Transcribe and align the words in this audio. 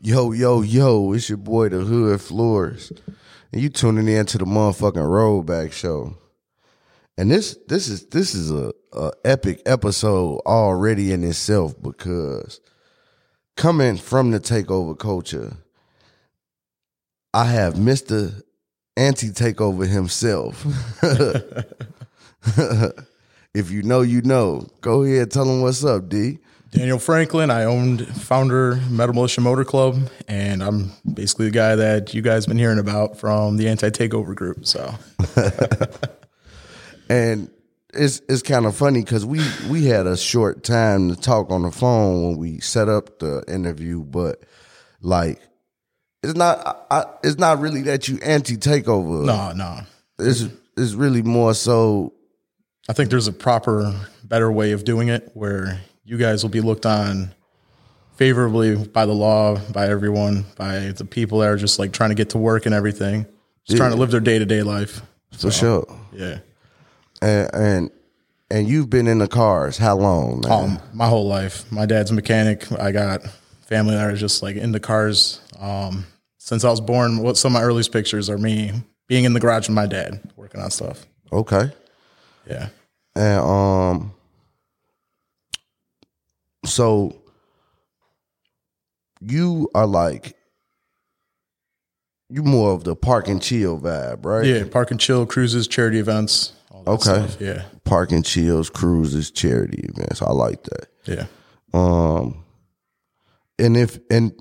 Yo, 0.00 0.32
yo, 0.32 0.62
yo, 0.62 1.12
it's 1.12 1.28
your 1.28 1.38
boy 1.38 1.68
the 1.68 1.80
Hood 1.80 2.20
Florist. 2.20 2.92
And 3.52 3.60
you 3.60 3.68
tuning 3.68 4.08
in 4.08 4.26
to 4.26 4.38
the 4.38 4.44
motherfucking 4.44 4.94
Rollback 4.94 5.72
Show. 5.72 6.16
And 7.18 7.30
this 7.30 7.58
this 7.68 7.88
is 7.88 8.06
this 8.06 8.34
is 8.34 8.50
a, 8.50 8.72
a 8.92 9.12
epic 9.24 9.62
episode 9.66 10.40
already 10.46 11.12
in 11.12 11.24
itself 11.24 11.74
because 11.80 12.60
coming 13.56 13.96
from 13.96 14.30
the 14.30 14.40
takeover 14.40 14.98
culture, 14.98 15.56
I 17.32 17.44
have 17.46 17.74
Mr. 17.74 18.42
Anti 18.96 19.28
Takeover 19.28 19.86
himself. 19.86 20.64
if 23.54 23.70
you 23.70 23.82
know, 23.82 24.02
you 24.02 24.22
know. 24.22 24.66
Go 24.80 25.02
ahead, 25.02 25.30
tell 25.30 25.44
him 25.44 25.62
what's 25.62 25.84
up, 25.84 26.08
D. 26.08 26.38
Daniel 26.76 26.98
Franklin. 26.98 27.50
I 27.50 27.64
owned 27.64 28.06
founder 28.06 28.76
Metal 28.90 29.14
Militia 29.14 29.40
Motor 29.40 29.64
Club, 29.64 29.96
and 30.28 30.62
I'm 30.62 30.92
basically 31.10 31.46
the 31.46 31.52
guy 31.52 31.74
that 31.74 32.12
you 32.12 32.20
guys 32.20 32.44
been 32.44 32.58
hearing 32.58 32.78
about 32.78 33.18
from 33.18 33.56
the 33.56 33.66
anti 33.66 33.88
takeover 33.88 34.34
group. 34.34 34.66
So, 34.66 34.94
and 37.08 37.48
it's 37.94 38.20
it's 38.28 38.42
kind 38.42 38.66
of 38.66 38.76
funny 38.76 39.00
because 39.02 39.24
we 39.24 39.40
we 39.70 39.86
had 39.86 40.06
a 40.06 40.18
short 40.18 40.64
time 40.64 41.08
to 41.08 41.16
talk 41.16 41.50
on 41.50 41.62
the 41.62 41.70
phone 41.70 42.24
when 42.24 42.36
we 42.36 42.60
set 42.60 42.90
up 42.90 43.20
the 43.20 43.42
interview, 43.48 44.04
but 44.04 44.44
like 45.00 45.40
it's 46.22 46.34
not 46.34 46.86
I, 46.90 47.04
it's 47.24 47.38
not 47.38 47.58
really 47.60 47.82
that 47.82 48.06
you 48.06 48.18
anti 48.22 48.58
takeover. 48.58 49.24
no, 49.24 49.52
no. 49.52 49.80
it's 50.18 50.44
it's 50.76 50.92
really 50.92 51.22
more 51.22 51.54
so. 51.54 52.12
I 52.86 52.92
think 52.92 53.08
there's 53.08 53.28
a 53.28 53.32
proper, 53.32 53.98
better 54.24 54.52
way 54.52 54.72
of 54.72 54.84
doing 54.84 55.08
it 55.08 55.30
where 55.32 55.80
you 56.06 56.16
guys 56.16 56.42
will 56.42 56.50
be 56.50 56.60
looked 56.60 56.86
on 56.86 57.34
favorably 58.16 58.76
by 58.86 59.04
the 59.06 59.12
law, 59.12 59.58
by 59.72 59.88
everyone, 59.88 60.44
by 60.56 60.78
the 60.96 61.04
people 61.04 61.40
that 61.40 61.48
are 61.48 61.56
just 61.56 61.78
like 61.78 61.92
trying 61.92 62.10
to 62.10 62.14
get 62.14 62.30
to 62.30 62.38
work 62.38 62.64
and 62.66 62.74
everything, 62.74 63.26
just 63.64 63.76
trying 63.76 63.90
to 63.90 63.96
live 63.96 64.10
their 64.10 64.20
day 64.20 64.38
to 64.38 64.46
day 64.46 64.62
life. 64.62 65.02
For 65.36 65.50
sure, 65.50 65.84
Yeah. 66.12 66.38
and, 67.20 67.50
and 67.54 67.90
and 68.50 68.68
you've 68.68 68.88
been 68.88 69.08
in 69.08 69.18
the 69.18 69.26
cars 69.28 69.76
how 69.76 69.96
long? 69.96 70.48
Um, 70.48 70.78
my 70.94 71.08
whole 71.08 71.26
life. 71.26 71.70
My 71.72 71.84
dad's 71.84 72.12
a 72.12 72.14
mechanic. 72.14 72.70
I 72.72 72.92
got 72.92 73.22
family 73.66 73.94
that 73.96 74.08
are 74.08 74.14
just 74.16 74.40
like 74.42 74.54
in 74.56 74.70
the 74.72 74.78
cars. 74.80 75.40
Um, 75.58 76.06
since 76.38 76.62
I 76.64 76.70
was 76.70 76.80
born, 76.80 77.18
what 77.18 77.36
some 77.36 77.54
of 77.56 77.60
my 77.60 77.66
earliest 77.66 77.90
pictures 77.92 78.30
are 78.30 78.38
me 78.38 78.70
being 79.08 79.24
in 79.24 79.32
the 79.32 79.40
garage 79.40 79.68
with 79.68 79.74
my 79.74 79.86
dad 79.86 80.20
working 80.36 80.60
on 80.60 80.70
stuff. 80.70 81.04
okay, 81.32 81.72
Yeah. 82.48 82.68
and 83.16 83.40
um, 83.40 84.12
so 86.66 87.16
you 89.20 89.70
are 89.74 89.86
like 89.86 90.36
you 92.28 92.42
more 92.42 92.72
of 92.72 92.84
the 92.84 92.96
park 92.96 93.28
and 93.28 93.40
chill 93.40 93.78
vibe, 93.78 94.24
right? 94.24 94.44
Yeah. 94.44 94.64
Park 94.70 94.90
and 94.90 94.98
chill 95.00 95.26
cruises, 95.26 95.68
charity 95.68 95.98
events. 95.98 96.52
All 96.70 96.82
that 96.82 96.90
Okay. 96.90 97.02
Stuff. 97.28 97.40
Yeah. 97.40 97.64
Park 97.84 98.10
and 98.12 98.24
chills, 98.24 98.68
cruises, 98.68 99.30
charity 99.30 99.88
events. 99.88 100.20
I 100.22 100.32
like 100.32 100.64
that. 100.64 100.86
Yeah. 101.04 101.26
Um, 101.72 102.44
and 103.58 103.76
if 103.76 103.98
and 104.10 104.32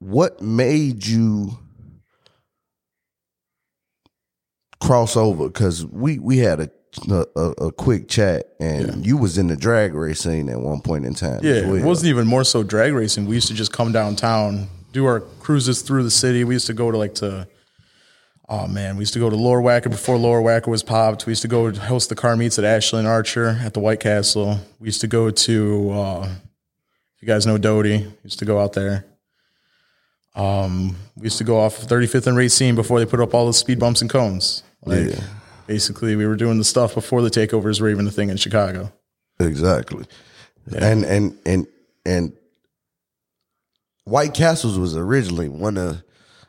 what 0.00 0.40
made 0.42 1.06
you 1.06 1.58
cross 4.80 5.16
over? 5.16 5.46
Because 5.48 5.86
we 5.86 6.18
we 6.18 6.38
had 6.38 6.60
a 6.60 6.70
a, 7.10 7.66
a 7.66 7.72
quick 7.72 8.08
chat, 8.08 8.48
and 8.60 9.06
you 9.06 9.16
was 9.16 9.38
in 9.38 9.48
the 9.48 9.56
drag 9.56 9.94
racing 9.94 10.48
at 10.48 10.60
one 10.60 10.80
point 10.80 11.04
in 11.04 11.14
time. 11.14 11.40
Yeah, 11.42 11.66
well. 11.66 11.74
it 11.74 11.84
wasn't 11.84 12.08
even 12.08 12.26
more 12.26 12.44
so 12.44 12.62
drag 12.62 12.92
racing. 12.92 13.26
We 13.26 13.34
used 13.34 13.48
to 13.48 13.54
just 13.54 13.72
come 13.72 13.92
downtown, 13.92 14.68
do 14.92 15.04
our 15.06 15.20
cruises 15.20 15.82
through 15.82 16.02
the 16.04 16.10
city. 16.10 16.44
We 16.44 16.54
used 16.54 16.66
to 16.66 16.74
go 16.74 16.90
to 16.90 16.96
like 16.98 17.14
to, 17.16 17.46
oh 18.48 18.66
man, 18.66 18.96
we 18.96 19.02
used 19.02 19.12
to 19.14 19.18
go 19.18 19.28
to 19.30 19.36
Lower 19.36 19.60
Wacker 19.60 19.90
before 19.90 20.16
Lower 20.16 20.40
Wacker 20.40 20.68
was 20.68 20.82
popped. 20.82 21.26
We 21.26 21.32
used 21.32 21.42
to 21.42 21.48
go 21.48 21.72
host 21.72 22.08
the 22.08 22.14
car 22.14 22.36
meets 22.36 22.58
at 22.58 22.64
Ashland 22.64 23.06
Archer 23.06 23.58
at 23.62 23.74
the 23.74 23.80
White 23.80 24.00
Castle. 24.00 24.58
We 24.78 24.86
used 24.86 25.00
to 25.02 25.06
go 25.08 25.30
to, 25.30 25.90
uh, 25.90 26.28
if 27.16 27.22
you 27.22 27.26
guys 27.28 27.46
know 27.46 27.58
Doty, 27.58 27.98
we 27.98 28.12
used 28.24 28.38
to 28.38 28.44
go 28.44 28.58
out 28.60 28.72
there. 28.74 29.04
Um, 30.34 30.96
we 31.16 31.24
used 31.24 31.38
to 31.38 31.44
go 31.44 31.58
off 31.58 31.78
35th 31.80 32.28
and 32.28 32.36
Racine 32.36 32.76
before 32.76 33.00
they 33.00 33.06
put 33.06 33.18
up 33.20 33.34
all 33.34 33.46
the 33.46 33.52
speed 33.52 33.80
bumps 33.80 34.02
and 34.02 34.10
cones. 34.10 34.62
Like, 34.84 35.08
Yeah. 35.10 35.20
Basically, 35.68 36.16
we 36.16 36.26
were 36.26 36.34
doing 36.34 36.58
the 36.58 36.64
stuff 36.64 36.94
before 36.96 37.22
the 37.22 37.30
takeovers 37.30 37.80
were 37.80 37.88
even 37.88 38.08
a 38.08 38.10
thing 38.10 38.28
in 38.30 38.36
Chicago. 38.36 38.92
exactly, 39.38 40.04
and 40.76 41.04
and 41.04 41.38
and 41.46 41.66
and 42.04 42.32
White 44.04 44.34
Castles 44.34 44.78
was 44.78 44.96
originally 44.96 45.48
one 45.48 45.76
of 45.76 46.02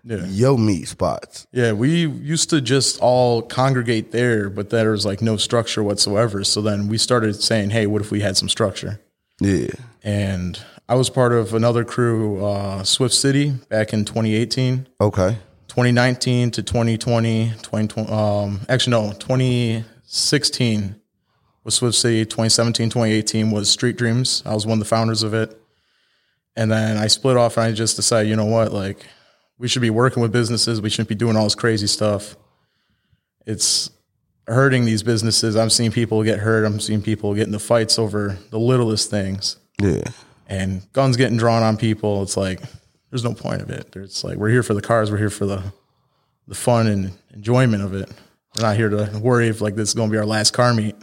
Yeah. 0.03 0.25
your 0.27 0.57
meet 0.57 0.87
spots. 0.87 1.45
Yeah, 1.51 1.73
we 1.73 2.07
used 2.07 2.49
to 2.51 2.61
just 2.61 2.99
all 3.01 3.41
congregate 3.41 4.11
there, 4.11 4.49
but 4.49 4.69
there 4.69 4.91
was 4.91 5.05
like 5.05 5.21
no 5.21 5.35
structure 5.37 5.83
whatsoever. 5.83 6.43
So 6.45 6.61
then 6.61 6.87
we 6.87 6.97
started 6.97 7.35
saying, 7.43 7.71
hey, 7.71 7.85
what 7.85 8.01
if 8.01 8.09
we 8.09 8.21
had 8.21 8.37
some 8.37 8.47
structure? 8.49 8.99
Yeah. 9.41 9.67
And 10.01 10.57
I 10.87 10.95
was 10.95 11.09
part 11.09 11.33
of 11.33 11.53
another 11.53 11.83
crew, 11.83 12.43
uh, 12.43 12.83
Swift 12.83 13.13
City, 13.13 13.51
back 13.67 13.91
in 13.93 14.05
2018. 14.05 14.87
Okay. 15.01 15.37
2019 15.69 16.51
to 16.51 16.63
2020, 16.63 17.49
2020 17.61 18.11
um, 18.11 18.59
actually, 18.67 18.91
no, 18.91 19.11
2016 19.13 20.95
was 21.63 21.75
Swift 21.75 21.95
City. 21.95 22.25
2017, 22.25 22.89
2018 22.89 23.51
was 23.51 23.69
Street 23.69 23.95
Dreams. 23.97 24.43
I 24.45 24.53
was 24.53 24.65
one 24.65 24.73
of 24.73 24.79
the 24.79 24.85
founders 24.85 25.23
of 25.23 25.33
it. 25.33 25.55
And 26.55 26.71
then 26.71 26.97
I 26.97 27.07
split 27.07 27.37
off 27.37 27.57
and 27.57 27.65
I 27.65 27.71
just 27.71 27.95
decided, 27.95 28.29
you 28.29 28.35
know 28.35 28.45
what, 28.45 28.73
like, 28.73 29.05
we 29.57 29.67
should 29.67 29.81
be 29.81 29.89
working 29.89 30.21
with 30.21 30.31
businesses. 30.31 30.81
We 30.81 30.89
shouldn't 30.89 31.09
be 31.09 31.15
doing 31.15 31.37
all 31.37 31.43
this 31.43 31.55
crazy 31.55 31.87
stuff. 31.87 32.35
It's 33.45 33.89
hurting 34.47 34.85
these 34.85 35.03
businesses. 35.03 35.55
I'm 35.55 35.69
seeing 35.69 35.91
people 35.91 36.23
get 36.23 36.39
hurt. 36.39 36.65
I'm 36.65 36.79
seeing 36.79 37.01
people 37.01 37.33
get 37.35 37.45
into 37.47 37.59
fights 37.59 37.99
over 37.99 38.37
the 38.49 38.59
littlest 38.59 39.09
things 39.09 39.57
Yeah. 39.81 40.01
and 40.47 40.81
guns 40.93 41.15
getting 41.17 41.37
drawn 41.37 41.61
on 41.61 41.77
people. 41.77 42.23
It's 42.23 42.35
like 42.35 42.61
there's 43.09 43.23
no 43.23 43.33
point 43.33 43.61
of 43.61 43.69
it. 43.69 43.95
It's 43.95 44.23
like 44.23 44.37
we're 44.37 44.49
here 44.49 44.63
for 44.63 44.73
the 44.73 44.81
cars. 44.81 45.11
We're 45.11 45.17
here 45.17 45.29
for 45.29 45.45
the 45.45 45.63
the 46.47 46.55
fun 46.55 46.87
and 46.87 47.11
enjoyment 47.33 47.83
of 47.83 47.93
it. 47.93 48.09
We're 48.55 48.63
not 48.63 48.75
here 48.75 48.89
to 48.89 49.19
worry 49.21 49.47
if 49.47 49.61
like 49.61 49.75
this 49.75 49.89
is 49.89 49.95
going 49.95 50.09
to 50.09 50.11
be 50.11 50.17
our 50.17 50.25
last 50.25 50.51
car 50.51 50.73
meet. 50.73 50.95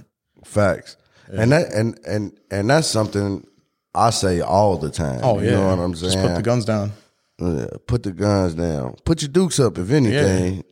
Facts. 0.45 0.97
And 1.33 1.53
that 1.53 1.73
and 1.73 1.99
and 2.07 2.39
and 2.51 2.71
that's 2.71 2.87
something 2.89 3.47
I 3.95 4.11
say 4.11 4.41
all 4.41 4.77
the 4.79 4.91
time. 4.91 5.21
Oh 5.23 5.39
You 5.41 5.47
yeah, 5.47 5.51
know 5.53 5.69
what 5.69 5.79
I'm 5.79 5.95
saying? 5.95 6.13
Just 6.13 6.25
put 6.25 6.35
the 6.37 6.43
guns 6.43 6.65
down. 6.65 6.93
Yeah, 7.39 7.67
put 7.87 8.03
the 8.03 8.13
guns 8.13 8.55
down. 8.55 8.97
Put 9.05 9.23
your 9.23 9.29
dukes 9.31 9.59
up 9.61 9.79
if 9.79 9.91
anything. 9.91 10.65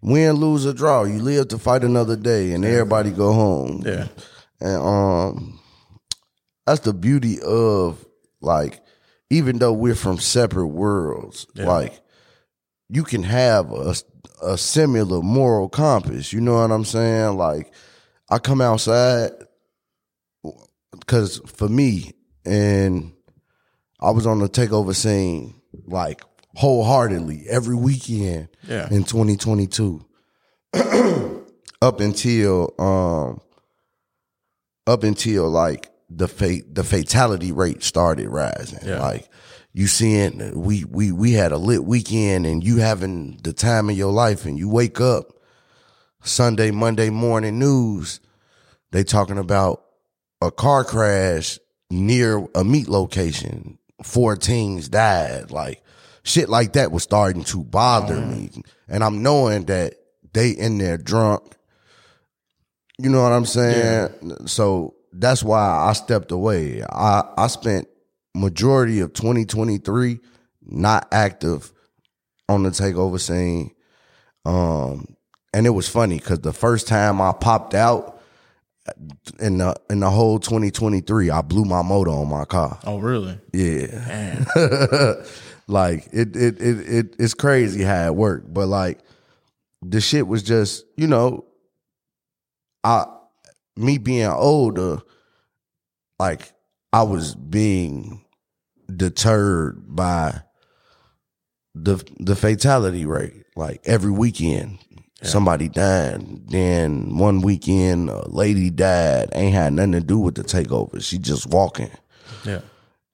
Win, 0.00 0.36
lose 0.36 0.64
or 0.66 0.72
draw. 0.72 1.02
You 1.04 1.18
live 1.20 1.48
to 1.48 1.58
fight 1.58 1.82
another 1.84 2.16
day 2.16 2.52
and 2.52 2.64
everybody 2.64 3.10
go 3.10 3.32
home. 3.32 3.82
Yeah, 3.84 4.08
And 4.60 4.76
um 4.80 5.60
that's 6.66 6.80
the 6.80 6.92
beauty 6.92 7.40
of 7.40 8.04
like 8.40 8.80
even 9.30 9.58
though 9.58 9.72
we're 9.72 9.94
from 9.94 10.18
separate 10.18 10.68
worlds, 10.68 11.46
like 11.66 12.00
you 12.88 13.04
can 13.04 13.22
have 13.22 13.70
a 13.72 13.94
a 14.42 14.56
similar 14.56 15.20
moral 15.20 15.68
compass. 15.68 16.32
You 16.32 16.40
know 16.40 16.54
what 16.54 16.70
I'm 16.70 16.84
saying? 16.84 17.36
Like 17.36 17.72
I 18.30 18.38
come 18.38 18.60
outside 18.60 19.30
cuz 21.06 21.40
for 21.46 21.68
me 21.68 22.12
and 22.44 23.12
I 24.00 24.10
was 24.10 24.26
on 24.26 24.38
the 24.38 24.48
takeover 24.48 24.94
scene 24.94 25.54
like 25.86 26.22
wholeheartedly 26.54 27.44
every 27.48 27.74
weekend 27.76 28.48
Yeah. 28.66 28.88
in 28.90 29.04
2022 29.04 30.04
up 31.82 32.00
until 32.00 32.74
um 32.78 33.40
up 34.86 35.02
until 35.02 35.48
like 35.50 35.90
the 36.10 36.28
fate 36.28 36.74
the 36.74 36.84
fatality 36.84 37.52
rate 37.52 37.82
started 37.82 38.28
rising. 38.28 38.86
Yeah. 38.86 39.00
like 39.00 39.28
you 39.72 39.86
seeing 39.86 40.60
we 40.60 40.84
we 40.84 41.12
we 41.12 41.32
had 41.32 41.52
a 41.52 41.58
lit 41.58 41.84
weekend 41.84 42.46
and 42.46 42.64
you 42.64 42.78
having 42.78 43.38
the 43.42 43.52
time 43.52 43.90
of 43.90 43.96
your 43.96 44.12
life 44.12 44.44
and 44.44 44.58
you 44.58 44.68
wake 44.68 45.00
up 45.00 45.26
Sunday 46.22 46.70
Monday 46.70 47.10
morning 47.10 47.58
news 47.58 48.20
they 48.90 49.04
talking 49.04 49.38
about 49.38 49.84
a 50.40 50.50
car 50.50 50.84
crash 50.84 51.58
near 51.90 52.46
a 52.54 52.64
meat 52.64 52.88
location. 52.88 53.78
Four 54.02 54.36
teens 54.36 54.88
died. 54.88 55.50
Like 55.50 55.82
shit 56.22 56.48
like 56.48 56.74
that 56.74 56.92
was 56.92 57.02
starting 57.02 57.44
to 57.44 57.64
bother 57.64 58.16
oh, 58.16 58.26
me. 58.26 58.50
And 58.88 59.04
i'm 59.04 59.22
knowing 59.22 59.64
that 59.66 59.94
they 60.32 60.50
in 60.50 60.78
there 60.78 60.98
drunk. 60.98 61.42
You 62.98 63.10
know 63.10 63.22
what 63.22 63.32
i'm 63.32 63.46
saying? 63.46 64.46
So 64.46 64.94
that's 65.18 65.42
why 65.42 65.60
i 65.88 65.92
stepped 65.92 66.32
away 66.32 66.82
i 66.90 67.22
i 67.36 67.46
spent 67.46 67.88
majority 68.34 69.00
of 69.00 69.12
2023 69.12 70.20
not 70.62 71.08
active 71.12 71.72
on 72.48 72.62
the 72.62 72.70
takeover 72.70 73.20
scene 73.20 73.70
um 74.44 75.06
and 75.52 75.66
it 75.66 75.70
was 75.70 75.88
funny 75.88 76.18
because 76.18 76.40
the 76.40 76.52
first 76.52 76.86
time 76.86 77.20
i 77.20 77.32
popped 77.32 77.74
out 77.74 78.18
in 79.40 79.58
the 79.58 79.74
in 79.90 80.00
the 80.00 80.10
whole 80.10 80.38
2023, 80.38 81.30
I 81.30 81.42
blew 81.42 81.64
my 81.64 81.82
motor 81.82 82.10
on 82.10 82.28
my 82.28 82.44
car. 82.44 82.78
Oh, 82.84 82.98
really? 82.98 83.38
Yeah. 83.52 84.44
like 85.66 86.06
it, 86.12 86.36
it 86.36 86.60
it 86.60 86.88
it 86.88 87.16
it's 87.18 87.34
crazy 87.34 87.82
how 87.82 88.06
it 88.06 88.14
worked. 88.14 88.52
But 88.52 88.66
like 88.68 89.00
the 89.82 90.00
shit 90.00 90.26
was 90.26 90.42
just, 90.42 90.84
you 90.96 91.06
know, 91.06 91.44
I 92.84 93.06
me 93.78 93.98
being 93.98 94.26
older, 94.26 95.00
like 96.18 96.52
I 96.92 97.02
was 97.02 97.34
being 97.34 98.24
deterred 98.94 99.94
by 99.94 100.42
the 101.74 102.02
the 102.18 102.36
fatality 102.36 103.06
rate. 103.06 103.44
Like 103.56 103.80
every 103.84 104.10
weekend, 104.10 104.78
somebody 105.22 105.68
died. 105.68 106.48
Then 106.48 107.16
one 107.18 107.40
weekend, 107.40 108.08
a 108.10 108.28
lady 108.28 108.70
died. 108.70 109.30
Ain't 109.32 109.54
had 109.54 109.72
nothing 109.72 109.92
to 109.92 110.00
do 110.00 110.18
with 110.18 110.34
the 110.34 110.44
takeover. 110.44 111.02
She 111.02 111.18
just 111.18 111.46
walking. 111.46 111.90
Yeah. 112.44 112.60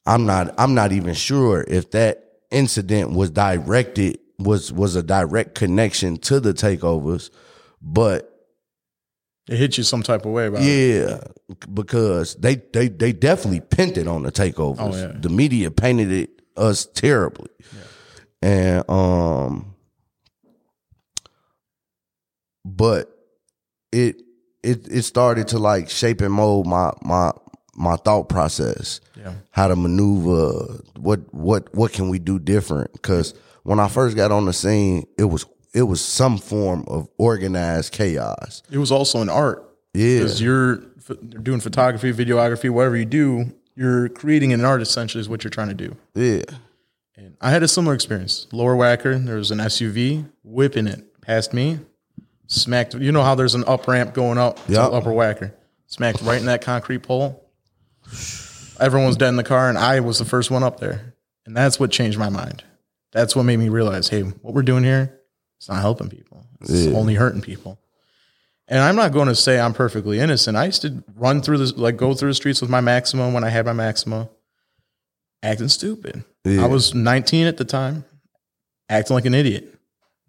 I'm 0.07 0.27
not 0.27 0.55
I'm 0.59 0.75
not 0.75 0.93
even 0.93 1.15
sure 1.15 1.65
if 1.67 1.91
that 1.93 2.33
incident 2.51 3.13
was 3.13 3.31
directed 3.31 4.19
was 4.39 4.73
was 4.73 4.97
a 4.97 5.03
direct 5.03 5.55
connection 5.55 6.19
to 6.19 6.41
the 6.41 6.53
takeovers, 6.53 7.31
but 7.81 8.34
It 9.49 9.57
hit 9.59 9.77
you 9.77 9.85
some 9.85 10.03
type 10.03 10.25
of 10.25 10.33
way 10.33 10.47
about 10.47 10.63
it. 10.63 10.67
yeah, 10.67 11.19
because 11.75 12.35
they 12.37 12.57
they 12.73 12.89
they 12.89 13.13
definitely 13.13 13.61
pinned 13.61 13.99
it 13.99 14.09
on 14.09 14.23
the 14.23 14.33
takeovers. 14.33 14.77
Oh, 14.79 14.97
yeah. 14.97 15.13
The 15.21 15.29
media 15.29 15.71
painted 15.71 16.11
it 16.11 16.31
us 16.57 16.87
terribly, 16.87 17.51
and 18.41 18.89
um, 18.89 19.75
but 22.65 23.11
it 23.93 24.23
it 24.63 24.89
it 24.91 25.03
started 25.03 25.49
to 25.49 25.59
like 25.59 25.91
shape 25.91 26.21
and 26.21 26.33
mold 26.33 26.67
my 26.67 26.93
my 27.03 27.33
my 27.77 27.97
thought 27.97 28.29
process 28.29 29.01
Yeah. 29.17 29.35
how 29.51 29.69
to 29.69 29.77
maneuver 29.77 30.81
what 30.97 31.21
what 31.35 31.75
what 31.75 31.93
can 31.93 32.09
we 32.09 32.19
do 32.19 32.39
different 32.39 32.93
because 32.93 33.35
when 33.65 33.81
i 33.81 33.89
first 33.89 34.17
got 34.17 34.31
on 34.31 34.45
the 34.45 34.53
scene 34.53 35.07
it 35.19 35.25
was 35.25 35.45
it 35.75 35.83
was 35.83 36.01
some 36.01 36.39
form 36.39 36.85
of 36.87 37.09
organized 37.19 37.93
chaos 37.93 38.63
It 38.71 38.79
was 38.79 38.91
also 38.93 39.21
an 39.21 39.29
art. 39.29 39.63
yeah 39.93 40.19
Because 40.19 40.41
you're 40.41 40.77
doing 41.43 41.61
photography, 41.61 42.13
videography, 42.13 42.71
whatever 42.71 42.97
you 42.97 43.05
do, 43.05 43.53
you're 43.77 44.09
creating 44.09 44.53
an 44.53 44.65
art 44.65 44.81
essentially 44.81 45.21
is 45.21 45.29
what 45.29 45.45
you're 45.45 45.51
trying 45.51 45.69
to 45.69 45.75
do. 45.75 45.97
yeah 46.15 46.43
And 47.17 47.37
I 47.41 47.51
had 47.51 47.63
a 47.63 47.69
similar 47.69 47.95
experience. 47.95 48.47
Lower 48.53 48.75
Wacker, 48.77 49.23
there 49.25 49.37
was 49.37 49.51
an 49.51 49.59
SUV 49.59 50.31
whipping 50.43 50.87
it 50.87 51.21
past 51.21 51.53
me, 51.53 51.79
smacked. 52.47 52.95
You 52.95 53.13
know 53.13 53.23
how 53.23 53.35
there's 53.35 53.55
an 53.55 53.65
up 53.67 53.87
ramp 53.89 54.15
going 54.15 54.39
up 54.39 54.59
Yep. 54.69 54.93
Upper 54.93 55.11
Wacker, 55.11 55.53
smacked 55.87 56.23
right 56.23 56.39
in 56.41 56.47
that 56.47 56.63
concrete 56.63 57.01
pole. 57.03 57.41
Everyone 58.81 59.07
was 59.09 59.17
dead 59.17 59.29
in 59.29 59.37
the 59.37 59.45
car, 59.45 59.69
and 59.69 59.79
I 59.79 60.01
was 60.01 60.19
the 60.19 60.25
first 60.25 60.51
one 60.51 60.63
up 60.63 60.81
there. 60.81 61.15
And 61.47 61.57
that's 61.57 61.79
what 61.79 61.91
changed 61.91 62.19
my 62.19 62.29
mind. 62.29 62.65
That's 63.13 63.37
what 63.37 63.45
made 63.45 63.59
me 63.59 63.69
realize, 63.69 64.09
hey, 64.09 64.23
what 64.23 64.55
we're 64.55 64.63
doing 64.63 64.83
here, 64.85 65.21
it's 65.65 65.71
not 65.71 65.81
helping 65.81 66.11
people. 66.11 66.45
It's 66.61 66.95
only 66.95 67.15
hurting 67.15 67.41
people. 67.41 67.79
And 68.69 68.81
I'm 68.81 68.97
not 68.97 69.13
going 69.13 69.29
to 69.29 69.35
say 69.35 69.59
I'm 69.59 69.73
perfectly 69.73 70.21
innocent. 70.21 70.59
I 70.59 70.67
used 70.67 70.83
to 70.83 71.03
run 71.17 71.41
through 71.41 71.57
this, 71.57 71.75
like 71.75 71.97
go 71.97 72.13
through 72.13 72.29
the 72.29 72.35
streets 72.35 72.61
with 72.61 72.69
my 72.69 72.83
Maxima 72.83 73.31
when 73.31 73.45
I 73.45 73.49
had 73.49 73.65
my 73.65 73.73
Maxima, 73.73 74.29
acting 75.43 75.69
stupid. 75.69 76.23
Yeah. 76.45 76.65
I 76.65 76.67
was 76.67 76.95
19 76.95 77.47
at 77.47 77.57
the 77.57 77.65
time, 77.65 78.05
acting 78.91 79.15
like 79.15 79.25
an 79.25 79.33
idiot. 79.33 79.75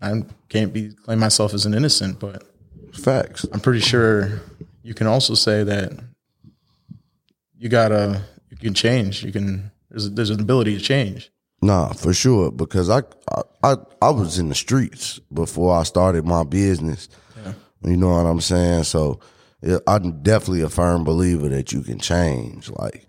I 0.01 0.23
can't 0.47 0.71
be 0.71 0.91
claim 1.03 1.19
myself 1.19 1.53
as 1.53 1.65
an 1.65 1.73
innocent, 1.73 2.17
but 2.17 2.43
facts 2.93 3.45
I'm 3.51 3.59
pretty 3.59 3.81
sure 3.81 4.39
you 4.83 4.93
can 4.93 5.07
also 5.07 5.33
say 5.33 5.65
that 5.65 5.91
you 7.57 7.67
gotta 7.67 8.21
you 8.49 8.55
can 8.55 8.73
change. 8.73 9.21
You 9.21 9.33
can 9.33 9.71
there's 9.89 10.09
there's 10.11 10.29
an 10.29 10.39
ability 10.39 10.77
to 10.77 10.81
change. 10.81 11.29
Nah 11.65 11.91
for 11.93 12.13
sure 12.13 12.51
because 12.51 12.89
I, 12.89 13.01
I 13.29 13.41
i 13.63 13.75
i 14.01 14.09
was 14.09 14.37
in 14.37 14.49
the 14.49 14.55
streets 14.55 15.19
before 15.33 15.75
i 15.75 15.83
started 15.83 16.25
my 16.25 16.43
business. 16.43 17.09
You 17.83 17.97
know 17.97 18.09
what 18.09 18.25
i'm 18.25 18.41
saying? 18.41 18.83
So 18.85 19.19
yeah, 19.61 19.77
i'm 19.87 20.21
definitely 20.23 20.61
a 20.61 20.69
firm 20.69 21.03
believer 21.03 21.49
that 21.49 21.71
you 21.71 21.81
can 21.81 21.99
change 21.99 22.69
like 22.69 23.05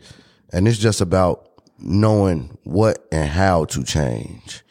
and 0.52 0.66
it's 0.68 0.78
just 0.78 1.00
about 1.00 1.48
knowing 1.78 2.56
what 2.64 3.06
and 3.12 3.28
how 3.28 3.64
to 3.66 3.84
change. 3.84 4.62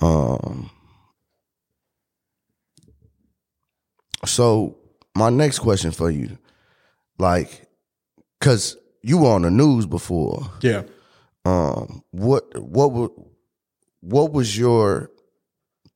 Um 0.00 0.70
so 4.24 4.78
my 5.14 5.30
next 5.30 5.58
question 5.60 5.90
for 5.90 6.10
you 6.10 6.38
like 7.18 7.66
because 8.38 8.76
you 9.02 9.18
were 9.18 9.30
on 9.30 9.42
the 9.42 9.50
news 9.50 9.86
before. 9.86 10.42
Yeah. 10.60 10.82
Um 11.44 12.02
what 12.10 12.44
what 12.58 12.92
wa- 12.92 13.08
what 14.00 14.32
was 14.32 14.56
your 14.58 15.10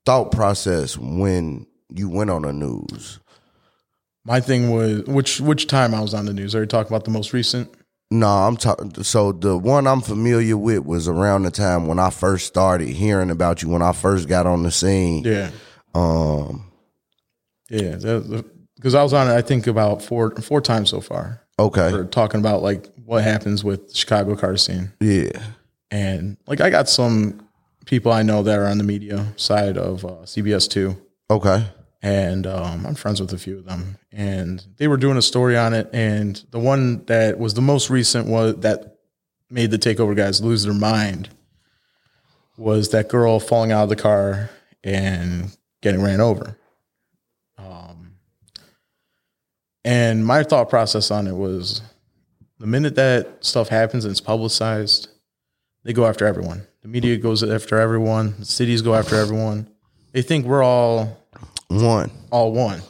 thought 0.07 0.33
process 0.33 0.97
when 0.99 1.67
you 1.95 2.09
went 2.09 2.31
on 2.31 2.43
the 2.43 2.53
news 2.53 3.21
My 4.25 4.41
thing 4.41 4.71
was 4.71 5.03
which 5.05 5.41
which 5.41 5.67
time 5.67 5.95
I 5.95 6.01
was 6.01 6.15
on 6.15 6.25
the 6.27 6.33
news. 6.33 6.55
Are 6.55 6.61
you 6.61 6.67
talking 6.67 6.91
about 6.93 7.05
the 7.05 7.11
most 7.11 7.33
recent? 7.33 7.71
no 8.11 8.29
i'm 8.29 8.57
talking 8.57 9.03
so 9.03 9.33
the 9.33 9.57
one 9.57 9.87
i'm 9.87 10.01
familiar 10.03 10.57
with 10.59 10.85
was 10.85 11.09
around 11.09 11.43
the 11.45 11.51
time 11.51 11.87
when 11.87 11.99
i 11.99 12.11
first 12.11 12.47
started 12.47 12.87
hearing 12.87 13.31
about 13.31 13.63
you 13.63 13.69
when 13.71 13.81
i 13.81 13.93
first 13.93 14.29
got 14.29 14.47
on 14.47 14.63
the 14.63 14.71
scene 14.71 15.25
Yeah. 15.25 15.51
um 15.95 16.71
Yeah. 17.71 17.97
Because 18.77 18.95
I 18.95 19.03
was 19.03 19.15
on 19.15 19.29
it, 19.31 19.33
I 19.35 19.41
think 19.41 19.67
about 19.67 20.03
four 20.03 20.31
four 20.43 20.61
times 20.61 20.91
so 20.91 21.01
far. 21.01 21.41
okay 21.59 21.91
For 21.91 22.05
talking 22.05 22.41
about 22.41 22.63
like 22.63 22.94
what 23.05 23.23
happens 23.23 23.63
with 23.65 23.89
the 23.89 23.95
Chicago 23.95 24.37
car 24.37 24.57
scene. 24.57 24.93
yeah 25.01 25.31
And 25.91 26.37
like 26.47 26.61
I 26.61 26.71
got 26.71 26.89
some 26.89 27.47
people 27.87 28.13
I 28.13 28.23
know 28.23 28.43
that 28.43 28.59
are 28.59 28.67
on 28.67 28.79
the 28.79 28.85
media 28.85 29.33
side 29.37 29.77
of 29.77 30.05
uh, 30.05 30.23
CBS 30.25 30.69
two. 30.69 30.97
okay 31.31 31.67
and 32.05 32.47
um, 32.47 32.85
I'm 32.85 32.95
friends 32.95 33.19
with 33.19 33.33
a 33.33 33.39
few 33.39 33.57
of 33.57 33.65
them. 33.65 33.97
And 34.13 34.63
they 34.77 34.89
were 34.89 34.99
doing 34.99 35.17
a 35.17 35.23
story 35.23 35.57
on 35.57 35.73
it, 35.73 35.89
and 35.95 36.37
the 36.51 36.59
one 36.59 37.03
that 37.07 37.39
was 37.39 37.55
the 37.55 37.63
most 37.63 37.89
recent 37.89 38.29
was 38.29 38.57
that 38.57 38.99
made 39.49 39.71
the 39.71 39.79
takeover 39.79 40.15
guys 40.15 40.43
lose 40.43 40.65
their 40.65 40.75
mind 40.75 41.31
was 42.59 42.91
that 42.91 43.09
girl 43.09 43.41
falling 43.41 43.73
out 43.73 43.85
of 43.85 43.89
the 43.89 43.97
car 43.97 44.51
and 44.85 45.57
getting 45.81 46.03
ran 46.03 46.21
over. 46.21 46.59
Um, 47.57 48.17
and 49.83 50.27
my 50.27 50.43
thought 50.43 50.69
process 50.69 51.11
on 51.11 51.27
it 51.27 51.35
was 51.35 51.81
the 52.65 52.71
minute 52.71 52.95
that 52.95 53.45
stuff 53.45 53.69
happens 53.69 54.07
and 54.07 54.11
it's 54.11 54.23
publicized, 54.23 55.09
they 55.83 55.93
go 55.93 56.07
after 56.07 56.27
everyone. 56.27 56.67
The 56.81 56.89
media 56.89 57.19
goes 57.19 57.43
after 57.43 57.77
everyone. 57.79 58.35
The 58.39 58.47
cities 58.47 58.81
go 58.81 58.95
after 58.95 59.17
everyone. 59.17 59.69
They 60.13 60.23
think 60.23 60.47
we're 60.47 60.63
all 60.63 61.27
one 61.69 62.11
all 62.31 62.53
one. 62.53 62.81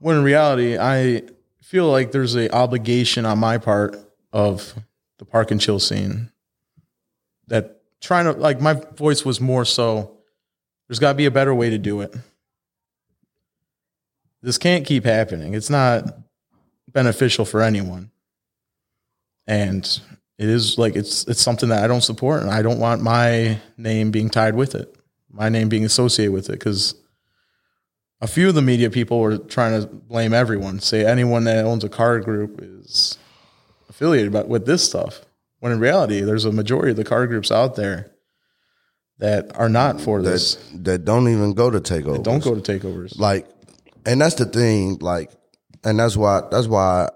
When 0.00 0.18
in 0.18 0.22
reality, 0.22 0.76
I 0.76 1.22
feel 1.62 1.90
like 1.90 2.12
there's 2.12 2.34
an 2.34 2.50
obligation 2.50 3.24
on 3.24 3.38
my 3.38 3.56
part 3.56 3.96
of 4.34 4.74
the 5.16 5.24
park 5.24 5.50
and 5.50 5.58
chill 5.58 5.78
scene 5.78 6.30
that 7.46 7.80
trying 8.02 8.26
to 8.26 8.32
like 8.32 8.60
my 8.60 8.74
voice 8.74 9.24
was 9.24 9.40
more 9.40 9.64
so 9.64 10.18
there's 10.88 10.98
got 10.98 11.12
to 11.12 11.16
be 11.16 11.24
a 11.24 11.30
better 11.30 11.54
way 11.54 11.70
to 11.70 11.78
do 11.78 12.02
it. 12.02 12.14
This 14.42 14.58
can't 14.58 14.84
keep 14.84 15.06
happening. 15.06 15.54
It's 15.54 15.70
not 15.70 16.04
beneficial 16.92 17.46
for 17.46 17.62
anyone. 17.62 18.10
And 19.46 19.84
it 20.38 20.48
is 20.48 20.78
like 20.78 20.96
it's 20.96 21.26
it's 21.26 21.40
something 21.40 21.68
that 21.68 21.84
I 21.84 21.86
don't 21.86 22.00
support 22.02 22.42
and 22.42 22.50
I 22.50 22.62
don't 22.62 22.78
want 22.78 23.02
my 23.02 23.58
name 23.76 24.10
being 24.10 24.30
tied 24.30 24.54
with 24.54 24.74
it. 24.74 24.94
My 25.30 25.48
name 25.48 25.68
being 25.68 25.84
associated 25.84 26.32
with 26.32 26.50
it 26.50 26.58
cuz 26.60 26.94
a 28.20 28.26
few 28.28 28.48
of 28.48 28.54
the 28.54 28.62
media 28.62 28.88
people 28.88 29.18
were 29.20 29.36
trying 29.38 29.80
to 29.80 29.86
blame 29.86 30.32
everyone, 30.32 30.78
say 30.80 31.04
anyone 31.04 31.44
that 31.44 31.64
owns 31.64 31.82
a 31.84 31.88
car 31.88 32.20
group 32.20 32.60
is 32.62 33.18
affiliated 33.88 34.32
but 34.32 34.48
with 34.48 34.64
this 34.66 34.84
stuff. 34.84 35.22
When 35.60 35.72
in 35.72 35.78
reality, 35.80 36.20
there's 36.20 36.44
a 36.44 36.52
majority 36.52 36.90
of 36.90 36.96
the 36.96 37.04
car 37.04 37.26
groups 37.26 37.50
out 37.52 37.76
there 37.76 38.10
that 39.18 39.56
are 39.56 39.68
not 39.68 40.00
for 40.00 40.20
this. 40.22 40.54
that 40.56 40.84
that 40.84 41.04
don't 41.04 41.28
even 41.28 41.52
go 41.52 41.70
to 41.70 41.80
takeover 41.80 42.22
Don't 42.22 42.42
go 42.42 42.54
to 42.58 42.60
takeovers. 42.60 43.18
like 43.18 43.46
and 44.06 44.20
that's 44.20 44.34
the 44.36 44.46
thing 44.46 44.98
like 45.00 45.30
and 45.84 45.98
that's 45.98 46.16
why 46.16 46.42
that's 46.50 46.66
why 46.66 47.08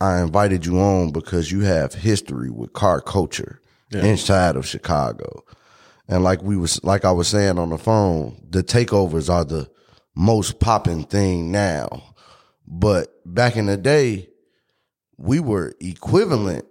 i 0.00 0.20
invited 0.20 0.66
you 0.66 0.78
on 0.78 1.10
because 1.10 1.50
you 1.50 1.60
have 1.60 1.94
history 1.94 2.50
with 2.50 2.72
car 2.72 3.00
culture 3.00 3.60
inside 3.92 4.56
of 4.56 4.66
chicago. 4.66 5.44
And 6.08 6.22
like 6.22 6.42
we 6.42 6.56
was 6.56 6.82
like 6.84 7.04
i 7.04 7.12
was 7.12 7.28
saying 7.28 7.58
on 7.58 7.70
the 7.70 7.78
phone 7.78 8.40
the 8.50 8.62
takeovers 8.62 9.32
are 9.32 9.44
the 9.44 9.68
most 10.14 10.58
popping 10.60 11.04
thing 11.04 11.52
now. 11.52 12.14
But 12.66 13.08
back 13.24 13.56
in 13.56 13.66
the 13.66 13.76
day 13.76 14.28
we 15.18 15.40
were 15.40 15.74
equivalent 15.80 16.64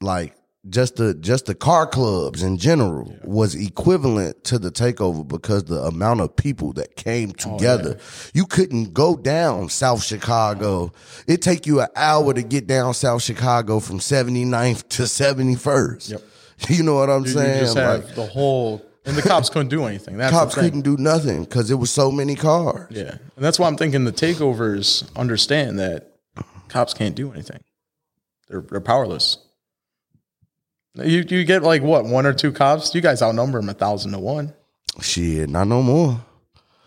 like 0.00 0.36
just 0.68 0.96
the 0.96 1.14
just 1.14 1.46
the 1.46 1.54
car 1.54 1.86
clubs 1.86 2.42
in 2.42 2.56
general 2.56 3.14
was 3.22 3.54
equivalent 3.54 4.44
to 4.44 4.58
the 4.58 4.70
takeover 4.70 5.26
because 5.26 5.64
the 5.64 5.80
amount 5.82 6.20
of 6.20 6.34
people 6.36 6.72
that 6.74 6.96
came 6.96 7.30
oh, 7.30 7.56
together. 7.56 7.98
You 8.32 8.46
couldn't 8.46 8.94
go 8.94 9.16
down 9.16 9.68
South 9.68 10.02
Chicago. 10.02 10.92
It 11.26 11.42
take 11.42 11.66
you 11.66 11.80
an 11.80 11.88
hour 11.96 12.32
to 12.32 12.42
get 12.42 12.66
down 12.66 12.94
South 12.94 13.22
Chicago 13.22 13.80
from 13.80 13.98
79th 13.98 14.88
to 14.90 15.02
71st. 15.02 16.10
Yep. 16.10 16.22
You 16.68 16.84
know 16.84 16.94
what 16.94 17.10
I'm 17.10 17.24
You 17.24 17.30
saying? 17.32 17.60
just 17.60 17.76
have 17.76 18.04
Like 18.04 18.14
the 18.14 18.26
whole, 18.26 18.80
and 19.04 19.16
the 19.16 19.22
cops 19.22 19.50
couldn't 19.50 19.68
do 19.68 19.84
anything. 19.84 20.16
That's 20.16 20.30
cops 20.30 20.54
couldn't 20.54 20.82
do 20.82 20.96
nothing 20.96 21.42
because 21.42 21.66
there 21.66 21.76
was 21.76 21.90
so 21.90 22.12
many 22.12 22.36
cars. 22.36 22.86
Yeah, 22.90 23.10
and 23.10 23.44
that's 23.44 23.58
why 23.58 23.66
I'm 23.66 23.76
thinking 23.76 24.04
the 24.04 24.12
takeovers 24.12 25.12
understand 25.16 25.80
that 25.80 26.12
cops 26.68 26.94
can't 26.94 27.16
do 27.16 27.32
anything. 27.32 27.60
They're 28.48 28.60
they're 28.60 28.80
powerless. 28.80 29.43
You 30.96 31.24
you 31.28 31.44
get 31.44 31.62
like 31.62 31.82
what 31.82 32.04
one 32.04 32.24
or 32.26 32.32
two 32.32 32.52
cops? 32.52 32.94
You 32.94 33.00
guys 33.00 33.20
outnumber 33.22 33.58
them 33.60 33.68
a 33.68 33.74
thousand 33.74 34.12
to 34.12 34.18
one. 34.18 34.52
Shit, 35.00 35.48
not 35.48 35.66
no 35.66 35.82
more. 35.82 36.24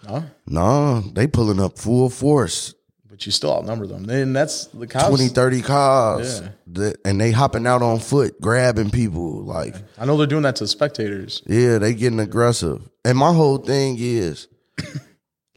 No, 0.07 0.23
Nah, 0.47 1.01
they 1.13 1.27
pulling 1.27 1.59
up 1.59 1.77
full 1.77 2.09
force. 2.09 2.73
but 3.09 3.25
you 3.25 3.31
still 3.33 3.51
outnumber 3.53 3.85
them. 3.85 4.09
And 4.09 4.33
that's 4.33 4.67
the 4.67 4.87
cops. 4.87 5.07
20, 5.09 5.27
30 5.27 5.61
cars. 5.61 6.41
Yeah. 6.73 6.91
And 7.03 7.19
they 7.19 7.31
hopping 7.31 7.67
out 7.67 7.81
on 7.81 7.99
foot, 7.99 8.39
grabbing 8.39 8.89
people. 8.91 9.43
Like, 9.43 9.75
I 9.97 10.05
know 10.05 10.15
they're 10.15 10.25
doing 10.27 10.43
that 10.43 10.55
to 10.57 10.67
spectators. 10.67 11.41
yeah, 11.45 11.77
they 11.79 11.93
getting 11.93 12.21
aggressive. 12.21 12.81
And 13.03 13.17
my 13.17 13.33
whole 13.33 13.57
thing 13.57 13.97
is 13.99 14.47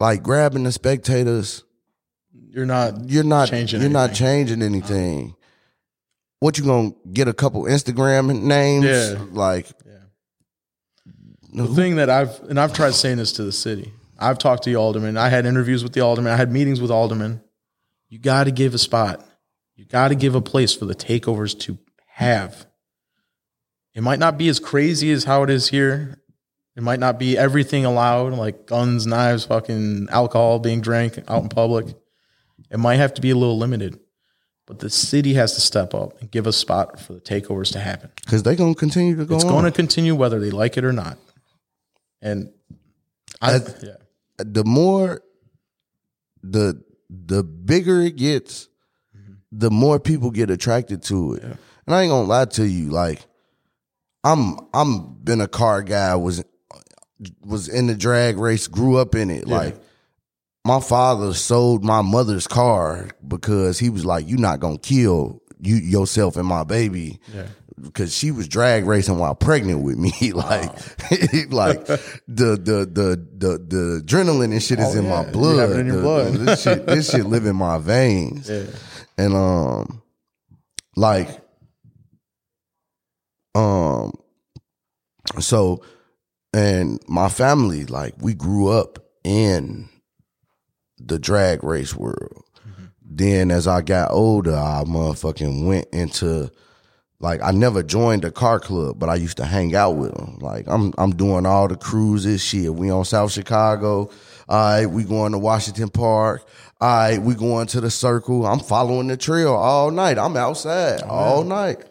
like 0.01 0.21
grabbing 0.23 0.63
the 0.63 0.73
spectators, 0.73 1.63
You're 2.33 2.65
not. 2.65 3.09
you're 3.09 3.23
not 3.23 3.47
Changing 3.47 3.79
you're 3.79 3.89
not 3.89 4.09
anything. 4.09 4.25
changing 4.25 4.61
anything. 4.63 5.35
What 6.41 6.57
you 6.57 6.65
gonna 6.65 6.91
get 7.13 7.27
a 7.27 7.33
couple 7.33 7.63
Instagram 7.65 8.41
names? 8.41 8.83
Yeah. 8.83 9.23
Like 9.31 9.67
The 11.53 11.67
thing 11.67 11.97
that 11.97 12.09
I've 12.09 12.39
and 12.49 12.59
I've 12.59 12.73
tried 12.73 12.95
saying 12.95 13.17
this 13.17 13.31
to 13.33 13.43
the 13.43 13.51
city. 13.51 13.93
I've 14.17 14.39
talked 14.39 14.63
to 14.63 14.71
the 14.71 14.75
alderman. 14.75 15.17
I 15.17 15.29
had 15.29 15.45
interviews 15.45 15.83
with 15.83 15.93
the 15.93 16.01
alderman. 16.01 16.33
I 16.33 16.37
had 16.37 16.51
meetings 16.51 16.81
with 16.81 16.89
aldermen. 16.89 17.41
You 18.09 18.17
got 18.17 18.45
to 18.45 18.51
give 18.51 18.73
a 18.73 18.79
spot. 18.79 19.23
You 19.75 19.85
got 19.85 20.07
to 20.07 20.15
give 20.15 20.33
a 20.33 20.41
place 20.41 20.73
for 20.73 20.85
the 20.85 20.95
takeovers 20.95 21.57
to 21.61 21.77
have. 22.07 22.65
It 23.93 24.01
might 24.01 24.19
not 24.19 24.39
be 24.39 24.49
as 24.49 24.59
crazy 24.59 25.11
as 25.11 25.25
how 25.25 25.43
it 25.43 25.51
is 25.51 25.69
here. 25.69 26.23
It 26.75 26.81
might 26.81 26.99
not 26.99 27.19
be 27.19 27.37
everything 27.37 27.85
allowed, 27.85 28.33
like 28.33 28.65
guns, 28.65 29.05
knives, 29.05 29.45
fucking 29.45 30.07
alcohol 30.09 30.57
being 30.57 30.81
drank 30.81 31.19
out 31.27 31.43
in 31.43 31.49
public. 31.49 31.85
It 32.71 32.79
might 32.79 32.95
have 32.95 33.13
to 33.15 33.21
be 33.21 33.29
a 33.29 33.35
little 33.35 33.59
limited. 33.59 33.99
But 34.71 34.79
the 34.79 34.89
city 34.89 35.33
has 35.33 35.55
to 35.55 35.59
step 35.59 35.93
up 35.93 36.21
and 36.21 36.31
give 36.31 36.47
a 36.47 36.53
spot 36.53 36.97
for 36.97 37.11
the 37.11 37.19
takeovers 37.19 37.73
to 37.73 37.79
happen. 37.81 38.09
because 38.23 38.41
they're 38.41 38.55
gonna 38.55 38.73
continue 38.73 39.17
to 39.17 39.25
go 39.25 39.35
It's 39.35 39.43
going 39.43 39.65
to 39.65 39.71
continue 39.71 40.15
whether 40.15 40.39
they 40.39 40.49
like 40.49 40.77
it 40.77 40.85
or 40.85 40.93
not. 40.93 41.17
And 42.21 42.53
I, 43.41 43.57
That's- 43.57 43.83
yeah, 43.83 43.97
the 44.37 44.63
more 44.63 45.23
the 46.41 46.81
the 47.09 47.43
bigger 47.43 47.99
it 47.99 48.15
gets, 48.15 48.69
mm-hmm. 49.13 49.33
the 49.51 49.69
more 49.69 49.99
people 49.99 50.31
get 50.31 50.49
attracted 50.49 51.03
to 51.03 51.33
it. 51.33 51.43
And 51.43 51.59
I 51.93 52.03
ain't 52.03 52.11
gonna 52.11 52.29
lie 52.29 52.45
to 52.45 52.65
you, 52.65 52.91
like 52.91 53.25
I'm 54.23 54.55
I'm 54.73 55.15
been 55.15 55.41
a 55.41 55.49
car 55.49 55.83
guy, 55.83 56.15
was 56.15 56.45
was 57.41 57.67
in 57.67 57.87
the 57.87 57.95
drag 57.95 58.37
race, 58.37 58.67
grew 58.67 58.95
up 58.95 59.15
in 59.15 59.31
it. 59.31 59.49
Like 59.49 59.75
my 60.65 60.79
father 60.79 61.33
sold 61.33 61.83
my 61.83 62.01
mother's 62.01 62.47
car 62.47 63.09
because 63.27 63.79
he 63.79 63.89
was 63.89 64.05
like, 64.05 64.27
You're 64.27 64.39
not 64.39 64.59
gonna 64.59 64.77
kill 64.77 65.41
you 65.59 65.75
yourself 65.75 66.35
and 66.37 66.47
my 66.47 66.63
baby. 66.63 67.19
Yeah. 67.33 67.47
Because 67.79 68.15
she 68.15 68.29
was 68.29 68.47
drag 68.47 68.85
racing 68.85 69.17
while 69.17 69.33
pregnant 69.33 69.81
with 69.81 69.97
me, 69.97 70.11
like, 70.33 70.69
like 71.51 71.83
the 71.87 72.05
the 72.27 72.87
the 72.91 73.25
the 73.37 73.57
the 73.67 74.01
adrenaline 74.05 74.51
and 74.51 74.61
shit 74.61 74.77
is 74.79 74.95
Oh, 74.95 74.99
in 74.99 75.05
yeah. 75.05 75.23
my 75.23 75.31
blood. 75.31 75.71
in 75.79 75.87
your 75.87 75.95
The- 75.95 76.01
blood. 76.01 76.33
this 76.33 76.61
shit, 76.61 76.85
this 76.85 77.09
shit 77.09 77.25
live 77.25 77.45
in 77.47 77.55
my 77.55 77.79
veins, 77.79 78.47
yeah, 78.49 78.65
and 79.17 79.33
um, 79.33 80.03
like, 80.95 81.29
um, 83.55 84.11
so, 85.39 85.81
and 86.53 86.99
my 87.07 87.29
family, 87.29 87.85
like, 87.85 88.13
we 88.19 88.33
grew 88.35 88.67
up 88.67 88.99
in 89.23 89.89
the 91.05 91.19
drag 91.19 91.63
race 91.63 91.95
world. 91.95 92.43
Then 93.03 93.51
as 93.51 93.67
I 93.67 93.81
got 93.81 94.11
older, 94.11 94.55
I 94.55 94.83
motherfucking 94.85 95.67
went 95.67 95.87
into 95.91 96.49
like 97.19 97.41
I 97.43 97.51
never 97.51 97.83
joined 97.83 98.25
a 98.25 98.31
car 98.31 98.59
club, 98.59 98.97
but 98.97 99.09
I 99.09 99.15
used 99.15 99.37
to 99.37 99.45
hang 99.45 99.75
out 99.75 99.91
with 99.91 100.13
them. 100.13 100.39
Like 100.39 100.65
I'm 100.67 100.93
I'm 100.97 101.11
doing 101.15 101.45
all 101.45 101.67
the 101.67 101.75
cruises, 101.75 102.41
shit. 102.41 102.73
We 102.73 102.89
on 102.89 103.05
South 103.05 103.31
Chicago. 103.31 104.09
All 104.49 104.57
right, 104.57 104.85
we 104.85 105.03
going 105.03 105.33
to 105.33 105.37
Washington 105.37 105.89
Park. 105.89 106.43
All 106.79 106.89
right, 106.89 107.21
we 107.21 107.35
going 107.35 107.67
to 107.67 107.81
the 107.81 107.91
circle. 107.91 108.45
I'm 108.45 108.59
following 108.59 109.07
the 109.07 109.17
trail 109.17 109.53
all 109.53 109.91
night. 109.91 110.17
I'm 110.17 110.35
outside 110.35 111.01
oh, 111.03 111.09
all 111.09 111.43
night. 111.43 111.83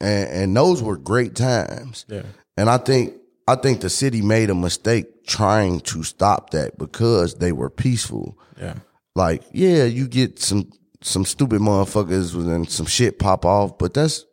And 0.00 0.28
and 0.28 0.56
those 0.56 0.82
were 0.82 0.96
great 0.96 1.34
times. 1.34 2.04
yeah, 2.08 2.22
And 2.56 2.68
I 2.68 2.78
think 2.78 3.14
I 3.48 3.54
think 3.54 3.80
the 3.80 3.88
city 3.88 4.20
made 4.20 4.50
a 4.50 4.54
mistake 4.54 5.26
trying 5.26 5.80
to 5.80 6.02
stop 6.02 6.50
that 6.50 6.76
because 6.76 7.36
they 7.36 7.50
were 7.50 7.70
peaceful. 7.70 8.38
yeah, 8.60 8.74
Like, 9.14 9.42
yeah, 9.52 9.84
you 9.84 10.06
get 10.06 10.38
some 10.38 10.70
some 11.00 11.24
stupid 11.24 11.60
motherfuckers 11.60 12.34
and 12.34 12.68
some 12.68 12.84
shit 12.84 13.18
pop 13.18 13.46
off, 13.46 13.78
but 13.78 13.94
that's 13.94 14.26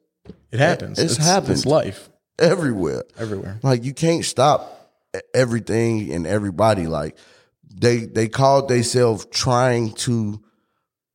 it 0.51 0.60
happens. 0.60 1.00
It's 1.00 1.15
happened. 1.15 1.53
It's 1.53 1.65
life 1.65 2.10
everywhere. 2.39 3.03
everywhere. 3.17 3.60
Like 3.63 3.86
you 3.86 3.93
can't 3.93 4.25
stop 4.25 4.91
everything 5.34 6.12
and 6.12 6.27
everybody. 6.27 6.88
Like 6.88 7.17
they 7.74 8.00
they 8.00 8.27
called 8.27 8.67
themselves 8.67 9.25
trying 9.31 9.93
to 9.93 10.43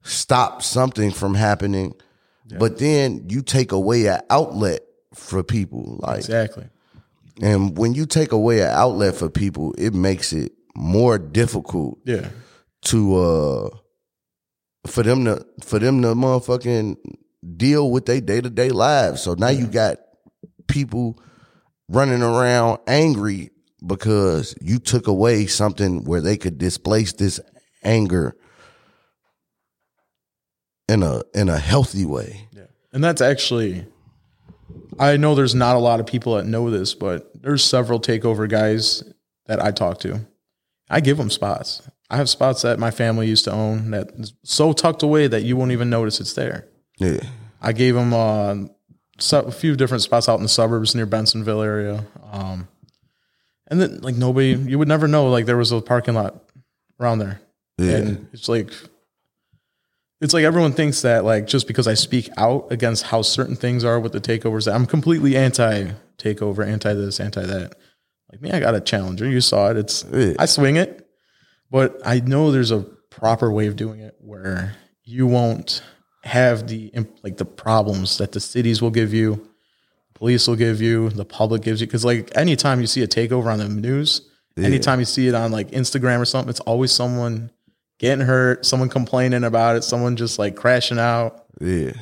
stop 0.03 0.63
something 0.63 1.11
from 1.11 1.35
happening, 1.35 1.95
but 2.59 2.79
then 2.79 3.27
you 3.29 3.43
take 3.43 3.73
away 3.73 4.07
an 4.07 4.21
outlet 4.31 4.81
for 5.15 5.43
people. 5.43 5.99
Like 6.01 6.19
Exactly. 6.19 6.69
And 7.43 7.77
when 7.77 7.95
you 7.95 8.07
take 8.07 8.33
away 8.33 8.61
an 8.61 8.71
outlet 8.71 9.15
for 9.15 9.29
people, 9.31 9.75
it 9.79 9.95
makes 9.95 10.33
it 10.33 10.53
more 10.77 11.19
difficult 11.19 11.99
Yeah, 12.05 12.29
to 12.87 13.17
uh 13.17 13.69
for 14.87 15.03
them 15.03 15.25
to 15.25 15.45
for 15.63 15.79
them 15.79 16.03
to 16.03 16.09
motherfucking 16.09 16.97
deal 17.57 17.91
with 17.91 18.07
their 18.07 18.21
day 18.21 18.41
to 18.41 18.51
day 18.51 18.71
lives. 18.71 19.23
So 19.23 19.35
now 19.35 19.49
you 19.49 19.67
got 19.67 19.99
people 20.69 21.19
running 21.89 22.23
around 22.23 22.79
angry 22.87 23.51
because 23.87 24.55
you 24.61 24.79
took 24.79 25.07
away 25.07 25.47
something 25.47 26.05
where 26.05 26.21
they 26.21 26.37
could 26.37 26.59
displace 26.59 27.13
this 27.15 27.41
anger 27.83 28.37
in 30.89 31.03
a 31.03 31.23
in 31.35 31.49
a 31.49 31.59
healthy 31.59 32.05
way. 32.05 32.49
yeah. 32.53 32.65
And 32.93 33.05
that's 33.05 33.21
actually, 33.21 33.87
I 34.99 35.17
know 35.17 35.35
there's 35.35 35.55
not 35.55 35.77
a 35.77 35.81
lot 35.81 36.01
of 36.01 36.07
people 36.07 36.35
that 36.35 36.47
know 36.47 36.71
this, 36.71 36.95
but 36.95 37.31
there's 37.43 37.65
several 37.65 38.01
takeover 38.01 38.49
guys 38.49 39.05
that 39.47 39.63
I 39.63 39.71
talk 39.71 40.01
to. 40.01 40.21
I 40.89 41.01
give 41.01 41.17
them 41.17 41.31
spots. 41.31 41.83
I 42.11 42.17
have 42.17 42.29
spots 42.29 42.63
that 42.63 42.79
my 42.79 42.91
family 42.91 43.29
used 43.29 43.45
to 43.45 43.53
own 43.53 43.93
that 43.93 44.11
is 44.19 44.33
so 44.43 44.73
tucked 44.73 45.03
away 45.03 45.29
that 45.29 45.43
you 45.43 45.57
won't 45.57 45.71
even 45.71 45.91
notice 45.91 46.21
it's 46.21 46.33
there. 46.33 46.67
Yeah. 46.99 47.21
I 47.63 47.73
gave 47.73 47.95
them 47.95 48.13
uh, 48.13 48.57
a 49.33 49.53
few 49.53 49.77
different 49.77 50.03
spots 50.03 50.29
out 50.29 50.37
in 50.37 50.43
the 50.43 50.49
suburbs 50.49 50.95
near 50.95 51.07
Bensenville 51.07 51.65
area. 51.65 52.05
Um, 52.33 52.67
and 53.69 53.81
then 53.81 54.01
like 54.01 54.17
nobody, 54.17 54.55
you 54.55 54.79
would 54.79 54.89
never 54.89 55.07
know 55.07 55.31
like 55.31 55.47
there 55.47 55.57
was 55.57 55.71
a 55.71 55.81
parking 55.81 56.15
lot 56.15 56.43
around 56.99 57.21
there. 57.21 57.41
Yeah. 57.79 57.97
And 57.97 58.29
it's 58.33 58.49
like, 58.49 58.73
it's 60.21 60.35
like 60.35 60.45
everyone 60.45 60.73
thinks 60.73 61.03
that 61.03 61.25
like 61.25 61.47
just 61.47 61.67
because 61.67 61.87
I 61.87 61.95
speak 61.95 62.29
out 62.37 62.67
against 62.71 63.05
how 63.05 63.23
certain 63.23 63.57
things 63.57 63.85
are 63.85 63.99
with 63.99 64.13
the 64.13 64.21
takeovers, 64.21 64.67
that 64.67 64.75
I'm 64.75 64.87
completely 64.87 65.37
anti 65.37 65.93
takeover, 66.19 66.67
anti 66.67 66.93
this, 66.95 67.21
anti 67.21 67.45
that. 67.45 67.75
Like 68.31 68.43
me, 68.43 68.53
I 68.53 68.61
got 68.61 68.75
a 68.75 68.81
challenger. 68.81 69.29
You 69.29 69.41
saw 69.41 69.71
it. 69.71 69.77
It's 69.77 70.05
I 70.39 70.47
swing 70.47 70.77
it, 70.77 71.09
but 71.71 72.01
I 72.05 72.21
know 72.21 72.53
there's 72.53 72.71
a 72.71 72.81
proper 73.11 73.51
way 73.51 73.67
of 73.67 73.77
doing 73.77 74.01
it 74.01 74.15
where 74.21 74.77
you 75.05 75.27
won't 75.27 75.83
have 76.23 76.69
the 76.69 76.93
like 77.25 77.39
the 77.39 77.45
problems 77.45 78.19
that 78.19 78.33
the 78.33 78.41
cities 78.41 78.83
will 78.83 78.91
give 78.91 79.15
you, 79.15 79.49
police 80.15 80.47
will 80.47 80.57
give 80.57 80.83
you, 80.83 81.09
the 81.09 81.25
public 81.25 81.63
gives 81.63 81.81
you. 81.81 81.87
Because 81.87 82.05
like 82.05 82.31
anytime 82.37 82.81
you 82.81 82.87
see 82.87 83.03
a 83.03 83.09
takeover 83.09 83.47
on 83.47 83.59
the 83.59 83.69
news, 83.69 84.29
anytime 84.59 84.99
you 84.99 85.07
see 85.07 85.29
it 85.29 85.35
on 85.35 85.51
like 85.51 85.71
Instagram 85.71 86.21
or 86.21 86.27
something, 86.27 86.51
it's 86.51 86.61
always 86.61 86.93
someone 86.93 87.51
getting 88.01 88.27
hurt, 88.27 88.67
someone 88.67 88.89
complaining 88.89 89.45
about 89.45 89.77
it, 89.77 89.85
someone 89.85 90.17
just 90.17 90.37
like 90.41 90.57
crashing 90.57 90.99
out. 90.99 91.45
Yeah. 91.61 91.93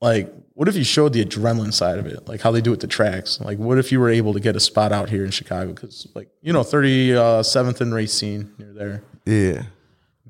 Like, 0.00 0.34
what 0.54 0.66
if 0.68 0.74
you 0.74 0.82
showed 0.84 1.12
the 1.12 1.24
adrenaline 1.24 1.72
side 1.72 1.98
of 1.98 2.06
it, 2.06 2.26
like 2.26 2.40
how 2.40 2.50
they 2.50 2.60
do 2.60 2.72
it 2.72 2.80
the 2.80 2.86
tracks? 2.88 3.40
Like, 3.40 3.58
what 3.58 3.78
if 3.78 3.92
you 3.92 4.00
were 4.00 4.10
able 4.10 4.32
to 4.32 4.40
get 4.40 4.56
a 4.56 4.60
spot 4.60 4.90
out 4.90 5.08
here 5.10 5.24
in 5.24 5.30
Chicago? 5.30 5.72
Because 5.72 6.08
like 6.14 6.28
you 6.42 6.52
know, 6.52 6.62
thirty 6.64 7.14
uh, 7.14 7.42
seventh 7.44 7.80
and 7.80 7.94
Racine 7.94 8.52
near 8.58 8.72
there 8.72 9.02
Yeah. 9.24 9.62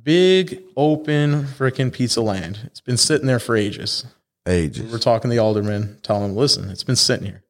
big 0.03 0.63
open 0.77 1.45
freaking 1.45 1.93
pizza 1.93 2.21
land. 2.21 2.59
It's 2.67 2.81
been 2.81 2.97
sitting 2.99 3.27
there 3.27 3.39
for 3.41 3.57
ages. 3.57 4.05
Ages. 4.47 4.93
We're 4.93 4.99
talking 4.99 5.31
to 5.31 5.35
the 5.35 5.41
alderman, 5.43 5.99
telling 6.03 6.29
them, 6.29 6.37
listen, 6.37 6.69
it's 6.71 6.85
been 6.85 6.97
sitting 6.97 7.27
here. 7.27 7.43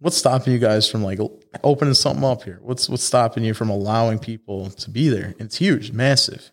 What's 0.00 0.16
stopping 0.16 0.52
you 0.52 0.58
guys 0.58 0.90
from 0.90 1.02
like 1.02 1.18
opening 1.62 1.94
something 1.94 2.24
up 2.24 2.42
here? 2.42 2.58
What's 2.62 2.88
what's 2.88 3.04
stopping 3.04 3.44
you 3.44 3.54
from 3.54 3.70
allowing 3.70 4.18
people 4.18 4.70
to 4.70 4.90
be 4.90 5.08
there? 5.08 5.34
And 5.38 5.42
it's 5.42 5.56
huge, 5.56 5.92
massive. 5.92 6.50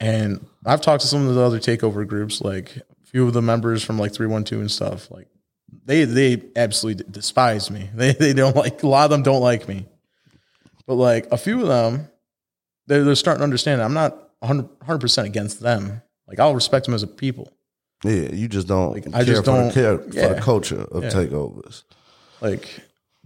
And 0.00 0.46
I've 0.64 0.80
talked 0.80 1.02
to 1.02 1.08
some 1.08 1.26
of 1.26 1.34
the 1.34 1.40
other 1.40 1.58
takeover 1.58 2.06
groups, 2.06 2.40
like 2.40 2.76
a 2.76 3.06
few 3.06 3.26
of 3.26 3.32
the 3.32 3.42
members 3.42 3.82
from 3.82 3.98
like 3.98 4.12
312 4.12 4.60
and 4.60 4.70
stuff. 4.70 5.10
Like 5.10 5.28
they 5.84 6.04
they 6.04 6.42
absolutely 6.56 7.04
despise 7.10 7.70
me. 7.70 7.90
They 7.94 8.12
they 8.12 8.32
don't 8.32 8.56
like 8.56 8.82
a 8.82 8.88
lot 8.88 9.04
of 9.04 9.10
them 9.10 9.22
don't 9.22 9.42
like 9.42 9.68
me. 9.68 9.86
But 10.86 10.94
like 10.94 11.26
a 11.32 11.36
few 11.36 11.60
of 11.60 11.68
them, 11.68 12.08
they're 12.86 13.04
they're 13.04 13.14
starting 13.14 13.40
to 13.40 13.44
understand. 13.44 13.82
I'm 13.82 13.94
not 13.94 14.30
100 14.40 15.00
percent 15.00 15.26
against 15.26 15.60
them. 15.60 16.02
Like 16.26 16.38
I'll 16.38 16.54
respect 16.54 16.84
them 16.84 16.94
as 16.94 17.02
a 17.02 17.06
people. 17.06 17.52
Yeah, 18.04 18.32
you 18.32 18.46
just 18.46 18.68
don't. 18.68 18.92
Like, 18.92 19.12
I 19.12 19.24
just 19.24 19.44
don't 19.44 19.72
care 19.72 19.98
for 19.98 20.10
the 20.10 20.40
culture 20.40 20.82
of 20.82 21.02
yeah. 21.02 21.10
takeovers. 21.10 21.82
Like, 22.40 22.68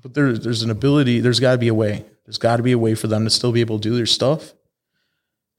but 0.01 0.15
there's 0.15 0.41
there's 0.41 0.63
an 0.63 0.71
ability. 0.71 1.21
There's 1.21 1.41
got 1.41 1.53
to 1.53 1.59
be 1.59 1.69
a 1.69 1.75
way. 1.75 2.05
There's 2.25 2.39
got 2.39 2.57
to 2.57 2.63
be 2.63 2.73
a 2.73 2.79
way 2.79 2.95
for 2.95 3.09
them 3.09 3.25
to 3.25 3.31
still 3.31 3.53
be 3.53 3.61
able 3.61 3.79
to 3.79 3.83
do 3.83 3.97
their 3.97 4.07
stuff, 4.07 4.55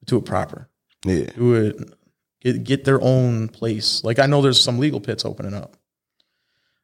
do 0.05 0.17
it 0.17 0.25
proper. 0.25 0.69
Yeah, 1.05 1.25
do 1.35 1.53
it. 1.55 1.93
Get 2.41 2.63
get 2.63 2.83
their 2.85 3.01
own 3.01 3.47
place. 3.49 4.03
Like 4.03 4.19
I 4.19 4.25
know 4.25 4.41
there's 4.41 4.61
some 4.61 4.79
legal 4.79 4.99
pits 4.99 5.25
opening 5.25 5.53
up. 5.53 5.77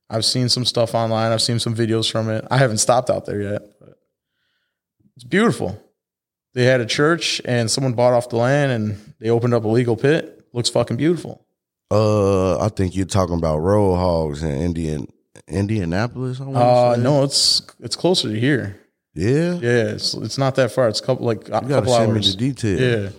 I've 0.09 0.25
seen 0.25 0.49
some 0.49 0.65
stuff 0.65 0.95
online. 0.95 1.31
I've 1.31 1.41
seen 1.41 1.59
some 1.59 1.75
videos 1.75 2.11
from 2.11 2.29
it. 2.29 2.45
I 2.49 2.57
haven't 2.57 2.79
stopped 2.79 3.09
out 3.09 3.25
there 3.25 3.41
yet, 3.41 3.61
but 3.79 3.99
it's 5.15 5.23
beautiful. 5.23 5.81
They 6.53 6.65
had 6.65 6.81
a 6.81 6.85
church 6.85 7.41
and 7.45 7.69
someone 7.69 7.93
bought 7.93 8.13
off 8.13 8.29
the 8.29 8.38
land 8.38 8.71
and 8.71 9.13
they 9.19 9.29
opened 9.29 9.53
up 9.53 9.63
a 9.65 9.67
legal 9.67 9.95
pit. 9.95 10.47
Looks 10.51 10.69
fucking 10.69 10.97
beautiful. 10.97 11.45
Uh, 11.91 12.57
I 12.59 12.69
think 12.69 12.95
you're 12.95 13.05
talking 13.05 13.35
about 13.35 13.59
road 13.59 13.95
hogs 13.95 14.43
in 14.43 14.51
Indian 14.51 15.07
Indianapolis. 15.47 16.39
uh, 16.41 16.95
say. 16.95 17.01
no, 17.01 17.23
it's 17.23 17.61
it's 17.79 17.95
closer 17.95 18.29
to 18.29 18.39
here. 18.39 18.79
Yeah, 19.13 19.55
yeah, 19.55 19.89
it's 19.89 20.13
it's 20.13 20.38
not 20.38 20.55
that 20.55 20.71
far. 20.71 20.88
It's 20.88 20.99
a 20.99 21.03
couple 21.03 21.25
like 21.25 21.49
a 21.49 21.61
you 21.63 21.67
couple 21.69 21.93
send 21.93 22.11
hours. 22.11 22.25
Me 22.25 22.31
the 22.31 22.53
detail. 22.53 22.79
Yeah, 23.03 23.09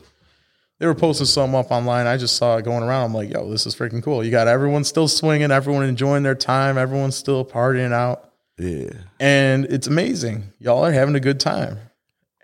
they 0.81 0.87
were 0.87 0.95
posting 0.97 1.27
something 1.27 1.57
up 1.57 1.71
online. 1.71 2.09
I 2.09 2.17
just 2.17 2.37
saw 2.37 2.57
it 2.57 2.65
going 2.65 2.83
around. 2.83 3.05
I'm 3.05 3.15
like, 3.15 3.31
yo, 3.31 3.49
this 3.49 3.67
is 3.67 3.77
freaking 3.77 4.03
cool. 4.03 4.25
You 4.25 4.33
got 4.33 4.49
everyone 4.49 4.83
still 4.83 5.07
swinging, 5.07 5.53
everyone 5.53 5.85
enjoying 5.85 6.25
their 6.25 6.35
time, 6.35 6.77
everyone's 6.77 7.15
still 7.15 7.45
partying 7.45 7.93
out. 7.93 8.29
Yeah, 8.59 8.91
and 9.21 9.67
it's 9.67 9.87
amazing. 9.87 10.53
Y'all 10.59 10.85
are 10.85 10.93
having 10.93 11.15
a 11.15 11.21
good 11.21 11.39
time, 11.39 11.79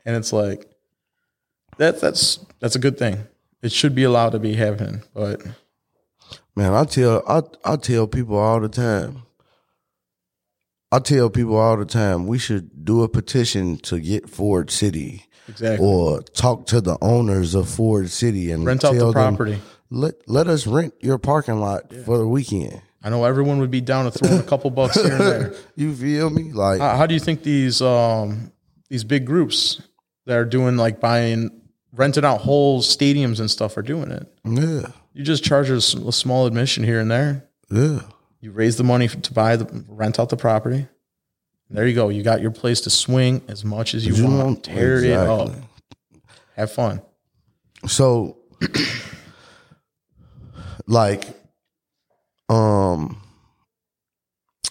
and 0.04 0.14
it's 0.14 0.32
like 0.32 0.64
that. 1.78 2.00
That's 2.00 2.38
that's 2.60 2.76
a 2.76 2.78
good 2.78 2.96
thing. 2.96 3.24
It 3.62 3.72
should 3.72 3.96
be 3.96 4.04
allowed 4.04 4.30
to 4.30 4.38
be 4.38 4.54
happening, 4.54 5.02
but 5.12 5.42
Man, 6.56 6.72
I 6.72 6.84
tell 6.84 7.22
I 7.28 7.42
I 7.64 7.76
tell 7.76 8.06
people 8.06 8.36
all 8.36 8.60
the 8.60 8.68
time. 8.70 9.22
I 10.90 11.00
tell 11.00 11.28
people 11.28 11.56
all 11.56 11.76
the 11.76 11.84
time 11.84 12.26
we 12.26 12.38
should 12.38 12.84
do 12.84 13.02
a 13.02 13.08
petition 13.08 13.76
to 13.78 14.00
get 14.00 14.30
Ford 14.30 14.70
City, 14.70 15.26
exactly, 15.48 15.86
or 15.86 16.22
talk 16.22 16.66
to 16.66 16.80
the 16.80 16.98
owners 17.00 17.54
of 17.54 17.68
Ford 17.68 18.10
City 18.10 18.50
and 18.50 18.64
rent 18.64 18.84
out 18.84 18.94
the 18.94 19.12
property. 19.12 19.52
Them, 19.52 19.62
let 19.90 20.14
let 20.28 20.46
us 20.46 20.66
rent 20.66 20.94
your 21.00 21.18
parking 21.18 21.60
lot 21.60 21.84
yeah. 21.90 22.02
for 22.02 22.18
the 22.18 22.26
weekend. 22.26 22.82
I 23.02 23.08
know 23.08 23.24
everyone 23.24 23.60
would 23.60 23.70
be 23.70 23.80
down 23.80 24.10
to 24.10 24.10
throw 24.10 24.36
a 24.38 24.42
couple 24.42 24.70
bucks 24.70 25.00
here 25.00 25.12
and 25.12 25.20
there. 25.20 25.54
you 25.76 25.94
feel 25.94 26.28
me? 26.28 26.52
Like, 26.52 26.80
how, 26.80 26.96
how 26.96 27.06
do 27.06 27.14
you 27.14 27.20
think 27.20 27.42
these 27.42 27.80
um 27.80 28.52
these 28.88 29.04
big 29.04 29.26
groups 29.26 29.80
that 30.24 30.36
are 30.36 30.44
doing 30.44 30.76
like 30.76 31.00
buying 31.00 31.50
renting 31.92 32.24
out 32.24 32.40
whole 32.40 32.82
stadiums 32.82 33.38
and 33.38 33.50
stuff 33.50 33.76
are 33.76 33.82
doing 33.82 34.10
it? 34.10 34.26
Yeah. 34.44 34.88
You 35.12 35.22
just 35.22 35.44
charge 35.44 35.70
a, 35.70 35.76
a 35.76 36.12
small 36.12 36.46
admission 36.46 36.84
here 36.84 37.00
and 37.00 37.10
there. 37.10 37.48
Yeah. 37.70 38.00
You 38.40 38.52
raise 38.52 38.76
the 38.76 38.84
money 38.84 39.08
to 39.08 39.32
buy 39.32 39.56
the 39.56 39.84
rent 39.88 40.18
out 40.18 40.28
the 40.28 40.36
property. 40.36 40.88
There 41.70 41.86
you 41.86 41.94
go. 41.94 42.08
You 42.08 42.22
got 42.22 42.40
your 42.40 42.52
place 42.52 42.82
to 42.82 42.90
swing 42.90 43.42
as 43.48 43.64
much 43.64 43.94
as 43.94 44.06
you, 44.06 44.14
you 44.14 44.24
want. 44.24 44.44
want. 44.44 44.64
Tear 44.64 44.98
exactly. 44.98 45.08
it 45.08 45.28
up. 45.28 45.50
Have 46.54 46.72
fun. 46.72 47.02
So, 47.86 48.38
like, 50.86 51.24
um, 52.48 53.20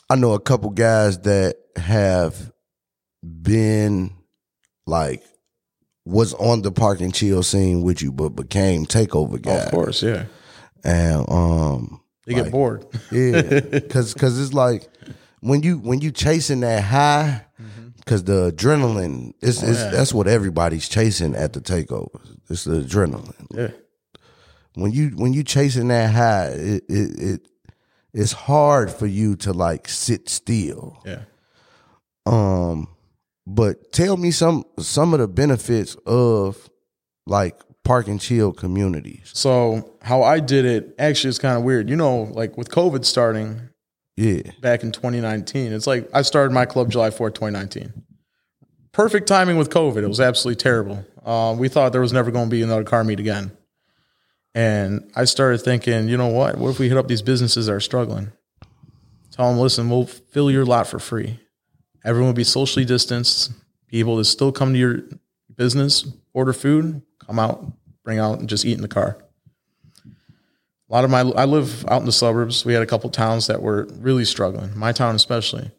I 0.10 0.16
know 0.16 0.34
a 0.34 0.40
couple 0.40 0.70
guys 0.70 1.20
that 1.20 1.58
have 1.76 2.52
been 3.24 4.14
like 4.86 5.24
was 6.06 6.34
on 6.36 6.62
the 6.62 6.72
park 6.72 7.02
and 7.02 7.14
chill 7.14 7.44
scene 7.44 7.82
with 7.82 8.02
you, 8.02 8.12
but 8.12 8.30
became 8.30 8.86
takeover 8.86 9.42
guy. 9.42 9.56
Of 9.56 9.72
course, 9.72 10.04
yeah. 10.04 10.26
And 10.84 11.30
um, 11.30 12.02
they 12.26 12.34
like, 12.34 12.46
get 12.46 12.52
bored. 12.52 12.86
yeah, 13.12 13.42
because 13.42 14.14
because 14.14 14.40
it's 14.40 14.54
like 14.54 14.88
when 15.42 15.64
you 15.64 15.78
when 15.78 16.02
you 16.02 16.12
chasing 16.12 16.62
that 16.62 16.84
high, 16.84 17.46
because 17.98 18.24
mm-hmm. 18.24 18.46
the 18.46 18.52
adrenaline 18.52 19.34
is 19.42 19.64
oh, 19.64 19.68
yeah. 19.68 19.90
that's 19.92 20.14
what 20.14 20.28
everybody's 20.28 20.90
chasing 20.90 21.36
at 21.36 21.54
the 21.54 21.62
takeover. 21.62 22.20
It's 22.50 22.64
the 22.64 22.82
adrenaline. 22.82 23.48
Yeah. 23.52 23.72
When 24.76 24.92
you 24.92 25.10
when 25.10 25.34
you 25.34 25.44
chasing 25.44 25.88
that 25.90 26.14
high, 26.14 26.48
it 26.48 26.84
it, 26.90 27.20
it 27.20 27.48
it's 28.14 28.32
hard 28.32 28.92
for 28.92 29.06
you 29.08 29.36
to 29.38 29.54
like 29.54 29.88
sit 29.88 30.30
still. 30.30 31.02
Yeah. 31.06 31.22
Um 32.26 32.88
but 33.48 33.92
tell 33.92 34.18
me 34.18 34.32
some 34.32 34.66
some 34.80 35.14
of 35.14 35.20
the 35.20 35.28
benefits 35.28 35.96
of 36.06 36.70
like 37.28 37.60
park 37.84 38.08
and 38.08 38.20
chill 38.20 38.52
communities. 38.52 39.32
So 39.34 39.94
how 40.02 40.24
I 40.24 40.40
did 40.40 40.66
it 40.66 40.96
actually 41.00 41.30
is 41.30 41.40
kind 41.40 41.58
of 41.58 41.64
weird. 41.64 41.90
You 41.90 41.96
know, 41.96 42.24
like 42.24 42.58
with 42.58 42.70
COVID 42.70 43.06
starting, 43.06 43.70
yeah, 44.18 44.52
back 44.62 44.84
in 44.84 44.92
2019, 44.92 45.74
it's 45.74 45.88
like 45.88 46.10
I 46.14 46.22
started 46.22 46.54
my 46.54 46.66
club 46.66 46.92
July 46.92 47.10
4th, 47.10 47.36
2019. 47.36 47.94
Perfect 48.92 49.28
timing 49.28 49.58
with 49.58 49.70
COVID. 49.70 50.04
It 50.04 50.08
was 50.08 50.22
absolutely 50.22 50.62
terrible. 50.62 51.06
Uh, 51.26 51.54
we 51.58 51.68
thought 51.68 51.92
there 51.92 52.02
was 52.02 52.14
never 52.14 52.32
going 52.32 52.46
to 52.46 52.52
be 52.52 52.62
another 52.62 52.86
car 52.86 53.04
meet 53.04 53.20
again. 53.20 53.52
And 54.54 55.12
I 55.16 55.26
started 55.26 55.58
thinking, 55.58 56.08
you 56.08 56.16
know 56.16 56.30
what? 56.30 56.58
What 56.58 56.70
if 56.70 56.80
we 56.80 56.88
hit 56.88 56.98
up 56.98 57.10
these 57.10 57.22
businesses 57.22 57.66
that 57.66 57.74
are 57.74 57.82
struggling? 57.82 58.32
Tell 59.32 59.50
them, 59.50 59.60
listen, 59.60 59.90
we'll 59.90 60.06
fill 60.06 60.50
your 60.50 60.66
lot 60.66 60.88
for 60.88 60.98
free. 60.98 61.42
Everyone 62.06 62.28
will 62.28 62.36
be 62.36 62.46
socially 62.46 62.86
distanced. 62.86 63.52
Be 63.90 64.00
able 64.00 64.18
to 64.18 64.24
still 64.24 64.54
come 64.54 64.72
to 64.72 64.80
your 64.80 65.00
business, 65.54 66.08
order 66.34 66.54
food, 66.54 67.02
come 67.20 67.38
out, 67.38 67.70
bring 68.06 68.18
out, 68.18 68.40
and 68.40 68.48
just 68.48 68.64
eat 68.64 68.76
in 68.76 68.82
the 68.82 68.88
car. 68.88 69.18
A 70.90 70.94
lot 70.94 71.04
of 71.04 71.10
my, 71.10 71.22
I 71.22 71.46
live 71.46 71.86
out 71.88 72.02
in 72.02 72.06
the 72.06 72.12
suburbs. 72.12 72.64
We 72.64 72.74
had 72.74 72.84
a 72.84 72.86
couple 72.86 73.10
towns 73.10 73.48
that 73.48 73.62
were 73.62 73.88
really 73.98 74.26
struggling, 74.26 74.78
my 74.78 74.92
town 74.92 75.16
especially. 75.16 75.72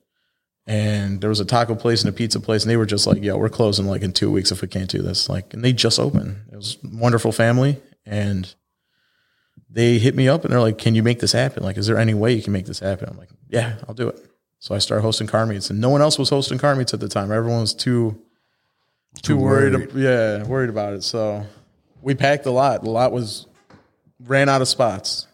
And 0.67 1.21
there 1.21 1.31
was 1.31 1.39
a 1.39 1.45
taco 1.45 1.77
place 1.77 2.03
and 2.03 2.09
a 2.09 2.13
pizza 2.13 2.41
place, 2.41 2.65
and 2.65 2.71
they 2.71 2.77
were 2.77 2.87
just 2.87 3.07
like, 3.07 3.23
"Yeah, 3.23 3.35
we're 3.35 3.49
closing 3.49 3.87
like 3.87 4.03
in 4.03 4.13
two 4.13 4.33
weeks 4.33 4.51
if 4.51 4.63
we 4.63 4.69
can't 4.69 4.91
do 4.91 5.01
this." 5.01 5.29
Like, 5.29 5.55
and 5.55 5.63
they 5.63 5.73
just 5.73 6.01
opened. 6.01 6.39
It 6.51 6.57
was 6.57 6.77
wonderful 6.83 7.31
family, 7.31 7.81
and 8.05 8.53
they 9.71 9.99
hit 9.99 10.17
me 10.17 10.29
up 10.29 10.43
and 10.43 10.53
they're 10.53 10.61
like, 10.61 10.77
"Can 10.77 10.97
you 10.97 11.05
make 11.05 11.21
this 11.21 11.31
happen? 11.31 11.63
Like, 11.63 11.77
is 11.77 11.87
there 11.87 11.99
any 11.99 12.15
way 12.15 12.33
you 12.33 12.43
can 12.43 12.53
make 12.53 12.67
this 12.67 12.81
happen?" 12.81 13.09
I'm 13.09 13.17
like, 13.17 13.29
"Yeah, 13.49 13.77
I'll 13.87 13.95
do 13.95 14.09
it." 14.09 14.19
So 14.59 14.75
I 14.75 14.79
started 14.79 15.03
hosting 15.03 15.29
car 15.29 15.47
meets, 15.47 15.71
and 15.71 15.81
no 15.81 15.89
one 15.89 16.03
else 16.03 16.19
was 16.19 16.31
hosting 16.31 16.59
car 16.59 16.75
meets 16.75 16.93
at 16.93 16.99
the 16.99 17.09
time. 17.09 17.31
Everyone 17.31 17.61
was 17.61 17.73
too 17.73 18.21
too, 19.15 19.35
too 19.35 19.37
worried. 19.37 19.73
worried. 19.73 19.91
Yeah, 19.95 20.43
worried 20.43 20.71
about 20.71 20.95
it. 20.95 21.05
So 21.05 21.47
we 22.03 22.17
packed 22.17 22.47
a 22.47 22.51
lot. 22.51 22.83
The 22.83 22.91
lot 22.91 23.13
was 23.13 23.47
ran 24.25 24.49
out 24.49 24.63
of 24.63 24.69
spots. 24.69 25.27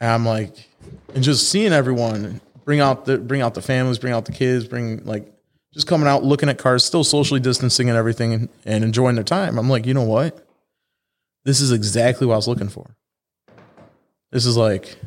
And 0.00 0.10
I'm 0.10 0.24
like, 0.24 0.68
and 1.14 1.24
just 1.24 1.50
seeing 1.50 1.72
everyone 1.72 2.40
bring 2.68 2.80
out 2.80 3.06
the 3.06 3.16
bring 3.16 3.40
out 3.40 3.54
the 3.54 3.62
families, 3.62 3.98
bring 3.98 4.12
out 4.12 4.26
the 4.26 4.32
kids, 4.32 4.66
bring 4.66 5.02
like 5.04 5.26
just 5.72 5.86
coming 5.86 6.06
out, 6.06 6.22
looking 6.22 6.48
at 6.48 6.58
cars, 6.58 6.84
still 6.84 7.02
socially 7.04 7.40
distancing 7.40 7.88
and 7.88 7.96
everything, 7.96 8.34
and, 8.34 8.48
and 8.66 8.84
enjoying 8.84 9.14
their 9.14 9.24
time. 9.24 9.58
I'm 9.58 9.70
like, 9.70 9.86
you 9.86 9.94
know 9.94 10.02
what? 10.02 10.46
This 11.44 11.60
is 11.60 11.72
exactly 11.72 12.26
what 12.26 12.34
I 12.34 12.36
was 12.36 12.46
looking 12.46 12.68
for. 12.68 12.94
This 14.30 14.44
is 14.44 14.56
like 14.56 14.98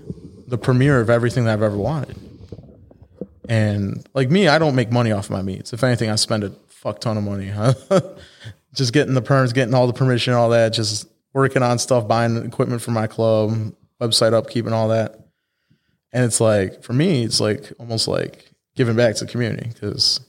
the 0.47 0.57
premiere 0.57 0.99
of 1.01 1.09
everything 1.11 1.45
that 1.45 1.53
I've 1.53 1.61
ever 1.61 1.77
wanted. 1.77 2.17
And 3.47 4.07
like 4.15 4.31
me, 4.31 4.47
I 4.47 4.57
don't 4.57 4.73
make 4.73 4.91
money 4.91 5.11
off 5.11 5.29
my 5.29 5.43
meets. 5.43 5.71
If 5.71 5.83
anything, 5.83 6.09
I 6.09 6.15
spend 6.15 6.43
a 6.43 6.49
fuck 6.67 6.99
ton 6.99 7.15
of 7.15 7.23
money. 7.23 7.51
just 8.73 8.91
getting 8.91 9.13
the 9.13 9.21
perms, 9.21 9.53
getting 9.53 9.75
all 9.75 9.85
the 9.85 9.93
permission, 9.93 10.33
all 10.33 10.49
that, 10.49 10.73
just 10.73 11.07
working 11.33 11.63
on 11.63 11.79
stuff, 11.79 12.07
buying 12.07 12.37
equipment 12.37 12.81
for 12.81 12.91
my 12.91 13.07
club, 13.07 13.73
website 14.01 14.33
upkeep 14.33 14.65
and 14.65 14.73
all 14.73 14.89
that. 14.89 15.19
And 16.11 16.25
it's 16.25 16.41
like, 16.41 16.83
for 16.83 16.93
me, 16.93 17.23
it's 17.23 17.39
like 17.39 17.71
almost 17.79 18.07
like 18.07 18.51
giving 18.75 18.95
back 18.95 19.15
to 19.15 19.25
the 19.25 19.31
community 19.31 19.69
because 19.69 20.19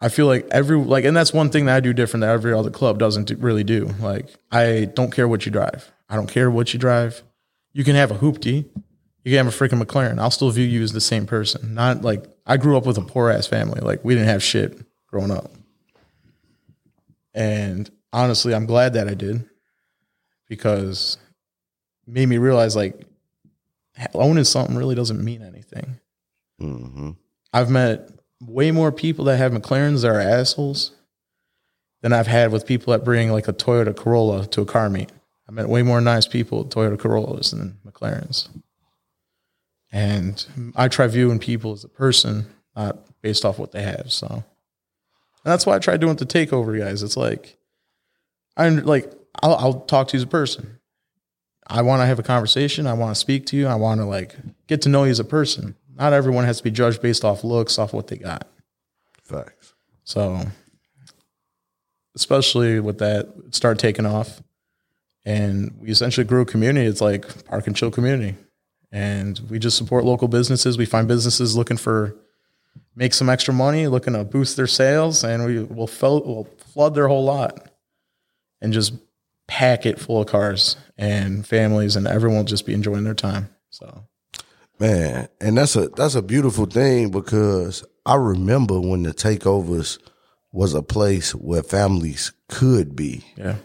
I 0.00 0.08
feel 0.08 0.26
like 0.26 0.46
every, 0.50 0.76
like, 0.76 1.04
and 1.04 1.16
that's 1.16 1.32
one 1.32 1.50
thing 1.50 1.66
that 1.66 1.76
I 1.76 1.80
do 1.80 1.92
different 1.92 2.22
that 2.22 2.30
every 2.30 2.52
other 2.52 2.70
club 2.70 2.98
doesn't 2.98 3.28
do, 3.28 3.36
really 3.36 3.64
do. 3.64 3.86
Like, 4.00 4.28
I 4.50 4.90
don't 4.94 5.10
care 5.10 5.26
what 5.26 5.46
you 5.46 5.52
drive. 5.52 5.90
I 6.08 6.16
don't 6.16 6.28
care 6.28 6.50
what 6.50 6.74
you 6.74 6.78
drive. 6.78 7.22
You 7.72 7.84
can 7.84 7.96
have 7.96 8.10
a 8.10 8.18
hoopty 8.18 8.66
you 9.24 9.30
can 9.30 9.44
have 9.44 9.52
a 9.52 9.56
freaking 9.56 9.82
McLaren. 9.82 10.18
I'll 10.18 10.30
still 10.30 10.50
view 10.50 10.66
you 10.66 10.82
as 10.82 10.92
the 10.92 11.00
same 11.00 11.26
person. 11.26 11.74
Not 11.74 12.02
like 12.02 12.24
I 12.46 12.58
grew 12.58 12.76
up 12.76 12.84
with 12.84 12.98
a 12.98 13.02
poor 13.02 13.30
ass 13.30 13.46
family. 13.46 13.80
Like 13.80 14.04
we 14.04 14.14
didn't 14.14 14.28
have 14.28 14.42
shit 14.42 14.78
growing 15.06 15.30
up. 15.30 15.50
And 17.32 17.90
honestly, 18.12 18.54
I'm 18.54 18.66
glad 18.66 18.92
that 18.92 19.08
I 19.08 19.14
did 19.14 19.48
because 20.48 21.18
made 22.06 22.28
me 22.28 22.38
realize 22.38 22.76
like 22.76 23.06
owning 24.14 24.44
something 24.44 24.76
really 24.76 24.94
doesn't 24.94 25.22
mean 25.24 25.42
anything. 25.42 25.98
hmm 26.58 27.10
I've 27.52 27.70
met 27.70 28.10
way 28.40 28.72
more 28.72 28.90
people 28.90 29.26
that 29.26 29.36
have 29.36 29.52
McLarens 29.52 30.02
that 30.02 30.08
are 30.08 30.20
assholes 30.20 30.90
than 32.02 32.12
I've 32.12 32.26
had 32.26 32.50
with 32.52 32.66
people 32.66 32.92
that 32.92 33.04
bring 33.04 33.30
like 33.30 33.48
a 33.48 33.52
Toyota 33.52 33.96
Corolla 33.96 34.46
to 34.48 34.60
a 34.60 34.66
car 34.66 34.90
meet. 34.90 35.10
I 35.48 35.52
met 35.52 35.68
way 35.68 35.82
more 35.82 36.00
nice 36.00 36.26
people 36.26 36.58
with 36.58 36.70
Toyota 36.70 36.98
Corollas 36.98 37.52
than 37.52 37.78
McLarens. 37.86 38.48
And 39.92 40.72
I 40.74 40.88
try 40.88 41.06
viewing 41.06 41.38
people 41.38 41.72
as 41.72 41.84
a 41.84 41.88
person, 41.88 42.46
not 42.74 42.98
based 43.22 43.44
off 43.44 43.58
what 43.58 43.70
they 43.70 43.82
have. 43.82 44.10
So 44.10 44.26
and 45.44 45.52
that's 45.52 45.66
why 45.66 45.76
I 45.76 45.78
try 45.78 45.96
doing 45.96 46.16
the 46.16 46.26
takeover 46.26 46.78
guys. 46.78 47.02
It's 47.02 47.16
like 47.16 47.56
I 48.56 48.68
like 48.68 49.12
I'll, 49.42 49.56
I'll 49.56 49.80
talk 49.80 50.08
to 50.08 50.16
you 50.16 50.18
as 50.18 50.24
a 50.24 50.28
person. 50.28 50.78
I 51.66 51.82
want 51.82 52.02
to 52.02 52.06
have 52.06 52.18
a 52.18 52.22
conversation. 52.22 52.86
I 52.86 52.92
want 52.92 53.14
to 53.14 53.18
speak 53.18 53.46
to 53.46 53.56
you. 53.56 53.66
I 53.66 53.74
want 53.74 54.00
to 54.00 54.04
like 54.04 54.34
get 54.66 54.82
to 54.82 54.88
know 54.88 55.04
you 55.04 55.10
as 55.10 55.20
a 55.20 55.24
person. 55.24 55.76
Not 55.96 56.12
everyone 56.12 56.44
has 56.44 56.58
to 56.58 56.64
be 56.64 56.70
judged 56.70 57.00
based 57.00 57.24
off 57.24 57.44
looks, 57.44 57.78
off 57.78 57.92
what 57.92 58.08
they 58.08 58.16
got. 58.16 58.46
Facts. 59.22 59.74
So, 60.04 60.40
especially 62.14 62.80
with 62.80 62.98
that, 62.98 63.28
it 63.46 63.54
started 63.54 63.80
taking 63.80 64.04
off, 64.04 64.42
and 65.24 65.74
we 65.80 65.88
essentially 65.88 66.24
grew 66.24 66.42
a 66.42 66.46
community. 66.46 66.86
It's 66.86 67.00
like 67.00 67.44
park 67.46 67.66
and 67.66 67.74
chill 67.74 67.90
community, 67.90 68.36
and 68.92 69.40
we 69.48 69.58
just 69.58 69.78
support 69.78 70.04
local 70.04 70.28
businesses. 70.28 70.76
We 70.76 70.84
find 70.84 71.08
businesses 71.08 71.56
looking 71.56 71.78
for 71.78 72.16
make 72.94 73.14
some 73.14 73.30
extra 73.30 73.54
money, 73.54 73.86
looking 73.86 74.12
to 74.12 74.24
boost 74.24 74.56
their 74.56 74.66
sales, 74.66 75.24
and 75.24 75.46
we 75.46 75.62
will 75.62 75.86
fill, 75.86 76.22
we'll 76.24 76.48
flood 76.72 76.94
their 76.94 77.08
whole 77.08 77.24
lot, 77.24 77.70
and 78.60 78.72
just 78.72 78.94
pack 79.46 79.86
it 79.86 79.98
full 80.00 80.22
of 80.22 80.26
cars 80.28 80.76
and 80.96 81.46
families, 81.46 81.96
and 81.96 82.06
everyone 82.06 82.38
will 82.38 82.44
just 82.44 82.66
be 82.66 82.74
enjoying 82.74 83.04
their 83.04 83.14
time. 83.14 83.48
So, 83.70 84.04
Man, 84.80 85.28
and 85.40 85.56
that's 85.56 85.76
a 85.76 85.88
that's 85.88 86.14
a 86.16 86.22
beautiful 86.22 86.66
thing 86.66 87.10
because 87.10 87.84
I 88.04 88.16
remember 88.16 88.80
when 88.80 89.02
the 89.04 89.12
takeovers 89.12 89.98
was 90.52 90.74
a 90.74 90.82
place 90.82 91.34
where 91.34 91.62
families 91.62 92.32
could 92.48 92.94
be. 92.96 93.24
yeah. 93.36 93.56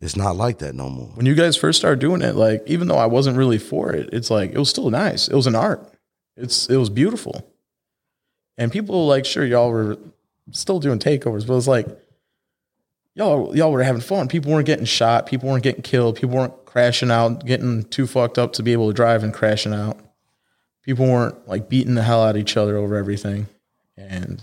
It's 0.00 0.14
not 0.16 0.36
like 0.36 0.58
that 0.58 0.76
no 0.76 0.88
more. 0.88 1.08
when 1.14 1.26
you 1.26 1.34
guys 1.34 1.56
first 1.56 1.78
started 1.80 1.98
doing 1.98 2.22
it, 2.22 2.36
like 2.36 2.62
even 2.66 2.86
though 2.86 2.98
I 2.98 3.06
wasn't 3.06 3.36
really 3.36 3.58
for 3.58 3.92
it, 3.92 4.10
it's 4.12 4.30
like 4.30 4.52
it 4.52 4.58
was 4.58 4.70
still 4.70 4.90
nice. 4.90 5.26
It 5.26 5.34
was 5.34 5.48
an 5.48 5.56
art. 5.56 5.92
It's 6.36 6.68
it 6.70 6.76
was 6.76 6.88
beautiful. 6.88 7.52
And 8.56 8.70
people 8.70 9.06
like, 9.08 9.24
sure, 9.24 9.44
y'all 9.44 9.70
were 9.70 9.98
still 10.52 10.78
doing 10.78 11.00
takeovers, 11.00 11.46
but 11.46 11.56
it's 11.56 11.66
like 11.66 11.88
y'all 13.18 13.54
y'all 13.54 13.72
were 13.72 13.82
having 13.82 14.00
fun. 14.00 14.28
People 14.28 14.52
weren't 14.52 14.66
getting 14.66 14.84
shot, 14.84 15.26
people 15.26 15.48
weren't 15.48 15.64
getting 15.64 15.82
killed, 15.82 16.16
people 16.16 16.36
weren't 16.36 16.64
crashing 16.64 17.10
out, 17.10 17.44
getting 17.44 17.84
too 17.84 18.06
fucked 18.06 18.38
up 18.38 18.52
to 18.54 18.62
be 18.62 18.72
able 18.72 18.88
to 18.88 18.94
drive 18.94 19.24
and 19.24 19.34
crashing 19.34 19.74
out. 19.74 19.98
People 20.84 21.06
weren't 21.06 21.46
like 21.46 21.68
beating 21.68 21.96
the 21.96 22.02
hell 22.02 22.22
out 22.22 22.36
of 22.36 22.40
each 22.40 22.56
other 22.56 22.76
over 22.76 22.96
everything. 22.96 23.48
And 23.96 24.42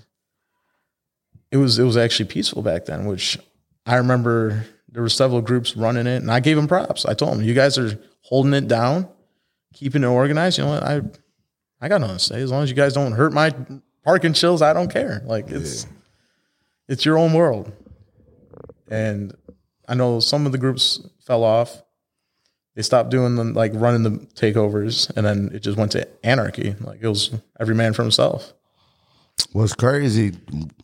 it 1.50 1.58
was 1.58 1.80
it 1.80 1.84
was 1.84 1.98
actually 1.98 2.26
peaceful 2.26 2.62
back 2.62 2.86
then, 2.86 3.06
which 3.06 3.40
I 3.86 3.96
remember 3.96 4.66
there 4.92 5.02
were 5.02 5.10
several 5.10 5.42
groups 5.42 5.76
running 5.76 6.08
it, 6.08 6.22
and 6.22 6.30
I 6.30 6.42
gave 6.42 6.58
them 6.58 6.68
props. 6.68 7.06
I 7.06 7.14
told 7.14 7.32
them, 7.32 7.44
"You 7.44 7.54
guys 7.54 7.78
are 7.78 7.98
holding 8.22 8.54
it 8.54 8.68
down, 8.68 9.08
keeping 9.74 10.04
it 10.04 10.08
organized. 10.08 10.58
You 10.58 10.66
know 10.66 10.72
what? 10.72 10.84
I 10.84 11.02
I 11.80 11.88
got 11.88 12.02
nothing 12.02 12.18
to 12.18 12.24
say. 12.24 12.42
As 12.42 12.52
long 12.52 12.64
as 12.64 12.70
you 12.70 12.76
guys 12.76 12.94
don't 12.94 13.14
hurt 13.14 13.32
my 13.32 13.54
parking 14.04 14.34
chills, 14.34 14.62
I 14.62 14.74
don't 14.74 14.92
care. 14.92 15.22
Like 15.26 15.50
it's 15.50 15.88
it's 16.90 17.06
your 17.06 17.18
own 17.18 17.32
world." 17.32 17.72
And 18.88 19.36
I 19.88 19.96
know 19.96 20.20
some 20.20 20.46
of 20.46 20.52
the 20.52 20.58
groups 20.58 21.00
fell 21.26 21.44
off. 21.44 21.82
They 22.76 22.82
stopped 22.82 23.10
doing 23.10 23.36
them, 23.36 23.54
like 23.54 23.72
running 23.74 24.04
the 24.04 24.12
takeovers, 24.36 25.10
and 25.16 25.26
then 25.26 25.50
it 25.54 25.60
just 25.60 25.78
went 25.78 25.94
to 25.94 26.08
anarchy. 26.26 26.76
Like 26.82 27.00
it 27.02 27.08
was 27.08 27.32
every 27.60 27.74
man 27.76 27.94
for 27.94 28.02
himself. 28.02 28.54
What's 29.54 29.74
crazy, 29.74 30.34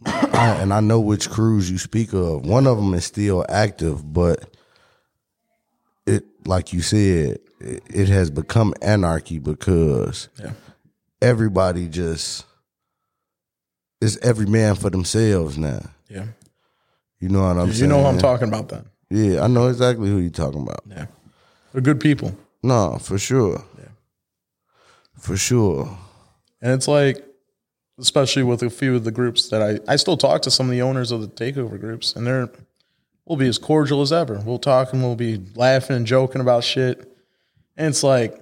I, 0.06 0.58
and 0.62 0.74
I 0.74 0.80
know 0.80 1.00
which 1.02 1.30
crews 1.30 1.70
you 1.70 1.78
speak 1.78 2.14
of. 2.14 2.46
One 2.46 2.66
of 2.68 2.78
them 2.78 2.94
is 2.94 3.04
still 3.06 3.46
active, 3.50 4.14
but 4.14 4.56
it, 6.06 6.24
like 6.46 6.72
you 6.74 6.82
said, 6.82 7.40
it, 7.60 7.84
it 7.90 8.08
has 8.08 8.30
become 8.30 8.74
anarchy 8.82 9.40
because 9.40 10.30
Yeah. 10.42 10.52
everybody 11.22 11.88
just 11.88 12.46
it's 14.02 14.18
every 14.24 14.46
man 14.48 14.76
for 14.76 14.90
themselves 14.90 15.58
now. 15.58 15.82
Yeah. 16.10 16.26
You 17.22 17.30
know 17.30 17.44
what 17.44 17.58
I'm 17.58 17.68
You 17.68 17.74
saying? 17.74 17.90
know 17.90 18.00
what 18.00 18.08
I'm 18.14 18.18
talking 18.20 18.48
about 18.50 18.68
then. 18.70 18.86
Yeah, 19.10 19.44
I 19.44 19.48
know 19.48 19.68
exactly 19.68 20.10
who 20.10 20.18
you're 20.18 20.30
talking 20.32 20.62
about. 20.62 20.82
Yeah. 20.90 21.06
They're 21.72 21.82
good 21.82 22.00
people. 22.02 22.36
No, 22.64 22.98
for 23.00 23.18
sure. 23.18 23.64
Yeah. 23.78 23.86
For 25.18 25.38
sure. 25.38 25.98
And 26.62 26.74
it's 26.74 26.88
like, 26.88 27.24
especially 28.00 28.44
with 28.44 28.64
a 28.64 28.70
few 28.70 28.96
of 28.96 29.04
the 29.04 29.12
groups 29.12 29.50
that 29.50 29.62
I, 29.62 29.80
I 29.92 29.96
still 29.98 30.18
talk 30.18 30.42
to 30.44 30.52
some 30.52 30.66
of 30.68 30.72
the 30.72 30.82
owners 30.82 31.12
of 31.12 31.22
the 31.22 31.28
takeover 31.28 31.80
groups, 31.80 32.16
and 32.16 32.26
they're, 32.26 32.50
we'll 33.26 33.38
be 33.38 33.48
as 33.48 33.58
cordial 33.60 34.02
as 34.02 34.12
ever. 34.12 34.42
We'll 34.44 34.60
talk 34.60 34.92
and 34.94 35.02
we'll 35.04 35.16
be 35.16 35.40
laughing 35.56 35.96
and 35.98 36.06
joking 36.08 36.42
about 36.42 36.64
shit. 36.64 37.00
And 37.78 37.88
it's 37.88 38.04
like, 38.04 38.40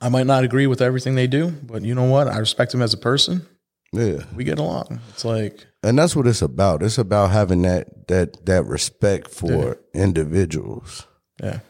I 0.00 0.08
might 0.08 0.26
not 0.26 0.44
agree 0.44 0.66
with 0.66 0.82
everything 0.82 1.14
they 1.14 1.26
do, 1.26 1.50
but 1.50 1.82
you 1.82 1.94
know 1.94 2.04
what? 2.04 2.28
I 2.28 2.38
respect 2.38 2.72
them 2.72 2.82
as 2.82 2.92
a 2.92 2.98
person. 2.98 3.46
Yeah. 3.92 4.24
We 4.34 4.44
get 4.44 4.58
along. 4.58 5.00
It's 5.10 5.24
like, 5.24 5.66
And 5.82 5.98
that's 5.98 6.14
what 6.14 6.26
it's 6.26 6.42
about. 6.42 6.82
It's 6.82 6.98
about 6.98 7.30
having 7.30 7.62
that 7.62 8.06
that 8.08 8.44
that 8.46 8.64
respect 8.66 9.28
for 9.30 9.78
individuals. 9.94 11.06
yeah, 11.42 11.60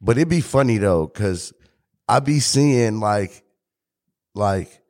But 0.00 0.16
it'd 0.18 0.28
be 0.28 0.40
funny 0.40 0.78
though, 0.78 1.06
cause 1.06 1.52
I'd 2.08 2.24
be 2.24 2.40
seeing 2.40 2.98
like 2.98 3.44
like 4.34 4.80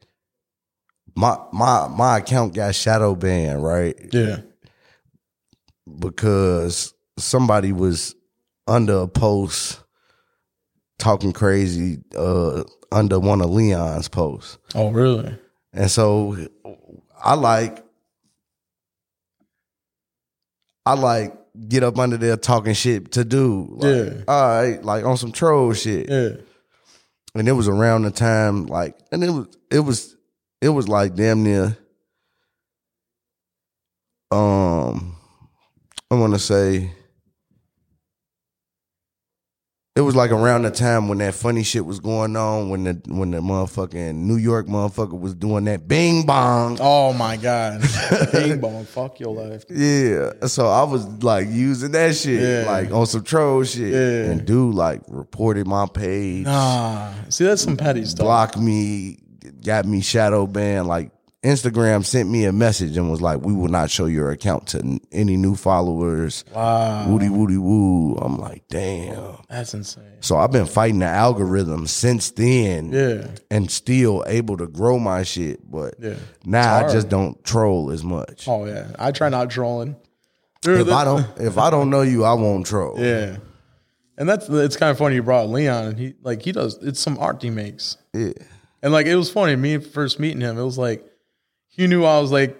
my 1.14 1.36
my 1.52 1.88
my 1.88 2.18
account 2.18 2.54
got 2.54 2.74
shadow 2.74 3.14
banned, 3.14 3.62
right? 3.62 3.94
yeah, 4.12 4.38
Because 5.98 6.94
somebody 7.18 7.72
was 7.72 8.14
under 8.66 9.00
a 9.00 9.08
post 9.08 9.82
talking 10.98 11.32
crazy 11.32 11.98
uh 12.16 12.62
under 12.92 13.18
one 13.18 13.40
of 13.40 13.50
Leon's 13.50 14.08
posts. 14.08 14.58
oh 14.74 14.90
really? 14.90 15.36
And 15.72 15.90
so 15.90 16.36
I 17.22 17.34
like 17.34 17.84
I 20.86 20.94
like 20.94 21.36
get 21.68 21.82
up 21.82 21.98
under 21.98 22.16
there 22.16 22.36
talking 22.36 22.74
shit 22.74 23.12
to 23.12 23.24
do. 23.24 23.66
Like, 23.72 23.84
Yeah. 23.84 24.22
All 24.28 24.48
right, 24.48 24.82
like 24.84 25.04
on 25.04 25.16
some 25.16 25.32
troll 25.32 25.72
shit. 25.72 26.08
Yeah, 26.08 26.30
And 27.34 27.48
it 27.48 27.52
was 27.52 27.68
around 27.68 28.02
the 28.02 28.10
time 28.10 28.66
like 28.66 28.96
and 29.12 29.22
it 29.24 29.30
was 29.30 29.46
it 29.70 29.80
was 29.80 30.16
it 30.60 30.68
was 30.70 30.88
like 30.88 31.14
damn 31.14 31.42
near 31.42 31.76
um 34.30 35.16
I 36.10 36.14
wanna 36.14 36.38
say 36.38 36.92
it 39.96 40.02
was 40.02 40.14
like 40.14 40.30
around 40.30 40.62
the 40.62 40.70
time 40.70 41.08
when 41.08 41.18
that 41.18 41.34
funny 41.34 41.64
shit 41.64 41.84
was 41.84 41.98
going 41.98 42.36
on, 42.36 42.70
when 42.70 42.84
the 42.84 43.00
when 43.08 43.32
the 43.32 43.38
motherfucking 43.38 44.14
New 44.14 44.36
York 44.36 44.66
motherfucker 44.66 45.18
was 45.18 45.34
doing 45.34 45.64
that 45.64 45.88
bing 45.88 46.24
bong. 46.24 46.78
Oh 46.80 47.12
my 47.12 47.36
god, 47.36 47.82
bing 48.32 48.60
bong, 48.60 48.84
fuck 48.84 49.18
your 49.18 49.34
life. 49.34 49.64
Yeah. 49.68 50.46
So 50.46 50.68
I 50.68 50.84
was 50.84 51.06
like 51.24 51.48
using 51.48 51.90
that 51.92 52.14
shit, 52.14 52.40
Yeah. 52.40 52.70
like 52.70 52.92
on 52.92 53.06
some 53.06 53.24
troll 53.24 53.64
shit. 53.64 53.92
Yeah. 53.92 54.30
And 54.30 54.44
dude 54.46 54.74
like 54.74 55.02
reported 55.08 55.66
my 55.66 55.86
page, 55.92 56.46
Ah, 56.48 57.12
see 57.28 57.44
that's 57.44 57.62
some 57.62 57.76
petty 57.76 58.04
stuff. 58.04 58.24
blocked 58.24 58.56
me, 58.58 59.18
got 59.64 59.86
me 59.86 60.02
shadow 60.02 60.46
banned. 60.46 60.86
Like 60.86 61.10
Instagram 61.42 62.04
sent 62.04 62.28
me 62.28 62.44
a 62.44 62.52
message 62.52 62.98
and 62.98 63.10
was 63.10 63.22
like, 63.22 63.40
"We 63.42 63.54
will 63.54 63.68
not 63.68 63.90
show 63.90 64.04
your 64.04 64.30
account 64.30 64.66
to 64.68 65.00
any 65.10 65.36
new 65.38 65.54
followers." 65.54 66.44
Wow, 66.54 67.08
Woody 67.08 67.30
woody 67.30 67.56
woo. 67.56 68.16
I'm 68.16 68.36
like, 68.38 68.64
damn. 68.68 69.36
that's 69.48 69.72
insane. 69.72 70.04
So 70.20 70.36
I've 70.36 70.52
been 70.52 70.66
fighting 70.66 70.98
the 70.98 71.06
algorithm 71.06 71.86
since 71.86 72.30
then, 72.32 72.92
Yeah, 72.92 73.26
and 73.50 73.70
still 73.70 74.22
able 74.26 74.58
to 74.58 74.66
grow 74.66 74.98
my 74.98 75.22
shit. 75.22 75.60
But 75.70 75.94
yeah. 75.98 76.16
now 76.44 76.74
I 76.86 76.92
just 76.92 77.08
don't 77.08 77.42
troll 77.42 77.90
as 77.90 78.04
much. 78.04 78.46
Oh 78.46 78.66
yeah, 78.66 78.88
I 78.98 79.10
try 79.10 79.30
not 79.30 79.48
trolling. 79.50 79.96
If 80.62 80.90
I 80.92 81.04
don't, 81.04 81.26
if 81.40 81.56
I 81.56 81.70
don't 81.70 81.88
know 81.88 82.02
you, 82.02 82.22
I 82.24 82.34
won't 82.34 82.66
troll. 82.66 83.00
yeah, 83.00 83.38
and 84.18 84.28
that's 84.28 84.46
it's 84.50 84.76
kind 84.76 84.90
of 84.90 84.98
funny 84.98 85.14
you 85.14 85.22
brought 85.22 85.48
Leon, 85.48 85.86
and 85.86 85.98
he 85.98 86.14
like 86.22 86.42
he 86.42 86.52
does 86.52 86.76
it's 86.82 87.00
some 87.00 87.16
art 87.18 87.42
he 87.42 87.48
makes, 87.48 87.96
Yeah. 88.12 88.32
and 88.82 88.92
like 88.92 89.06
it 89.06 89.16
was 89.16 89.30
funny 89.32 89.56
me 89.56 89.78
first 89.78 90.20
meeting 90.20 90.42
him. 90.42 90.58
It 90.58 90.62
was 90.64 90.76
like 90.76 91.06
he 91.80 91.86
knew 91.86 92.04
I 92.04 92.20
was 92.20 92.30
like 92.30 92.58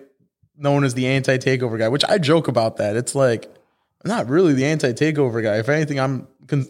known 0.57 0.83
as 0.83 0.95
the 0.95 1.07
anti 1.07 1.37
takeover 1.37 1.79
guy, 1.79 1.89
which 1.89 2.05
I 2.07 2.17
joke 2.17 2.49
about 2.49 2.79
that. 2.79 2.97
It's 2.97 3.15
like 3.15 3.55
I'm 4.03 4.09
not 4.09 4.31
really 4.31 4.55
the 4.55 4.65
anti 4.65 4.95
takeover 4.95 5.43
guy. 5.43 5.59
If 5.59 5.69
anything, 5.69 6.01
I'm, 6.01 6.27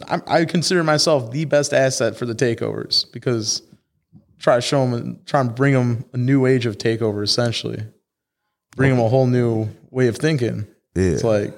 I'm 0.08 0.22
I 0.26 0.44
consider 0.46 0.82
myself 0.82 1.30
the 1.30 1.44
best 1.44 1.72
asset 1.72 2.16
for 2.16 2.26
the 2.26 2.34
takeovers 2.34 3.10
because 3.12 3.62
try 4.40 4.56
to 4.56 4.60
show 4.60 4.84
them, 4.90 5.20
try 5.26 5.40
and 5.40 5.54
bring 5.54 5.74
them 5.74 6.04
a 6.12 6.16
new 6.16 6.44
age 6.44 6.66
of 6.66 6.76
takeover, 6.76 7.22
essentially, 7.22 7.84
bring 8.74 8.90
them 8.90 8.98
a 8.98 9.08
whole 9.08 9.28
new 9.28 9.68
way 9.90 10.08
of 10.08 10.16
thinking. 10.16 10.66
Yeah. 10.96 11.04
It's 11.04 11.22
like 11.22 11.56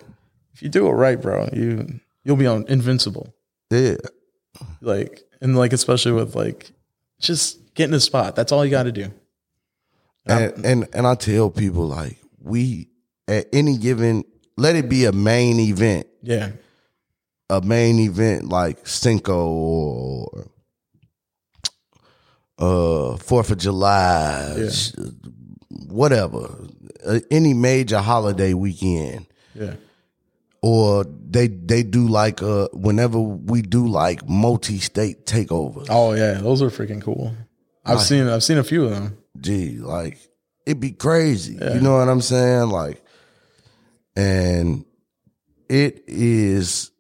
if 0.52 0.62
you 0.62 0.68
do 0.68 0.88
it 0.88 0.92
right, 0.92 1.18
bro, 1.18 1.48
you 1.54 2.00
you'll 2.22 2.36
be 2.36 2.46
on 2.46 2.66
invincible. 2.68 3.34
Yeah. 3.70 3.96
Like 4.82 5.22
and 5.40 5.56
like 5.56 5.72
especially 5.72 6.12
with 6.12 6.36
like 6.36 6.70
just 7.18 7.74
getting 7.74 7.94
a 7.94 8.00
spot. 8.00 8.36
That's 8.36 8.52
all 8.52 8.62
you 8.62 8.70
got 8.70 8.82
to 8.82 8.92
do. 8.92 9.10
And, 10.26 10.64
and 10.64 10.88
and 10.94 11.06
I 11.06 11.14
tell 11.16 11.50
people 11.50 11.86
like 11.88 12.16
we 12.40 12.88
at 13.28 13.46
any 13.52 13.76
given 13.76 14.24
let 14.56 14.76
it 14.76 14.88
be 14.88 15.04
a 15.06 15.12
main 15.12 15.58
event, 15.58 16.06
Yeah, 16.22 16.50
a 17.50 17.60
main 17.60 17.98
event 17.98 18.48
like 18.48 18.86
Cinco 18.86 19.46
or 19.48 20.44
uh 22.58 23.16
Fourth 23.16 23.50
of 23.50 23.58
July, 23.58 24.54
Yeah. 24.58 25.04
whatever, 25.88 26.50
uh, 27.04 27.20
any 27.30 27.54
major 27.54 27.98
holiday 27.98 28.54
weekend. 28.54 29.26
yeah, 29.54 29.74
or 30.60 31.04
they 31.04 31.48
they 31.48 31.82
do 31.82 32.06
like 32.06 32.42
uh 32.42 32.68
whenever 32.72 33.18
we 33.18 33.62
do 33.62 33.86
like 33.88 34.28
multi-state 34.28 35.26
takeovers 35.26 35.86
oh 35.90 36.12
yeah, 36.14 36.34
those 36.34 36.62
are 36.62 36.70
freaking 36.70 37.02
cool. 37.02 37.34
I've 37.84 38.00
seen 38.02 38.28
I've 38.28 38.44
seen 38.44 38.58
a 38.58 38.64
few 38.64 38.84
of 38.84 38.90
them. 38.90 39.18
Gee 39.42 39.78
like 39.78 40.18
it'd 40.66 40.80
be 40.80 40.92
crazy 40.92 41.54
you 41.54 41.80
know 41.80 41.98
what 41.98 42.08
i'm 42.08 42.20
saying 42.20 42.68
like 42.68 43.02
and 44.16 44.84
it 45.68 46.04
is 46.06 46.90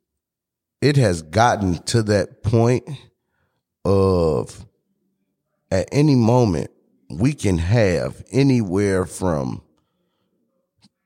it 0.80 0.96
has 0.96 1.22
gotten 1.22 1.78
to 1.84 2.02
that 2.02 2.42
point 2.42 2.88
of 3.84 4.66
at 5.70 5.88
any 5.92 6.14
moment 6.16 6.70
we 7.10 7.32
can 7.32 7.58
have 7.58 8.22
anywhere 8.32 9.06
from 9.06 9.62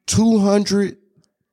200 0.07 0.97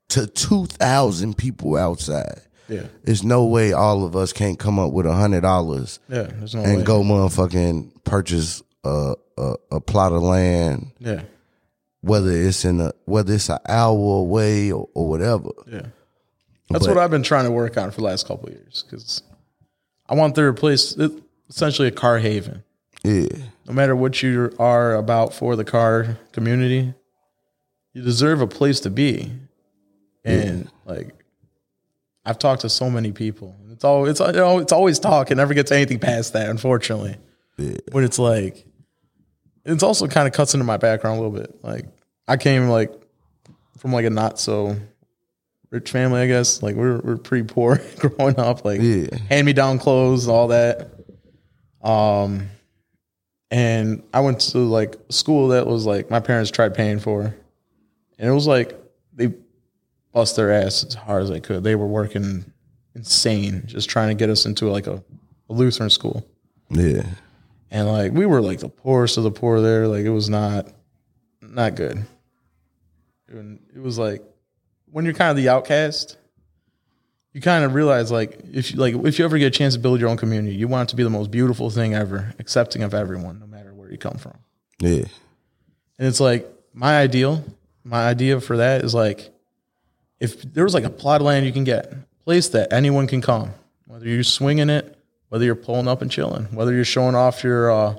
to 0.10 0.28
2000 0.28 1.38
people 1.38 1.76
outside 1.76 2.42
Yeah, 2.70 2.84
there's 3.04 3.24
no 3.24 3.46
way 3.46 3.74
all 3.74 4.06
of 4.06 4.16
us 4.16 4.32
can't 4.32 4.58
come 4.60 4.80
up 4.80 4.94
with 4.94 5.06
a 5.06 5.14
hundred 5.14 5.42
dollars 5.42 6.00
yeah. 6.08 6.30
No 6.54 6.62
and 6.64 6.78
way. 6.78 6.84
go 6.84 7.02
motherfucking 7.04 8.04
purchase 8.04 8.63
a, 8.84 9.16
a 9.38 9.54
a 9.74 9.80
plot 9.82 10.12
of 10.12 10.22
land, 10.24 10.92
Yeah, 11.00 11.22
whether 12.02 12.32
it's 12.32 12.66
in 12.66 12.80
a 12.82 12.92
whether 13.06 13.34
it's 13.34 13.50
an 13.50 13.60
hour 13.68 14.18
away 14.20 14.72
or, 14.72 14.90
or 14.94 15.08
whatever. 15.10 15.50
yeah. 15.68 15.82
That's 16.70 16.86
But- 16.88 16.96
what 16.96 17.04
I've 17.04 17.12
been 17.12 17.24
trying 17.24 17.46
to 17.46 17.52
work 17.52 17.78
on 17.78 17.92
for 17.92 17.98
the 17.98 18.08
last 18.08 18.28
couple 18.28 18.48
of 18.50 18.54
years 18.56 18.84
because 18.90 19.22
I 20.10 20.16
want 20.16 20.36
there 20.36 20.48
to 20.52 20.54
place 20.54 20.98
essentially 21.50 21.88
a 21.88 21.92
car 21.92 22.18
haven. 22.20 22.64
Yeah, 23.04 23.28
no 23.68 23.74
matter 23.74 23.96
what 23.96 24.24
you 24.24 24.54
are 24.60 24.96
about 24.96 25.34
for 25.34 25.56
the 25.56 25.66
car 25.66 26.18
community, 26.32 26.94
you 27.94 28.02
deserve 28.02 28.42
a 28.42 28.48
place 28.48 28.80
to 28.82 28.90
be. 28.90 29.32
And 30.26 30.70
like, 30.86 31.14
I've 32.26 32.40
talked 32.40 32.62
to 32.62 32.70
so 32.70 32.90
many 32.90 33.12
people. 33.12 33.56
It's 33.72 33.84
all 33.84 34.06
it's 34.06 34.22
you 34.22 34.32
know, 34.32 34.60
it's 34.60 34.72
always 34.72 35.00
talk. 35.00 35.32
It 35.32 35.36
never 35.36 35.54
gets 35.54 35.70
anything 35.72 36.00
past 36.00 36.32
that, 36.34 36.50
unfortunately. 36.50 37.18
But 37.92 38.04
it's 38.06 38.18
like, 38.20 38.66
it's 39.66 39.84
also 39.84 40.08
kind 40.08 40.28
of 40.28 40.34
cuts 40.34 40.54
into 40.54 40.66
my 40.66 40.78
background 40.78 41.20
a 41.20 41.22
little 41.24 41.38
bit. 41.40 41.64
Like, 41.64 41.86
I 42.28 42.38
came 42.38 42.68
like 42.68 42.92
from 43.78 43.92
like 43.94 44.06
a 44.06 44.10
not 44.10 44.40
so 44.40 44.76
rich 45.72 45.90
family, 45.92 46.22
I 46.22 46.28
guess. 46.28 46.62
Like 46.64 46.76
we're 46.76 47.00
we're 47.00 47.18
pretty 47.18 47.46
poor 47.46 47.82
growing 48.00 48.40
up. 48.40 48.64
Like 48.66 48.82
Yeah. 48.82 49.08
hand 49.30 49.46
me 49.46 49.54
down 49.54 49.80
clothes, 49.80 50.28
all 50.28 50.48
that. 50.50 50.90
Um, 51.82 52.48
and 53.52 54.04
I 54.14 54.22
went 54.22 54.40
to 54.42 54.58
like 54.60 54.96
school 55.10 55.50
that 55.50 55.68
was 55.68 55.86
like 55.86 56.10
my 56.10 56.20
parents 56.20 56.50
tried 56.52 56.74
paying 56.74 57.00
for, 57.00 57.24
and 58.18 58.30
it 58.30 58.32
was 58.32 58.48
like 58.48 58.80
they 59.14 59.34
bust 60.12 60.36
their 60.36 60.52
ass 60.52 60.84
as 60.84 60.94
hard 60.94 61.24
as 61.24 61.30
they 61.30 61.40
could. 61.40 61.64
They 61.64 61.76
were 61.76 61.88
working 61.88 62.46
insane, 62.96 63.64
just 63.66 63.90
trying 63.90 64.10
to 64.10 64.16
get 64.16 64.30
us 64.30 64.46
into 64.46 64.70
like 64.70 64.88
a, 64.88 65.04
a 65.50 65.54
Lutheran 65.54 65.90
school, 65.90 66.26
yeah, 66.70 67.04
and 67.74 67.88
like 67.88 68.12
we 68.14 68.26
were 68.26 68.42
like 68.42 68.60
the 68.60 68.70
poorest 68.70 69.18
of 69.18 69.24
the 69.24 69.32
poor 69.32 69.60
there. 69.60 69.88
Like 69.88 70.06
it 70.06 70.12
was 70.12 70.30
not 70.30 70.70
not 71.42 71.76
good. 71.76 72.06
And 73.28 73.60
it 73.76 73.82
was 73.82 73.98
like 73.98 74.22
when 74.92 75.06
you're 75.06 75.16
kind 75.16 75.32
of 75.32 75.36
the 75.38 75.50
outcast, 75.50 76.18
you 77.34 77.42
kind 77.42 77.66
of 77.66 77.74
realize 77.74 78.12
like 78.12 78.40
if 78.54 78.72
you 78.72 78.78
like 78.78 78.94
if 78.94 79.18
you 79.18 79.26
ever 79.26 79.40
get 79.40 79.48
a 79.48 79.58
chance 79.58 79.74
to 79.74 79.80
build 79.80 80.00
your 80.00 80.10
own 80.10 80.18
community, 80.18 80.56
you 80.56 80.68
want 80.68 80.88
it 80.88 80.92
to 80.92 80.96
be 80.96 81.04
the 81.04 81.10
most 81.10 81.32
beautiful 81.32 81.72
thing 81.72 81.96
ever, 81.96 82.36
accepting 82.38 82.84
of 82.84 82.94
everyone, 82.94 83.40
no 83.40 83.48
matter 83.48 83.74
where 83.74 83.92
you 83.92 83.98
come 83.98 84.18
from. 84.18 84.38
yeah, 84.80 85.06
And 85.98 86.08
it's 86.08 86.20
like 86.20 86.48
my 86.74 87.00
ideal, 87.00 87.44
my 87.84 88.08
idea 88.08 88.40
for 88.40 88.58
that 88.58 88.84
is 88.84 88.94
like 88.94 89.32
if 90.20 90.44
there 90.44 90.64
was 90.64 90.76
like 90.76 90.84
a 90.84 90.92
plot 90.92 91.22
of 91.22 91.26
land 91.26 91.48
you 91.48 91.52
can 91.52 91.64
get, 91.64 91.92
place 92.24 92.50
that 92.50 92.72
anyone 92.72 93.08
can 93.08 93.20
come, 93.20 93.52
whether 93.88 94.08
you're 94.08 94.24
swinging 94.24 94.70
it, 94.70 94.93
whether 95.34 95.46
you're 95.46 95.56
pulling 95.56 95.88
up 95.88 96.04
and 96.04 96.12
chilling, 96.12 96.44
whether 96.54 96.72
you're 96.72 96.86
showing 96.86 97.16
off 97.16 97.44
your 97.44 97.72
uh, 97.72 97.96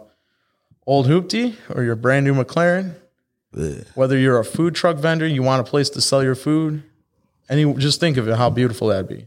old 0.87 1.09
hoopty 1.09 1.57
or 1.75 1.83
your 1.83 1.97
brand 1.97 2.25
new 2.25 2.33
McLaren, 2.33 2.95
yeah. 3.53 3.83
whether 3.97 4.17
you're 4.17 4.39
a 4.39 4.45
food 4.45 4.77
truck 4.77 4.99
vendor, 4.99 5.27
you 5.27 5.43
want 5.43 5.61
a 5.61 5.69
place 5.69 5.91
to 5.91 6.01
sell 6.01 6.23
your 6.23 6.37
food. 6.37 6.85
Any, 7.49 7.75
just 7.75 7.99
think 7.99 8.19
of 8.19 8.29
it, 8.29 8.37
how 8.37 8.51
beautiful 8.51 8.87
that'd 8.87 9.09
be. 9.09 9.27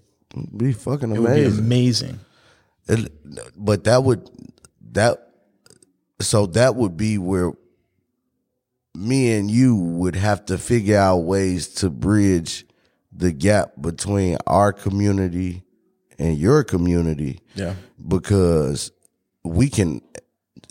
Be 0.56 0.72
fucking 0.72 1.14
It 1.14 1.20
would 1.20 1.36
be 1.36 1.44
amazing. 1.44 1.60
amazing. 1.66 2.20
It- 2.88 3.58
but 3.58 3.84
that 3.84 4.06
would 4.06 4.30
that 4.94 5.34
so 6.22 6.46
that 6.46 6.78
would 6.78 6.96
be 6.96 7.18
where 7.18 7.52
me 8.96 9.34
and 9.34 9.52
you 9.52 9.76
would 9.76 10.16
have 10.16 10.46
to 10.46 10.58
figure 10.58 10.98
out 10.98 11.18
ways 11.18 11.68
to 11.68 11.90
bridge 11.90 12.66
the 13.12 13.34
gap 13.34 13.74
between 13.82 14.38
our 14.48 14.72
community 14.72 15.64
and 16.20 16.38
your 16.38 16.64
community 16.64 17.42
Yeah. 17.56 17.76
because 18.08 18.92
we 19.44 19.70
can 19.70 20.02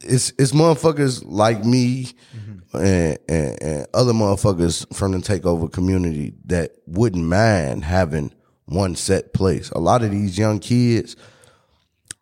it's 0.02 0.32
it's 0.38 0.52
motherfuckers 0.52 1.22
like 1.24 1.64
me 1.64 2.12
mm-hmm. 2.36 2.76
and, 2.76 3.18
and, 3.28 3.62
and 3.62 3.86
other 3.94 4.12
motherfuckers 4.12 4.92
from 4.94 5.12
the 5.12 5.18
takeover 5.18 5.72
community 5.72 6.34
that 6.46 6.72
wouldn't 6.86 7.24
mind 7.24 7.84
having 7.84 8.32
one 8.66 8.96
set 8.96 9.32
place. 9.32 9.70
A 9.70 9.78
lot 9.78 10.02
of 10.02 10.10
these 10.10 10.36
young 10.36 10.58
kids, 10.58 11.16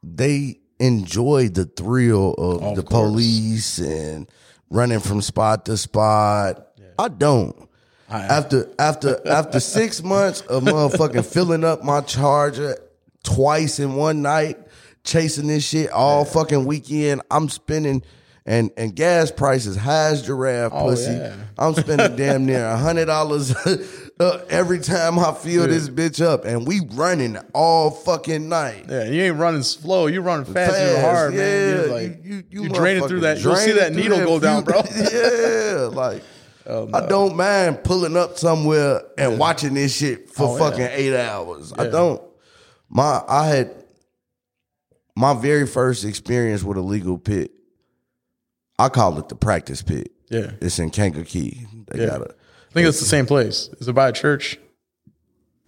they 0.03 0.61
enjoy 0.79 1.49
the 1.49 1.65
thrill 1.65 2.35
of, 2.35 2.77
the 2.77 2.83
course. 2.83 3.11
police 3.11 3.79
and 3.79 4.31
running 4.71 5.01
from 5.01 5.21
spot 5.21 5.65
to 5.67 5.77
spot. 5.77 6.67
I 6.99 7.09
don't. 7.09 7.57
after 8.09 8.69
after 8.79 9.27
after 9.27 9.59
six 9.59 10.03
months 10.03 10.43
of 10.43 10.63
motherfucking 10.65 11.25
filling 11.33 11.65
up 11.65 11.83
my 11.83 12.01
charger 12.03 12.77
twice 13.25 13.81
in 13.81 13.95
one 13.97 14.23
night, 14.23 14.59
chasing 15.03 15.49
this 15.49 15.67
shit 15.67 15.91
all 15.91 16.25
fucking 16.25 16.65
weekend, 16.65 17.23
I'm 17.31 17.49
spending 17.49 18.03
and 18.47 18.71
and 18.77 18.95
gas 18.95 19.31
prices 19.31 19.75
high 19.75 20.09
as 20.11 20.21
giraffe 20.23 20.71
pussy. 20.73 21.11
Oh, 21.11 21.15
yeah. 21.15 21.37
I'm 21.59 21.73
spending 21.75 22.15
damn 22.17 22.45
near 22.45 22.63
a 22.67 22.77
hundred 22.77 23.07
dollars 23.07 23.57
uh, 24.21 24.45
every 24.51 24.81
time 24.81 25.19
I 25.19 25.33
fill 25.33 25.67
this 25.67 25.89
bitch 25.89 26.23
up, 26.23 26.45
and 26.45 26.67
we 26.67 26.83
running 26.93 27.39
all 27.55 27.91
fucking 27.91 28.47
night. 28.51 28.85
Yeah, 28.87 29.05
you 29.05 29.23
ain't 29.23 29.37
running 29.37 29.63
slow. 29.63 30.09
You 30.09 30.21
running 30.21 30.45
fast, 30.45 30.77
and 30.77 30.97
Fast, 30.97 31.01
hard, 31.07 31.35
man. 31.35 31.41
yeah. 31.41 31.69
You're 31.69 31.87
like 31.87 32.25
you, 32.25 32.45
you, 32.51 32.63
you 32.65 32.69
draining 32.69 33.09
through 33.09 33.21
that. 33.21 33.41
You'll 33.41 33.57
see 33.57 33.73
that 33.73 33.95
needle 33.95 34.19
go 34.19 34.39
down, 34.39 34.65
bro. 34.65 34.83
yeah, 34.95 35.89
like 35.91 36.23
I 36.67 37.07
don't 37.09 37.37
mind 37.37 37.83
pulling 37.83 38.15
up 38.17 38.37
somewhere 38.37 39.01
and 39.17 39.39
watching 39.39 39.73
this 39.73 39.97
shit 39.97 40.29
for 40.31 40.49
Oh, 40.49 40.53
yeah. 40.53 40.59
fucking 40.71 40.89
eight 40.93 41.17
hours. 41.19 41.73
I 41.79 41.87
don't. 41.89 42.21
My 42.95 43.23
I 43.29 43.47
had 43.49 43.71
my 45.17 45.35
very 45.35 45.67
first 45.67 46.05
experience 46.05 46.63
with 46.63 46.77
a 46.77 46.81
legal 46.81 47.19
pit. 47.19 47.51
I 48.79 48.89
call 48.89 49.19
it 49.19 49.29
the 49.29 49.35
practice 49.37 49.83
pit. 49.83 50.11
Yeah. 50.31 50.53
It's 50.61 50.79
in 50.79 50.91
Kankakee. 50.91 51.67
They 51.89 52.01
Yeah. 52.01 52.07
got 52.07 52.21
a 52.23 52.35
I 52.71 52.73
think 52.75 52.89
it's 52.89 52.99
the 53.01 53.05
same 53.07 53.27
place. 53.27 53.69
Is 53.81 53.87
it 53.89 53.93
by 53.95 54.09
a 54.09 54.13
church? 54.13 54.59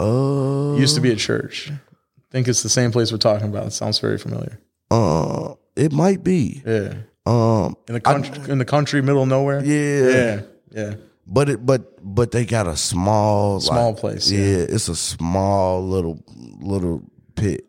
uh 0.01 0.75
It 0.77 0.81
used 0.81 0.95
to 0.97 1.01
be 1.01 1.11
a 1.13 1.17
church. 1.17 1.71
I 1.71 1.79
think 2.31 2.49
it's 2.49 2.63
the 2.63 2.69
same 2.69 2.91
place 2.91 3.13
we're 3.13 3.19
talking 3.19 3.49
about. 3.49 3.67
It 3.67 3.73
sounds 3.73 3.99
very 3.99 4.19
familiar. 4.19 4.59
uh 4.91 5.55
it 5.77 5.93
might 5.93 6.23
be. 6.25 6.63
Yeah. 6.67 6.95
Um 7.27 7.77
In 7.89 7.95
the 7.95 8.01
country, 8.01 8.51
in 8.53 8.59
the 8.59 8.65
country, 8.65 9.03
middle 9.03 9.23
of 9.23 9.29
nowhere. 9.29 9.65
yeah. 9.65 10.09
Yeah. 10.11 10.41
Yeah. 10.73 10.95
But 11.27 11.49
it 11.49 11.67
but 11.67 11.99
but 12.03 12.31
they 12.31 12.45
got 12.45 12.67
a 12.69 12.77
small 12.77 13.61
Small 13.61 13.91
like- 13.91 14.01
place, 14.01 14.31
Yeah. 14.31 14.41
yeah. 14.41 14.75
it's 14.75 14.89
a 14.89 14.97
small 14.97 15.83
little 15.87 16.19
little 16.61 17.03
pit. 17.37 17.65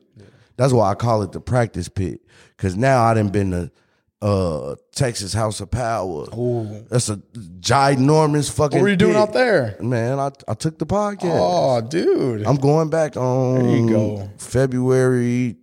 That's 0.55 0.73
why 0.73 0.89
I 0.89 0.95
call 0.95 1.21
it 1.21 1.31
the 1.33 1.39
practice 1.39 1.87
pit. 1.89 2.21
Cause 2.57 2.75
now 2.75 3.03
I 3.03 3.13
done 3.13 3.29
been 3.29 3.51
to 3.51 3.71
uh 4.19 4.75
Texas 4.95 5.33
House 5.33 5.61
of 5.61 5.69
Power. 5.69 6.25
Ooh. 6.35 6.83
That's 6.89 7.09
a 7.09 7.17
ginormous 7.59 8.51
fucking 8.51 8.79
What 8.79 8.83
were 8.83 8.89
you 8.89 8.95
doing 8.95 9.13
pit. 9.13 9.21
out 9.21 9.33
there? 9.33 9.77
Man, 9.79 10.17
I 10.19 10.31
I 10.47 10.55
took 10.55 10.79
the 10.79 10.87
podcast. 10.87 11.37
Oh, 11.39 11.81
dude. 11.81 12.45
I'm 12.47 12.55
going 12.55 12.89
back 12.89 13.15
on 13.17 13.63
There 13.67 13.77
you 13.77 13.89
go. 13.89 14.29
February 14.37 15.57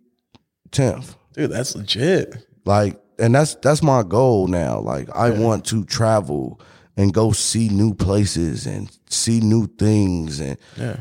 10th. 0.70 1.16
Dude, 1.32 1.50
that's 1.50 1.74
legit. 1.74 2.46
Like, 2.64 3.00
and 3.18 3.34
that's 3.34 3.56
that's 3.56 3.82
my 3.82 4.02
goal 4.04 4.46
now. 4.46 4.78
Like, 4.78 5.08
I 5.10 5.30
want 5.30 5.64
to 5.66 5.84
travel 5.84 6.60
and 6.96 7.12
go 7.12 7.32
see 7.32 7.68
new 7.68 7.92
places 7.94 8.66
and 8.66 8.88
see 9.10 9.40
new 9.40 9.66
things, 9.66 10.38
and 10.40 10.56
Yeah. 10.76 10.98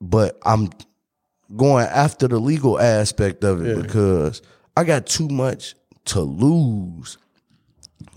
but 0.00 0.38
I'm 0.44 0.70
going 1.56 1.86
after 1.86 2.28
the 2.28 2.38
legal 2.38 2.78
aspect 2.78 3.44
of 3.44 3.64
it 3.64 3.82
because 3.82 4.42
I 4.76 4.84
got 4.84 5.06
too 5.06 5.28
much 5.28 5.74
to 6.06 6.20
lose 6.20 7.18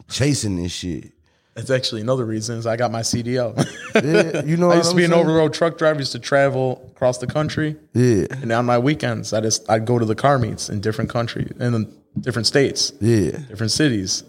chasing 0.09 0.55
this 0.61 0.71
shit. 0.71 1.11
That's 1.55 1.69
actually 1.69 2.01
another 2.01 2.25
reason 2.25 2.57
is 2.57 2.65
I 2.65 2.77
got 2.77 2.91
my 2.91 3.01
CDL. 3.01 3.53
Yeah, 4.03 4.43
you 4.43 4.57
know, 4.57 4.71
I 4.71 4.77
used 4.77 4.89
to 4.89 4.95
be 4.95 5.03
an 5.03 5.13
over-road 5.13 5.53
truck 5.53 5.77
driver. 5.77 5.99
Used 5.99 6.13
to 6.13 6.19
travel 6.19 6.83
across 6.95 7.19
the 7.19 7.27
country, 7.27 7.75
Yeah, 7.93 8.25
and 8.31 8.51
on 8.51 8.65
my 8.65 8.79
weekends, 8.79 9.33
I 9.33 9.39
just 9.41 9.69
I'd 9.69 9.85
go 9.85 9.99
to 9.99 10.05
the 10.05 10.15
car 10.15 10.39
meets 10.39 10.67
in 10.67 10.81
different 10.81 11.11
countries 11.11 11.51
and 11.59 11.75
in 11.75 11.93
different 12.19 12.47
states, 12.47 12.91
yeah, 12.99 13.37
different 13.47 13.71
cities, 13.71 14.23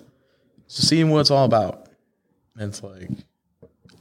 just 0.68 0.86
seeing 0.86 1.08
what 1.08 1.20
it's 1.20 1.30
all 1.30 1.46
about. 1.46 1.88
And 2.56 2.68
it's 2.68 2.82
like 2.82 3.08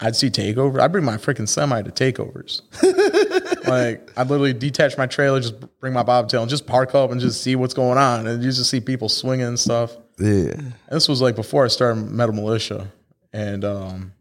I'd 0.00 0.16
see 0.16 0.28
takeover. 0.28 0.80
I'd 0.80 0.92
bring 0.92 1.04
my 1.04 1.16
freaking 1.16 1.48
semi 1.48 1.80
to 1.80 1.90
takeovers. 1.90 2.60
like 3.66 4.10
I'd 4.16 4.28
literally 4.28 4.52
detach 4.52 4.96
my 4.98 5.06
trailer, 5.06 5.40
just 5.40 5.54
bring 5.80 5.92
my 5.92 6.02
bobtail, 6.02 6.40
and 6.42 6.50
just 6.50 6.66
park 6.66 6.94
up 6.94 7.10
and 7.10 7.20
just 7.20 7.42
see 7.42 7.56
what's 7.56 7.74
going 7.74 7.98
on. 7.98 8.26
And 8.26 8.42
you 8.42 8.50
just 8.50 8.70
see 8.70 8.80
people 8.80 9.08
swinging 9.08 9.46
and 9.46 9.58
stuff. 9.58 9.96
yeah. 10.18 10.52
And 10.52 10.72
this 10.90 11.08
was 11.08 11.20
like 11.20 11.34
before 11.36 11.64
I 11.64 11.68
started 11.68 12.10
Metal 12.10 12.34
Militia, 12.34 12.90
and 13.32 13.64
um, 13.64 14.12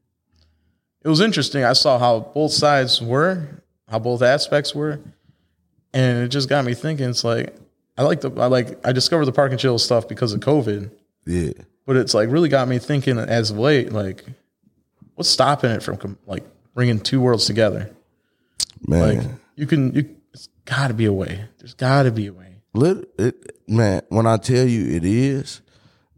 it 1.04 1.10
was 1.10 1.22
interesting. 1.22 1.64
I 1.64 1.74
saw 1.74 2.00
how 2.00 2.20
both 2.20 2.52
sides 2.52 3.02
were, 3.02 3.62
how 3.90 4.00
both 4.00 4.22
aspects 4.22 4.74
were, 4.74 5.00
and 5.94 6.24
it 6.24 6.30
just 6.30 6.50
got 6.50 6.66
me 6.66 6.74
thinking. 6.74 7.10
It's 7.10 7.24
like 7.24 7.56
I 7.98 8.04
like 8.04 8.22
the 8.22 8.32
I 8.40 8.46
like 8.48 8.86
I 8.86 8.92
discovered 8.92 9.26
the 9.26 9.32
park 9.34 9.52
and 9.52 9.60
chill 9.60 9.78
stuff 9.80 10.08
because 10.08 10.34
of 10.34 10.40
COVID, 10.40 10.90
Yeah. 11.26 11.52
but 11.86 11.96
it's 11.98 12.14
like 12.14 12.30
really 12.30 12.50
got 12.50 12.68
me 12.68 12.80
thinking 12.80 13.18
as 13.20 13.52
of 13.52 13.58
late. 13.60 13.92
Like, 13.92 14.24
what's 15.16 15.30
stopping 15.30 15.72
it 15.72 15.84
from 15.84 16.18
like 16.26 16.44
bringing 16.74 17.00
two 17.00 17.22
worlds 17.22 17.46
together? 17.46 17.92
Man. 18.88 19.18
Like 19.18 19.28
you 19.56 19.66
can 19.66 19.94
you. 19.94 20.16
It's 20.34 20.50
got 20.66 20.88
to 20.88 20.94
be 20.94 21.06
a 21.06 21.14
way. 21.14 21.46
There's 21.60 21.74
got 21.76 22.04
to 22.04 22.12
be 22.12 22.28
a 22.28 22.34
way. 22.34 22.62
Lit, 22.74 23.08
it, 23.20 23.60
man, 23.68 24.02
when 24.10 24.26
I 24.26 24.38
tell 24.38 24.66
you 24.68 24.96
it 24.96 25.06
is, 25.06 25.62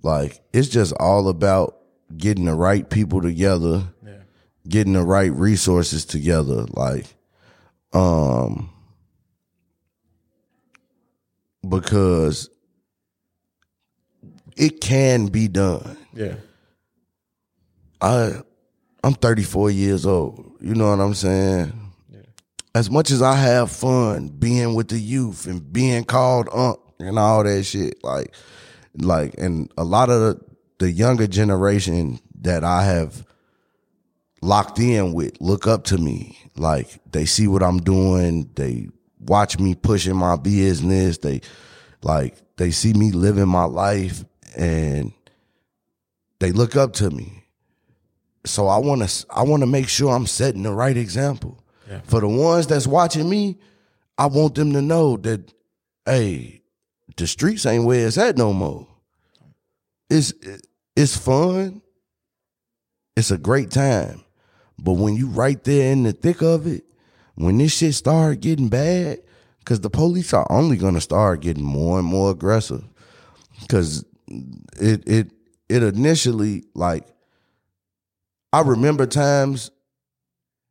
like, 0.04 0.40
it's 0.54 0.70
just 0.70 0.94
all 0.94 1.28
about 1.28 1.76
getting 2.16 2.46
the 2.46 2.54
right 2.54 2.90
people 2.90 3.22
together, 3.22 3.84
Yeah. 4.06 4.20
getting 4.66 4.94
the 4.94 5.04
right 5.04 5.34
resources 5.34 6.06
together. 6.06 6.66
Like, 6.72 7.08
um, 7.92 8.70
because 11.68 12.50
it 14.56 14.80
can 14.80 15.28
be 15.28 15.48
done. 15.50 15.98
Yeah. 16.14 16.36
I 18.00 18.42
I'm 19.04 19.14
34 19.14 19.72
years 19.72 20.06
old. 20.06 20.58
You 20.62 20.74
know 20.74 20.90
what 20.90 21.00
I'm 21.00 21.14
saying? 21.14 21.85
As 22.76 22.92
much 22.92 23.10
as 23.10 23.22
I 23.22 23.36
have 23.36 23.72
fun 23.72 24.28
being 24.28 24.76
with 24.76 24.90
the 24.90 25.00
youth 25.00 25.48
and 25.48 25.72
being 25.72 26.04
called 26.04 26.50
unc 26.52 26.78
and 27.00 27.18
all 27.18 27.42
that 27.42 27.64
shit, 27.64 28.04
like 28.04 28.36
like 28.98 29.34
and 29.38 29.72
a 29.78 29.86
lot 29.86 30.10
of 30.10 30.20
the, 30.20 30.42
the 30.80 30.92
younger 30.92 31.26
generation 31.26 32.20
that 32.42 32.66
I 32.66 32.84
have 32.84 33.26
locked 34.42 34.78
in 34.80 35.14
with 35.14 35.40
look 35.40 35.68
up 35.68 35.86
to 35.86 35.98
me. 35.98 36.38
Like 36.58 37.00
they 37.10 37.24
see 37.24 37.48
what 37.48 37.64
I'm 37.64 37.78
doing, 37.78 38.50
they 38.56 38.90
watch 39.22 39.58
me 39.58 39.74
pushing 39.74 40.18
my 40.18 40.36
business, 40.36 41.20
they 41.20 41.40
like 42.04 42.36
they 42.58 42.72
see 42.72 42.92
me 42.92 43.12
living 43.12 43.48
my 43.48 43.64
life 43.64 44.26
and 44.58 45.14
they 46.40 46.52
look 46.52 46.76
up 46.76 46.92
to 46.96 47.10
me. 47.10 47.46
So 48.46 48.68
I 48.68 48.80
want 48.80 49.08
to 49.08 49.26
I 49.30 49.44
want 49.44 49.62
to 49.62 49.68
make 49.68 49.88
sure 49.88 50.14
I'm 50.14 50.28
setting 50.28 50.64
the 50.64 50.74
right 50.74 50.98
example 50.98 51.62
For 52.06 52.20
the 52.20 52.28
ones 52.28 52.68
that's 52.68 52.88
watching 52.88 53.30
me. 53.30 53.60
I 54.18 54.28
want 54.28 54.56
them 54.56 54.72
to 54.74 54.82
know 54.82 55.18
that, 55.18 55.54
hey, 56.06 56.62
the 57.18 57.28
streets 57.28 57.66
ain't 57.66 57.84
where 57.86 58.08
it's 58.08 58.18
at 58.18 58.38
no 58.38 58.54
more. 58.54 58.88
It's 60.10 60.34
it's 60.96 61.18
fun. 61.18 61.82
It's 63.18 63.32
a 63.32 63.38
great 63.38 63.72
time, 63.72 64.24
but 64.78 64.94
when 64.94 65.16
you 65.16 65.28
right 65.28 65.62
there 65.64 65.92
in 65.92 66.04
the 66.04 66.12
thick 66.14 66.42
of 66.42 66.68
it, 66.68 66.84
when 67.36 67.58
this 67.58 67.78
shit 67.78 67.94
start 67.94 68.42
getting 68.42 68.70
bad, 68.70 69.22
because 69.60 69.80
the 69.82 69.90
police 69.90 70.34
are 70.34 70.48
only 70.50 70.78
gonna 70.78 71.02
start 71.02 71.42
getting 71.42 71.64
more 71.64 72.00
and 72.00 72.08
more 72.08 72.32
aggressive, 72.32 72.84
because 73.62 74.06
it 74.28 75.08
it 75.08 75.32
it 75.70 75.84
initially 75.84 76.66
like 76.74 77.08
I 78.54 78.62
remember 78.62 79.06
times 79.06 79.72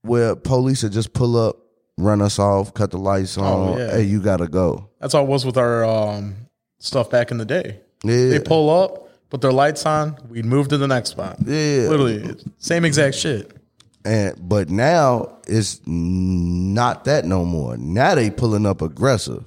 where 0.05 0.37
police 0.37 0.83
would 0.83 0.93
just 0.93 1.13
pull 1.13 1.37
up, 1.37 1.57
run 1.99 2.21
us 2.23 2.39
off, 2.39 2.75
cut 2.75 2.91
the 2.91 2.99
lights 2.99 3.37
on. 3.39 3.79
yeah. 3.79 3.93
Hey, 3.93 4.03
you 4.03 4.21
gotta 4.21 4.47
go. 4.49 4.89
That's 5.01 5.13
how 5.15 5.23
it 5.23 5.29
was 5.29 5.45
with 5.47 5.57
our 5.57 5.85
um, 5.85 6.35
stuff 6.79 7.11
back 7.11 7.31
in 7.31 7.39
the 7.39 7.45
day. 7.45 7.81
Yeah, 8.05 8.29
They 8.29 8.41
pull 8.41 8.69
up, 8.71 9.09
put 9.31 9.41
their 9.41 9.53
lights 9.53 9.87
on, 9.87 10.17
we'd 10.29 10.45
move 10.45 10.69
to 10.69 10.77
the 10.79 10.87
next 10.89 11.11
spot. 11.11 11.39
yeah. 11.45 11.89
Literally, 11.89 12.37
same 12.59 12.85
exact 12.85 13.17
shit. 13.17 13.51
And 14.05 14.37
but 14.49 14.69
now 14.69 15.39
it's 15.49 15.81
not 15.87 17.05
that 17.07 17.25
no 17.25 17.45
more. 17.47 17.77
Now 17.79 18.15
they 18.15 18.31
pulling 18.31 18.67
up 18.67 18.83
aggressive. 18.83 19.45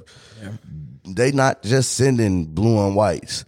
They 1.09 1.31
not 1.31 1.61
just 1.63 1.93
sending 1.93 2.45
blue 2.45 2.85
and 2.85 2.95
whites. 2.95 3.45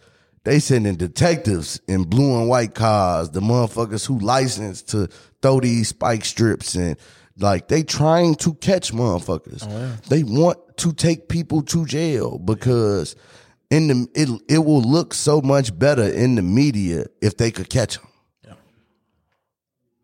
They 0.50 0.58
sending 0.58 0.96
detectives 0.96 1.80
in 1.88 2.06
blue 2.06 2.40
and 2.40 2.50
white 2.50 2.74
cars, 2.74 3.30
the 3.30 3.40
motherfuckers 3.40 4.08
who 4.08 4.18
licensed 4.18 4.90
to 4.90 5.08
throw 5.44 5.60
these 5.60 5.90
spike 5.90 6.26
strips 6.26 6.74
and 6.74 6.98
like 7.38 7.68
they 7.68 7.84
trying 7.84 8.34
to 8.38 8.56
catch 8.56 8.92
motherfuckers. 8.92 9.64
Oh, 9.70 9.96
they 10.10 10.24
want 10.24 10.58
to 10.78 10.92
take 10.92 11.30
people 11.30 11.62
to 11.66 11.86
jail 11.86 12.40
because 12.40 13.16
in 13.70 13.90
the 13.90 14.08
it 14.16 14.56
it 14.56 14.58
will 14.66 14.82
look 14.82 15.14
so 15.14 15.40
much 15.40 15.78
better 15.78 16.10
in 16.10 16.34
the 16.34 16.42
media 16.42 17.06
if 17.22 17.38
they 17.38 17.52
could 17.52 17.70
catch 17.70 18.00
them. 18.00 18.08
Yeah. 18.44 18.54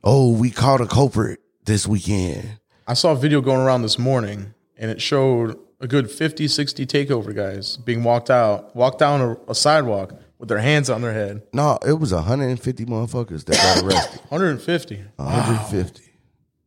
Oh, 0.04 0.32
we 0.32 0.52
caught 0.52 0.80
a 0.80 0.86
culprit 0.86 1.40
this 1.66 1.88
weekend. 1.88 2.60
I 2.88 2.94
saw 2.94 3.14
a 3.14 3.18
video 3.18 3.42
going 3.42 3.62
around 3.62 3.82
this 3.82 3.98
morning, 3.98 4.54
and 4.78 4.92
it 4.92 5.02
showed 5.02 5.58
a 5.80 5.88
good 5.88 6.12
50, 6.12 6.48
60 6.48 6.86
takeover 6.86 7.36
guys 7.36 7.78
being 7.78 8.04
walked 8.04 8.30
out, 8.30 8.76
walked 8.76 9.00
down 9.00 9.22
a, 9.22 9.38
a 9.50 9.56
sidewalk 9.56 10.14
with 10.38 10.50
their 10.50 10.58
hands 10.60 10.90
on 10.90 11.02
their 11.02 11.14
head. 11.14 11.44
No, 11.54 11.78
it 11.86 11.94
was 11.94 12.14
150 12.14 12.86
motherfuckers 12.86 13.46
that 13.46 13.56
got 13.58 13.84
arrested. 13.86 14.22
150. 14.30 15.04
150. 15.16 16.02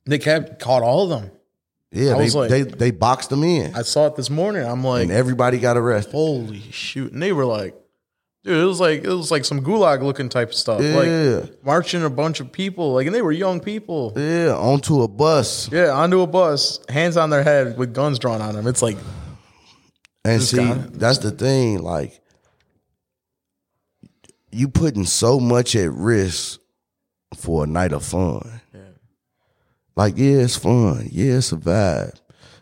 They 0.07 0.19
kept 0.19 0.59
caught 0.61 0.83
all 0.83 1.11
of 1.13 1.21
them. 1.21 1.31
Yeah, 1.91 2.17
I 2.17 2.19
they, 2.19 2.31
like- 2.31 2.51
they 2.51 2.63
they 2.63 2.91
boxed 2.91 3.31
them 3.31 3.43
in, 3.45 3.75
I 3.75 3.81
saw 3.83 4.07
it 4.09 4.17
this 4.17 4.29
morning. 4.29 4.63
I'm 4.65 4.85
like, 4.85 5.05
and 5.05 5.11
everybody 5.13 5.59
got 5.59 5.77
arrested. 5.79 6.13
holy 6.13 6.61
shoot! 6.71 7.13
And 7.15 7.23
they 7.23 7.33
were 7.33 7.47
like, 7.47 7.75
dude, 8.45 8.63
it 8.63 8.67
was 8.67 8.79
like 8.79 9.05
it 9.05 9.09
was 9.09 9.31
like 9.31 9.47
some 9.47 9.63
gulag 9.65 10.03
looking 10.03 10.29
type 10.29 10.49
of 10.49 10.55
stuff. 10.55 10.83
Yeah. 10.83 10.97
Like 11.41 11.65
marching 11.65 12.05
a 12.05 12.11
bunch 12.11 12.41
of 12.41 12.53
people, 12.53 12.93
like, 12.93 13.07
and 13.07 13.15
they 13.15 13.23
were 13.23 13.33
young 13.33 13.61
people. 13.61 14.13
Yeah, 14.17 14.53
onto 14.55 15.01
a 15.01 15.09
bus. 15.09 15.73
Yeah, 15.73 15.89
onto 15.93 16.21
a 16.21 16.27
bus, 16.27 16.81
hands 16.91 17.17
on 17.17 17.31
their 17.31 17.43
head 17.43 17.79
with 17.79 17.95
guns 17.95 18.19
drawn 18.19 18.43
on 18.43 18.55
them. 18.55 18.67
It's 18.67 18.83
like, 18.83 18.99
And 20.27 20.43
see, 20.43 20.71
that's 20.91 21.19
the 21.19 21.31
thing. 21.31 21.79
Like, 21.79 22.21
you 24.51 24.69
putting 24.69 25.05
so 25.05 25.39
much 25.41 25.77
at 25.77 25.91
risk 25.93 26.61
for 27.37 27.65
a 27.65 27.67
night 27.67 27.93
of 27.93 28.05
fun. 28.05 28.61
Yeah. 28.73 28.81
Like, 29.97 30.15
yeah, 30.17 30.39
it's 30.39 30.57
fun. 30.57 31.09
Yeah, 31.11 31.35
it's 31.35 31.53
a 31.53 31.57
vibe. 31.57 32.19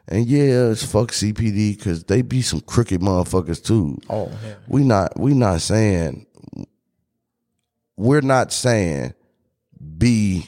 And 0.09 0.27
yeah, 0.27 0.69
it's 0.71 0.85
fuck 0.85 1.11
CPD 1.11 1.77
because 1.77 2.05
they 2.05 2.23
be 2.23 2.41
some 2.41 2.61
crooked 2.61 3.01
motherfuckers 3.01 3.63
too. 3.63 3.99
oh, 4.09 4.31
yeah. 4.45 4.55
we 4.69 4.85
not 4.85 5.19
we 5.19 5.35
not 5.35 5.61
saying 5.61 6.27
we're 7.97 8.21
not 8.21 8.53
saying 8.53 9.15
be 9.99 10.47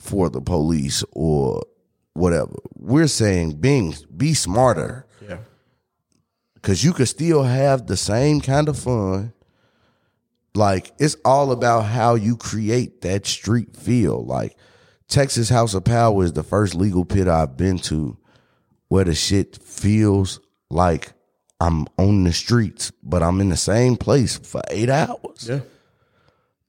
for 0.00 0.28
the 0.28 0.40
police 0.40 1.04
or 1.12 1.62
whatever. 2.14 2.54
We're 2.74 3.06
saying 3.06 3.60
being 3.60 3.94
be 4.16 4.34
smarter 4.34 5.06
yeah, 5.26 5.38
because 6.54 6.82
you 6.82 6.92
could 6.92 7.08
still 7.08 7.44
have 7.44 7.86
the 7.86 7.96
same 7.96 8.40
kind 8.40 8.68
of 8.68 8.76
fun. 8.76 9.32
Like 10.54 10.92
it's 10.98 11.16
all 11.24 11.52
about 11.52 11.82
how 11.82 12.14
you 12.14 12.36
create 12.36 13.02
that 13.02 13.26
street 13.26 13.76
feel. 13.76 14.24
Like 14.24 14.56
Texas 15.08 15.48
House 15.48 15.74
of 15.74 15.84
Power 15.84 16.24
is 16.24 16.32
the 16.32 16.42
first 16.42 16.74
legal 16.74 17.04
pit 17.04 17.28
I've 17.28 17.56
been 17.56 17.78
to 17.80 18.18
where 18.88 19.04
the 19.04 19.14
shit 19.14 19.62
feels 19.62 20.40
like 20.70 21.12
I'm 21.60 21.86
on 21.96 22.24
the 22.24 22.32
streets, 22.32 22.92
but 23.02 23.22
I'm 23.22 23.40
in 23.40 23.48
the 23.48 23.56
same 23.56 23.96
place 23.96 24.38
for 24.38 24.62
eight 24.70 24.90
hours. 24.90 25.48
yeah. 25.48 25.60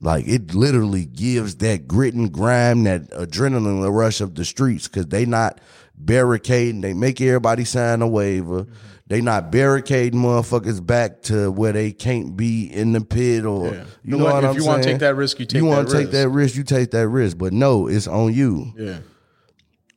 Like 0.01 0.27
it 0.27 0.53
literally 0.55 1.05
gives 1.05 1.55
that 1.57 1.87
grit 1.87 2.13
and 2.13 2.31
grime, 2.31 2.83
that 2.85 3.09
adrenaline 3.09 3.91
rush 3.93 4.21
of 4.21 4.35
the 4.35 4.45
streets 4.45 4.87
because 4.87 5.07
they 5.07 5.25
not 5.25 5.59
barricading. 5.95 6.81
They 6.81 6.93
make 6.93 7.19
everybody 7.19 7.65
sign 7.65 8.01
a 8.01 8.07
waiver. 8.07 8.63
Mm-hmm. 8.63 8.73
They 9.09 9.21
not 9.21 9.51
barricading 9.51 10.19
motherfuckers 10.21 10.85
back 10.85 11.23
to 11.23 11.51
where 11.51 11.71
they 11.73 11.91
can't 11.91 12.37
be 12.37 12.65
in 12.71 12.91
the 12.91 13.01
pit 13.01 13.43
or 13.43 13.73
Yeah. 13.73 13.83
you 14.03 14.17
know 14.17 14.23
what 14.23 14.43
if 14.43 14.49
I'm 14.51 14.53
you 14.55 14.61
saying. 14.61 14.67
wanna 14.71 14.83
take 14.83 14.99
that 14.99 15.15
risk, 15.15 15.39
you 15.39 15.45
take 15.47 15.59
you 15.61 15.65
wanna 15.65 15.83
that 15.85 15.91
take 15.91 15.97
risk. 15.99 16.11
that 16.11 16.29
risk. 16.29 16.55
You 16.55 16.63
take 16.63 16.91
that 16.91 17.07
risk. 17.09 17.37
But 17.39 17.51
no, 17.51 17.87
it's 17.87 18.07
on 18.07 18.33
you. 18.33 18.71
Yeah, 18.77 18.99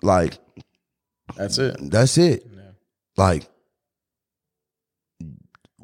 Like 0.03 0.39
that's 1.37 1.59
it. 1.59 1.77
that's 1.91 2.17
it. 2.17 2.47
Yeah. 2.55 2.61
Like 3.19 3.49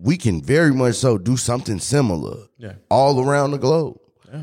we 0.01 0.17
can 0.17 0.41
very 0.43 0.73
much 0.73 0.95
so 0.95 1.19
do 1.19 1.37
something 1.37 1.81
similar 1.81 2.47
Yeah. 2.57 2.75
all 2.91 3.21
around 3.23 3.51
the 3.51 3.59
globe. 3.59 3.99
Yeah. 4.33 4.43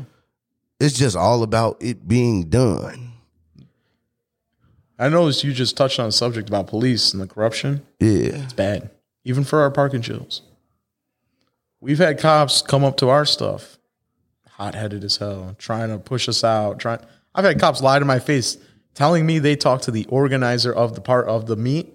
It's 0.78 0.96
just 0.96 1.16
all 1.16 1.42
about 1.42 1.78
it 1.80 2.06
being 2.06 2.44
done. 2.50 3.05
I 4.98 5.08
noticed 5.08 5.44
you 5.44 5.52
just 5.52 5.76
touched 5.76 6.00
on 6.00 6.06
a 6.06 6.12
subject 6.12 6.48
about 6.48 6.68
police 6.68 7.12
and 7.12 7.22
the 7.22 7.26
corruption. 7.26 7.86
Yeah. 8.00 8.42
It's 8.42 8.52
bad, 8.52 8.90
even 9.24 9.44
for 9.44 9.60
our 9.60 9.70
parking 9.70 10.02
chills. 10.02 10.42
We've 11.80 11.98
had 11.98 12.18
cops 12.18 12.62
come 12.62 12.84
up 12.84 12.96
to 12.98 13.08
our 13.10 13.26
stuff, 13.26 13.78
hot 14.48 14.74
headed 14.74 15.04
as 15.04 15.18
hell, 15.18 15.54
trying 15.58 15.90
to 15.90 15.98
push 15.98 16.28
us 16.28 16.42
out. 16.42 16.78
Trying, 16.78 17.00
I've 17.34 17.44
had 17.44 17.60
cops 17.60 17.82
lie 17.82 17.98
to 17.98 18.04
my 18.04 18.18
face, 18.18 18.56
telling 18.94 19.26
me 19.26 19.38
they 19.38 19.56
talked 19.56 19.84
to 19.84 19.90
the 19.90 20.06
organizer 20.06 20.72
of 20.72 20.94
the 20.94 21.02
part 21.02 21.28
of 21.28 21.46
the 21.46 21.56
meet. 21.56 21.92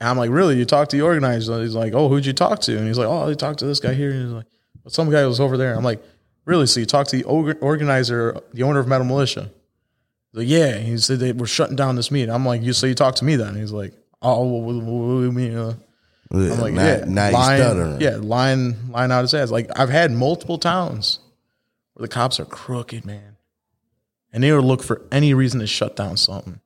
And 0.00 0.08
I'm 0.08 0.16
like, 0.16 0.30
really? 0.30 0.56
You 0.56 0.64
talked 0.64 0.90
to 0.92 0.96
the 0.96 1.02
organizer? 1.02 1.60
He's 1.60 1.74
like, 1.74 1.92
oh, 1.92 2.08
who'd 2.08 2.26
you 2.26 2.32
talk 2.32 2.60
to? 2.62 2.76
And 2.76 2.88
he's 2.88 2.98
like, 2.98 3.06
oh, 3.06 3.30
I 3.30 3.34
talked 3.34 3.58
to 3.60 3.66
this 3.66 3.78
guy 3.78 3.92
here. 3.92 4.10
And 4.10 4.22
he's 4.22 4.32
like, 4.32 4.46
but 4.82 4.92
some 4.92 5.10
guy 5.10 5.24
was 5.26 5.38
over 5.38 5.56
there. 5.56 5.76
I'm 5.76 5.84
like, 5.84 6.02
really? 6.46 6.66
So 6.66 6.80
you 6.80 6.86
talked 6.86 7.10
to 7.10 7.16
the 7.16 7.24
organizer, 7.24 8.40
the 8.52 8.62
owner 8.64 8.80
of 8.80 8.88
Metal 8.88 9.06
Militia? 9.06 9.52
Like, 10.34 10.48
yeah. 10.48 10.78
He 10.78 10.96
said 10.98 11.18
they 11.18 11.32
were 11.32 11.46
shutting 11.46 11.76
down 11.76 11.96
this 11.96 12.10
meet. 12.10 12.28
I'm 12.30 12.44
like, 12.46 12.62
you 12.62 12.72
so 12.72 12.86
you 12.86 12.94
talked 12.94 13.18
to 13.18 13.24
me 13.24 13.36
then? 13.36 13.54
He's 13.54 13.72
like, 13.72 13.92
oh, 14.22 14.42
what, 14.44 14.74
what, 14.74 14.84
what 14.84 15.18
do 15.20 15.22
you 15.24 15.32
mean? 15.32 15.56
Uh, 15.56 15.74
Yeah, 16.32 16.52
I'm 16.54 16.60
like, 16.60 16.72
now, 16.74 16.86
yeah, 16.86 17.04
now 17.06 17.30
lying, 17.30 18.00
yeah, 18.00 18.16
lying, 18.20 18.76
lying 18.90 19.12
out 19.12 19.20
his 19.22 19.34
ass. 19.34 19.50
Like 19.50 19.68
I've 19.78 19.90
had 19.90 20.10
multiple 20.12 20.56
towns 20.58 21.18
where 21.92 22.04
the 22.04 22.08
cops 22.08 22.40
are 22.40 22.46
crooked, 22.46 23.04
man, 23.04 23.36
and 24.32 24.42
they 24.42 24.50
would 24.52 24.64
look 24.64 24.82
for 24.82 25.02
any 25.12 25.34
reason 25.34 25.60
to 25.60 25.66
shut 25.66 25.94
down 25.96 26.16
something. 26.16 26.60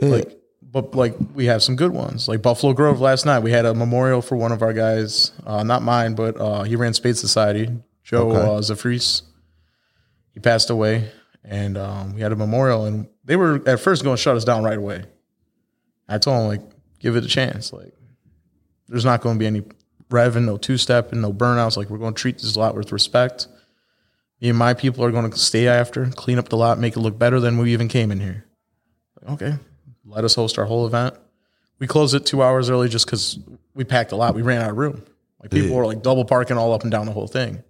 Like, 0.00 0.38
but 0.62 0.94
like 0.94 1.14
we 1.34 1.44
have 1.46 1.62
some 1.62 1.76
good 1.76 1.92
ones, 1.92 2.26
like 2.28 2.40
Buffalo 2.40 2.72
Grove. 2.72 3.00
Last 3.00 3.26
night 3.26 3.40
we 3.40 3.50
had 3.52 3.66
a 3.66 3.74
memorial 3.74 4.22
for 4.22 4.36
one 4.36 4.50
of 4.52 4.62
our 4.62 4.72
guys, 4.72 5.32
uh, 5.46 5.62
not 5.62 5.82
mine, 5.82 6.14
but 6.14 6.40
uh, 6.40 6.62
he 6.62 6.74
ran 6.76 6.94
Spade 6.94 7.18
Society, 7.18 7.68
Joe 8.02 8.30
Okay. 8.30 8.40
uh, 8.40 8.60
Zafries. 8.60 9.22
He 10.32 10.40
passed 10.40 10.70
away, 10.70 11.10
and 11.44 11.76
um, 11.76 12.14
we 12.14 12.20
had 12.20 12.32
a 12.32 12.36
memorial, 12.36 12.84
and 12.86 13.08
they 13.24 13.36
were 13.36 13.60
at 13.68 13.80
first 13.80 14.02
going 14.04 14.16
to 14.16 14.22
shut 14.22 14.36
us 14.36 14.44
down 14.44 14.62
right 14.64 14.78
away. 14.78 15.04
I 16.08 16.18
told 16.18 16.40
them 16.40 16.48
like, 16.48 16.60
give 16.98 17.16
it 17.16 17.24
a 17.24 17.28
chance, 17.28 17.72
like 17.72 17.92
there's 18.88 19.04
not 19.04 19.20
going 19.22 19.36
to 19.36 19.38
be 19.38 19.46
any 19.46 19.62
revving, 20.10 20.44
no 20.44 20.56
two 20.58 20.76
step, 20.76 21.12
and 21.12 21.22
no 21.22 21.32
burnouts. 21.32 21.76
Like 21.76 21.88
we're 21.88 21.98
going 21.98 22.14
to 22.14 22.20
treat 22.20 22.38
this 22.38 22.56
lot 22.56 22.74
with 22.76 22.92
respect. 22.92 23.48
Me 24.40 24.48
and 24.50 24.58
my 24.58 24.74
people 24.74 25.04
are 25.04 25.10
going 25.10 25.30
to 25.30 25.38
stay 25.38 25.68
after, 25.68 26.06
clean 26.10 26.38
up 26.38 26.48
the 26.48 26.56
lot, 26.56 26.78
make 26.78 26.96
it 26.96 27.00
look 27.00 27.18
better 27.18 27.40
than 27.40 27.56
we 27.58 27.72
even 27.72 27.88
came 27.88 28.10
in 28.10 28.20
here. 28.20 28.44
Like, 29.22 29.34
okay, 29.34 29.54
let 30.04 30.24
us 30.24 30.34
host 30.34 30.58
our 30.58 30.64
whole 30.66 30.86
event. 30.86 31.14
We 31.78 31.86
closed 31.86 32.14
it 32.14 32.26
two 32.26 32.42
hours 32.42 32.68
early 32.68 32.88
just 32.88 33.06
because 33.06 33.38
we 33.74 33.84
packed 33.84 34.12
a 34.12 34.16
lot. 34.16 34.34
We 34.34 34.42
ran 34.42 34.60
out 34.60 34.70
of 34.70 34.76
room. 34.76 35.04
Like 35.40 35.50
people 35.50 35.70
Yeah. 35.70 35.76
were 35.76 35.86
like 35.86 36.02
double 36.02 36.24
parking 36.24 36.58
all 36.58 36.74
up 36.74 36.82
and 36.82 36.90
down 36.90 37.06
the 37.06 37.12
whole 37.12 37.26
thing. 37.28 37.62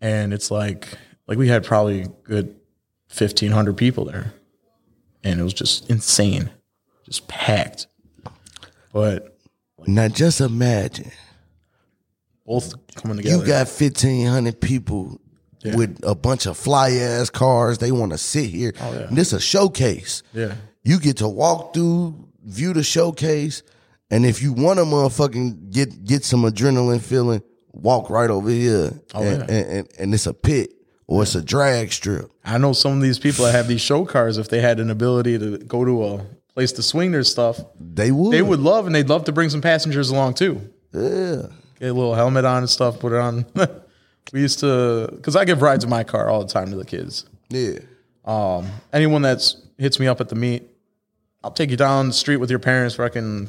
And 0.00 0.32
it's 0.32 0.50
like, 0.50 0.88
like 1.28 1.38
we 1.38 1.46
had 1.48 1.64
probably 1.64 2.02
a 2.02 2.08
good 2.24 2.56
fifteen 3.08 3.52
hundred 3.52 3.76
people 3.76 4.04
there, 4.06 4.32
and 5.22 5.38
it 5.38 5.42
was 5.44 5.54
just 5.54 5.88
insane, 5.90 6.50
just 7.04 7.28
packed. 7.28 7.86
But 8.92 9.38
Now 9.86 10.08
just 10.08 10.40
imagine 10.40 11.10
both 12.46 12.72
coming 12.94 13.18
together. 13.18 13.36
you 13.36 13.46
got 13.46 13.68
fifteen 13.68 14.26
hundred 14.26 14.60
people 14.60 15.20
Yeah. 15.62 15.76
with 15.76 16.00
a 16.02 16.14
bunch 16.14 16.46
of 16.46 16.56
fly 16.56 16.90
ass 16.92 17.30
cars. 17.30 17.78
They 17.78 17.92
want 17.92 18.12
to 18.12 18.18
sit 18.18 18.46
here. 18.50 18.72
Oh, 18.80 18.92
yeah. 18.92 19.06
This 19.10 19.32
a 19.32 19.40
showcase. 19.40 20.22
yeah, 20.32 20.54
You 20.82 20.98
get 20.98 21.18
to 21.18 21.28
walk 21.28 21.74
through, 21.74 22.28
view 22.44 22.72
the 22.72 22.82
showcase, 22.82 23.62
and 24.10 24.24
if 24.24 24.40
you 24.40 24.52
want 24.54 24.78
to 24.78 24.84
motherfucking 24.84 25.70
get 25.72 26.04
get 26.04 26.24
some 26.24 26.42
adrenaline 26.42 27.00
feeling, 27.02 27.42
walk 27.72 28.08
right 28.08 28.30
over 28.30 28.48
here. 28.48 28.92
Oh, 29.14 29.22
and, 29.22 29.38
yeah. 29.48 29.54
and, 29.54 29.70
and, 29.70 29.88
and 29.98 30.14
it's 30.14 30.26
a 30.26 30.32
pit 30.34 30.72
or 31.08 31.22
it's 31.24 31.34
a 31.34 31.42
drag 31.42 31.92
strip. 31.92 32.30
I 32.44 32.58
know 32.58 32.72
some 32.72 32.92
of 32.92 33.02
these 33.02 33.18
people 33.18 33.44
that 33.46 33.52
have 33.52 33.66
these 33.66 33.80
show 33.80 34.04
cars. 34.04 34.38
If 34.38 34.48
they 34.48 34.60
had 34.60 34.78
an 34.78 34.90
ability 34.90 35.38
to 35.40 35.58
go 35.58 35.84
to 35.84 36.04
a 36.06 36.26
place 36.54 36.70
to 36.72 36.82
swing 36.82 37.10
their 37.10 37.24
stuff, 37.24 37.58
They 37.80 38.12
would. 38.12 38.32
they 38.32 38.42
would 38.42 38.60
love, 38.60 38.86
and 38.86 38.94
they'd 38.94 39.08
love 39.08 39.24
to 39.24 39.32
bring 39.32 39.50
some 39.50 39.60
passengers 39.60 40.10
along 40.10 40.34
too. 40.34 40.60
Yeah. 40.92 41.46
Get 41.80 41.90
a 41.90 41.92
little 41.92 42.14
helmet 42.14 42.44
on 42.44 42.58
and 42.58 42.70
stuff. 42.70 43.00
Put 43.00 43.12
it 43.12 43.18
on. 43.18 43.44
we 44.32 44.40
used 44.40 44.60
to, 44.60 45.08
because 45.10 45.34
I 45.34 45.44
give 45.44 45.62
rides 45.62 45.82
in 45.84 45.90
my 45.90 46.04
car 46.04 46.28
all 46.28 46.44
the 46.44 46.52
time 46.52 46.70
to 46.70 46.76
the 46.76 46.84
kids. 46.84 47.24
Yeah. 47.48 47.78
Um, 48.24 48.66
anyone 48.92 49.22
that's 49.22 49.56
hits 49.78 49.98
me 49.98 50.06
up 50.06 50.20
at 50.20 50.28
the 50.28 50.34
meet, 50.34 50.68
I'll 51.42 51.52
take 51.52 51.70
you 51.70 51.76
down 51.76 52.08
the 52.08 52.12
street 52.12 52.36
with 52.36 52.50
your 52.50 52.58
parents. 52.58 52.98
Reckon 52.98 53.48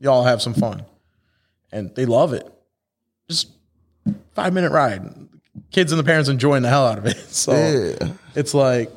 y'all 0.00 0.24
have 0.24 0.42
some 0.42 0.52
fun, 0.52 0.84
and 1.72 1.94
they 1.94 2.04
love 2.04 2.32
it. 2.34 2.46
Just 3.28 3.48
five 4.34 4.52
minute 4.52 4.72
ride. 4.72 5.02
Kids 5.74 5.90
and 5.92 5.98
the 5.98 6.04
parents 6.04 6.28
enjoying 6.28 6.62
the 6.62 6.68
hell 6.68 6.86
out 6.86 6.98
of 6.98 7.06
it. 7.06 7.16
So 7.28 7.52
Yeah. 7.52 8.12
it's 8.34 8.54
like 8.54 8.90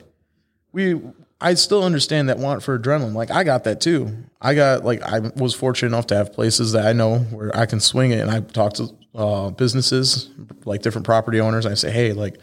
we. 0.72 1.00
I 1.40 1.54
still 1.54 1.84
understand 1.84 2.30
that 2.30 2.38
want 2.40 2.64
for 2.64 2.78
adrenaline. 2.80 3.14
Like 3.14 3.30
I 3.32 3.44
got 3.44 3.64
that 3.66 3.82
too. 3.82 4.16
I 4.42 4.54
got 4.56 4.86
like 4.86 5.02
I 5.04 5.20
was 5.36 5.54
fortunate 5.56 5.88
enough 5.90 6.08
to 6.08 6.16
have 6.16 6.34
places 6.34 6.72
that 6.74 6.86
I 6.86 6.94
know 6.94 7.20
where 7.20 7.56
I 7.58 7.66
can 7.66 7.80
swing 7.80 8.12
it, 8.12 8.20
and 8.20 8.30
I 8.30 8.40
talk 8.42 8.74
to 8.74 8.96
uh, 9.16 9.50
businesses 9.52 10.30
like 10.66 10.82
different 10.84 11.06
property 11.06 11.40
owners. 11.40 11.66
I 11.66 11.74
say, 11.74 11.92
hey, 11.92 12.14
like 12.14 12.36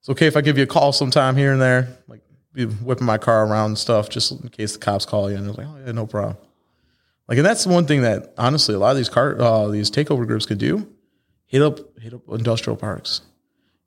it's 0.00 0.08
okay 0.10 0.26
if 0.26 0.36
I 0.36 0.40
give 0.42 0.56
you 0.58 0.64
a 0.64 0.66
call 0.68 0.92
sometime 0.92 1.36
here 1.36 1.52
and 1.52 1.60
there, 1.60 1.88
like 2.08 2.20
be 2.52 2.64
whipping 2.66 3.06
my 3.06 3.18
car 3.18 3.46
around 3.46 3.70
and 3.70 3.78
stuff, 3.78 4.08
just 4.08 4.30
in 4.32 4.48
case 4.50 4.72
the 4.74 4.78
cops 4.78 5.04
call 5.06 5.28
you. 5.30 5.36
And 5.36 5.46
was 5.48 5.58
like, 5.58 5.66
oh 5.68 5.76
yeah, 5.84 5.92
no 5.92 6.06
problem. 6.06 6.36
Like, 7.28 7.38
and 7.38 7.46
that's 7.46 7.64
the 7.64 7.70
one 7.70 7.86
thing 7.86 8.02
that 8.02 8.32
honestly, 8.38 8.74
a 8.76 8.78
lot 8.78 8.90
of 8.92 8.96
these 8.96 9.08
car, 9.08 9.40
uh, 9.40 9.66
these 9.68 9.90
takeover 9.90 10.24
groups 10.26 10.46
could 10.46 10.58
do: 10.58 10.88
hit 11.46 11.62
up, 11.62 11.78
hit 12.00 12.12
up 12.14 12.22
industrial 12.28 12.76
parks, 12.76 13.20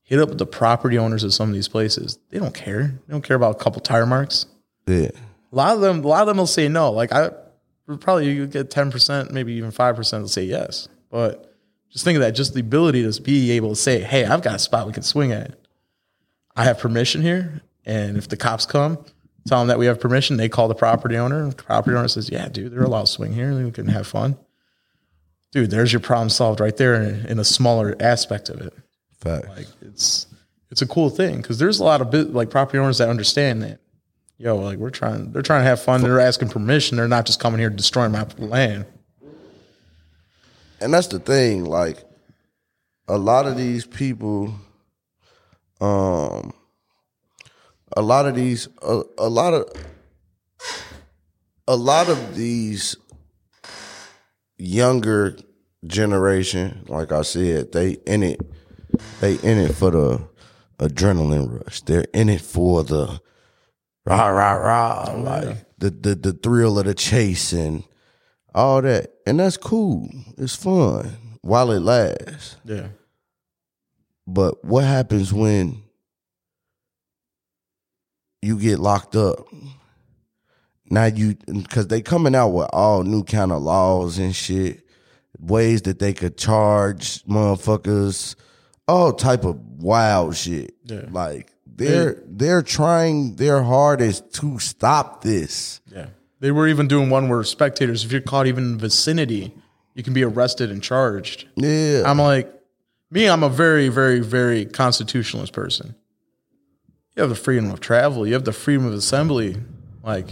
hit 0.09 0.19
up 0.19 0.27
with 0.29 0.39
the 0.39 0.45
property 0.45 0.97
owners 0.97 1.23
of 1.23 1.31
some 1.35 1.49
of 1.49 1.53
these 1.53 1.67
places. 1.67 2.17
They 2.31 2.39
don't 2.39 2.53
care. 2.55 2.99
They 3.05 3.11
don't 3.11 3.21
care 3.21 3.35
about 3.35 3.55
a 3.55 3.63
couple 3.63 3.79
tire 3.79 4.07
marks. 4.07 4.47
Yeah. 4.87 5.09
A 5.51 5.55
lot 5.55 5.75
of 5.75 5.81
them, 5.81 6.03
a 6.03 6.07
lot 6.07 6.21
of 6.21 6.27
them 6.27 6.37
will 6.37 6.47
say 6.47 6.67
no. 6.67 6.91
Like 6.91 7.11
I 7.11 7.29
probably 7.85 8.31
you 8.31 8.47
get 8.47 8.71
ten 8.71 8.89
percent, 8.89 9.31
maybe 9.31 9.53
even 9.53 9.69
five 9.69 9.95
percent 9.95 10.23
will 10.23 10.27
say 10.29 10.45
yes. 10.45 10.87
But 11.11 11.55
just 11.91 12.03
think 12.05 12.15
of 12.15 12.21
that, 12.21 12.31
just 12.31 12.55
the 12.55 12.59
ability 12.61 13.09
to 13.09 13.21
be 13.21 13.51
able 13.51 13.69
to 13.69 13.75
say, 13.75 14.01
"Hey, 14.01 14.25
I've 14.25 14.41
got 14.41 14.55
a 14.55 14.59
spot 14.59 14.87
we 14.87 14.93
can 14.93 15.03
swing 15.03 15.31
at. 15.31 15.53
I 16.55 16.63
have 16.63 16.79
permission 16.79 17.21
here, 17.21 17.61
and 17.85 18.17
if 18.17 18.27
the 18.27 18.37
cops 18.37 18.65
come, 18.65 18.97
tell 19.47 19.59
them 19.59 19.67
that 19.67 19.77
we 19.77 19.85
have 19.85 19.99
permission. 19.99 20.37
They 20.37 20.49
call 20.49 20.67
the 20.67 20.75
property 20.75 21.17
owner. 21.17 21.43
and 21.43 21.51
The 21.51 21.63
property 21.63 21.95
owner 21.95 22.07
says, 22.07 22.31
"Yeah, 22.31 22.49
dude, 22.49 22.71
they're 22.71 22.81
allowed 22.81 23.05
to 23.05 23.11
swing 23.11 23.33
here. 23.33 23.53
We 23.63 23.69
can 23.69 23.89
have 23.89 24.07
fun." 24.07 24.37
Dude, 25.51 25.69
there's 25.69 25.93
your 25.93 25.99
problem 25.99 26.29
solved 26.29 26.59
right 26.59 26.75
there 26.77 26.95
in, 26.95 27.27
in 27.27 27.37
a 27.39 27.43
smaller 27.43 27.95
aspect 27.99 28.49
of 28.49 28.59
it 28.61 28.73
Fact. 29.21 29.47
like 29.49 29.67
it's 29.81 30.27
it's 30.71 30.81
a 30.81 30.87
cool 30.87 31.09
thing 31.09 31.37
because 31.37 31.59
there's 31.59 31.79
a 31.79 31.83
lot 31.83 32.01
of 32.01 32.09
bit, 32.09 32.33
like 32.33 32.49
property 32.49 32.77
owners 32.77 32.99
that 32.99 33.09
understand 33.09 33.61
that 33.63 33.79
yo 34.37 34.55
like 34.55 34.77
we're 34.77 34.89
trying 34.89 35.31
they're 35.31 35.41
trying 35.41 35.61
to 35.61 35.67
have 35.67 35.81
fun 35.81 36.01
they're 36.01 36.19
asking 36.19 36.47
permission 36.47 36.95
they're 36.95 37.07
not 37.07 37.25
just 37.25 37.39
coming 37.39 37.59
here 37.59 37.69
destroying 37.69 38.11
my 38.11 38.25
land 38.37 38.85
and 40.79 40.93
that's 40.93 41.07
the 41.07 41.19
thing 41.19 41.65
like 41.65 42.03
a 43.09 43.17
lot 43.17 43.45
of 43.45 43.57
these 43.57 43.85
people 43.85 44.53
um 45.81 46.53
a 47.97 48.01
lot 48.01 48.25
of 48.25 48.35
these 48.35 48.69
a, 48.81 49.01
a 49.17 49.27
lot 49.27 49.53
of 49.53 49.69
a 51.67 51.75
lot 51.75 52.07
of 52.07 52.35
these 52.35 52.95
younger 54.57 55.35
generation 55.85 56.85
like 56.87 57.11
i 57.11 57.21
said 57.21 57.71
they 57.73 57.91
in 58.05 58.23
it 58.23 58.39
they 59.21 59.35
in 59.35 59.57
it 59.57 59.73
for 59.73 59.91
the 59.91 60.29
adrenaline 60.79 61.61
rush. 61.61 61.81
They're 61.81 62.05
in 62.13 62.29
it 62.29 62.41
for 62.41 62.83
the 62.83 63.19
rah 64.05 64.27
rah 64.27 64.53
rah 64.53 65.13
like 65.13 65.65
the, 65.77 65.89
the 65.89 66.15
the 66.15 66.33
thrill 66.33 66.79
of 66.79 66.85
the 66.85 66.93
chase 66.93 67.53
and 67.53 67.83
all 68.55 68.81
that. 68.81 69.11
And 69.25 69.39
that's 69.39 69.57
cool. 69.57 70.09
It's 70.37 70.55
fun 70.55 71.17
while 71.41 71.71
it 71.71 71.81
lasts. 71.81 72.57
Yeah. 72.65 72.87
But 74.27 74.63
what 74.63 74.83
happens 74.83 75.33
when 75.33 75.83
you 78.41 78.59
get 78.59 78.79
locked 78.79 79.15
up? 79.15 79.39
Now 80.91 81.05
you 81.05 81.35
because 81.45 81.87
they 81.87 82.01
coming 82.01 82.35
out 82.35 82.49
with 82.49 82.69
all 82.73 83.03
new 83.03 83.23
kind 83.23 83.51
of 83.51 83.61
laws 83.61 84.17
and 84.17 84.35
shit, 84.35 84.83
ways 85.39 85.83
that 85.83 85.99
they 85.99 86.13
could 86.13 86.37
charge 86.37 87.23
motherfuckers, 87.25 88.35
all 88.89 89.13
type 89.13 89.45
of 89.45 89.57
wild 89.81 90.35
shit. 90.35 90.73
Yeah. 90.83 91.05
Like 91.11 91.53
they're 91.65 92.21
they're 92.27 92.61
trying 92.61 93.35
their 93.37 93.63
hardest 93.63 94.33
to 94.33 94.59
stop 94.59 95.21
this. 95.21 95.79
yeah 95.87 96.07
they 96.41 96.51
were 96.51 96.67
even 96.67 96.87
doing 96.87 97.09
one 97.09 97.29
where 97.29 97.43
spectators 97.43 98.03
if 98.03 98.11
you're 98.11 98.19
caught 98.21 98.47
even 98.47 98.63
in 98.65 98.71
the 98.73 98.77
vicinity 98.79 99.53
you 99.93 100.03
can 100.03 100.13
be 100.13 100.23
arrested 100.23 100.69
and 100.71 100.83
charged 100.83 101.47
Yeah, 101.55 102.03
i'm 102.05 102.17
like 102.19 102.51
me 103.11 103.29
i'm 103.29 103.43
a 103.43 103.49
very 103.49 103.87
very 103.87 104.19
very 104.19 104.65
constitutionalist 104.65 105.53
person 105.53 105.95
you 107.15 107.21
have 107.21 107.29
the 107.29 107.35
freedom 107.35 107.71
of 107.71 107.79
travel 107.79 108.27
you 108.27 108.33
have 108.33 108.43
the 108.45 108.51
freedom 108.53 108.85
of 108.85 108.93
assembly 108.93 109.55
like 110.03 110.27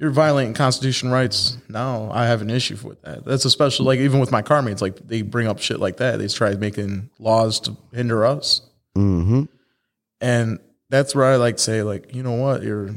you're 0.00 0.10
violating 0.10 0.54
constitution 0.54 1.10
rights. 1.10 1.58
No, 1.68 2.10
I 2.10 2.24
have 2.24 2.40
an 2.40 2.48
issue 2.48 2.76
with 2.82 3.02
that. 3.02 3.22
That's 3.26 3.44
especially 3.44 3.84
like 3.84 4.00
even 4.00 4.18
with 4.18 4.32
my 4.32 4.40
car 4.40 4.62
mates, 4.62 4.80
like 4.80 4.96
they 4.96 5.20
bring 5.20 5.46
up 5.46 5.58
shit 5.60 5.78
like 5.78 5.98
that. 5.98 6.18
They 6.18 6.26
try 6.26 6.54
making 6.54 7.10
laws 7.18 7.60
to 7.60 7.76
hinder 7.92 8.24
us. 8.24 8.62
Mm-hmm. 8.96 9.42
And 10.22 10.58
that's 10.88 11.14
where 11.14 11.26
I 11.26 11.36
like 11.36 11.58
to 11.58 11.62
say, 11.62 11.82
like, 11.82 12.14
you 12.14 12.22
know 12.22 12.32
what, 12.32 12.62
you're 12.62 12.94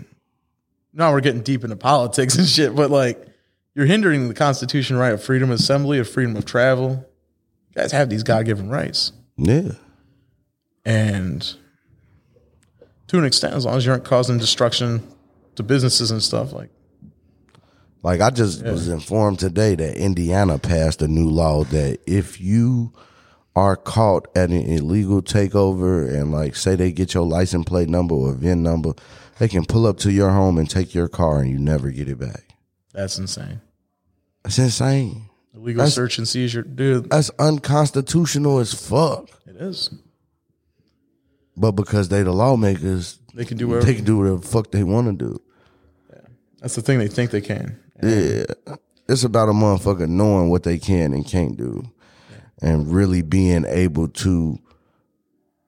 now 0.93 1.12
we're 1.12 1.20
getting 1.20 1.41
deep 1.41 1.66
into 1.66 1.76
politics 1.76 2.36
and 2.38 2.47
shit, 2.47 2.74
but 2.74 2.89
like 2.89 3.28
you're 3.76 3.86
hindering 3.86 4.30
the 4.30 4.34
constitution 4.34 4.95
right 4.95 5.12
of 5.12 5.22
freedom 5.22 5.51
of 5.51 5.60
assembly, 5.60 5.99
of 5.99 6.10
freedom 6.10 6.38
of 6.38 6.45
travel. 6.45 7.06
You 7.70 7.82
guys 7.82 7.91
have 7.91 8.10
these 8.10 8.24
God 8.24 8.45
given 8.45 8.70
rights. 8.70 9.12
Yeah. 9.36 9.74
And 10.86 11.54
to 13.08 13.18
an 13.18 13.26
extent, 13.26 13.56
as 13.56 13.66
long 13.66 13.76
as 13.76 13.86
you 13.86 13.91
aren't 13.91 14.06
causing 14.06 14.38
destruction 14.38 15.06
to 15.56 15.64
businesses 15.64 16.10
and 16.12 16.24
stuff, 16.24 16.54
like 16.54 16.70
Like 18.04 18.20
I 18.22 18.30
just 18.32 18.64
was 18.64 18.89
informed 18.89 19.39
today 19.39 19.76
that 19.76 19.95
Indiana 19.97 20.60
passed 20.60 21.01
a 21.01 21.08
new 21.08 21.30
law 21.30 21.64
that 21.66 21.99
if 22.06 22.39
you 22.41 22.91
are 23.56 23.76
caught 23.78 24.28
at 24.36 24.49
an 24.49 24.58
illegal 24.66 25.22
takeover 25.22 26.08
and 26.14 26.32
like 26.32 26.56
say 26.56 26.76
they 26.76 26.91
get 26.91 27.14
your 27.14 27.26
license 27.26 27.66
plate 27.66 27.88
number 27.88 28.14
or 28.16 28.34
VIN 28.34 28.62
number, 28.62 28.91
they 29.39 29.47
can 29.47 29.64
pull 29.64 29.86
up 29.88 29.97
to 29.99 30.12
your 30.12 30.32
home 30.32 30.58
and 30.58 30.70
take 30.70 30.93
your 30.93 31.08
car 31.08 31.39
and 31.39 31.49
you 31.49 31.58
never 31.58 31.89
get 31.91 32.10
it 32.10 32.20
back. 32.20 32.43
that's 32.93 33.18
insane. 33.18 33.62
That's 34.43 34.60
insane. 34.60 35.30
Illegal 35.56 35.80
That's- 35.80 35.93
search 35.93 36.18
and 36.18 36.28
seizure, 36.28 36.64
dude. 36.64 37.10
That's 37.10 37.30
unconstitutional 37.39 38.60
as 38.60 38.74
fuck. 38.74 39.30
It 39.47 39.56
is. 39.56 39.89
But 41.56 41.72
because 41.74 42.10
they 42.10 42.24
the 42.24 42.34
lawmakers, 42.34 43.20
They 43.36 43.45
can 43.45 43.58
do 43.58 43.68
whatever. 43.68 43.86
they 43.86 43.95
can 43.95 44.04
do 44.04 44.18
whatever 44.18 44.38
the 44.38 44.47
fuck 44.47 44.72
they 44.72 44.84
want 44.84 45.08
to 45.08 45.26
do. 45.26 45.41
Yeah. 46.12 46.20
That's 46.60 46.76
the 46.76 46.82
thing. 46.82 46.97
They 46.99 47.08
think 47.08 47.32
they 47.32 47.39
can. 47.41 47.80
Yeah. 48.06 48.76
It's 49.10 49.24
about 49.24 49.49
a 49.49 49.51
motherfucker 49.51 50.08
knowing 50.08 50.49
what 50.49 50.64
they 50.64 50.78
can 50.78 51.14
and 51.14 51.26
can't 51.26 51.58
do 51.58 51.84
and 52.62 52.91
really 52.91 53.22
being 53.22 53.66
able 53.68 54.08
to 54.08 54.58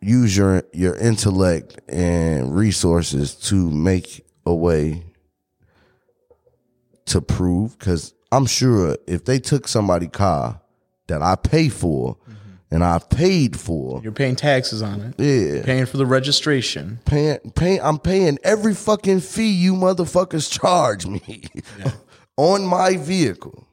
use 0.02 0.36
your 0.38 0.64
your 0.74 0.96
intellect 0.96 1.80
and 1.90 2.56
resources 2.56 3.36
to 3.36 3.70
make 3.72 4.26
a 4.46 4.54
way 4.54 5.04
to 7.06 7.22
prove 7.22 7.78
cuz 7.80 8.14
I'm 8.32 8.46
sure 8.46 8.98
if 9.08 9.26
they 9.26 9.40
took 9.40 9.68
somebody 9.68 10.08
car 10.08 10.62
that 11.08 11.22
I 11.22 11.36
pay 11.36 11.70
for 11.70 12.18
and 12.72 12.84
I 12.84 12.98
paid 13.00 13.58
for 13.60 14.02
You're 14.04 14.12
paying 14.12 14.36
taxes 14.36 14.82
on 14.82 15.02
it. 15.02 15.16
yeah 15.20 15.64
Paying 15.64 15.86
for 15.86 15.98
the 15.98 16.06
registration. 16.06 17.00
paying, 17.06 17.38
paying, 17.56 17.80
I'm 17.82 18.00
paying 18.00 18.38
every 18.44 18.74
fucking 18.74 19.20
fee 19.22 19.52
you 19.52 19.76
motherfuckers 19.76 20.50
charge 20.52 21.06
me 21.06 21.44
on 22.38 22.66
my 22.66 22.98
vehicle. 22.98 23.68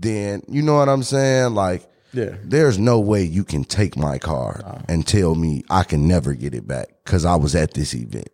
Then 0.00 0.42
you 0.48 0.62
know 0.62 0.74
what 0.76 0.88
I'm 0.88 1.02
saying? 1.02 1.54
Like, 1.54 1.86
Yeah. 2.12 2.36
there's 2.44 2.78
no 2.78 3.00
way 3.00 3.22
you 3.24 3.44
can 3.44 3.64
take 3.64 3.96
my 3.96 4.18
car 4.18 4.82
and 4.88 5.06
tell 5.06 5.34
me 5.34 5.64
I 5.68 5.82
can 5.82 6.06
never 6.06 6.34
get 6.34 6.54
it 6.54 6.66
back 6.66 6.88
because 7.04 7.24
I 7.24 7.36
was 7.36 7.54
at 7.54 7.74
this 7.74 7.94
event. 7.94 8.28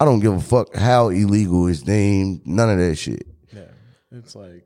I 0.00 0.04
don't 0.04 0.20
give 0.20 0.32
a 0.32 0.40
fuck 0.40 0.76
how 0.76 1.08
illegal 1.08 1.66
it's 1.66 1.84
named. 1.84 2.42
None 2.46 2.70
of 2.70 2.78
that 2.78 2.94
shit. 2.94 3.26
Yeah. 3.52 3.62
It's 4.12 4.36
like 4.36 4.64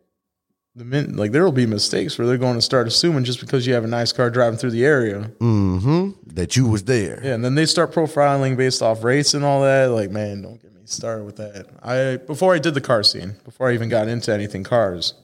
the 0.77 0.85
min 0.85 1.17
like 1.17 1.33
there 1.33 1.43
will 1.43 1.53
be 1.53 1.65
mistakes 1.65 2.19
where 2.19 2.27
they're 2.27 2.37
going 2.37 2.57
to 2.57 2.61
start 2.63 2.87
assuming 2.87 3.25
just 3.25 3.41
because 3.41 3.67
you 3.67 3.73
have 3.73 3.85
a 3.85 3.89
nice 3.89 4.13
car 4.13 4.29
driving 4.29 4.59
through 4.59 4.73
the 4.73 4.85
area. 4.85 5.31
Mm-hmm. 5.41 6.11
That 6.35 6.55
you 6.57 6.67
was 6.67 6.85
there. 6.85 7.19
Yeah, 7.25 7.33
and 7.35 7.43
then 7.45 7.55
they 7.55 7.65
start 7.65 7.93
profiling 7.93 8.59
based 8.59 8.83
off 8.83 9.05
race 9.05 9.33
and 9.33 9.43
all 9.43 9.63
that. 9.63 9.87
Like, 9.87 10.11
man, 10.11 10.43
don't 10.43 10.61
get 10.61 10.75
me 10.75 10.82
started 10.93 11.25
with 11.25 11.37
that. 11.37 11.67
I 11.83 12.17
before 12.19 12.55
I 12.55 12.59
did 12.59 12.75
the 12.75 12.81
car 12.81 13.03
scene, 13.03 13.37
before 13.45 13.69
I 13.71 13.75
even 13.75 13.89
got 13.89 14.09
into 14.09 14.33
anything 14.33 14.65
cars, 14.65 15.15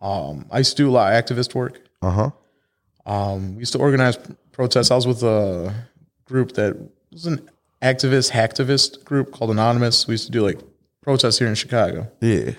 um, 0.00 0.46
I 0.50 0.58
used 0.58 0.76
to 0.76 0.82
do 0.82 0.90
a 0.90 0.92
lot 0.92 1.12
of 1.12 1.24
activist 1.24 1.54
work. 1.54 1.80
Uh 2.02 2.10
huh. 2.10 2.30
Um, 3.06 3.54
we 3.54 3.60
used 3.60 3.72
to 3.72 3.78
organize 3.78 4.18
protests. 4.52 4.90
I 4.90 4.94
was 4.96 5.06
with 5.06 5.22
a 5.22 5.74
group 6.24 6.52
that 6.52 6.76
was 7.10 7.26
an 7.26 7.48
activist, 7.80 8.30
hacktivist 8.32 9.04
group 9.04 9.32
called 9.32 9.50
Anonymous. 9.50 10.06
We 10.06 10.12
used 10.14 10.26
to 10.26 10.32
do 10.32 10.42
like 10.42 10.60
protests 11.00 11.38
here 11.38 11.48
in 11.48 11.54
Chicago, 11.54 12.10
Yeah. 12.20 12.50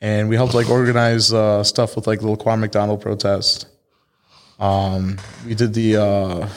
and 0.00 0.28
we 0.28 0.36
helped 0.36 0.54
like 0.54 0.70
organize 0.70 1.32
uh, 1.32 1.62
stuff 1.62 1.94
with 1.96 2.06
like 2.06 2.20
the 2.20 2.26
Laquan 2.28 2.60
McDonald 2.60 3.00
protest. 3.02 3.66
Um, 4.58 5.18
we 5.44 5.54
did 5.54 5.74
the 5.74 5.96
uh, 5.96 6.48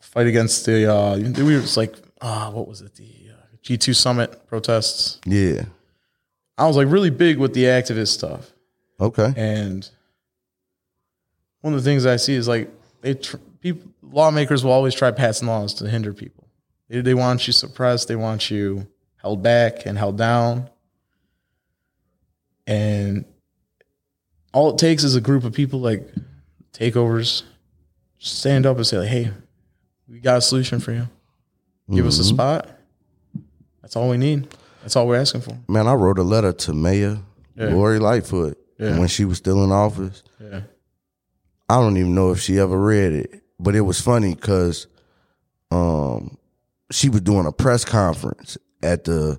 fight 0.00 0.26
against 0.26 0.66
the 0.66 0.92
uh, 0.92 1.16
we 1.16 1.56
was 1.56 1.76
like 1.78 1.94
uh, 2.20 2.50
what 2.50 2.68
was 2.68 2.82
it 2.82 2.94
the 2.96 3.21
uh, 3.62 3.66
G 3.66 3.76
two 3.78 3.94
summit 3.94 4.46
protests. 4.46 5.20
Yeah. 5.24 5.64
I 6.58 6.66
was 6.66 6.76
like 6.76 6.88
really 6.88 7.10
big 7.10 7.38
with 7.38 7.54
the 7.54 7.64
activist 7.64 8.08
stuff. 8.08 8.52
Okay. 9.00 9.32
And 9.36 9.88
one 11.60 11.74
of 11.74 11.82
the 11.82 11.88
things 11.90 12.06
I 12.06 12.16
see 12.16 12.34
is 12.34 12.46
like 12.46 12.70
they 13.00 13.14
tr- 13.14 13.36
people 13.60 13.90
lawmakers 14.02 14.64
will 14.64 14.72
always 14.72 14.94
try 14.94 15.10
passing 15.10 15.48
laws 15.48 15.74
to 15.74 15.88
hinder 15.88 16.12
people. 16.12 16.48
They, 16.88 17.00
they 17.00 17.14
want 17.14 17.46
you 17.46 17.52
suppressed. 17.52 18.08
They 18.08 18.16
want 18.16 18.50
you 18.50 18.86
held 19.16 19.42
back 19.42 19.86
and 19.86 19.96
held 19.96 20.18
down. 20.18 20.68
And 22.66 23.24
all 24.52 24.70
it 24.70 24.78
takes 24.78 25.02
is 25.02 25.16
a 25.16 25.20
group 25.20 25.44
of 25.44 25.52
people 25.52 25.80
like 25.80 26.06
takeovers 26.72 27.42
stand 28.18 28.66
up 28.66 28.76
and 28.76 28.86
say 28.86 28.98
like, 28.98 29.08
"Hey, 29.08 29.30
we 30.08 30.20
got 30.20 30.38
a 30.38 30.40
solution 30.42 30.78
for 30.78 30.92
you. 30.92 31.08
Give 31.90 32.06
us 32.06 32.18
a 32.18 32.24
spot." 32.24 32.68
That's 33.92 33.98
all 33.98 34.08
we 34.08 34.16
need. 34.16 34.48
That's 34.80 34.96
all 34.96 35.06
we're 35.06 35.20
asking 35.20 35.42
for. 35.42 35.58
Man, 35.68 35.86
I 35.86 35.92
wrote 35.92 36.18
a 36.18 36.22
letter 36.22 36.54
to 36.54 36.72
Mayor 36.72 37.18
Lori 37.56 37.98
Lightfoot 37.98 38.56
Yeah. 38.78 38.98
when 38.98 39.06
she 39.06 39.26
was 39.26 39.36
still 39.36 39.62
in 39.64 39.70
office. 39.70 40.22
Yeah. 40.40 40.62
I 41.68 41.74
don't 41.74 41.98
even 41.98 42.14
know 42.14 42.30
if 42.30 42.40
she 42.40 42.58
ever 42.58 42.78
read 42.80 43.12
it, 43.12 43.42
but 43.60 43.74
it 43.76 43.82
was 43.82 44.00
funny 44.00 44.34
because 44.34 44.86
um, 45.70 46.38
she 46.90 47.10
was 47.10 47.20
doing 47.20 47.44
a 47.44 47.52
press 47.52 47.84
conference 47.84 48.56
at 48.82 49.04
the 49.04 49.38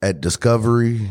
at 0.00 0.22
Discovery. 0.22 1.10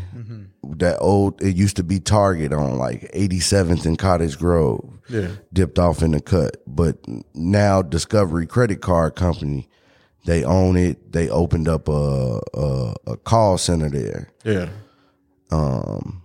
That 0.64 0.98
old 0.98 1.40
it 1.40 1.54
used 1.54 1.76
to 1.76 1.84
be 1.84 2.00
Target 2.00 2.52
on 2.52 2.76
like 2.76 3.02
87th 3.14 3.86
and 3.86 3.96
Cottage 3.96 4.36
Grove. 4.36 4.84
Yeah. 5.08 5.28
Dipped 5.52 5.78
off 5.78 6.02
in 6.02 6.10
the 6.10 6.20
cut, 6.20 6.56
but 6.66 6.98
now 7.34 7.82
Discovery 7.82 8.48
Credit 8.48 8.80
Card 8.80 9.14
Company, 9.14 9.68
they 10.28 10.44
own 10.44 10.76
it. 10.76 11.10
They 11.10 11.30
opened 11.30 11.68
up 11.68 11.88
a 11.88 12.38
a, 12.54 12.94
a 13.06 13.16
call 13.16 13.56
center 13.56 13.88
there. 13.88 14.28
Yeah. 14.44 14.68
Um, 15.50 16.22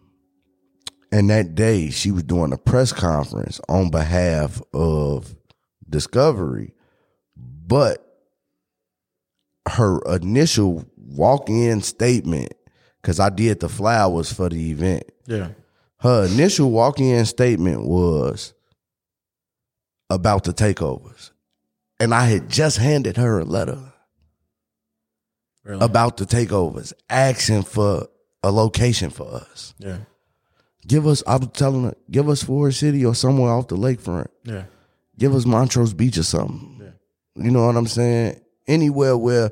and 1.09 1.29
that 1.29 1.55
day, 1.55 1.89
she 1.89 2.11
was 2.11 2.23
doing 2.23 2.51
a 2.51 2.57
press 2.57 2.91
conference 2.91 3.61
on 3.69 3.91
behalf 3.91 4.61
of 4.73 5.33
Discovery, 5.89 6.73
but 7.37 8.05
her 9.69 9.99
initial 10.15 10.85
walk 10.97 11.49
in 11.49 11.81
statement, 11.81 12.51
because 13.01 13.21
I 13.21 13.29
did 13.29 13.61
the 13.61 13.69
flowers 13.69 14.33
for 14.33 14.49
the 14.49 14.71
event, 14.71 15.03
Yeah. 15.27 15.49
her 15.99 16.25
initial 16.25 16.71
walk 16.71 16.99
in 16.99 17.25
statement 17.25 17.85
was 17.85 18.53
about 20.09 20.43
the 20.43 20.51
takeovers. 20.53 21.31
And 22.01 22.13
I 22.13 22.25
had 22.25 22.49
just 22.49 22.77
handed 22.79 23.15
her 23.15 23.39
a 23.39 23.45
letter 23.45 23.92
Really. 25.64 25.84
about 25.86 26.18
the 26.18 26.26
takeovers, 26.26 26.91
asking 27.09 27.64
for 27.64 28.07
a 28.43 28.51
location 28.51 29.09
for 29.09 29.34
us. 29.36 29.74
yeah. 29.78 29.97
Give 30.86 31.07
us, 31.07 31.24
I 31.26 31.38
was 31.38 31.47
telling 31.53 31.86
her, 31.86 31.93
give 32.11 32.28
us 32.28 32.43
Forest 32.43 32.82
City 32.82 33.05
or 33.05 33.16
somewhere 33.16 33.51
off 33.51 33.70
the 33.70 33.78
lakefront. 33.78 34.28
Yeah. 34.43 34.64
Give 35.18 35.34
us 35.34 35.45
Montrose 35.45 35.93
Beach 35.93 36.18
or 36.18 36.24
something. 36.24 36.78
Yeah. 36.82 37.43
You 37.45 37.51
know 37.51 37.66
what 37.66 37.78
I'm 37.78 37.88
saying? 37.88 38.41
Anywhere 38.68 39.16
where 39.18 39.51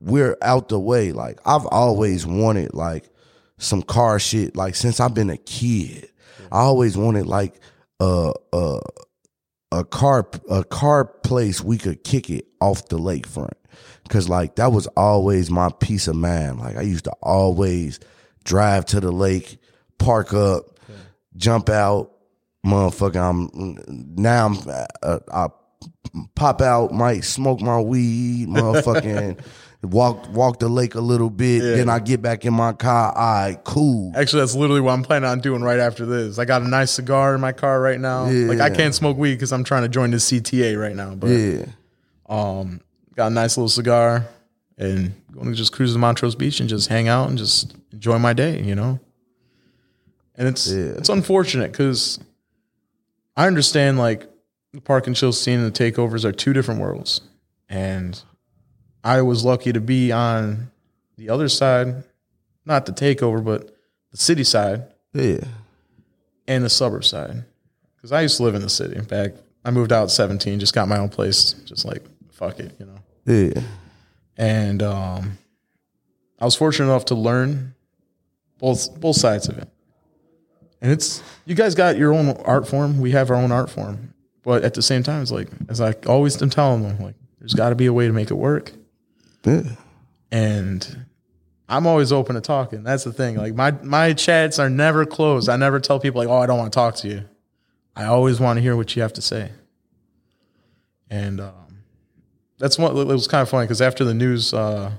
we're 0.00 0.36
out 0.42 0.68
the 0.68 0.78
way. 0.78 1.12
Like 1.12 1.38
I've 1.46 1.64
always 1.64 2.26
wanted 2.26 2.74
like 2.74 3.08
some 3.56 3.80
car 3.80 4.18
shit. 4.18 4.54
Like 4.54 4.74
since 4.74 5.00
I've 5.00 5.14
been 5.14 5.30
a 5.30 5.38
kid, 5.38 6.10
I 6.52 6.58
always 6.60 6.94
wanted 6.96 7.24
like 7.26 7.58
a 8.00 8.34
a 8.52 8.78
a 9.72 9.84
car 9.84 10.28
a 10.50 10.62
car 10.64 11.06
place 11.06 11.62
we 11.62 11.78
could 11.78 12.04
kick 12.04 12.28
it 12.28 12.46
off 12.60 12.88
the 12.88 12.98
lakefront. 12.98 13.54
Cause 14.08 14.28
like 14.28 14.56
that 14.56 14.72
was 14.72 14.86
always 14.88 15.50
my 15.50 15.70
peace 15.80 16.08
of 16.08 16.16
mind. 16.16 16.60
Like 16.60 16.76
I 16.76 16.82
used 16.82 17.04
to 17.04 17.12
always 17.22 17.98
drive 18.44 18.86
to 18.86 19.00
the 19.00 19.10
lake, 19.10 19.58
park 19.98 20.32
up, 20.32 20.78
jump 21.36 21.68
out, 21.68 22.12
motherfucker. 22.64 23.16
I'm 23.16 24.14
now 24.16 24.46
I'm 24.46 24.58
uh, 25.02 25.18
I 25.32 25.48
pop 26.34 26.60
out, 26.62 26.92
might 26.92 27.24
smoke 27.24 27.60
my 27.60 27.80
weed, 27.80 28.48
motherfucking 28.48 29.40
walk 29.82 30.28
walk 30.30 30.58
the 30.58 30.68
lake 30.68 30.94
a 30.94 31.00
little 31.00 31.30
bit. 31.30 31.60
Then 31.60 31.88
I 31.88 31.98
get 31.98 32.22
back 32.22 32.44
in 32.44 32.54
my 32.54 32.72
car. 32.72 33.12
All 33.12 33.46
right, 33.46 33.58
cool. 33.64 34.12
Actually, 34.16 34.42
that's 34.42 34.54
literally 34.54 34.80
what 34.80 34.92
I'm 34.92 35.02
planning 35.02 35.28
on 35.28 35.40
doing 35.40 35.62
right 35.62 35.78
after 35.78 36.06
this. 36.06 36.38
I 36.38 36.44
got 36.44 36.62
a 36.62 36.68
nice 36.68 36.90
cigar 36.92 37.34
in 37.34 37.40
my 37.40 37.52
car 37.52 37.80
right 37.80 38.00
now. 38.00 38.24
Like 38.26 38.60
I 38.60 38.70
can't 38.70 38.94
smoke 38.94 39.16
weed 39.16 39.34
because 39.34 39.52
I'm 39.52 39.64
trying 39.64 39.82
to 39.82 39.88
join 39.88 40.10
the 40.10 40.18
CTA 40.18 40.80
right 40.80 40.94
now. 40.96 41.14
But 41.14 41.28
Yeah, 41.28 41.66
um, 42.28 42.80
got 43.16 43.28
a 43.28 43.34
nice 43.34 43.56
little 43.56 43.68
cigar, 43.68 44.26
and 44.78 45.14
going 45.32 45.46
to 45.48 45.54
just 45.54 45.72
cruise 45.72 45.92
to 45.94 45.98
Montrose 45.98 46.34
Beach 46.34 46.60
and 46.60 46.68
just 46.68 46.88
hang 46.88 47.08
out 47.08 47.28
and 47.28 47.38
just 47.38 47.74
enjoy 47.92 48.18
my 48.18 48.32
day, 48.32 48.60
you 48.62 48.74
know. 48.74 49.00
And 50.34 50.46
it's 50.48 50.68
Yeah. 50.70 50.92
it's 50.98 51.08
unfortunate 51.08 51.72
because 51.72 52.18
I 53.36 53.46
understand 53.46 53.98
like 53.98 54.28
the 54.72 54.80
park 54.82 55.06
and 55.06 55.16
chill 55.16 55.32
scene 55.32 55.60
and 55.60 55.74
the 55.74 55.78
takeovers 55.90 56.24
are 56.24 56.32
two 56.32 56.52
different 56.52 56.80
worlds, 56.80 57.22
and 57.68 58.20
I 59.02 59.22
was 59.22 59.44
lucky 59.44 59.72
to 59.72 59.80
be 59.80 60.12
on 60.12 60.70
the 61.16 61.30
other 61.30 61.48
side, 61.48 62.04
not 62.66 62.84
the 62.86 62.92
takeover, 62.92 63.42
but 63.42 63.74
the 64.10 64.18
city 64.18 64.44
side 64.44 64.84
Yeah. 65.14 65.44
and 66.46 66.64
the 66.64 66.68
suburb 66.68 67.04
side. 67.04 67.44
Because 67.96 68.12
I 68.12 68.20
used 68.20 68.36
to 68.36 68.42
live 68.42 68.54
in 68.54 68.60
the 68.62 68.68
city 68.68 69.00
back. 69.00 69.32
I 69.64 69.70
moved 69.70 69.90
out 69.92 70.04
at 70.04 70.10
17, 70.10 70.60
just 70.60 70.74
got 70.74 70.86
my 70.86 70.98
own 70.98 71.08
place, 71.08 71.54
just 71.64 71.84
like 71.86 72.02
fuck 72.30 72.60
it, 72.60 72.74
you 72.78 72.84
know. 72.86 72.98
Yeah. 73.26 73.60
And 74.36 74.82
um, 74.82 75.38
I 76.40 76.44
was 76.44 76.54
fortunate 76.54 76.86
enough 76.86 77.06
to 77.06 77.14
learn 77.14 77.74
both 78.58 78.98
both 79.00 79.16
sides 79.16 79.48
of 79.48 79.58
it. 79.58 79.68
And 80.80 80.92
it's 80.92 81.22
you 81.44 81.54
guys 81.54 81.74
got 81.74 81.96
your 81.96 82.12
own 82.12 82.28
art 82.44 82.68
form. 82.68 83.00
We 83.00 83.12
have 83.12 83.30
our 83.30 83.36
own 83.36 83.50
art 83.52 83.70
form, 83.70 84.14
but 84.42 84.62
at 84.62 84.74
the 84.74 84.82
same 84.82 85.02
time, 85.02 85.22
it's 85.22 85.30
like 85.32 85.48
as 85.68 85.80
I 85.80 85.92
always 86.06 86.40
am 86.40 86.50
telling 86.50 86.82
them, 86.82 86.98
like 87.02 87.14
there's 87.38 87.54
got 87.54 87.70
to 87.70 87.74
be 87.74 87.86
a 87.86 87.92
way 87.92 88.06
to 88.06 88.12
make 88.12 88.30
it 88.30 88.34
work. 88.34 88.72
Yeah. 89.44 89.62
and 90.32 91.06
I'm 91.68 91.86
always 91.86 92.12
open 92.12 92.34
to 92.34 92.40
talking. 92.40 92.82
That's 92.82 93.04
the 93.04 93.12
thing. 93.12 93.36
Like 93.36 93.54
my 93.54 93.70
my 93.70 94.12
chats 94.12 94.58
are 94.58 94.70
never 94.70 95.06
closed. 95.06 95.48
I 95.48 95.56
never 95.56 95.80
tell 95.80 95.98
people 95.98 96.20
like, 96.20 96.28
"Oh, 96.28 96.36
I 96.36 96.46
don't 96.46 96.58
want 96.58 96.72
to 96.72 96.76
talk 96.76 96.94
to 96.96 97.08
you." 97.08 97.24
I 97.96 98.04
always 98.04 98.38
want 98.38 98.58
to 98.58 98.60
hear 98.60 98.76
what 98.76 98.94
you 98.94 99.02
have 99.02 99.14
to 99.14 99.22
say. 99.22 99.50
And 101.08 101.40
um, 101.40 101.52
that's 102.58 102.78
what 102.78 102.96
it 102.96 103.06
was 103.06 103.28
kind 103.28 103.42
of 103.42 103.48
funny 103.48 103.64
because 103.64 103.82
after 103.82 104.04
the 104.04 104.14
news, 104.14 104.54
uh, 104.54 104.90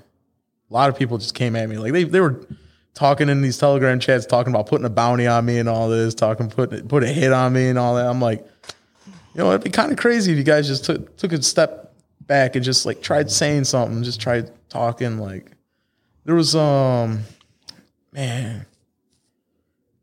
a 0.70 0.74
lot 0.74 0.90
of 0.90 0.98
people 0.98 1.18
just 1.18 1.36
came 1.36 1.56
at 1.56 1.70
me 1.70 1.78
like 1.78 1.94
they 1.94 2.04
they 2.04 2.20
were 2.20 2.46
talking 2.94 3.30
in 3.30 3.42
these 3.42 3.58
Telegram 3.58 4.00
chats, 4.00 4.26
talking 4.26 4.52
about 4.52 4.68
putting 4.68 4.86
a 4.86 4.90
bounty 4.90 5.28
on 5.28 5.46
me 5.46 5.60
and 5.60 5.70
all 5.70 5.88
this, 5.88 6.14
talking 6.16 6.50
put 6.50 6.88
put 6.88 7.04
a 7.04 7.08
hit 7.08 7.32
on 7.32 7.54
me 7.54 7.70
and 7.70 7.78
all 7.78 7.96
that. 7.96 8.08
I'm 8.08 8.20
like, 8.20 8.46
you 9.34 9.44
know, 9.44 9.50
it'd 9.50 9.64
be 9.64 9.70
kind 9.70 9.92
of 9.92 9.98
crazy 9.98 10.32
if 10.32 10.38
you 10.38 10.44
guys 10.44 10.68
just 10.68 10.86
took 10.86 11.16
took 11.18 11.32
a 11.32 11.42
step 11.42 11.94
back 12.22 12.56
and 12.56 12.66
just 12.66 12.86
like 12.86 13.02
tried 13.02 13.32
saying 13.32 13.64
something, 13.64 14.04
just 14.04 14.20
tried 14.20 14.52
talking. 14.70 15.20
Like 15.20 15.52
there 16.26 16.36
was 16.36 16.56
um, 16.56 17.22
man, 18.12 18.66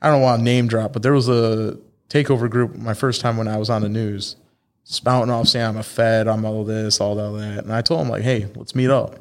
I 0.01 0.11
don't 0.11 0.23
want 0.23 0.41
to 0.41 0.45
name 0.45 0.69
drop, 0.69 0.93
but 0.93 1.03
there 1.03 1.13
was 1.13 1.29
a 1.29 1.79
takeover 2.09 2.49
group 2.49 2.77
my 2.77 2.95
first 2.95 3.21
time 3.21 3.37
when 3.37 3.49
I 3.49 3.57
was 3.57 3.71
on 3.71 3.83
the 3.83 3.89
news, 3.89 4.37
spouting 4.85 5.30
off 5.30 5.49
saying 5.49 5.66
I'm 5.66 5.76
a 5.76 5.82
Fed, 5.82 6.28
I'm 6.28 6.45
all 6.45 6.64
this, 6.64 7.01
all 7.01 7.14
that, 7.16 7.64
and 7.64 7.72
I 7.72 7.80
told 7.82 8.03
him 8.03 8.09
like, 8.09 8.22
hey, 8.22 8.47
let's 8.55 8.74
meet 8.74 8.91
up, 8.91 9.16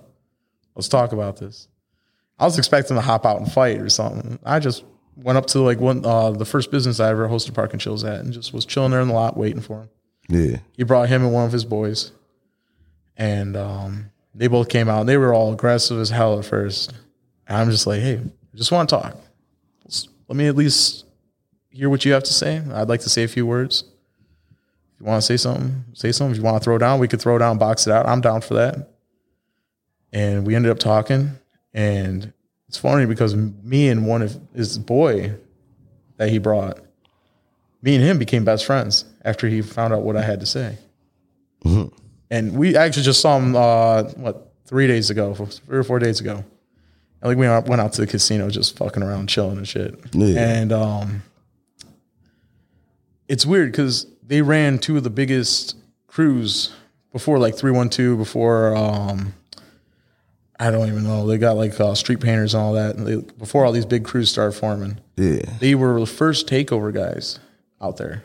let's 0.75 0.87
talk 0.87 1.11
about 1.13 1.37
this. 1.37 1.67
I 2.39 2.45
was 2.45 2.57
expecting 2.57 2.95
to 2.95 3.01
hop 3.01 3.25
out 3.25 3.39
and 3.39 3.51
fight 3.51 3.79
or 3.79 3.89
something. 3.89 4.39
I 4.43 4.59
just 4.59 4.83
went 5.15 5.37
up 5.37 5.45
to 5.47 5.59
like 5.59 5.79
one 5.79 6.03
uh, 6.05 6.31
the 6.31 6.45
first 6.45 6.71
business 6.71 6.99
I 6.99 7.09
ever 7.09 7.27
hosted 7.29 7.53
park 7.53 7.71
and 7.73 7.81
chills 7.81 8.03
at, 8.03 8.19
and 8.19 8.33
just 8.33 8.53
was 8.53 8.65
chilling 8.65 8.91
there 8.91 9.01
in 9.01 9.07
the 9.07 9.13
lot 9.13 9.37
waiting 9.37 9.61
for 9.61 9.81
him 9.81 9.89
Yeah. 10.29 10.57
he 10.75 10.83
brought 10.83 11.07
him 11.09 11.23
and 11.23 11.33
one 11.33 11.45
of 11.45 11.51
his 11.51 11.63
boys, 11.65 12.11
and 13.17 13.55
um, 13.55 14.11
they 14.35 14.47
both 14.47 14.69
came 14.69 14.89
out. 14.89 15.05
They 15.05 15.17
were 15.17 15.33
all 15.33 15.53
aggressive 15.53 15.99
as 15.99 16.09
hell 16.09 16.39
at 16.39 16.45
first. 16.45 16.93
And 17.47 17.57
I'm 17.57 17.69
just 17.69 17.85
like, 17.85 18.01
hey, 18.01 18.17
I 18.19 18.57
just 18.57 18.71
want 18.71 18.89
to 18.89 18.95
talk. 18.95 19.17
Let's- 19.83 20.07
let 20.27 20.37
me 20.37 20.47
at 20.47 20.55
least 20.55 21.05
hear 21.69 21.89
what 21.89 22.05
you 22.05 22.13
have 22.13 22.23
to 22.23 22.33
say. 22.33 22.61
I'd 22.73 22.87
like 22.89 23.01
to 23.01 23.09
say 23.09 23.23
a 23.23 23.27
few 23.27 23.45
words. 23.45 23.83
You 25.03 25.09
want 25.09 25.21
to 25.21 25.25
say 25.25 25.35
something, 25.35 25.83
say 25.91 26.13
something. 26.13 26.31
If 26.31 26.37
you 26.37 26.43
want 26.43 26.61
to 26.61 26.63
throw 26.63 26.77
down, 26.77 26.97
we 26.97 27.09
could 27.09 27.19
throw 27.19 27.37
down, 27.37 27.57
box 27.57 27.85
it 27.87 27.91
out. 27.91 28.05
I'm 28.05 28.21
down 28.21 28.39
for 28.39 28.53
that. 28.53 28.91
And 30.13 30.47
we 30.47 30.55
ended 30.55 30.71
up 30.71 30.79
talking, 30.79 31.31
and 31.73 32.31
it's 32.69 32.77
funny 32.77 33.05
because 33.05 33.35
me 33.35 33.89
and 33.89 34.07
one 34.07 34.21
of 34.21 34.39
his 34.55 34.77
boy 34.77 35.35
that 36.15 36.29
he 36.29 36.37
brought 36.37 36.79
me 37.81 37.95
and 37.95 38.03
him 38.03 38.17
became 38.17 38.45
best 38.45 38.65
friends 38.65 39.03
after 39.25 39.49
he 39.49 39.61
found 39.61 39.93
out 39.93 40.03
what 40.03 40.15
I 40.15 40.21
had 40.21 40.39
to 40.39 40.45
say. 40.45 40.77
And 42.31 42.55
we 42.57 42.77
actually 42.77 43.03
just 43.03 43.19
saw 43.19 43.37
him, 43.37 43.57
uh, 43.57 44.03
what, 44.15 44.53
three 44.65 44.87
days 44.87 45.09
ago, 45.09 45.33
three 45.35 45.79
or 45.79 45.83
four 45.83 45.99
days 45.99 46.21
ago. 46.21 46.35
And 46.35 46.45
like 47.29 47.37
we 47.37 47.45
went 47.45 47.51
out- 47.51 47.67
went 47.67 47.81
out 47.81 47.91
to 47.93 48.01
the 48.01 48.07
casino, 48.07 48.49
just 48.49 48.77
fucking 48.77 49.03
around, 49.03 49.27
chilling 49.27 49.57
and 49.57 49.67
shit. 49.67 49.99
Yeah. 50.13 50.39
And 50.39 50.71
um, 50.71 51.23
it's 53.27 53.45
weird 53.45 53.71
because 53.73 54.07
they 54.25 54.41
ran 54.41 54.79
two 54.79 54.97
of 54.97 55.03
the 55.03 55.09
biggest 55.09 55.75
crews 56.07 56.73
before, 57.11 57.37
like 57.39 57.55
three 57.55 57.71
one 57.71 57.89
two, 57.89 58.17
before 58.17 58.75
um, 58.75 59.33
I 60.59 60.71
don't 60.71 60.87
even 60.87 61.03
know. 61.03 61.27
They 61.27 61.37
got 61.37 61.57
like 61.57 61.79
uh, 61.79 61.93
street 61.95 62.19
painters 62.21 62.53
and 62.53 62.63
all 62.63 62.73
that. 62.73 62.95
And 62.95 63.07
they, 63.07 63.15
before 63.37 63.65
all 63.65 63.71
these 63.71 63.85
big 63.85 64.03
crews 64.05 64.29
started 64.29 64.53
forming 64.53 64.99
Yeah. 65.17 65.41
they 65.59 65.75
were 65.75 65.99
the 65.99 66.05
first 66.05 66.47
takeover 66.47 66.93
guys 66.93 67.39
out 67.81 67.97
there. 67.97 68.23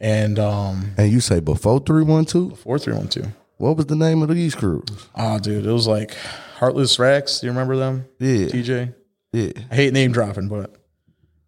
And 0.00 0.38
um 0.38 0.92
And 0.96 1.12
you 1.12 1.20
say 1.20 1.40
before 1.40 1.78
three 1.80 2.02
one 2.02 2.24
two? 2.24 2.50
four 2.56 2.78
three 2.78 2.94
one 2.94 3.08
two. 3.08 3.24
What 3.58 3.76
was 3.76 3.86
the 3.86 3.94
name 3.96 4.22
of 4.22 4.28
these 4.30 4.54
crews? 4.54 4.82
Oh 5.14 5.38
dude, 5.38 5.64
it 5.66 5.70
was 5.70 5.86
like 5.86 6.14
Heartless 6.56 6.98
Rex. 6.98 7.40
Do 7.40 7.46
you 7.46 7.52
remember 7.52 7.76
them? 7.76 8.06
Yeah. 8.18 8.46
TJ. 8.46 8.94
Yeah. 9.32 9.52
I 9.70 9.74
hate 9.74 9.92
name 9.92 10.12
dropping, 10.12 10.48
but 10.48 10.74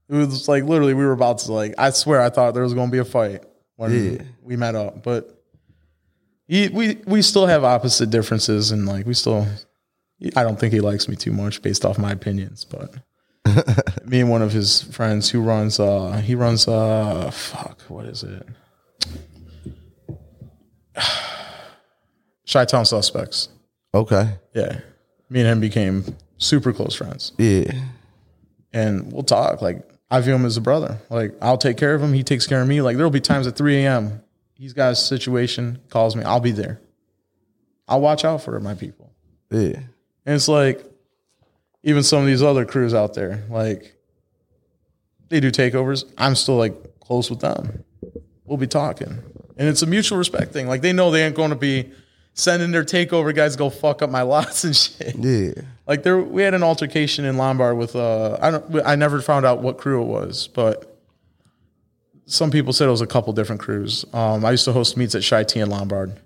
it 0.09 0.15
was 0.15 0.49
like 0.49 0.65
literally 0.65 0.95
we 0.95 1.05
were 1.05 1.13
about 1.13 1.39
to 1.39 1.53
like 1.53 1.75
I 1.79 1.91
swear 1.91 2.21
I 2.21 2.31
thought 2.31 2.55
there 2.55 2.63
was 2.63 2.75
gonna 2.75 2.91
be 2.91 2.99
a 2.99 3.05
fight 3.05 3.43
when 3.77 3.91
Yeah. 4.17 4.23
we 4.43 4.57
met 4.57 4.75
up. 4.75 5.03
But 5.03 5.43
he, 6.47 6.69
we 6.69 6.99
we 7.07 7.23
still 7.23 7.47
have 7.47 7.65
opposite 7.65 8.11
differences 8.11 8.71
and 8.71 8.87
like 8.87 9.07
we 9.07 9.15
still 9.15 9.47
I 10.37 10.43
don't 10.43 10.59
think 10.61 10.73
he 10.73 10.81
likes 10.81 11.09
me 11.09 11.17
too 11.17 11.33
much 11.33 11.63
based 11.63 11.85
off 11.85 11.99
my 11.99 12.13
opinions, 12.13 12.65
but 12.65 12.95
me 14.07 14.21
and 14.21 14.31
one 14.31 14.43
of 14.43 14.53
his 14.53 14.83
friends 14.83 15.31
who 15.31 15.41
runs 15.43 15.79
uh 15.81 16.13
he 16.25 16.35
runs 16.35 16.67
uh 16.69 17.31
fuck 17.31 17.81
what 17.89 18.07
is 18.07 18.23
it 18.23 18.47
Chi 22.51 22.65
Town 22.65 22.85
Suspects 22.85 23.49
Okay. 23.95 24.29
yeah 24.55 24.81
me 25.31 25.41
and 25.41 25.49
him 25.49 25.61
became 25.61 26.05
super 26.39 26.73
close 26.73 26.95
friends 26.95 27.33
Yeah. 27.39 27.73
and 28.73 29.13
we'll 29.13 29.23
talk 29.25 29.63
like 29.63 29.83
I 30.11 30.21
view 30.21 30.35
him 30.35 30.45
as 30.45 30.57
a 30.57 30.61
brother 30.61 30.99
like 31.11 31.35
I'll 31.43 31.59
take 31.59 31.77
care 31.77 31.95
of 31.95 32.03
him 32.03 32.13
he 32.13 32.23
takes 32.23 32.47
care 32.47 32.61
of 32.63 32.69
me 32.69 32.81
like 32.83 32.97
there'll 32.97 33.11
be 33.11 33.21
times 33.21 33.47
at 33.47 33.57
3 33.57 33.85
a.m 33.85 34.23
he's 34.55 34.73
got 34.73 34.93
a 34.93 34.97
situation 34.97 35.81
calls 35.91 36.15
me 36.17 36.23
I'll 36.25 36.41
be 36.41 36.53
there 36.53 36.81
I'll 37.89 38.01
watch 38.01 38.25
out 38.25 38.43
for 38.43 38.59
my 38.61 38.75
people 38.75 39.13
Yeah. 39.51 39.77
and 40.27 40.35
it's 40.37 40.49
like, 40.49 40.85
even 41.83 42.03
some 42.03 42.21
of 42.21 42.27
these 42.27 42.43
other 42.43 42.65
crews 42.65 42.95
out 42.95 43.13
there, 43.13 43.45
like 43.51 43.95
they 45.29 45.39
do 45.41 45.51
takeovers. 45.51 46.11
I'm 46.17 46.35
still 46.35 46.57
like 46.57 46.99
close 47.01 47.29
with 47.29 47.41
them. 47.41 47.85
We'll 48.47 48.57
be 48.57 48.67
talking, 48.67 49.19
and 49.59 49.69
it's 49.69 49.83
a 49.83 49.87
mutual 49.87 50.17
respect 50.17 50.53
thing. 50.55 50.67
Like 50.67 50.81
they 50.81 50.95
know 50.95 51.11
they 51.11 51.25
ain't 51.27 51.35
going 51.35 51.51
to 51.51 51.57
be 51.57 51.93
sending 52.35 52.71
their 52.73 52.85
takeover 52.85 53.35
guys 53.35 53.57
go 53.57 53.71
fuck 53.71 54.03
up 54.03 54.11
my 54.11 54.23
lots 54.23 54.65
and 54.65 54.77
shit. 54.77 55.15
Yeah. 55.17 55.63
Like 55.87 56.03
there, 56.03 56.19
we 56.19 56.43
had 56.43 56.55
an 56.55 56.63
altercation 56.63 57.25
in 57.25 57.37
Lombard 57.37 57.77
with 57.79 57.95
uh, 57.97 58.39
I 58.41 58.51
don't, 58.51 58.83
I 58.87 58.97
never 58.97 59.21
found 59.23 59.47
out 59.47 59.61
what 59.63 59.79
crew 59.79 60.03
it 60.03 60.07
was, 60.07 60.49
but 60.49 60.91
some 62.27 62.51
people 62.51 62.73
said 62.73 62.89
it 62.89 62.91
was 62.91 63.01
a 63.03 63.07
couple 63.07 63.33
different 63.35 63.61
crews. 63.61 64.05
Um, 64.13 64.45
I 64.45 64.51
used 64.53 64.65
to 64.65 64.73
host 64.73 64.97
meets 64.97 65.15
at 65.15 65.23
Shy 65.23 65.45
T 65.45 65.61
in 65.61 65.69
Lombard 65.69 66.19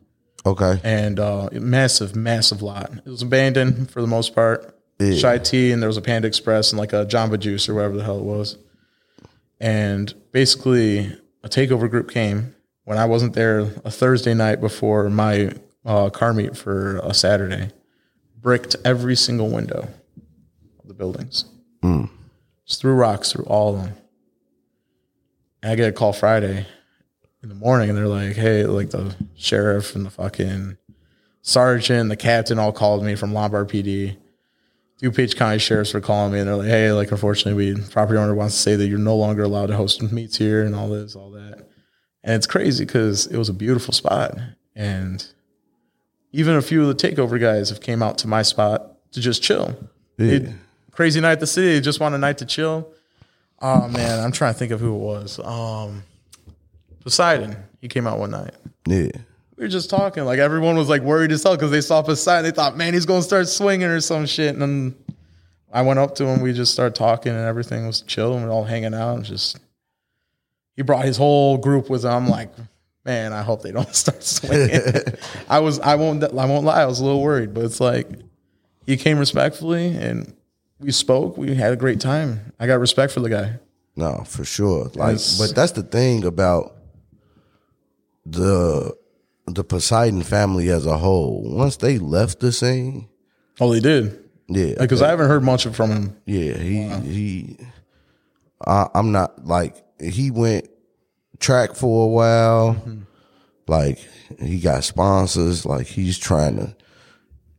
Okay. 0.46 0.80
and 0.84 1.18
uh, 1.18 1.48
massive, 1.52 2.14
massive 2.14 2.62
lot. 2.62 2.90
It 3.04 3.06
was 3.10 3.22
abandoned 3.22 3.90
for 3.90 4.00
the 4.00 4.06
most 4.06 4.34
part. 4.34 4.74
Yeah. 5.00 5.14
Shy 5.14 5.38
Tea, 5.38 5.70
and 5.72 5.80
there 5.82 5.88
was 5.88 5.96
a 5.96 6.02
Panda 6.02 6.26
Express 6.26 6.72
and 6.72 6.78
like 6.78 6.92
a 6.92 7.04
Jamba 7.06 7.38
Juice 7.38 7.68
or 7.68 7.74
whatever 7.74 7.96
the 7.96 8.02
hell 8.04 8.18
it 8.18 8.24
was. 8.24 8.56
And 9.60 10.12
basically, 10.32 11.12
a 11.44 11.48
takeover 11.48 11.88
group 11.90 12.10
came 12.10 12.54
when 12.84 12.98
I 12.98 13.04
wasn't 13.04 13.34
there 13.34 13.60
a 13.84 13.90
Thursday 13.90 14.34
night 14.34 14.60
before 14.60 15.08
my 15.10 15.52
uh, 15.84 16.10
car 16.10 16.32
meet 16.34 16.56
for 16.56 16.98
a 16.98 17.14
Saturday, 17.14 17.70
bricked 18.40 18.76
every 18.84 19.16
single 19.16 19.48
window 19.48 19.88
of 20.80 20.88
the 20.88 20.94
buildings, 20.94 21.44
just 22.66 22.80
threw 22.80 22.92
rocks 22.94 23.32
through 23.32 23.44
all 23.44 23.74
of 23.74 23.82
them. 23.82 23.94
And 25.62 25.72
I 25.72 25.74
get 25.76 25.88
a 25.88 25.92
call 25.92 26.12
Friday 26.12 26.66
in 27.42 27.48
the 27.48 27.54
morning, 27.54 27.88
and 27.88 27.98
they're 27.98 28.08
like, 28.08 28.36
"Hey, 28.36 28.64
like 28.64 28.90
the 28.90 29.14
sheriff 29.36 29.94
and 29.94 30.04
the 30.04 30.10
fucking 30.10 30.76
sergeant, 31.42 32.10
the 32.10 32.16
captain, 32.16 32.58
all 32.58 32.72
called 32.72 33.04
me 33.04 33.14
from 33.14 33.32
Lombard 33.32 33.68
PD. 33.68 34.16
DuPage 35.00 35.36
County 35.36 35.58
sheriffs 35.58 35.94
were 35.94 36.00
calling 36.00 36.32
me, 36.32 36.40
and 36.40 36.48
they're 36.48 36.56
like, 36.56 36.68
"Hey, 36.68 36.92
like 36.92 37.10
unfortunately, 37.10 37.74
we 37.74 37.80
property 37.82 38.18
owner 38.18 38.34
wants 38.34 38.56
to 38.56 38.60
say 38.60 38.76
that 38.76 38.86
you're 38.88 38.98
no 38.98 39.16
longer 39.16 39.44
allowed 39.44 39.66
to 39.66 39.76
host 39.76 40.02
meets 40.12 40.36
here, 40.36 40.64
and 40.64 40.74
all 40.74 40.88
this, 40.88 41.14
all 41.14 41.30
that." 41.30 41.66
And 42.24 42.34
it's 42.34 42.46
crazy 42.46 42.84
because 42.84 43.26
it 43.26 43.36
was 43.36 43.48
a 43.48 43.54
beautiful 43.54 43.94
spot, 43.94 44.36
and 44.74 45.24
even 46.32 46.54
a 46.56 46.62
few 46.62 46.88
of 46.88 46.88
the 46.88 47.08
takeover 47.08 47.40
guys 47.40 47.70
have 47.70 47.80
came 47.80 48.02
out 48.02 48.18
to 48.18 48.28
my 48.28 48.42
spot 48.42 48.92
to 49.12 49.20
just 49.20 49.42
chill. 49.42 49.76
Yeah. 50.18 50.38
They- 50.38 50.54
crazy 50.92 51.20
night 51.20 51.32
at 51.32 51.40
the 51.40 51.46
city. 51.46 51.74
They 51.74 51.80
just 51.80 52.00
want 52.00 52.16
a 52.16 52.18
night 52.18 52.38
to 52.38 52.44
chill. 52.44 52.88
Oh 53.60 53.88
man, 53.88 54.18
I'm 54.18 54.32
trying 54.32 54.52
to 54.52 54.58
think 54.58 54.72
of 54.72 54.80
who 54.80 54.94
it 54.94 54.98
was. 54.98 55.38
Um, 55.38 56.02
Poseidon. 57.02 57.56
He 57.80 57.86
came 57.88 58.06
out 58.06 58.18
one 58.18 58.32
night. 58.32 58.54
Yeah. 58.86 59.10
we 59.56 59.64
were 59.64 59.68
just 59.68 59.90
talking. 59.90 60.24
Like 60.24 60.38
everyone 60.40 60.76
was 60.76 60.88
like 60.88 61.02
worried 61.02 61.30
as 61.32 61.42
hell 61.42 61.54
because 61.54 61.70
they 61.70 61.80
saw 61.80 62.02
side. 62.14 62.42
They 62.42 62.50
thought, 62.50 62.76
man, 62.76 62.94
he's 62.94 63.06
gonna 63.06 63.22
start 63.22 63.48
swinging 63.48 63.86
or 63.88 64.00
some 64.00 64.26
shit. 64.26 64.52
And 64.52 64.60
then 64.62 64.94
I 65.72 65.82
went 65.82 65.98
up 65.98 66.14
to 66.16 66.24
him. 66.24 66.40
We 66.40 66.52
just 66.52 66.72
started 66.72 66.94
talking, 66.94 67.32
and 67.32 67.44
everything 67.44 67.86
was 67.86 68.02
chill. 68.02 68.32
And 68.34 68.42
we 68.42 68.48
are 68.48 68.52
all 68.52 68.64
hanging 68.64 68.94
out. 68.94 69.14
And 69.16 69.24
just 69.24 69.58
he 70.74 70.82
brought 70.82 71.04
his 71.04 71.16
whole 71.16 71.58
group 71.58 71.88
with 71.88 72.04
him. 72.04 72.10
I'm 72.10 72.28
like, 72.28 72.50
man, 73.08 73.32
I 73.32 73.42
hope 73.42 73.62
they 73.62 73.72
don't 73.72 73.94
start 73.94 74.22
swinging. 74.22 74.80
I 75.48 75.60
was, 75.60 75.80
I 75.80 75.94
won't, 75.94 76.22
I 76.22 76.44
won't 76.44 76.64
lie. 76.64 76.82
I 76.82 76.86
was 76.86 77.00
a 77.00 77.04
little 77.04 77.22
worried, 77.22 77.54
but 77.54 77.64
it's 77.64 77.80
like 77.80 78.06
he 78.86 78.96
came 78.96 79.18
respectfully, 79.18 79.96
and 79.96 80.34
we 80.78 80.92
spoke. 80.92 81.36
We 81.38 81.54
had 81.54 81.72
a 81.72 81.76
great 81.76 82.00
time. 82.00 82.52
I 82.60 82.66
got 82.66 82.80
respect 82.80 83.12
for 83.12 83.20
the 83.20 83.30
guy. 83.30 83.58
No, 83.96 84.24
for 84.26 84.44
sure. 84.44 84.90
Like, 84.94 85.18
but 85.38 85.54
that's 85.54 85.72
the 85.72 85.82
thing 85.82 86.24
about 86.24 86.76
the 88.24 88.94
the 89.46 89.64
Poseidon 89.64 90.22
family 90.22 90.68
as 90.68 90.84
a 90.84 90.98
whole. 90.98 91.42
Once 91.44 91.78
they 91.78 91.98
left 91.98 92.40
the 92.40 92.52
scene, 92.52 93.08
oh, 93.58 93.72
they 93.72 93.80
did. 93.80 94.22
Yeah, 94.48 94.74
because 94.78 95.02
I 95.02 95.08
haven't 95.08 95.28
heard 95.28 95.42
much 95.42 95.66
from 95.66 95.90
him. 95.90 96.16
Yeah, 96.26 96.56
he 96.56 96.86
wow. 96.86 97.00
he. 97.00 97.58
I, 98.66 98.88
I'm 98.94 99.12
not 99.12 99.46
like 99.46 99.76
he 100.00 100.30
went 100.30 100.68
track 101.40 101.74
for 101.74 102.04
a 102.04 102.08
while. 102.08 102.74
Mm-hmm. 102.74 103.02
Like 103.66 103.98
he 104.40 104.60
got 104.60 104.84
sponsors. 104.84 105.66
Like 105.66 105.86
he's 105.86 106.18
trying 106.18 106.56
to 106.56 106.76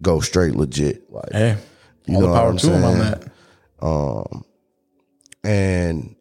go 0.02 0.20
straight 0.20 0.56
legit. 0.56 1.12
Like, 1.12 1.32
hey, 1.32 1.58
you 2.06 2.16
all 2.16 2.22
know 2.22 2.28
the 2.28 2.34
power 2.34 2.58
to 2.58 2.72
him 2.72 2.84
on 2.84 3.00
that. 3.00 3.24
Um, 3.82 4.46
and 5.44 6.16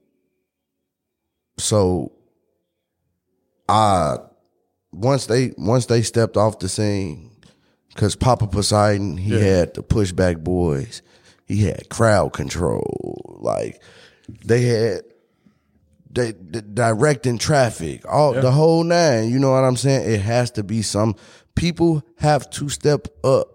so 1.59 2.13
I 3.69 4.19
once 4.93 5.27
they 5.27 5.53
once 5.57 5.87
they 5.87 6.03
stepped 6.03 6.37
off 6.37 6.59
the 6.59 6.69
scene, 6.69 7.31
because 7.89 8.15
Papa 8.17 8.47
Poseidon 8.47 9.17
he 9.17 9.35
yeah. 9.35 9.41
had 9.41 9.75
the 9.75 9.83
pushback 9.83 10.43
boys, 10.45 11.03
he 11.47 11.65
had 11.65 11.89
crowd 11.89 12.33
control, 12.33 13.39
like 13.41 13.83
they 14.45 14.63
had 14.63 15.03
they, 16.19 16.33
they 16.33 16.61
directing 16.61 17.39
traffic, 17.39 18.03
all 18.09 18.35
yeah. 18.35 18.41
the 18.41 18.51
whole 18.51 18.85
nine. 18.85 19.31
You 19.31 19.39
know 19.39 19.51
what 19.51 19.65
I'm 19.65 19.77
saying? 19.77 20.11
It 20.11 20.21
has 20.21 20.51
to 20.53 20.65
be 20.65 20.83
some 20.83 21.15
people 21.55 22.03
have 22.17 22.51
to 22.51 22.69
step 22.69 23.09
up, 23.25 23.49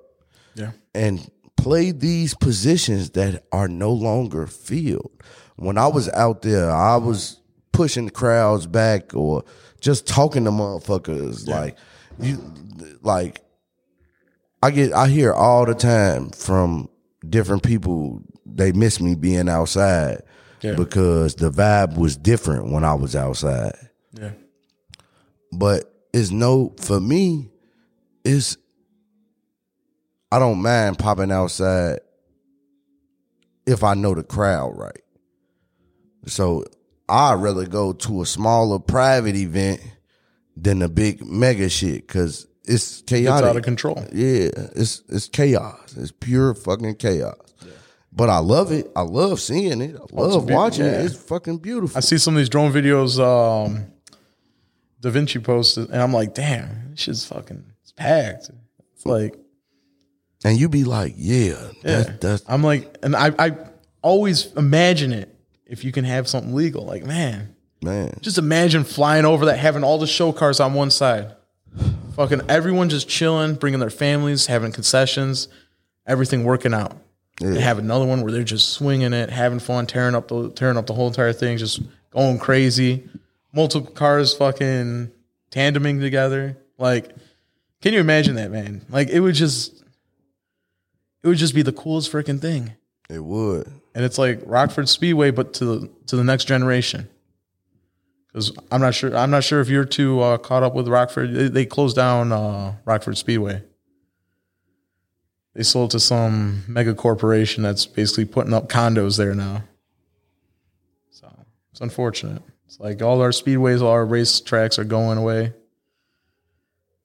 yeah, 0.56 0.72
and 0.96 1.30
play 1.58 1.92
these 1.92 2.34
positions 2.34 3.12
that 3.12 3.44
are 3.52 3.68
no 3.68 3.92
longer 3.92 4.48
filled. 4.48 5.12
When 5.58 5.78
I 5.78 5.88
was 5.88 6.10
out 6.10 6.42
there, 6.42 6.72
I 6.72 6.96
was 6.98 7.42
pushing 7.74 8.06
the 8.06 8.12
crowds 8.12 8.68
back 8.68 9.14
or 9.14 9.44
just 9.82 10.08
talking 10.08 10.46
to 10.46 10.52
motherfuckers 10.52 11.48
yeah. 11.48 11.60
like 11.60 11.78
you 12.20 12.54
like 13.02 13.42
I 14.62 14.72
get 14.72 14.94
I 14.94 15.10
hear 15.10 15.34
all 15.34 15.66
the 15.66 15.74
time 15.74 16.30
from 16.30 16.88
different 17.28 17.64
people 17.64 18.22
they 18.46 18.72
miss 18.72 19.02
me 19.02 19.16
being 19.16 19.50
outside 19.50 20.22
yeah. 20.64 20.76
because 20.76 21.36
the 21.36 21.52
vibe 21.52 21.98
was 21.98 22.16
different 22.16 22.72
when 22.72 22.84
I 22.84 22.94
was 22.94 23.16
outside. 23.16 23.76
Yeah. 24.14 24.32
But 25.52 25.94
it's 26.14 26.32
no 26.32 26.74
for 26.80 27.00
me 27.00 27.50
it's 28.24 28.58
I 30.32 30.40
don't 30.40 30.62
mind 30.62 30.98
popping 30.98 31.32
outside 31.32 32.00
if 33.66 33.84
I 33.84 33.94
know 33.94 34.16
the 34.16 34.24
crowd 34.24 34.78
right. 34.78 35.02
So 36.26 36.66
I'd 37.10 37.36
rather 37.36 37.66
go 37.66 37.94
to 37.94 38.22
a 38.22 38.26
smaller 38.26 38.80
private 38.80 39.36
event 39.36 39.82
than 40.56 40.82
a 40.82 40.90
big 40.90 41.26
mega 41.26 41.70
shit 41.70 42.08
because 42.08 42.48
it's 42.66 43.02
chaotic. 43.02 43.44
It's 43.44 43.50
out 43.50 43.58
of 43.58 43.64
control. 43.64 44.04
Yeah, 44.14 44.50
it's 44.76 45.04
it's 45.10 45.28
chaos. 45.28 45.96
It's 45.98 46.12
pure 46.12 46.56
fucking 46.56 46.96
chaos. 46.96 47.53
But 48.16 48.30
I 48.30 48.40
love 48.40 48.72
it. 48.72 48.92
I 48.96 49.02
love 49.02 49.40
seeing 49.40 49.82
it. 49.82 49.96
I 49.96 50.00
oh, 50.14 50.28
love 50.28 50.50
watching 50.50 50.86
yeah. 50.86 51.00
it. 51.00 51.06
It's 51.06 51.16
fucking 51.16 51.58
beautiful. 51.58 51.98
I 51.98 52.02
see 52.02 52.18
some 52.18 52.36
of 52.36 52.38
these 52.38 52.50
drone 52.50 52.72
videos 52.72 53.20
um 53.20 53.86
Da 55.02 55.10
Vinci 55.10 55.40
posted, 55.40 55.90
and 55.90 56.02
I'm 56.02 56.14
like, 56.14 56.34
damn, 56.34 56.92
this 56.92 57.02
shit's 57.02 57.26
fucking 57.26 57.64
it's 57.82 57.92
packed. 57.92 58.52
It's 58.94 59.06
like 59.06 59.36
And 60.46 60.60
you 60.60 60.70
be 60.70 60.84
like, 60.84 61.16
yeah, 61.18 61.70
yeah. 61.84 62.04
That's, 62.04 62.18
that's 62.20 62.44
I'm 62.48 62.64
like, 62.64 62.98
and 63.02 63.16
I 63.16 63.32
I 63.40 63.58
always 64.02 64.54
imagine 64.54 65.12
it 65.12 65.36
if 65.66 65.84
you 65.84 65.92
can 65.92 66.06
have 66.06 66.28
something 66.28 66.54
legal. 66.54 66.86
Like, 66.86 67.04
man, 67.06 67.56
man, 67.84 68.16
just 68.22 68.38
imagine 68.38 68.84
flying 68.84 69.26
over 69.26 69.46
that, 69.46 69.58
having 69.58 69.84
all 69.84 69.98
the 69.98 70.08
show 70.08 70.32
cars 70.32 70.60
on 70.60 70.76
one 70.76 70.92
side, 70.92 71.34
fucking 72.16 72.42
everyone 72.48 72.90
just 72.90 73.10
chilling, 73.10 73.56
bringing 73.56 73.80
their 73.80 73.90
families, 73.90 74.46
having 74.46 74.72
concessions, 74.72 75.48
everything 76.06 76.44
working 76.44 76.76
out. 76.76 76.96
Yeah. 77.40 77.60
have 77.60 77.80
another 77.80 78.06
one 78.06 78.22
where 78.22 78.32
they're 78.32 78.44
just 78.44 78.70
swinging 78.70 79.12
it, 79.14 79.30
having 79.30 79.60
fun, 79.60 79.88
tearing 79.88 80.16
up 80.16 80.28
the 80.28 80.50
tearing 80.52 80.78
up 80.78 80.86
the 80.86 80.94
whole 80.94 81.08
entire 81.08 81.34
thing, 81.34 81.58
just 81.58 81.82
going 82.12 82.38
crazy. 82.40 83.10
Multiple 83.54 83.92
cars 83.92 84.34
fucking 84.34 85.12
tandeming 85.52 86.00
together. 86.00 86.58
Like, 86.78 87.12
can 87.82 87.94
you 87.94 88.00
imagine 88.00 88.36
that, 88.36 88.52
man? 88.52 88.86
Like, 88.90 89.10
it 89.10 89.20
would 89.20 89.36
just, 89.36 89.84
it 91.24 91.28
would 91.28 91.38
just 91.38 91.54
be 91.54 91.62
the 91.62 91.74
coolest 91.74 92.12
freaking 92.12 92.40
thing. 92.40 92.74
It 93.10 93.24
would 93.24 93.72
and 93.96 94.04
it's 94.04 94.18
like 94.18 94.42
Rockford 94.46 94.90
Speedway, 94.90 95.32
but 95.32 95.54
to 95.56 95.66
the 95.66 95.90
to 96.08 96.16
the 96.16 96.24
next 96.24 96.46
generation. 96.46 97.10
Because 98.28 98.52
I'm 98.72 98.82
not 98.82 98.96
sure, 98.96 99.16
I'm 99.16 99.30
not 99.30 99.44
sure 99.44 99.62
if 99.62 99.70
you're 99.70 99.86
too 99.86 100.20
uh, 100.22 100.38
caught 100.38 100.64
up 100.64 100.74
with 100.74 100.88
Rockford. 100.88 101.34
They, 101.34 101.48
they 101.50 101.66
closed 101.66 101.96
down 101.96 102.32
uh, 102.32 102.76
Rockford 102.84 103.18
Speedway. 103.18 103.62
They 105.56 105.64
sold 105.64 105.92
to 105.92 106.00
some 106.00 106.64
mega 106.68 106.96
corporation 106.96 107.64
that's 107.64 107.86
basically 107.86 108.26
putting 108.26 108.54
up 108.54 108.70
condos 108.70 109.18
there 109.18 109.36
now. 109.36 109.64
So 111.12 111.32
it's 111.72 111.82
unfortunate. 111.82 112.42
It's 112.66 112.80
like 112.80 113.02
all 113.04 113.22
our 113.22 113.30
speedways, 113.30 113.82
all 113.82 113.90
our 113.90 114.06
race 114.06 114.40
tracks 114.40 114.80
are 114.80 114.84
going 114.84 115.20
away. 115.20 115.54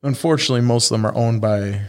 Unfortunately, 0.02 0.62
most 0.62 0.90
of 0.90 0.94
them 0.96 1.04
are 1.04 1.14
owned 1.14 1.42
by 1.42 1.82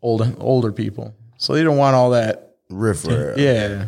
old 0.00 0.36
older 0.38 0.70
people, 0.70 1.14
so 1.38 1.54
they 1.54 1.64
don't 1.64 1.78
want 1.78 1.96
all 1.96 2.10
that 2.10 2.56
riffraff. 2.68 3.38
Yeah, 3.38 3.86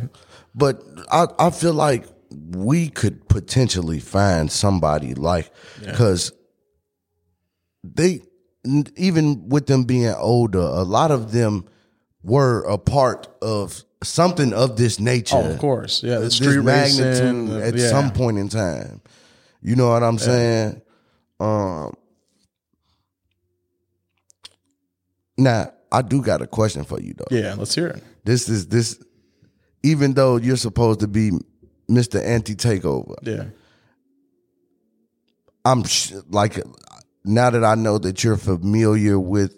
but 0.55 0.83
I, 1.13 1.27
I 1.39 1.51
feel 1.51 1.75
like 1.75 2.07
we 2.31 2.89
could 2.89 3.29
potentially 3.29 4.01
find 4.01 4.51
somebody 4.51 5.15
like 5.15 5.53
because 5.85 6.33
yeah. 7.85 7.91
they 7.95 8.21
even 8.97 9.49
with 9.49 9.67
them 9.67 9.85
being 9.85 10.13
older, 10.15 10.59
a 10.59 10.83
lot 10.83 11.11
of 11.11 11.31
them 11.31 11.67
were 12.23 12.63
a 12.65 12.79
part 12.79 13.29
of 13.41 13.83
something 14.03 14.53
of 14.53 14.77
this 14.77 15.01
nature. 15.01 15.37
Oh, 15.37 15.51
of 15.51 15.59
course, 15.59 16.03
yeah, 16.03 16.19
the 16.19 16.31
street 16.31 16.63
magnitude 16.63 17.51
at 17.63 17.75
yeah. 17.75 17.89
some 17.89 18.11
point 18.11 18.39
in 18.39 18.49
time. 18.49 19.01
You 19.63 19.77
know 19.77 19.91
what 19.91 20.03
I'm 20.03 20.15
yeah. 20.15 20.21
saying? 20.21 20.83
Um, 21.41 21.95
now 25.37 25.73
I 25.91 26.03
do 26.03 26.23
got 26.23 26.43
a 26.43 26.47
question 26.47 26.85
for 26.85 27.01
you 27.01 27.15
though. 27.17 27.37
Yeah, 27.37 27.55
let's 27.55 27.75
hear 27.75 27.89
it. 27.89 28.03
This 28.25 28.49
is 28.49 28.69
this 28.69 29.03
even 29.83 30.15
though 30.15 30.37
you're 30.37 30.57
supposed 30.57 31.01
to 31.01 31.09
be 31.09 31.31
Mr. 31.89 32.23
Anti 32.23 32.55
Takeover. 32.55 33.15
Yeah. 33.23 33.45
I'm 35.65 35.85
sh- 35.85 36.15
like 36.29 36.59
now 37.25 37.51
that 37.51 37.65
I 37.65 37.75
know 37.75 37.99
that 37.99 38.25
you're 38.25 38.37
familiar 38.37 39.19
with 39.19 39.55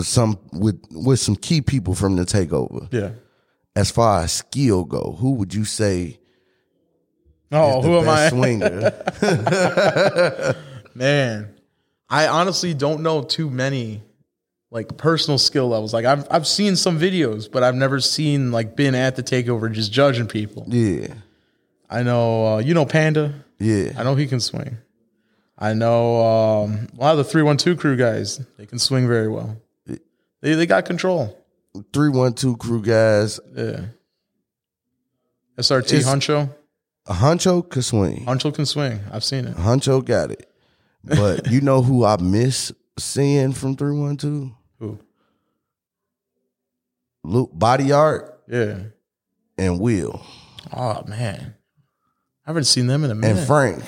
some 0.00 0.38
with 0.52 0.80
with 0.90 1.18
some 1.20 1.36
key 1.36 1.60
people 1.60 1.94
from 1.94 2.16
the 2.16 2.24
takeover. 2.24 2.92
Yeah. 2.92 3.10
As 3.74 3.90
far 3.90 4.22
as 4.22 4.32
skill 4.32 4.84
go, 4.84 5.16
who 5.18 5.32
would 5.32 5.54
you 5.54 5.64
say? 5.64 6.18
Oh, 7.50 7.80
who 7.80 7.98
am 7.98 8.08
I? 8.08 8.28
Swinger. 8.30 8.92
Man, 10.94 11.54
I 12.10 12.26
honestly 12.26 12.74
don't 12.74 13.02
know 13.02 13.22
too 13.22 13.50
many 13.50 14.02
like 14.70 14.96
personal 14.96 15.38
skill 15.38 15.68
levels. 15.68 15.94
Like 15.94 16.04
I've 16.04 16.26
I've 16.30 16.46
seen 16.46 16.76
some 16.76 16.98
videos, 16.98 17.50
but 17.50 17.62
I've 17.62 17.74
never 17.74 18.00
seen 18.00 18.52
like 18.52 18.76
been 18.76 18.94
at 18.94 19.16
the 19.16 19.22
takeover 19.22 19.72
just 19.72 19.92
judging 19.92 20.26
people. 20.26 20.64
Yeah. 20.68 21.14
I 21.90 22.02
know 22.02 22.46
uh, 22.46 22.58
you 22.58 22.74
know 22.74 22.84
Panda. 22.84 23.44
Yeah. 23.58 23.92
I 23.96 24.04
know 24.04 24.14
he 24.14 24.26
can 24.26 24.40
swing. 24.40 24.78
I 25.58 25.74
know 25.74 26.24
um, 26.24 26.88
a 26.96 27.00
lot 27.00 27.12
of 27.12 27.18
the 27.18 27.24
three 27.24 27.42
one 27.42 27.56
two 27.56 27.76
crew 27.76 27.96
guys. 27.96 28.38
They 28.58 28.66
can 28.66 28.78
swing 28.78 29.08
very 29.08 29.28
well. 29.28 29.56
They 30.40 30.54
they 30.54 30.66
got 30.66 30.84
control. 30.84 31.36
Three 31.92 32.10
one 32.10 32.34
two 32.34 32.56
crew 32.56 32.82
guys. 32.82 33.40
Yeah. 33.54 33.86
SRT 35.58 35.92
it's, 35.92 36.06
Huncho. 36.06 36.54
A 37.06 37.12
Huncho 37.12 37.68
can 37.68 37.82
swing. 37.82 38.24
Huncho 38.26 38.54
can 38.54 38.66
swing. 38.66 39.00
I've 39.10 39.24
seen 39.24 39.46
it. 39.46 39.56
Huncho 39.56 40.04
got 40.04 40.30
it. 40.30 40.48
But 41.02 41.46
you 41.50 41.60
know 41.60 41.82
who 41.82 42.04
I 42.04 42.20
miss 42.20 42.72
seeing 42.98 43.52
from 43.52 43.76
three 43.76 43.98
one 43.98 44.16
two? 44.16 44.54
Who? 44.78 44.98
Luke 47.24 47.50
Body 47.52 47.92
Art. 47.92 48.40
Yeah. 48.48 48.78
And 49.56 49.80
Will. 49.80 50.22
Oh 50.72 51.02
man. 51.06 51.54
I 52.46 52.50
haven't 52.50 52.64
seen 52.64 52.86
them 52.86 53.04
in 53.04 53.10
a 53.10 53.14
minute. 53.14 53.38
And 53.38 53.46
Frank. 53.46 53.82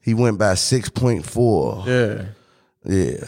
He 0.00 0.14
went 0.14 0.38
by 0.38 0.54
six 0.54 0.88
point 0.88 1.26
four. 1.26 1.82
Yeah. 1.86 2.26
Yeah. 2.84 3.24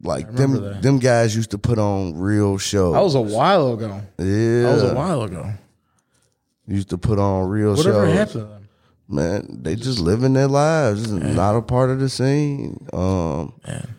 Like 0.00 0.32
them 0.32 0.52
that. 0.62 0.82
them 0.82 0.98
guys 0.98 1.36
used 1.36 1.50
to 1.52 1.58
put 1.58 1.78
on 1.78 2.18
real 2.18 2.58
shows. 2.58 2.94
That 2.94 3.02
was 3.02 3.14
a 3.14 3.20
while 3.20 3.74
ago. 3.74 4.00
yeah. 4.18 4.62
That 4.62 4.72
was 4.74 4.82
a 4.84 4.94
while 4.94 5.22
ago. 5.22 5.52
used 6.66 6.90
to 6.90 6.98
put 6.98 7.18
on 7.18 7.48
real 7.48 7.74
Whatever 7.76 8.06
shows. 8.06 8.14
happened 8.16 8.32
to 8.32 8.38
them? 8.38 8.68
Man, 9.08 9.58
they 9.62 9.76
just 9.76 9.98
living 10.00 10.32
their 10.32 10.48
lives. 10.48 11.10
Not 11.12 11.56
a 11.56 11.62
part 11.62 11.90
of 11.90 12.00
the 12.00 12.08
scene. 12.08 12.86
Um 12.92 13.52
Man. 13.66 13.94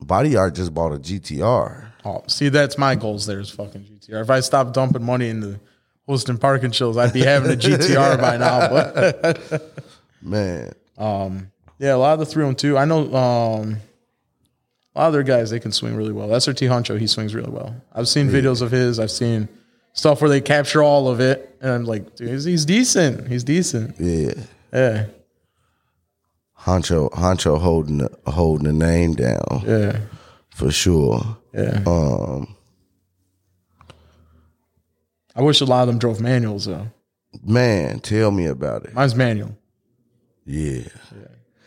Body 0.00 0.34
Art 0.36 0.54
just 0.54 0.74
bought 0.74 0.92
a 0.92 0.96
GTR. 0.98 1.90
Oh, 2.04 2.24
see, 2.26 2.48
that's 2.48 2.76
my 2.76 2.96
goals. 2.96 3.26
There's 3.26 3.50
fucking 3.50 3.82
GTR. 3.82 4.22
If 4.22 4.30
I 4.30 4.40
stop 4.40 4.72
dumping 4.72 5.04
money 5.04 5.28
into 5.28 5.60
hosting 6.08 6.38
parking 6.38 6.72
shows, 6.72 6.96
I'd 6.96 7.12
be 7.12 7.20
having 7.22 7.52
a 7.52 7.56
GTR 7.56 8.20
by 8.20 8.36
now. 8.38 8.68
But 8.68 9.84
Man. 10.22 10.72
um, 10.98 11.52
yeah, 11.78 11.94
a 11.94 11.96
lot 11.96 12.14
of 12.14 12.18
the 12.20 12.26
three 12.26 12.44
on 12.44 12.56
two. 12.56 12.76
I 12.76 12.84
know 12.86 13.14
um, 13.14 13.76
a 14.94 15.00
lot 15.00 15.06
of 15.08 15.12
their 15.12 15.22
guys 15.22 15.50
they 15.50 15.60
can 15.60 15.72
swing 15.72 15.96
really 15.96 16.12
well. 16.12 16.28
SRT 16.28 16.68
Honcho, 16.68 16.98
he 16.98 17.06
swings 17.06 17.34
really 17.34 17.50
well. 17.50 17.74
I've 17.94 18.08
seen 18.08 18.28
videos 18.28 18.60
of 18.62 18.70
his. 18.70 18.98
I've 18.98 19.10
seen 19.10 19.48
stuff 19.92 20.20
where 20.20 20.28
they 20.30 20.40
capture 20.40 20.82
all 20.82 21.08
of 21.08 21.20
it, 21.20 21.56
and 21.60 21.70
I'm 21.70 21.84
like, 21.84 22.16
dude, 22.16 22.28
he's, 22.30 22.44
he's 22.44 22.64
decent. 22.64 23.28
He's 23.28 23.44
decent. 23.44 23.96
Yeah. 23.98 24.34
Yeah, 24.72 25.04
Honcho 26.60 27.10
Honcho 27.10 27.58
holding 27.60 27.98
the, 27.98 28.10
holding 28.26 28.64
the 28.64 28.72
name 28.72 29.14
down 29.14 29.62
yeah, 29.66 29.98
for 30.50 30.70
sure. 30.70 31.36
yeah. 31.52 31.82
Um 31.86 32.56
I 35.34 35.42
wish 35.42 35.60
a 35.60 35.64
lot 35.64 35.82
of 35.82 35.88
them 35.88 35.98
drove 35.98 36.20
manuals 36.20 36.66
though. 36.66 36.88
man, 37.44 38.00
tell 38.00 38.30
me 38.30 38.46
about 38.46 38.84
it. 38.84 38.94
Mine's 38.94 39.14
manual. 39.14 39.56
Yeah. 40.44 40.82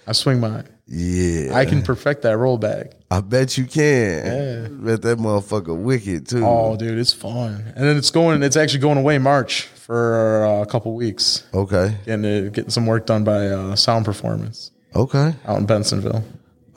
I 0.07 0.11
swing 0.11 0.39
mine. 0.39 0.67
Yeah. 0.87 1.55
I 1.55 1.65
can 1.65 1.81
perfect 1.81 2.21
that 2.21 2.37
rollback. 2.37 2.93
I 3.17 3.21
bet 3.21 3.57
you 3.57 3.65
can. 3.65 4.83
Bet 4.83 5.01
that 5.03 5.17
motherfucker 5.17 5.77
wicked 5.77 6.27
too. 6.27 6.43
Oh, 6.45 6.75
dude, 6.75 6.97
it's 6.97 7.13
fun. 7.13 7.71
And 7.75 7.85
then 7.85 7.97
it's 7.97 8.11
going. 8.11 8.43
It's 8.43 8.57
actually 8.57 8.79
going 8.79 8.97
away 8.97 9.17
March 9.19 9.63
for 9.63 10.43
uh, 10.45 10.61
a 10.61 10.65
couple 10.65 10.93
weeks. 10.95 11.45
Okay. 11.53 11.95
Getting 12.05 12.25
uh, 12.25 12.49
getting 12.49 12.69
some 12.71 12.85
work 12.85 13.05
done 13.05 13.23
by 13.23 13.47
uh, 13.47 13.75
Sound 13.75 14.05
Performance 14.05 14.71
Okay. 14.95 15.33
out 15.45 15.57
in 15.59 15.67
Bensenville. 15.67 16.23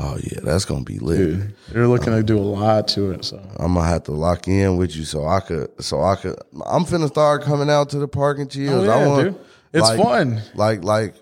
Oh 0.01 0.17
yeah, 0.23 0.39
that's 0.45 0.65
gonna 0.65 0.85
be 0.85 1.01
lit. 1.01 1.19
Dude, 1.19 1.55
they're 1.73 1.89
looking 1.89 2.13
to 2.13 2.23
do 2.23 2.39
a 2.39 2.41
lot 2.41 2.87
to 2.89 3.11
it. 3.11 3.25
So 3.25 3.39
I'm 3.59 3.75
gonna 3.75 3.85
have 3.89 4.05
to 4.05 4.13
lock 4.13 4.47
in 4.47 4.77
with 4.77 4.95
you 4.95 5.05
so 5.05 5.27
I 5.27 5.41
could 5.41 5.71
so 5.83 6.03
I 6.03 6.15
could 6.15 6.37
I'm 6.67 6.85
finna 6.85 7.09
start 7.09 7.43
coming 7.43 7.69
out 7.69 7.91
to 7.91 7.99
the 7.99 8.07
parking 8.07 8.43
and 8.43 8.51
chills. 8.51 8.87
Oh, 8.87 8.91
I 8.91 9.07
want 9.07 9.25
dude. 9.25 9.41
It's 9.73 9.89
like- 9.89 10.01
fun. 10.01 10.41
Like 10.55 10.85
like 10.85 11.15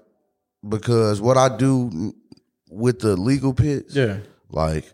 because 0.68 1.22
what 1.22 1.38
I 1.38 1.56
do 1.56 2.14
with 2.68 2.98
the 2.98 3.16
legal 3.16 3.54
pits, 3.54 3.94
Yeah, 3.96 4.18
like 4.50 4.92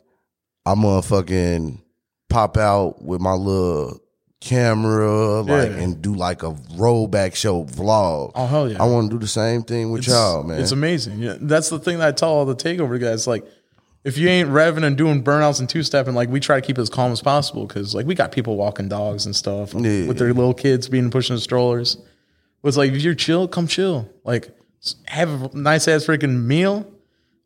I'm 0.65 0.83
gonna 0.83 1.03
fucking 1.03 1.83
pop 2.29 2.57
out 2.57 3.03
with 3.03 3.21
my 3.21 3.33
little 3.35 4.01
camera, 4.41 5.41
like 5.43 5.71
Yeah. 5.71 5.77
and 5.79 6.03
do 6.03 6.15
like 6.15 6.43
a 6.43 6.53
rollback 6.77 7.35
show 7.35 7.65
vlog. 7.65 8.33
Oh 8.35 8.47
hell 8.47 8.69
yeah! 8.71 8.83
I 8.83 8.87
want 8.87 9.11
to 9.11 9.17
do 9.17 9.21
the 9.21 9.29
same 9.29 9.63
thing 9.63 9.91
with 9.91 10.03
It's- 10.03 10.15
y'all, 10.15 10.43
man. 10.43 10.61
It's 10.61 10.73
amazing. 10.73 11.19
Yeah, 11.21 11.37
that's 11.41 11.69
the 11.71 11.79
thing 11.79 11.99
that 11.99 12.09
I 12.09 12.13
tell 12.13 12.31
all 12.31 12.45
the 12.45 12.57
takeover 12.57 13.01
guys. 13.01 13.27
Like, 13.27 13.45
if 14.05 14.19
you 14.19 14.29
ain't 14.29 14.49
revving 14.51 14.85
and 14.85 14.97
doing 14.97 15.23
burnouts 15.23 15.61
and 15.61 15.69
two 15.69 15.83
stepping, 15.83 16.15
like 16.15 16.29
we 16.29 16.41
try 16.41 16.61
to 16.61 16.67
keep 16.67 16.77
it 16.79 16.81
as 16.83 16.91
calm 16.91 17.13
as 17.13 17.21
possible 17.21 17.67
because 17.67 17.95
like 17.95 18.07
we 18.07 18.15
got 18.15 18.33
people 18.33 18.57
walking 18.57 18.89
dogs 18.89 19.27
and 19.27 19.35
stuff 19.37 19.75
Yeah. 19.75 20.07
with 20.07 20.19
their 20.19 20.33
little 20.35 20.55
kids 20.55 20.89
being 20.89 21.11
pushing 21.11 21.37
the 21.37 21.41
strollers. 21.43 21.97
But 22.63 22.69
it's 22.69 22.77
like 22.77 22.93
if 22.93 23.03
you're 23.03 23.15
chill, 23.15 23.47
come 23.49 23.67
chill. 23.69 24.09
Like 24.25 24.51
have 25.07 25.55
a 25.55 25.57
nice 25.57 25.87
ass 25.87 26.05
freaking 26.07 26.45
meal. 26.45 26.85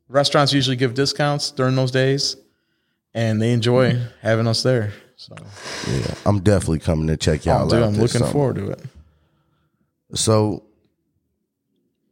Restaurants 0.08 0.52
usually 0.52 0.76
give 0.76 0.94
discounts 0.94 1.50
during 1.50 1.74
those 1.76 1.90
days, 1.90 2.36
and 3.16 3.40
they 3.40 3.52
enjoy 3.52 3.98
having 4.20 4.46
us 4.46 4.62
there. 4.62 4.92
So, 5.16 5.34
yeah, 5.90 6.14
I'm 6.26 6.40
definitely 6.40 6.80
coming 6.80 7.06
to 7.06 7.16
check 7.16 7.46
y'all 7.46 7.64
oh, 7.66 7.70
dude, 7.70 7.82
out. 7.82 7.88
I'm 7.88 7.94
looking 7.94 8.22
forward 8.24 8.56
to 8.56 8.70
it. 8.70 8.80
So 10.14 10.64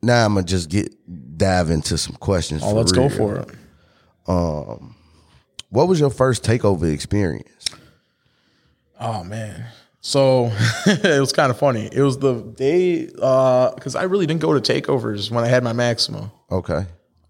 now 0.03 0.25
I'm 0.25 0.35
gonna 0.35 0.47
just 0.47 0.71
get 0.71 0.91
dive 1.37 1.71
into 1.71 1.99
some 1.99 2.17
questions. 2.17 2.63
Oh, 2.65 2.73
let's 2.73 2.91
go 2.91 3.11
for 3.11 3.37
it. 3.37 3.49
Um, 4.27 4.97
what 5.69 5.87
was 5.87 6.01
your 6.01 6.11
first 6.11 6.43
takeover 6.43 6.91
experience? 6.93 7.67
Oh 8.99 9.23
man. 9.23 9.67
So 10.01 10.51
it 10.87 11.21
was 11.21 11.35
kind 11.35 11.51
of 11.51 11.59
funny. 11.59 11.91
It 11.93 12.03
was 12.03 12.19
the 12.19 12.41
day 12.41 13.11
uh, 13.21 13.75
because 13.75 13.95
I 13.95 14.05
really 14.05 14.27
didn't 14.27 14.41
go 14.41 14.59
to 14.59 14.73
takeovers 14.73 15.31
when 15.31 15.45
I 15.45 15.49
had 15.49 15.63
my 15.63 15.75
Maxima. 15.75 16.33
Okay, 16.51 16.87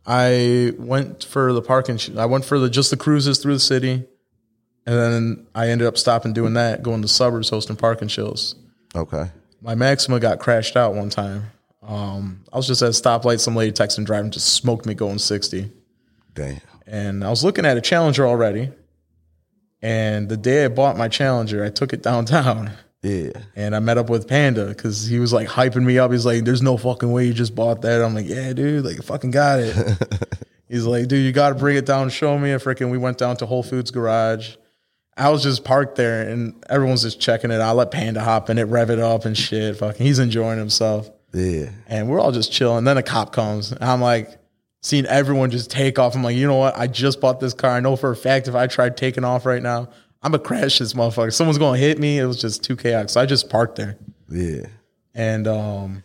I 0.07 0.73
went 0.79 1.25
for 1.25 1.53
the 1.53 1.63
parking. 1.63 1.97
Sh- 1.97 2.11
I 2.17 2.27
went 2.27 2.45
for 2.45 2.59
the 2.59 2.69
just 2.69 2.91
the 2.91 2.97
cruises 2.97 3.39
through 3.39 3.55
the 3.55 3.61
city, 3.61 4.05
and 4.87 4.97
then 4.97 5.47
I 5.55 5.69
ended 5.69 5.87
up 5.87 5.97
stopping 5.97 6.33
doing 6.33 6.55
that, 6.55 6.83
going 6.83 7.03
to 7.03 7.09
suburbs 7.09 7.49
hosting 7.49 7.77
parking 7.77 8.09
shows. 8.09 8.55
okay, 8.95 9.31
My 9.63 9.75
Maxima 9.75 10.21
got 10.21 10.41
crashed 10.41 10.77
out 10.77 10.95
one 10.95 11.11
time. 11.11 11.45
Um, 11.83 12.45
I 12.53 12.57
was 12.57 12.67
just 12.67 12.83
at 12.83 12.89
a 12.89 12.93
stoplight. 12.93 13.41
Some 13.41 13.57
lady 13.57 13.73
texting 13.73 14.05
driving 14.07 14.31
just 14.31 14.55
smoked 14.55 14.87
me 14.87 14.95
going 14.95 15.19
sixty 15.19 15.71
damn. 16.35 16.61
and 16.87 17.25
I 17.25 17.31
was 17.31 17.45
looking 17.45 17.65
at 17.67 17.77
a 17.77 17.81
Challenger 17.81 18.27
already. 18.27 18.71
And 19.83 20.31
the 20.31 20.39
day 20.39 20.65
I 20.65 20.69
bought 20.69 20.97
my 20.97 21.09
Challenger, 21.09 21.63
I 21.63 21.69
took 21.69 21.93
it 21.93 22.03
downtown 22.03 22.71
Yeah, 23.05 23.33
and 23.55 23.77
I 23.77 23.81
met 23.81 23.99
up 23.99 24.09
with 24.09 24.27
Panda 24.27 24.67
because 24.67 25.07
he 25.07 25.19
was 25.19 25.33
like 25.33 25.47
hyping 25.47 25.85
me 25.85 25.99
up. 25.99 26.11
He's 26.11 26.27
like, 26.27 26.45
"There's 26.45 26.63
no 26.63 26.77
fucking 26.77 27.13
way 27.13 27.27
you 27.27 27.35
just 27.35 27.55
bought 27.55 27.83
that." 27.83 28.03
I'm 28.03 28.15
like, 28.15 28.27
"Yeah, 28.27 28.53
dude, 28.53 28.85
like, 28.85 28.99
I 28.99 29.03
fucking 29.03 29.31
got 29.31 29.61
it." 29.61 29.77
He's 30.69 30.87
like, 30.87 31.07
"Dude, 31.09 31.25
you 31.25 31.31
got 31.33 31.51
to 31.51 31.55
bring 31.55 31.77
it 31.77 31.87
down, 31.87 32.09
show 32.09 32.39
me." 32.39 32.53
A 32.53 32.59
freaking, 32.59 32.91
we 32.91 32.99
went 32.99 33.19
down 33.19 33.37
to 33.37 33.47
Whole 33.47 33.63
Foods 33.63 33.91
garage. 33.91 34.57
I 35.17 35.29
was 35.29 35.43
just 35.43 35.65
parked 35.65 35.97
there, 35.97 36.29
and 36.29 36.65
everyone's 36.69 37.03
just 37.03 37.21
checking 37.21 37.51
it. 37.51 37.61
I 37.61 37.71
let 37.73 37.91
Panda 37.91 38.21
hop 38.21 38.51
in 38.51 38.59
it, 38.59 38.65
rev 38.65 38.91
it 38.91 38.99
up, 38.99 39.27
and 39.27 39.37
shit. 39.37 39.77
Fucking, 39.77 40.05
he's 40.05 40.19
enjoying 40.19 40.59
himself 40.59 41.11
yeah, 41.35 41.71
and 41.89 42.09
we're 42.09 42.21
all 42.21 42.33
just 42.33 42.53
chilling. 42.53 42.85
Then 42.85 42.97
a 42.97 43.03
cop 43.03 43.33
comes. 43.33 43.73
And 43.73 43.83
I'm 43.83 44.01
like, 44.01 44.39
seeing 44.83 45.05
everyone 45.07 45.51
just 45.51 45.71
take 45.71 45.99
off. 45.99 46.15
I'm 46.15 46.23
like, 46.23 46.37
you 46.37 46.47
know 46.47 46.57
what? 46.57 46.79
I 46.79 46.87
just 46.87 47.21
bought 47.21 47.41
this 47.41 47.55
car. 47.55 47.73
I 47.73 47.81
know 47.81 47.97
for 47.97 48.11
a 48.11 48.17
fact 48.17 48.47
if 48.47 48.55
I 48.55 48.67
tried 48.69 48.97
taking 48.97 49.25
off 49.25 49.45
right 49.45 49.63
now, 49.63 49.89
I'm 50.25 50.33
gonna 50.33 50.43
crash 50.43 50.79
this 50.79 50.95
motherfucker. 50.95 51.33
Someone's 51.33 51.59
gonna 51.59 51.79
hit 51.79 51.99
me. 51.99 52.18
It 52.18 52.27
was 52.27 52.41
just 52.41 52.64
too 52.64 52.77
chaotic. 52.77 53.11
So 53.11 53.20
I 53.20 53.27
just 53.27 53.51
parked 53.51 53.77
there, 53.77 53.97
yeah. 54.29 54.66
and 55.14 55.47
um, 55.47 56.03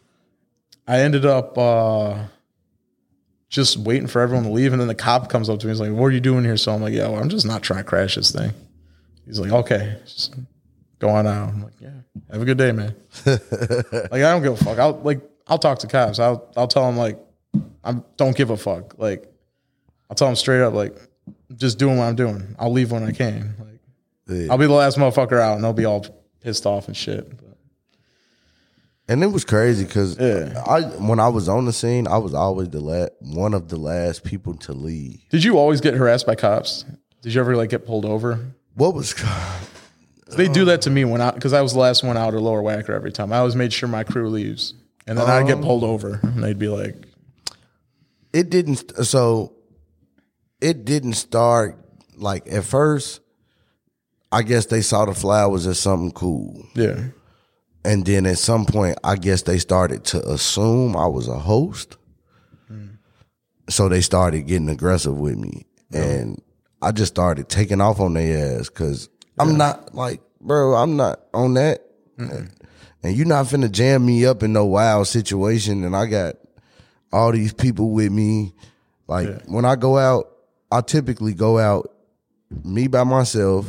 I 0.88 0.99
ended 0.99 1.26
up 1.26 1.57
uh, 1.57 2.26
just 3.49 3.78
waiting 3.78 4.07
for 4.07 4.22
everyone 4.22 4.43
to 4.43 4.51
leave. 4.51 4.74
And 4.74 4.82
then 4.82 4.89
the 4.89 4.95
cop 4.95 5.30
comes 5.30 5.49
up 5.49 5.59
to 5.59 5.67
me. 5.67 5.72
He's 5.72 5.80
like, 5.80 5.91
"What 5.91 6.07
are 6.07 6.11
you 6.11 6.20
doing 6.20 6.43
here?" 6.43 6.57
So 6.57 6.74
I'm 6.74 6.82
like, 6.82 6.93
"Yo, 6.93 7.15
I'm 7.15 7.30
just 7.30 7.45
not 7.45 7.63
trying 7.63 7.80
to 7.80 7.86
crash 7.86 8.15
this 8.15 8.32
thing." 8.32 8.51
He's 9.26 9.39
like, 9.39 9.51
"Okay." 9.51 9.97
Just 10.03 10.36
go 10.99 11.09
on 11.09 11.26
out. 11.26 11.49
I'm 11.49 11.63
like, 11.63 11.74
yeah, 11.80 11.89
have 12.32 12.41
a 12.41 12.45
good 12.45 12.57
day, 12.57 12.72
man. 12.72 12.95
like, 13.26 13.41
I 14.13 14.20
don't 14.20 14.43
give 14.43 14.53
a 14.53 14.63
fuck. 14.63 14.78
I'll 14.78 14.99
like, 14.99 15.22
I'll 15.47 15.57
talk 15.57 15.80
to 15.80 15.88
cops. 15.88 16.20
I'll, 16.20 16.51
I'll 16.55 16.67
tell 16.67 16.86
them 16.86 16.97
like, 16.97 17.17
I 17.84 17.93
don't 18.17 18.36
give 18.36 18.51
a 18.51 18.57
fuck. 18.57 18.97
Like, 18.97 19.32
I'll 20.09 20.15
tell 20.15 20.28
them 20.28 20.36
straight 20.36 20.61
up, 20.61 20.74
like, 20.74 20.95
just 21.55 21.80
doing 21.80 21.97
what 21.97 22.05
I'm 22.05 22.15
doing. 22.15 22.55
I'll 22.59 22.72
leave 22.72 22.91
when 22.91 23.03
I 23.03 23.11
can. 23.11 23.55
Like, 23.59 23.68
Yeah. 24.30 24.47
I'll 24.51 24.57
be 24.57 24.67
the 24.67 24.73
last 24.73 24.97
motherfucker 24.97 25.39
out, 25.39 25.55
and 25.55 25.63
they'll 25.63 25.73
be 25.73 25.86
all 25.86 26.05
pissed 26.41 26.65
off 26.65 26.88
and 26.88 26.95
shit. 26.95 27.30
But, 27.30 27.57
And 29.07 29.23
it 29.23 29.27
was 29.27 29.43
crazy 29.43 29.86
because 29.86 30.17
Yeah. 30.19 30.63
I 30.65 30.82
when 30.82 31.19
I 31.19 31.27
was 31.30 31.49
on 31.49 31.65
the 31.65 31.73
scene, 31.73 32.07
I 32.07 32.17
was 32.17 32.34
always 32.34 32.69
the 32.69 32.80
last 32.82 33.11
one 33.19 33.53
of 33.53 33.69
the 33.69 33.77
last 33.77 34.23
people 34.23 34.55
to 34.55 34.73
leave. 34.73 35.21
did 35.30 35.43
you 35.43 35.57
always 35.57 35.82
get 35.82 35.95
harassed 35.95 36.25
by 36.25 36.36
cops? 36.36 36.86
Did 37.21 37.34
you 37.34 37.41
ever 37.41 37.55
like 37.57 37.69
get 37.69 37.86
pulled 37.86 38.05
over? 38.05 38.39
What 38.75 38.93
was 38.93 39.13
They 40.36 40.47
do 40.47 40.65
that 40.65 40.84
to 40.84 40.89
me 40.91 41.05
when 41.05 41.21
I, 41.21 41.32
because 41.32 41.53
I 41.53 41.61
was 41.61 41.73
the 41.73 41.80
last 41.80 42.03
one 42.03 42.15
out 42.15 42.36
of 42.36 42.41
Lower 42.41 42.61
Wacker 42.61 42.91
every 42.91 43.11
time. 43.11 43.34
I 43.34 43.39
always 43.39 43.55
made 43.55 43.73
sure 43.73 43.89
my 43.89 44.03
crew 44.03 44.30
leaves, 44.30 44.75
and 45.07 45.17
then 45.17 45.27
I'd 45.27 45.47
get 45.47 45.57
um, 45.57 45.63
pulled 45.63 45.84
over, 45.84 46.19
and 46.21 46.43
they'd 46.43 46.59
be 46.59 46.67
like, 46.67 46.95
it 48.32 48.51
didn't 48.51 49.05
so 49.05 49.53
it 50.61 50.86
didn't 50.86 51.13
start 51.13 51.77
like 52.15 52.45
at 52.51 52.63
first 52.63 53.21
i 54.32 54.41
guess 54.41 54.65
they 54.67 54.82
saw 54.82 55.05
the 55.05 55.13
flowers 55.13 55.67
as 55.67 55.80
something 55.80 56.11
cool. 56.11 56.65
Yeah, 56.75 57.05
and 57.84 58.05
then 58.05 58.25
at 58.25 58.38
some 58.38 58.65
point 58.65 58.97
i 59.03 59.15
guess 59.15 59.43
they 59.43 59.57
started 59.57 60.03
to 60.05 60.27
assume 60.30 60.95
i 60.95 61.07
was 61.07 61.27
a 61.27 61.39
host. 61.39 61.97
Mm. 62.71 62.97
So 63.69 63.88
they 63.89 64.01
started 64.01 64.47
getting 64.47 64.69
aggressive 64.69 65.17
with 65.17 65.38
me. 65.38 65.65
And 65.91 66.41
i 66.82 66.91
just 66.91 67.13
started 67.13 67.49
taking 67.49 67.82
off 67.82 67.99
on 67.99 68.13
their 68.13 68.59
ass 68.59 68.69
because 68.69 69.09
i'm 69.39 69.57
not 69.57 69.95
like 69.95 70.21
bro 70.39 70.75
i'm 70.75 70.95
not 70.95 71.19
on 71.34 71.55
that. 71.55 71.82
And 73.01 73.15
you're 73.15 73.25
not 73.25 73.45
finna 73.45 73.71
jam 73.71 74.05
me 74.05 74.25
up 74.25 74.43
in 74.43 74.53
no 74.53 74.65
wild 74.65 75.07
situation. 75.07 75.84
And 75.86 75.95
i 75.95 76.05
got 76.05 76.36
all 77.11 77.32
these 77.32 77.53
people 77.53 77.91
with 77.91 78.11
me. 78.11 78.53
Like 79.07 79.43
when 79.45 79.65
I 79.65 79.75
go 79.75 79.97
out, 79.97 80.30
I 80.71 80.82
typically 80.82 81.34
go 81.34 81.57
out 81.57 81.91
me 82.63 82.88
by 82.88 83.03
myself, 83.03 83.65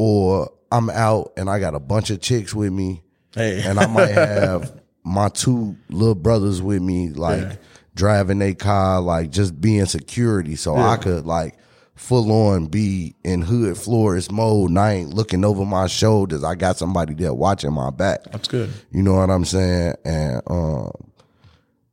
or 0.00 0.50
I'm 0.72 0.88
out 0.88 1.32
and 1.36 1.50
I 1.50 1.60
got 1.60 1.74
a 1.74 1.78
bunch 1.80 2.08
of 2.10 2.22
chicks 2.22 2.54
with 2.54 2.72
me, 2.72 3.02
hey, 3.34 3.62
and 3.62 3.78
I 3.78 3.86
might 3.86 4.06
have 4.12 4.80
my 5.04 5.28
two 5.28 5.76
little 5.90 6.14
brothers 6.14 6.62
with 6.62 6.80
me, 6.80 7.10
like 7.10 7.42
Yeah. 7.42 7.56
driving 7.94 8.40
a 8.40 8.54
car, 8.54 9.02
like 9.02 9.30
just 9.30 9.60
being 9.60 9.84
security. 9.84 10.56
So 10.56 10.74
I 10.76 10.96
could 10.96 11.26
like 11.26 11.58
full 11.96 12.32
on 12.32 12.66
be 12.66 13.14
in 13.24 13.42
hood 13.42 13.76
florist 13.76 14.32
mode 14.32 14.70
and 14.70 14.78
I 14.78 14.92
ain't 14.94 15.12
looking 15.12 15.44
over 15.44 15.66
my 15.66 15.86
shoulders. 15.86 16.42
I 16.44 16.54
got 16.54 16.78
somebody 16.78 17.12
there 17.12 17.34
watching 17.34 17.74
my 17.74 17.90
back. 17.90 18.24
That's 18.32 18.48
good. 18.48 18.70
You 18.90 19.02
know 19.02 19.16
what 19.16 19.28
I'm 19.28 19.44
saying? 19.44 19.96
And 20.06 20.40
um 20.46 20.92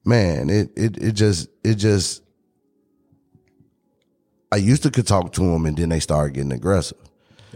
man, 0.06 0.50
it 0.50 0.72
it 0.78 0.98
it 0.98 1.12
just 1.12 1.50
it 1.64 1.76
just 1.76 2.24
I 4.52 4.56
used 4.58 4.84
to 4.84 4.92
could 4.92 5.08
talk 5.08 5.34
to 5.34 5.42
them 5.42 5.66
and 5.66 5.76
then 5.78 5.90
they 5.90 6.00
started 6.00 6.36
getting 6.36 6.54
aggressive. 6.54 6.98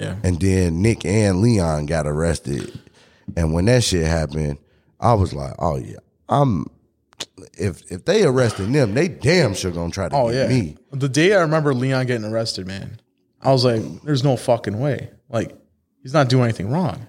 Yeah. 0.02 0.16
And 0.24 0.39
then 0.39 0.82
Nick 0.82 1.06
and 1.06 1.41
Leon 1.41 1.86
got 1.86 2.08
arrested. 2.08 2.80
And 3.38 3.54
when 3.54 3.66
that 3.66 3.84
shit 3.84 4.06
happened, 4.06 4.58
I 4.99 5.14
was 5.14 5.34
like, 5.34 5.54
oh 5.60 5.78
yeah, 5.78 5.97
I'm 6.28 6.66
if 7.58 7.89
if 7.91 8.06
they 8.06 8.24
arrested 8.24 8.72
them, 8.74 8.93
they 8.93 9.08
damn 9.08 9.54
sure 9.54 9.72
gonna 9.72 9.91
try 9.91 10.10
to 10.10 10.16
Oh 10.16 10.32
get 10.32 10.49
yeah. 10.49 10.56
me. 10.58 10.78
The 10.91 11.10
day 11.10 11.34
I 11.36 11.41
remember 11.41 11.74
Leon 11.74 12.06
getting 12.08 12.30
arrested, 12.30 12.68
man, 12.68 12.99
I 13.41 13.52
was 13.52 13.64
like, 13.64 13.82
"There's 14.04 14.24
no 14.24 14.36
fucking 14.38 14.80
way. 14.80 15.10
Like, 15.30 15.56
he's 16.02 16.14
not 16.14 16.30
doing 16.30 16.43
anything 16.45 16.70
wrong. 16.72 17.08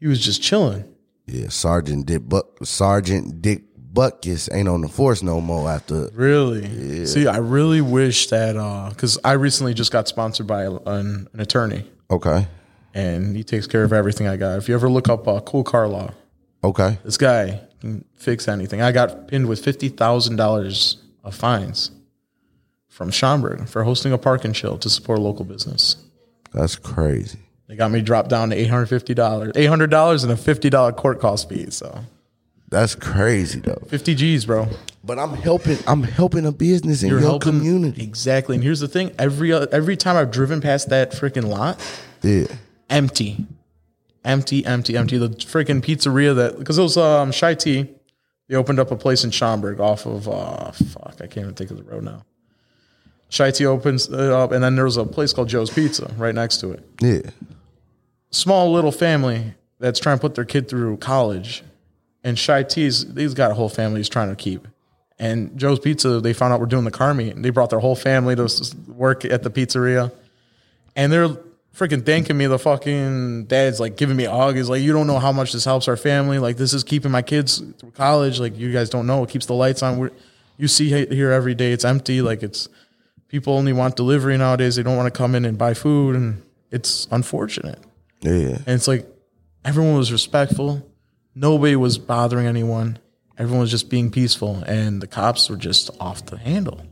He 0.00 0.06
was 0.06 0.20
just 0.20 0.42
chilling." 0.42 0.84
Yeah, 1.26 1.48
Sergeant 1.48 2.06
Dick 2.06 2.28
Buck 2.28 2.64
Sergeant 2.64 3.42
Dick 3.42 3.62
Butkus 3.98 4.48
ain't 4.54 4.68
on 4.68 4.82
the 4.82 4.88
force 4.88 5.22
no 5.24 5.40
more 5.40 5.68
after 5.68 6.08
Really? 6.14 7.04
See, 7.06 7.26
I 7.26 7.38
really 7.38 7.80
wish 7.80 8.28
that 8.28 8.52
because 8.90 9.18
I 9.24 9.32
recently 9.32 9.74
just 9.74 9.90
got 9.90 10.06
sponsored 10.06 10.46
by 10.46 10.64
an, 10.66 11.28
an 11.32 11.40
attorney, 11.40 11.84
Okay. 12.08 12.46
and 12.94 13.34
he 13.36 13.42
takes 13.42 13.66
care 13.66 13.82
of 13.82 13.92
everything 13.92 14.28
I 14.28 14.36
got. 14.36 14.58
If 14.58 14.68
you 14.68 14.74
ever 14.76 14.88
look 14.88 15.08
up 15.08 15.26
uh, 15.26 15.40
Cool 15.40 15.64
Car 15.64 15.88
Law, 15.88 16.12
Okay. 16.62 16.98
this 17.04 17.16
guy 17.16 17.60
can 17.80 18.04
fix 18.14 18.46
anything. 18.46 18.80
I 18.82 18.92
got 18.92 19.26
pinned 19.26 19.48
with 19.48 19.64
fifty 19.64 19.88
thousand 19.88 20.36
dollars 20.36 20.98
of 21.24 21.34
fines 21.34 21.90
from 22.88 23.10
Schaumburg 23.10 23.68
for 23.68 23.82
hosting 23.82 24.12
a 24.12 24.18
park 24.18 24.44
and 24.44 24.54
chill 24.54 24.78
to 24.78 24.88
support 24.88 25.18
local 25.18 25.44
business. 25.44 25.96
That's 26.52 26.76
crazy. 26.76 27.38
They 27.68 27.74
got 27.76 27.90
me 27.90 28.00
dropped 28.00 28.30
down 28.30 28.50
to 28.50 28.56
eight 28.56 28.70
hundred 28.70 28.86
fifty 28.86 29.12
dollars, 29.14 29.52
eight 29.56 29.66
hundred 29.66 29.90
dollars, 29.90 30.22
and 30.22 30.32
a 30.32 30.36
fifty 30.36 30.70
dollar 30.70 30.92
court 30.92 31.20
cost 31.20 31.48
fee. 31.48 31.70
So 31.70 32.00
That's 32.70 32.94
crazy 32.94 33.60
though. 33.60 33.82
fifty 33.88 34.14
G's, 34.14 34.44
bro. 34.44 34.68
But 35.02 35.18
I'm 35.18 35.34
helping 35.34 35.78
I'm 35.86 36.02
helping 36.02 36.44
a 36.44 36.52
business 36.52 37.02
in 37.02 37.08
your 37.08 37.20
helping- 37.20 37.40
community. 37.58 38.02
exactly. 38.02 38.56
And 38.56 38.62
here's 38.64 38.80
the 38.80 38.88
thing: 38.88 39.10
every 39.18 39.52
uh, 39.52 39.66
every 39.72 39.96
time 39.96 40.16
I've 40.16 40.30
driven 40.30 40.60
past 40.60 40.90
that 40.90 41.12
freaking 41.12 41.44
lot, 41.46 41.80
Yeah. 42.22 42.46
empty, 42.90 43.46
empty, 44.24 44.66
empty, 44.66 44.96
empty. 44.96 45.16
The 45.18 45.30
freaking 45.30 45.80
pizzeria 45.80 46.34
that 46.36 46.58
because 46.58 46.76
it 46.78 46.82
was 46.82 46.96
um 46.98 47.32
Shy 47.32 47.54
Tea, 47.54 47.88
they 48.48 48.56
opened 48.56 48.78
up 48.78 48.90
a 48.90 48.96
place 48.96 49.24
in 49.24 49.30
Schaumburg 49.30 49.80
off 49.80 50.04
of 50.04 50.28
uh 50.28 50.70
fuck 50.72 51.14
I 51.22 51.26
can't 51.26 51.38
even 51.38 51.54
think 51.54 51.70
of 51.70 51.78
the 51.78 51.84
road 51.84 52.04
now. 52.04 52.22
Shy 53.30 53.50
Tea 53.50 53.64
opens 53.66 54.08
it 54.08 54.14
up, 54.18 54.52
and 54.52 54.62
then 54.62 54.74
there 54.74 54.84
was 54.84 54.96
a 54.98 55.04
place 55.06 55.32
called 55.32 55.48
Joe's 55.48 55.70
Pizza 55.70 56.12
right 56.18 56.34
next 56.34 56.58
to 56.58 56.72
it. 56.72 56.84
Yeah. 57.00 57.30
Small 58.30 58.72
little 58.72 58.92
family 58.92 59.54
that's 59.78 59.98
trying 60.00 60.18
to 60.18 60.20
put 60.20 60.34
their 60.34 60.44
kid 60.44 60.68
through 60.68 60.98
college, 60.98 61.62
and 62.24 62.38
Shy 62.38 62.62
Tea's 62.62 63.14
these 63.14 63.34
got 63.34 63.50
a 63.50 63.54
whole 63.54 63.68
family 63.68 64.00
he's 64.00 64.08
trying 64.08 64.30
to 64.30 64.36
keep. 64.36 64.66
And 65.18 65.58
Joe's 65.58 65.80
Pizza, 65.80 66.20
they 66.20 66.32
found 66.32 66.52
out 66.52 66.60
we're 66.60 66.66
doing 66.66 66.84
the 66.84 66.92
car 66.92 67.12
meet, 67.12 67.34
and 67.34 67.44
they 67.44 67.50
brought 67.50 67.70
their 67.70 67.80
whole 67.80 67.96
family 67.96 68.36
to 68.36 68.48
work 68.86 69.24
at 69.24 69.42
the 69.42 69.50
pizzeria 69.50 70.12
and 70.98 71.12
they're 71.12 71.28
freaking 71.74 72.04
thanking 72.04 72.36
me. 72.36 72.46
The 72.46 72.58
fucking 72.58 73.44
dad's 73.44 73.78
like 73.78 73.96
giving 73.96 74.16
me 74.16 74.24
a 74.24 74.32
hug. 74.32 74.56
He's 74.56 74.68
like, 74.68 74.82
"You 74.82 74.92
don't 74.92 75.06
know 75.06 75.20
how 75.20 75.30
much 75.30 75.52
this 75.52 75.64
helps 75.64 75.86
our 75.86 75.96
family. 75.96 76.40
Like, 76.40 76.56
this 76.56 76.74
is 76.74 76.82
keeping 76.82 77.12
my 77.12 77.22
kids 77.22 77.62
through 77.78 77.92
college. 77.92 78.40
Like, 78.40 78.58
you 78.58 78.72
guys 78.72 78.90
don't 78.90 79.06
know. 79.06 79.22
It 79.22 79.30
keeps 79.30 79.46
the 79.46 79.54
lights 79.54 79.82
on. 79.82 79.98
We're, 79.98 80.10
you 80.56 80.66
see 80.66 80.88
here 81.06 81.30
every 81.30 81.54
day. 81.54 81.70
It's 81.70 81.84
empty. 81.84 82.20
Like, 82.20 82.42
it's 82.42 82.68
people 83.28 83.52
only 83.52 83.72
want 83.72 83.94
delivery 83.94 84.36
nowadays. 84.36 84.74
They 84.74 84.82
don't 84.82 84.96
want 84.96 85.12
to 85.12 85.16
come 85.16 85.36
in 85.36 85.44
and 85.44 85.56
buy 85.56 85.72
food, 85.72 86.16
and 86.16 86.42
it's 86.72 87.06
unfortunate. 87.12 87.78
Yeah. 88.22 88.58
And 88.66 88.68
it's 88.70 88.88
like 88.88 89.06
everyone 89.64 89.96
was 89.96 90.10
respectful. 90.10 90.84
Nobody 91.40 91.76
was 91.76 91.98
bothering 91.98 92.48
anyone. 92.48 92.98
Everyone 93.38 93.60
was 93.60 93.70
just 93.70 93.88
being 93.88 94.10
peaceful, 94.10 94.56
and 94.66 95.00
the 95.00 95.06
cops 95.06 95.48
were 95.48 95.56
just 95.56 95.90
off 96.00 96.26
the 96.26 96.36
handle. 96.36 96.84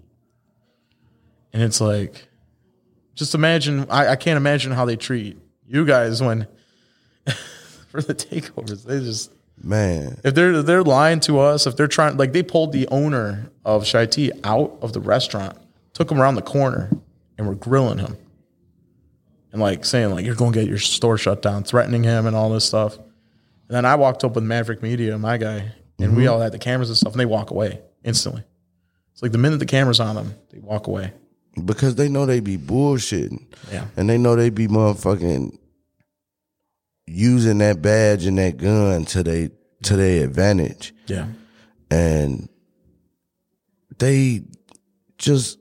And 1.53 1.65
it's 1.65 1.81
like, 1.81 2.29
just 3.17 3.35
imagine. 3.35 3.87
I, 3.91 4.09
I 4.11 4.17
can't 4.17 4.37
imagine 4.37 4.71
how 4.71 4.85
they 4.85 4.95
treat 4.95 5.37
you 5.67 5.85
guys 5.85 6.23
when 6.23 6.47
for 7.89 8.01
the 8.01 8.15
takeovers. 8.15 8.85
They 8.85 9.01
just 9.01 9.33
Man. 9.61 10.21
if 10.23 10.37
they're 10.37 10.63
they're 10.63 10.85
lying 10.85 11.19
to 11.21 11.41
us, 11.41 11.67
if 11.67 11.77
they're 11.77 11.89
trying 11.89 12.17
like 12.17 12.33
they 12.33 12.45
pulled 12.45 12.71
the 12.71 12.87
owner 12.89 13.51
of 13.65 13.85
Shy 13.85 14.07
Tea 14.07 14.31
out 14.45 14.79
of 14.81 14.93
the 14.93 15.01
restaurant, 15.01 15.59
took 15.93 16.09
him 16.09 16.21
around 16.21 16.37
the 16.37 16.43
corner, 16.43 16.91
and 17.37 17.49
were 17.49 17.57
grilling 17.57 17.99
him. 17.99 18.17
And 19.51 19.61
like 19.61 19.85
saying 19.85 20.11
like 20.11 20.25
you're 20.25 20.37
going 20.37 20.53
to 20.53 20.61
get 20.61 20.69
your 20.69 20.79
store 20.79 21.19
shut 21.19 21.43
down, 21.43 21.65
threatening 21.65 22.05
him 22.05 22.27
and 22.27 22.37
all 22.37 22.51
this 22.51 22.65
stuff. 22.65 22.97
And 23.69 23.77
then 23.77 23.85
I 23.85 23.97
walked 23.97 24.25
up 24.25 24.35
with 24.35 24.45
Maverick 24.45 24.83
Media, 24.83 25.19
my 25.19 25.39
guy, 25.39 25.73
and 25.99 26.17
we 26.17 26.25
mm-hmm. 26.25 26.33
all 26.33 26.41
had 26.41 26.53
the 26.53 26.59
cameras 26.59 26.89
and 26.89 26.97
stuff, 26.97 27.12
and 27.12 27.21
they 27.21 27.27
walk 27.27 27.51
away 27.51 27.81
instantly. 28.05 28.45
It's 29.12 29.23
like 29.23 29.33
the 29.33 29.39
minute 29.39 29.59
the 29.59 29.67
camera's 29.67 30.01
on 30.01 30.14
them, 30.14 30.35
they 30.51 30.59
walk 30.59 30.87
away. 30.87 31.12
Because 31.64 31.95
they 31.95 32.09
know 32.09 32.27
they 32.27 32.41
be 32.41 32.59
bullshitting. 32.59 33.45
Yeah. 33.73 33.87
And 33.97 34.11
they 34.11 34.19
know 34.19 34.37
they 34.37 34.51
be 34.51 34.69
motherfucking 34.69 35.59
using 37.07 37.59
that 37.59 37.81
badge 37.81 38.27
and 38.27 38.37
that 38.39 38.59
gun 38.59 39.05
to 39.07 39.23
they 39.23 39.51
to 39.85 39.97
their 39.97 40.25
advantage. 40.25 40.93
Yeah. 41.07 41.29
and 41.91 42.49
they 43.99 44.43
just 45.19 45.59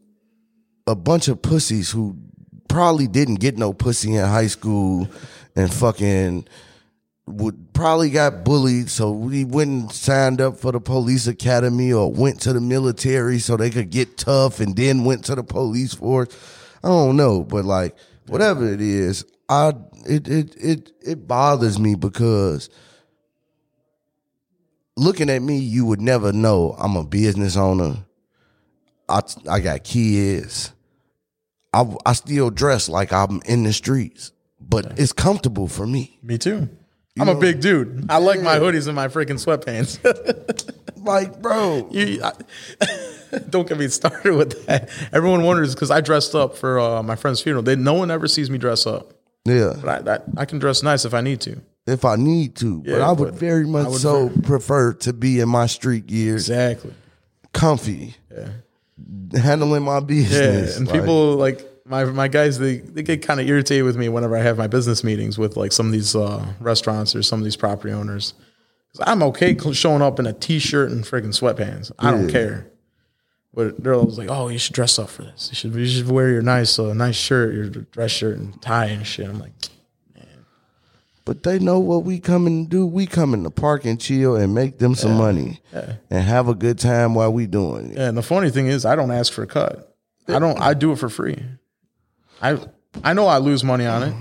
a 0.88 0.95
bunch 0.95 1.28
of 1.28 1.41
pussies 1.41 1.91
who 1.91 2.18
probably 2.68 3.08
didn't 3.08 3.36
get 3.36 3.58
no 3.58 3.74
pussy 3.74 4.16
in 4.16 4.26
high 4.26 4.47
school 4.47 5.08
and 5.56 5.74
fucking 5.74 6.47
would 7.28 7.73
probably 7.73 8.09
got 8.09 8.43
bullied 8.43 8.89
so 8.89 9.11
we 9.11 9.43
wouldn't 9.43 9.91
signed 9.91 10.39
up 10.39 10.57
for 10.57 10.71
the 10.71 10.80
police 10.80 11.26
academy 11.26 11.91
or 11.91 12.11
went 12.11 12.39
to 12.39 12.53
the 12.53 12.61
military 12.61 13.39
so 13.39 13.57
they 13.57 13.69
could 13.69 13.89
get 13.89 14.17
tough 14.17 14.59
and 14.59 14.76
then 14.76 15.03
went 15.03 15.26
to 15.26 15.34
the 15.34 15.43
police 15.43 15.93
force 15.93 16.28
i 16.84 16.88
don't 16.88 17.17
know 17.17 17.41
but 17.41 17.65
like 17.65 17.95
whatever 18.28 18.71
it 18.71 18.80
is 18.80 19.26
i 19.49 19.73
it 20.05 20.28
it 20.28 20.55
it, 20.57 20.91
it 21.01 21.28
bothers 21.28 21.80
me 21.80 21.95
because 21.95 22.69
looking 24.97 25.30
at 25.30 25.41
me, 25.41 25.57
you 25.57 25.86
would 25.86 26.01
never 26.01 26.32
know 26.32 26.76
I'm 26.78 26.95
a 26.95 27.03
business 27.03 27.57
owner. 27.57 27.97
I 29.07 29.21
I 29.49 29.59
got 29.59 29.84
kids. 29.84 30.71
I 31.73 31.86
I 32.05 32.13
still 32.13 32.49
dress 32.49 32.89
like 32.89 33.13
I'm 33.13 33.41
in 33.45 33.63
the 33.63 33.73
streets, 33.73 34.32
but 34.59 34.97
it's 34.99 35.13
comfortable 35.13 35.67
for 35.67 35.86
me. 35.86 36.19
Me 36.23 36.38
too. 36.38 36.69
I'm 37.20 37.30
a 37.30 37.36
big 37.36 37.61
dude. 37.61 38.05
I 38.09 38.18
like 38.18 38.41
my 38.41 38.57
hoodies 38.59 38.88
and 38.88 38.95
my 38.95 39.07
freaking 39.07 39.39
sweatpants. 39.43 39.99
Like, 41.05 41.39
bro, 41.39 41.88
You, 41.91 42.20
I, 42.24 42.32
don't 43.51 43.68
get 43.70 43.78
me 43.78 43.88
started 43.89 44.34
with 44.34 44.66
that. 44.66 44.89
Everyone 45.13 45.43
wonders 45.43 45.76
because 45.76 45.91
I 45.91 46.01
dressed 46.01 46.34
up 46.34 46.57
for 46.57 46.80
uh, 46.80 47.03
my 47.03 47.16
friend's 47.16 47.39
funeral. 47.41 47.61
They, 47.61 47.76
no 47.76 47.93
one 47.93 48.09
ever 48.09 48.28
sees 48.28 48.49
me 48.49 48.57
dress 48.57 48.88
up, 48.88 49.13
yeah. 49.45 49.74
but 49.84 50.07
I, 50.07 50.13
I, 50.16 50.20
I 50.38 50.45
can 50.45 50.57
dress 50.57 50.82
nice 50.82 51.05
if 51.05 51.13
I 51.13 51.22
need 51.22 51.41
to. 51.41 51.61
If 51.86 52.05
I 52.05 52.16
need 52.16 52.55
to, 52.55 52.82
but 52.82 53.01
I 53.01 53.11
would 53.11 53.32
but 53.32 53.34
very 53.39 53.68
much 53.68 53.88
would 53.89 54.01
so 54.01 54.30
prefer 54.41 54.93
to 54.93 55.13
be 55.13 55.39
in 55.41 55.47
my 55.49 55.68
street 55.68 56.07
gear, 56.07 56.34
Exactly. 56.34 56.95
comfy, 57.53 58.16
Yeah. 58.36 59.39
handling 59.39 59.84
my 59.84 59.99
business. 59.99 60.72
Yeah. 60.72 60.78
And 60.78 60.88
Like, 60.88 60.99
people 60.99 61.36
like 61.36 61.61
my 61.86 62.04
my 62.06 62.28
guys, 62.28 62.58
they 62.60 62.78
they 62.78 63.04
get 63.04 63.22
kind 63.22 63.40
of 63.40 63.48
irritated 63.48 63.84
with 63.86 63.96
me 63.98 64.10
whenever 64.10 64.36
I 64.36 64.42
have 64.42 64.58
my 64.58 64.68
business 64.68 65.04
meetings 65.04 65.38
with 65.38 65.56
like 65.58 65.72
some 65.72 65.86
of 65.86 65.92
these 65.92 66.16
uh, 66.16 66.46
restaurants 66.60 67.16
or 67.16 67.22
some 67.24 67.40
of 67.40 67.44
these 67.44 67.56
property 67.56 67.94
owners. 67.94 68.34
'Cause 68.94 69.04
I'm 69.08 69.22
okay 69.24 69.58
showing 69.74 70.02
up 70.02 70.20
in 70.20 70.26
a 70.26 70.32
t-shirt 70.34 70.90
and 70.90 71.04
freaking 71.04 71.38
sweatpants. 71.38 71.92
I 72.00 72.12
don't 72.12 72.30
care. 72.30 72.68
But 73.54 73.82
they're 73.84 73.94
always 73.94 74.18
like, 74.18 74.30
"Oh, 74.30 74.48
you 74.50 74.58
should 74.58 74.74
dress 74.74 74.98
up 75.00 75.10
for 75.10 75.24
this. 75.24 75.50
You 75.52 75.56
should 75.56 75.76
you 75.76 75.86
should 75.86 76.10
wear 76.10 76.30
your 76.30 76.42
nice 76.42 76.78
uh, 76.80 76.94
nice 76.94 77.16
shirt, 77.16 77.54
your 77.54 77.68
dress 77.70 78.12
shirt 78.12 78.38
and 78.38 78.60
tie 78.62 78.86
and 78.88 79.06
shit." 79.06 79.28
I'm 79.30 79.40
like, 79.40 79.54
man. 80.16 80.26
But 81.24 81.44
they 81.44 81.60
know 81.60 81.80
what 81.80 82.04
we 82.04 82.20
come 82.20 82.48
and 82.48 82.68
do. 82.70 82.86
We 82.86 83.06
come 83.06 83.34
in 83.34 83.44
the 83.44 83.52
park 83.52 83.86
and 83.86 84.00
chill 84.00 84.36
and 84.36 84.54
make 84.56 84.80
them 84.80 84.96
some 84.96 85.16
money 85.18 85.62
and 86.10 86.24
have 86.24 86.48
a 86.50 86.56
good 86.56 86.80
time 86.80 87.14
while 87.16 87.32
we 87.32 87.48
doing 87.48 87.92
it. 87.92 87.98
Yeah, 87.98 88.10
and 88.10 88.18
the 88.18 88.24
funny 88.24 88.50
thing 88.50 88.68
is, 88.68 88.86
I 88.86 88.96
don't 88.96 89.12
ask 89.12 89.32
for 89.32 89.44
a 89.44 89.48
cut. 89.48 89.96
I 90.28 90.40
don't. 90.40 90.60
I 90.60 90.74
do 90.74 90.92
it 90.92 91.00
for 91.00 91.10
free. 91.10 91.38
I 92.42 92.60
I 93.04 93.14
know 93.14 93.28
I 93.28 93.38
lose 93.38 93.64
money 93.64 93.86
on 93.86 94.04
it, 94.04 94.14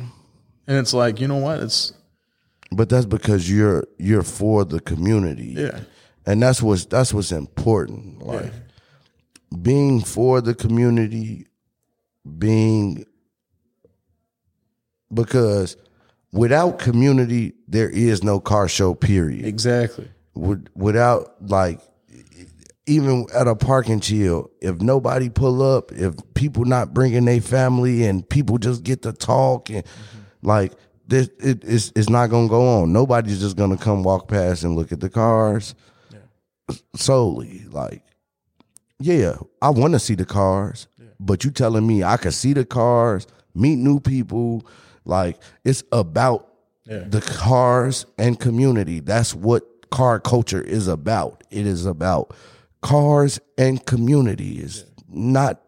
and 0.66 0.78
it's 0.78 0.94
like 0.94 1.20
you 1.20 1.28
know 1.28 1.36
what? 1.38 1.60
It's 1.60 1.92
But 2.72 2.88
that's 2.88 3.06
because 3.06 3.50
you're 3.50 3.84
you're 3.98 4.22
for 4.22 4.64
the 4.64 4.80
community. 4.80 5.54
yeah, 5.56 5.80
And 6.26 6.42
that's 6.42 6.62
what's 6.62 6.84
that's 6.86 7.12
what's 7.14 7.32
important. 7.32 8.22
Like 8.26 8.52
being 9.62 10.00
for 10.00 10.40
the 10.40 10.54
community, 10.54 11.46
being 12.38 13.04
because 15.12 15.76
without 16.32 16.78
community 16.78 17.52
there 17.68 17.88
is 17.88 18.22
no 18.24 18.40
car 18.40 18.68
show 18.68 18.94
period. 18.94 19.44
exactly. 19.46 20.08
With- 20.34 20.66
Without 20.74 21.36
like 21.48 21.80
even 22.86 23.26
at 23.34 23.48
a 23.48 23.54
parking 23.56 24.00
chill, 24.00 24.50
if 24.60 24.80
nobody 24.80 25.28
pull 25.28 25.62
up, 25.62 25.90
if 25.92 26.14
people 26.34 26.64
not 26.64 26.92
bringing 26.92 27.24
their 27.24 27.40
family 27.40 28.04
and 28.04 28.28
people 28.28 28.58
just 28.58 28.82
get 28.82 29.02
to 29.02 29.12
talk 29.12 29.70
and 29.70 29.84
mm-hmm. 29.84 30.46
like 30.46 30.72
this, 31.06 31.28
it, 31.38 31.64
it's 31.64 31.92
it's 31.96 32.08
not 32.10 32.28
gonna 32.28 32.48
go 32.48 32.80
on. 32.82 32.92
Nobody's 32.92 33.40
just 33.40 33.56
gonna 33.56 33.76
come 33.76 34.02
walk 34.02 34.28
past 34.28 34.64
and 34.64 34.76
look 34.76 34.92
at 34.92 35.00
the 35.00 35.10
cars 35.10 35.74
solely. 36.94 37.64
Like, 37.70 38.02
yeah, 38.98 39.36
I 39.60 39.70
want 39.70 39.94
to 39.94 39.98
see 39.98 40.14
the 40.14 40.24
cars, 40.24 40.86
but 41.20 41.44
you 41.44 41.50
telling 41.50 41.86
me 41.86 42.02
I 42.02 42.16
could 42.16 42.34
see 42.34 42.52
the 42.52 42.64
cars, 42.64 43.26
meet 43.54 43.76
new 43.76 44.00
people. 44.00 44.66
Like, 45.04 45.38
it's 45.64 45.82
about 45.92 46.48
Yeah. 46.86 47.04
the 47.06 47.20
cars 47.20 48.06
and 48.18 48.38
community. 48.38 49.00
That's 49.00 49.34
what 49.34 49.90
car 49.90 50.20
culture 50.20 50.60
is 50.60 50.88
about. 50.88 51.44
It 51.50 51.66
is 51.66 51.86
about 51.86 52.34
cars 52.84 53.40
and 53.56 53.84
community. 53.86 54.58
It's 54.58 54.84
not 55.08 55.60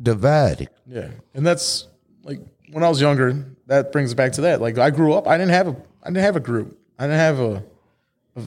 divided. 0.00 0.68
Yeah, 0.86 1.08
and 1.34 1.44
that's 1.44 1.88
like 2.22 2.40
when 2.70 2.84
I 2.84 2.88
was 2.88 3.00
younger. 3.00 3.46
That 3.66 3.90
brings 3.90 4.12
it 4.12 4.16
back 4.16 4.32
to 4.32 4.42
that. 4.42 4.60
Like 4.60 4.78
I 4.78 4.90
grew 4.90 5.12
up, 5.14 5.26
I 5.26 5.36
didn't 5.38 5.50
have 5.52 5.66
a, 5.68 5.76
I 6.02 6.08
didn't 6.08 6.22
have 6.22 6.36
a 6.36 6.40
group. 6.40 6.78
I 6.98 7.04
didn't 7.04 7.18
have 7.18 7.40
a, 7.40 7.64
a, 8.36 8.42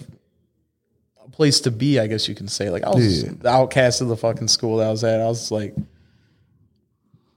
a 1.25 1.29
place 1.31 1.59
to 1.61 1.71
be. 1.71 1.99
I 1.99 2.07
guess 2.07 2.27
you 2.29 2.35
can 2.35 2.47
say. 2.47 2.69
Like 2.69 2.83
I 2.83 2.89
was 2.89 3.23
Yeah. 3.23 3.31
the 3.39 3.49
outcast 3.49 4.01
of 4.01 4.07
the 4.07 4.17
fucking 4.17 4.47
school 4.47 4.77
that 4.77 4.87
I 4.87 4.91
was 4.91 5.03
at. 5.03 5.19
I 5.19 5.25
was 5.25 5.51
like, 5.51 5.75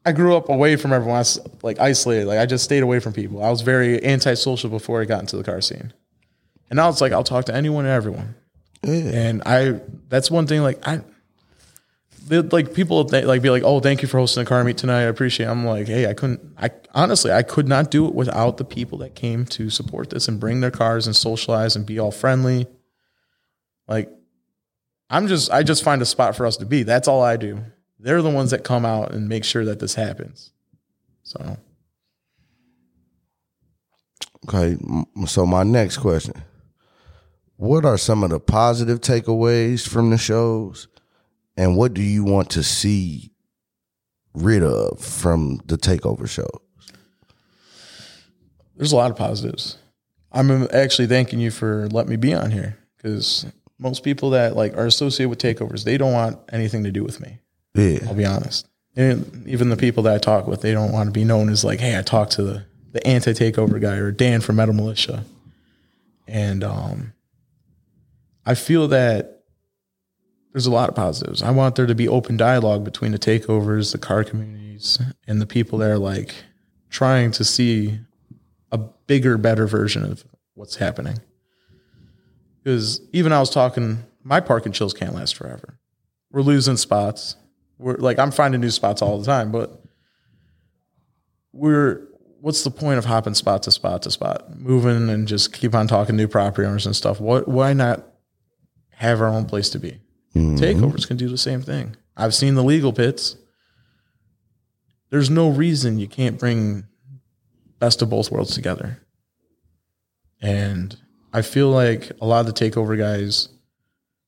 I 0.05 0.13
grew 0.13 0.37
up 0.37 0.49
away 0.49 0.77
from 0.77 0.93
everyone. 0.93 1.17
I 1.17 1.21
was 1.21 1.41
like 1.63 1.81
isolated. 1.81 2.27
Like 2.27 2.39
I 2.39 2.47
just 2.47 2.63
stayed 2.65 2.83
away 2.83 3.01
from 3.01 3.13
people. 3.15 3.43
I 3.43 3.51
was 3.51 3.63
very 3.63 4.05
antisocial 4.05 4.71
before 4.71 5.01
I 5.01 5.05
got 5.07 5.21
into 5.21 5.37
the 5.37 5.45
car 5.45 5.61
scene, 5.61 5.93
and 6.71 6.77
now 6.77 6.89
it's 6.89 7.01
like 7.01 7.13
I'll 7.13 7.25
talk 7.25 7.47
to 7.47 7.55
anyone 7.55 7.85
and 7.85 7.95
everyone. 7.95 8.35
And 8.83 9.43
I, 9.45 9.81
that's 10.09 10.31
one 10.31 10.47
thing. 10.47 10.63
Like 10.63 10.87
I, 10.87 11.03
like 12.31 12.75
people 12.75 13.05
th- 13.05 13.25
like 13.25 13.43
be 13.43 13.51
like, 13.51 13.63
"Oh, 13.65 13.81
thank 13.81 14.03
you 14.03 14.09
for 14.09 14.19
hosting 14.19 14.45
the 14.45 14.49
car 14.49 14.63
meet 14.65 14.77
tonight. 14.77 15.01
I 15.01 15.05
appreciate." 15.05 15.47
it. 15.47 15.51
I'm 15.51 15.65
like, 15.65 15.87
"Hey, 15.87 16.09
I 16.09 16.15
couldn't. 16.15 16.41
I 16.59 16.71
honestly, 16.95 17.33
I 17.33 17.43
could 17.43 17.69
not 17.69 17.91
do 17.91 18.07
it 18.07 18.15
without 18.15 18.57
the 18.57 18.65
people 18.65 18.99
that 18.99 19.15
came 19.15 19.45
to 19.47 19.71
support 19.71 20.11
this 20.11 20.29
and 20.29 20.39
bring 20.39 20.61
their 20.61 20.71
cars 20.71 21.07
and 21.07 21.17
socialize 21.17 21.77
and 21.77 21.87
be 21.87 21.99
all 21.99 22.11
friendly." 22.11 22.67
Like, 23.87 24.11
I'm 25.09 25.29
just, 25.29 25.51
I 25.51 25.63
just 25.63 25.83
find 25.83 26.03
a 26.03 26.07
spot 26.07 26.37
for 26.37 26.45
us 26.45 26.59
to 26.59 26.67
be. 26.67 26.83
That's 26.83 27.09
all 27.09 27.23
I 27.23 27.39
do. 27.39 27.65
They're 27.99 28.21
the 28.21 28.31
ones 28.31 28.51
that 28.51 28.63
come 28.65 28.85
out 28.85 29.13
and 29.13 29.29
make 29.29 29.45
sure 29.45 29.65
that 29.65 29.81
this 29.81 29.95
happens. 29.95 30.53
So, 31.23 31.57
Okay. 34.47 34.77
So 35.27 35.47
my 35.47 35.63
next 35.63 35.99
question. 35.99 36.35
What 37.59 37.85
are 37.85 37.99
some 37.99 38.25
of 38.25 38.31
the 38.31 38.41
positive 38.41 39.01
takeaways 39.01 39.87
from 39.87 40.11
the 40.11 40.19
shows? 40.19 40.89
And 41.57 41.77
what 41.77 41.93
do 41.93 42.03
you 42.03 42.25
want 42.25 42.51
to 42.51 42.63
see 42.63 43.33
rid 44.33 44.63
of 44.63 45.01
from 45.01 45.61
the 45.67 45.77
takeover 45.77 46.29
show? 46.29 46.49
there's 48.79 48.93
a 48.93 48.97
lot 48.97 49.11
of 49.11 49.17
positives. 49.17 49.77
I'm 50.33 50.69
actually 50.73 51.09
thanking 51.09 51.41
you 51.41 51.51
for 51.51 51.89
letting 51.89 52.11
me 52.11 52.17
be 52.17 52.33
on 52.33 52.51
here 52.51 52.79
because 52.97 53.45
most 53.79 54.03
people 54.03 54.31
that 54.31 54.57
like 54.57 54.77
are 54.77 54.87
associated 54.87 55.29
with 55.29 55.39
takeovers, 55.41 55.85
they 55.85 55.99
don't 55.99 56.13
want 56.13 56.39
anything 56.53 56.85
to 56.85 56.93
do 56.93 57.03
with 57.03 57.21
me. 57.21 57.39
Yeah. 57.75 57.99
I'll 58.07 58.15
be 58.15 58.25
honest. 58.25 58.67
And 58.97 59.47
even 59.47 59.69
the 59.69 59.77
people 59.77 60.03
that 60.05 60.15
I 60.15 60.19
talk 60.19 60.47
with, 60.47 60.63
they 60.63 60.73
don't 60.73 60.93
want 60.93 61.09
to 61.09 61.13
be 61.13 61.25
known 61.25 61.49
as 61.51 61.65
like, 61.65 61.81
hey, 61.81 61.99
I 61.99 62.03
talked 62.03 62.33
to 62.33 62.43
the, 62.43 62.65
the 62.93 63.05
anti 63.07 63.33
takeover 63.33 63.81
guy 63.81 63.97
or 63.97 64.11
Dan 64.11 64.41
from 64.41 64.57
Metal 64.57 64.75
Militia. 64.75 65.25
And 66.27 66.63
um, 66.63 67.13
I 68.49 68.55
feel 68.55 68.89
that 68.89 69.43
there's 70.55 70.65
a 70.65 70.71
lot 70.71 70.89
of 70.89 70.95
positives. 70.95 71.43
I 71.43 71.51
want 71.51 71.77
there 71.77 71.85
to 71.85 71.95
be 71.95 72.09
open 72.09 72.39
dialogue 72.39 72.83
between 72.83 73.13
the 73.13 73.19
takeovers, 73.19 73.93
the 73.93 73.99
car 73.99 74.25
communities, 74.25 74.99
and 75.27 75.39
the 75.39 75.47
people 75.47 75.79
that 75.81 75.91
are 75.91 75.99
like 75.99 76.35
trying 76.89 77.31
to 77.33 77.45
see 77.45 78.01
a 78.73 78.79
bigger, 78.79 79.37
better 79.37 79.67
version 79.67 80.03
of 80.03 80.25
what's 80.55 80.77
happening. 80.77 81.19
Because 82.65 83.03
even 83.13 83.33
I 83.33 83.39
was 83.39 83.51
talking, 83.51 83.99
my 84.23 84.41
parking 84.41 84.73
chills 84.73 84.95
can't 84.95 85.15
last 85.15 85.37
forever. 85.37 85.79
We're 86.31 86.41
losing 86.41 86.79
spots. 86.79 87.37
We're 87.77 87.97
like 87.97 88.19
I'm 88.19 88.31
finding 88.31 88.63
new 88.63 88.71
spots 88.71 89.03
all 89.03 89.19
the 89.19 89.27
time, 89.27 89.53
but 89.53 89.79
we're 91.53 92.09
what's 92.41 92.65
the 92.65 92.71
point 92.71 92.97
of 92.97 93.05
hopping 93.05 93.35
spot 93.35 93.63
to 93.65 93.71
spot 93.71 94.01
to 94.03 94.11
spot, 94.11 94.59
moving 94.59 95.11
and 95.11 95.29
just 95.29 95.53
keep 95.53 95.75
on 95.75 95.87
talking 95.87 96.17
new 96.17 96.29
property 96.29 96.67
owners 96.67 96.87
and 96.87 96.97
stuff? 96.97 97.21
What 97.21 97.47
why 97.47 97.75
not 97.75 98.08
have 98.99 99.21
our 99.21 99.29
own 99.29 99.47
place 99.47 99.71
to 99.71 99.79
be? 99.79 100.01
Mm-hmm. 100.35 100.57
Takeovers 100.57 101.07
can 101.07 101.17
do 101.17 101.29
the 101.29 101.39
same 101.39 101.63
thing. 101.63 101.97
I've 102.17 102.35
seen 102.35 102.55
the 102.55 102.65
legal 102.65 102.93
pits. 102.93 103.37
There's 105.11 105.31
no 105.31 105.49
reason 105.49 105.99
you 105.99 106.09
can't 106.09 106.39
bring 106.39 106.85
best 107.79 108.03
of 108.03 108.11
both 108.11 108.31
worlds 108.31 108.55
together. 108.55 109.03
And 110.41 110.97
I 111.33 111.43
feel 111.43 111.71
like 111.71 112.13
a 112.21 112.27
lot 112.27 112.47
of 112.47 112.47
the 112.47 112.53
takeover 112.53 112.97
guys 112.97 113.49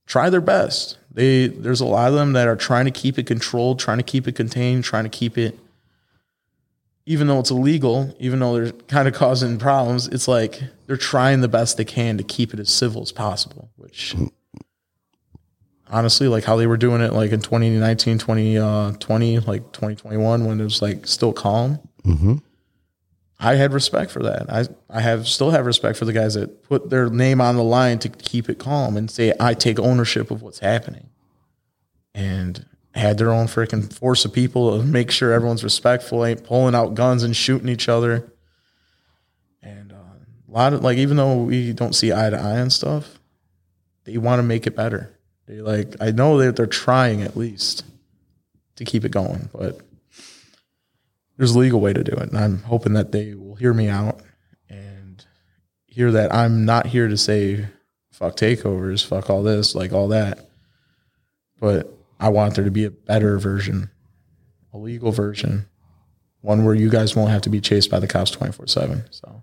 try 0.06 0.30
their 0.30 0.40
best. 0.40 0.98
They 1.12 1.48
there's 1.48 1.80
a 1.80 1.86
lot 1.86 2.08
of 2.08 2.14
them 2.14 2.32
that 2.32 2.48
are 2.48 2.56
trying 2.56 2.86
to 2.86 2.90
keep 2.90 3.18
it 3.18 3.26
controlled, 3.26 3.78
trying 3.78 3.98
to 3.98 4.04
keep 4.04 4.26
it 4.26 4.34
contained, 4.34 4.84
trying 4.84 5.04
to 5.04 5.10
keep 5.10 5.36
it 5.36 5.58
even 7.06 7.26
though 7.26 7.40
it's 7.40 7.50
illegal, 7.50 8.14
even 8.20 8.38
though 8.38 8.54
they're 8.54 8.72
kind 8.72 9.08
of 9.08 9.14
causing 9.22 9.58
problems, 9.58 10.06
it's 10.08 10.28
like 10.28 10.62
they're 10.86 10.96
trying 10.96 11.40
the 11.40 11.48
best 11.48 11.76
they 11.76 11.84
can 11.84 12.16
to 12.18 12.24
keep 12.24 12.54
it 12.54 12.60
as 12.60 12.70
civil 12.70 13.02
as 13.02 13.10
possible, 13.12 13.70
which 13.76 14.14
mm-hmm. 14.14 14.26
Honestly, 15.90 16.28
like 16.28 16.44
how 16.44 16.56
they 16.56 16.66
were 16.66 16.76
doing 16.76 17.00
it 17.00 17.12
like 17.12 17.32
in 17.32 17.40
2019, 17.40 18.18
2020, 18.18 19.38
like 19.40 19.72
2021 19.72 20.44
when 20.44 20.60
it 20.60 20.64
was 20.64 20.80
like 20.82 21.06
still 21.06 21.32
calm. 21.32 21.78
I 23.42 23.54
had 23.54 23.72
respect 23.72 24.10
for 24.10 24.22
that. 24.22 24.50
I 24.52 24.64
I 24.90 25.00
have 25.00 25.26
still 25.26 25.50
have 25.50 25.64
respect 25.64 25.98
for 25.98 26.04
the 26.04 26.12
guys 26.12 26.34
that 26.34 26.62
put 26.62 26.90
their 26.90 27.08
name 27.08 27.40
on 27.40 27.56
the 27.56 27.64
line 27.64 27.98
to 28.00 28.08
keep 28.10 28.48
it 28.50 28.58
calm 28.58 28.96
and 28.96 29.10
say 29.10 29.32
I 29.40 29.54
take 29.54 29.78
ownership 29.78 30.30
of 30.30 30.42
what's 30.42 30.58
happening, 30.58 31.08
and 32.14 32.66
had 32.94 33.18
their 33.18 33.30
own 33.30 33.46
freaking 33.46 33.90
force 33.92 34.24
of 34.24 34.32
people 34.32 34.76
to 34.76 34.84
make 34.84 35.10
sure 35.10 35.32
everyone's 35.32 35.64
respectful, 35.64 36.24
ain't 36.24 36.44
pulling 36.44 36.74
out 36.74 36.94
guns 36.94 37.22
and 37.22 37.34
shooting 37.34 37.68
each 37.68 37.88
other. 37.88 38.30
And 39.62 39.92
uh, 39.92 39.96
a 39.96 40.50
lot 40.50 40.72
of 40.74 40.82
like, 40.82 40.98
even 40.98 41.16
though 41.16 41.44
we 41.44 41.72
don't 41.72 41.94
see 41.94 42.12
eye 42.12 42.28
to 42.30 42.36
eye 42.38 42.60
on 42.60 42.68
stuff, 42.68 43.20
they 44.04 44.18
want 44.18 44.40
to 44.40 44.42
make 44.42 44.66
it 44.66 44.74
better. 44.76 45.16
Like, 45.58 45.96
I 46.00 46.10
know 46.10 46.38
that 46.38 46.56
they're 46.56 46.66
trying 46.66 47.22
at 47.22 47.36
least 47.36 47.84
to 48.76 48.84
keep 48.84 49.04
it 49.04 49.12
going, 49.12 49.48
but 49.52 49.80
there's 51.36 51.54
a 51.54 51.58
legal 51.58 51.80
way 51.80 51.92
to 51.92 52.04
do 52.04 52.12
it. 52.12 52.30
And 52.30 52.38
I'm 52.38 52.62
hoping 52.62 52.92
that 52.94 53.12
they 53.12 53.34
will 53.34 53.54
hear 53.54 53.72
me 53.72 53.88
out 53.88 54.20
and 54.68 55.24
hear 55.86 56.12
that 56.12 56.34
I'm 56.34 56.64
not 56.64 56.86
here 56.86 57.08
to 57.08 57.16
say 57.16 57.66
fuck 58.12 58.36
takeovers, 58.36 59.04
fuck 59.04 59.30
all 59.30 59.42
this, 59.42 59.74
like 59.74 59.92
all 59.92 60.08
that. 60.08 60.48
But 61.58 61.92
I 62.18 62.28
want 62.28 62.54
there 62.54 62.64
to 62.64 62.70
be 62.70 62.84
a 62.84 62.90
better 62.90 63.38
version, 63.38 63.90
a 64.72 64.78
legal 64.78 65.12
version, 65.12 65.66
one 66.42 66.64
where 66.64 66.74
you 66.74 66.90
guys 66.90 67.16
won't 67.16 67.30
have 67.30 67.42
to 67.42 67.50
be 67.50 67.60
chased 67.60 67.90
by 67.90 67.98
the 67.98 68.06
cops 68.06 68.30
24 68.30 68.66
7. 68.66 69.04
So 69.10 69.42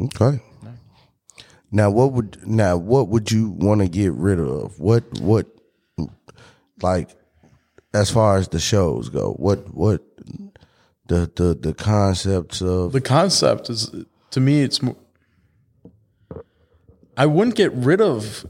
Okay. 0.00 0.40
Now 1.70 1.90
what 1.90 2.12
would 2.12 2.46
now 2.46 2.76
what 2.76 3.08
would 3.08 3.30
you 3.30 3.50
want 3.50 3.80
to 3.80 3.88
get 3.88 4.12
rid 4.12 4.40
of? 4.40 4.78
What 4.78 5.04
what 5.20 5.46
like 6.82 7.10
as 7.92 8.10
far 8.10 8.36
as 8.36 8.48
the 8.48 8.58
shows 8.58 9.08
go? 9.08 9.32
What 9.32 9.74
what 9.74 10.02
the 11.08 11.30
the 11.34 11.54
the 11.54 11.74
concepts 11.74 12.62
of 12.62 12.92
the 12.92 13.00
concept 13.00 13.68
is, 13.70 13.90
to 14.30 14.40
me, 14.40 14.62
it's 14.62 14.82
mo- 14.82 14.96
I 17.16 17.26
wouldn't 17.26 17.56
get 17.56 17.72
rid 17.72 18.00
of 18.00 18.46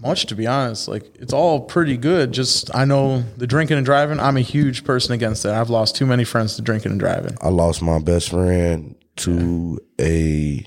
much 0.00 0.26
to 0.26 0.34
be 0.34 0.46
honest. 0.46 0.88
Like 0.88 1.14
it's 1.16 1.32
all 1.32 1.60
pretty 1.60 1.96
good. 1.96 2.32
Just 2.32 2.74
I 2.74 2.84
know 2.84 3.20
the 3.36 3.46
drinking 3.46 3.76
and 3.76 3.86
driving. 3.86 4.20
I'm 4.20 4.36
a 4.36 4.42
huge 4.42 4.84
person 4.84 5.12
against 5.12 5.42
that. 5.42 5.54
I've 5.54 5.70
lost 5.70 5.96
too 5.96 6.06
many 6.06 6.24
friends 6.24 6.56
to 6.56 6.62
drinking 6.62 6.92
and 6.92 7.00
driving. 7.00 7.36
I 7.42 7.48
lost 7.48 7.82
my 7.82 7.98
best 7.98 8.30
friend 8.30 8.94
to 9.16 9.78
a 10.00 10.64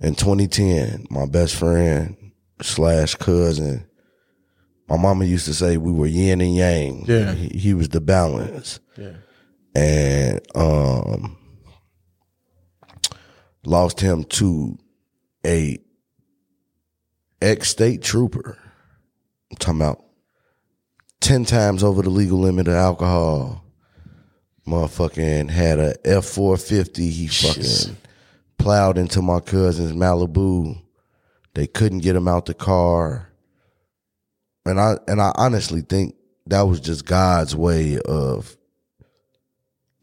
in 0.00 0.14
2010. 0.14 1.06
My 1.10 1.26
best 1.26 1.54
friend 1.56 2.16
slash 2.62 3.14
cousin. 3.14 3.86
My 4.88 4.96
mama 4.96 5.24
used 5.24 5.46
to 5.46 5.54
say 5.54 5.76
we 5.76 5.92
were 5.92 6.06
yin 6.06 6.40
and 6.40 6.54
yang. 6.54 7.04
Yeah. 7.06 7.32
he, 7.32 7.58
he 7.58 7.74
was 7.74 7.88
the 7.88 8.00
balance. 8.00 8.80
Yeah. 8.98 9.12
and 9.74 10.40
um 10.54 11.36
lost 13.64 13.98
him 14.00 14.24
to 14.24 14.78
a 15.44 15.78
ex 17.40 17.68
state 17.70 18.02
trooper. 18.02 18.58
I'm 19.50 19.56
talking 19.56 19.80
about 19.80 20.04
ten 21.20 21.44
times 21.44 21.82
over 21.82 22.02
the 22.02 22.10
legal 22.10 22.38
limit 22.38 22.68
of 22.68 22.74
alcohol. 22.74 23.64
Motherfucking 24.66 25.50
had 25.50 25.78
a 25.78 25.94
F 26.06 26.24
four 26.26 26.56
fifty. 26.56 27.08
He 27.10 27.26
fucking 27.26 27.62
Jeez. 27.62 27.94
Plowed 28.58 28.98
into 28.98 29.22
my 29.22 29.40
cousin's 29.40 29.92
Malibu. 29.92 30.80
They 31.54 31.66
couldn't 31.66 32.00
get 32.00 32.16
him 32.16 32.28
out 32.28 32.46
the 32.46 32.54
car. 32.54 33.30
and 34.66 34.80
I 34.80 34.96
and 35.06 35.20
I 35.20 35.32
honestly 35.36 35.82
think 35.82 36.16
that 36.46 36.62
was 36.62 36.80
just 36.80 37.04
God's 37.04 37.54
way 37.54 37.98
of 38.00 38.56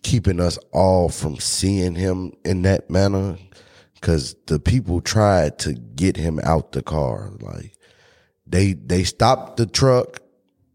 keeping 0.04 0.40
us 0.40 0.58
all 0.72 1.10
from 1.10 1.38
seeing 1.38 1.96
him 1.96 2.34
in 2.46 2.62
that 2.64 2.90
manner. 2.90 3.38
Because 3.96 4.36
the 4.48 4.60
people 4.60 5.00
tried 5.00 5.60
to 5.60 5.74
get 5.74 6.18
him 6.18 6.40
out 6.44 6.72
the 6.72 6.82
car. 6.82 7.32
Like 7.40 7.78
they 8.48 8.74
they 8.74 9.04
stopped 9.04 9.58
the 9.58 9.66
truck 9.68 10.22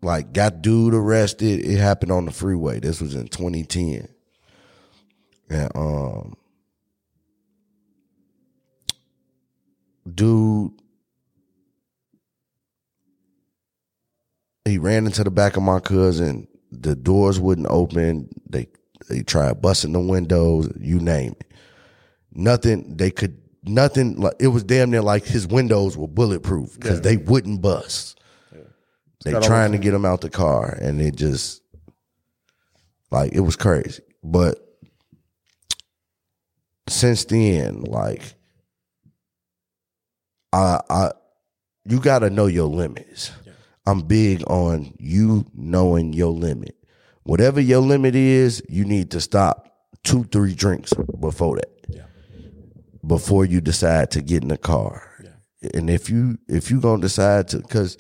like 0.03 0.33
got 0.33 0.63
dude 0.63 0.95
arrested. 0.95 1.65
It 1.65 1.79
happened 1.79 2.13
on 2.13 2.27
the 2.27 2.31
freeway. 2.31 2.79
This 2.81 3.01
was 3.01 3.15
in 3.15 3.29
2010 3.29 4.09
and 5.49 5.71
um 5.75 6.37
dude 10.15 10.73
he 14.65 14.79
ran 14.79 15.07
into 15.07 15.23
the 15.25 15.31
back 15.31 15.57
of 15.57 15.63
my 15.63 15.81
cousin. 15.81 16.49
The 16.73 16.97
doors 16.97 17.39
wouldn't 17.39 17.69
open. 17.71 18.29
They 18.49 18.69
they 19.09 19.23
tried 19.23 19.63
busting 19.63 19.93
the 19.93 20.01
windows 20.01 20.69
you 20.81 20.99
name 20.99 21.35
it. 21.41 21.53
Nothing 22.33 22.97
they 22.97 23.11
could 23.11 23.41
nothing 23.63 24.17
like 24.21 24.35
it 24.41 24.49
was 24.49 24.65
damn 24.65 24.91
near 24.91 25.03
like 25.03 25.25
his 25.25 25.47
windows 25.47 25.97
were 25.97 26.09
bulletproof 26.09 26.75
because 26.75 26.97
Yeah. 26.99 27.03
they 27.03 27.17
wouldn't 27.17 27.63
bust. 27.63 28.19
They 29.25 29.33
got 29.33 29.43
trying 29.45 29.73
to 29.73 29.79
get 29.79 29.95
him 29.95 30.05
out 30.05 30.21
the 30.21 30.31
car 30.31 30.77
and 30.81 31.01
it 31.01 31.17
just 31.17 31.63
like 33.11 33.33
it 33.33 33.41
was 33.41 33.57
crazy. 33.57 34.03
But 34.23 34.59
since 36.89 37.25
then 37.25 37.83
like 37.83 38.35
i 40.57 40.81
i 40.91 41.11
you 41.89 42.01
got 42.01 42.21
to 42.21 42.31
know 42.31 42.47
your 42.47 42.67
limits. 42.67 43.31
I'm 43.87 44.01
big 44.01 44.43
on 44.49 44.93
you 44.99 45.47
knowing 45.55 46.13
your 46.13 46.33
limit. 46.33 46.75
Whatever 47.23 47.61
your 47.61 47.81
limit 47.81 48.17
is 48.17 48.63
you 48.69 48.85
need 48.85 49.13
to 49.13 49.21
stop 49.21 49.73
two 50.03 50.25
three 50.25 50.55
drinks 50.55 50.93
before 51.21 51.57
that. 51.57 51.71
Yeah. 51.89 52.03
before 53.07 53.45
you 53.45 53.61
decide 53.61 54.11
to 54.13 54.21
get 54.21 54.43
in 54.43 54.49
the 54.49 54.59
car. 54.59 55.13
And 55.75 55.89
if 55.89 56.11
you 56.11 56.39
if 56.49 56.71
you 56.71 56.81
gonna 56.81 57.03
decide 57.03 57.49
to 57.49 57.59
because 57.59 57.97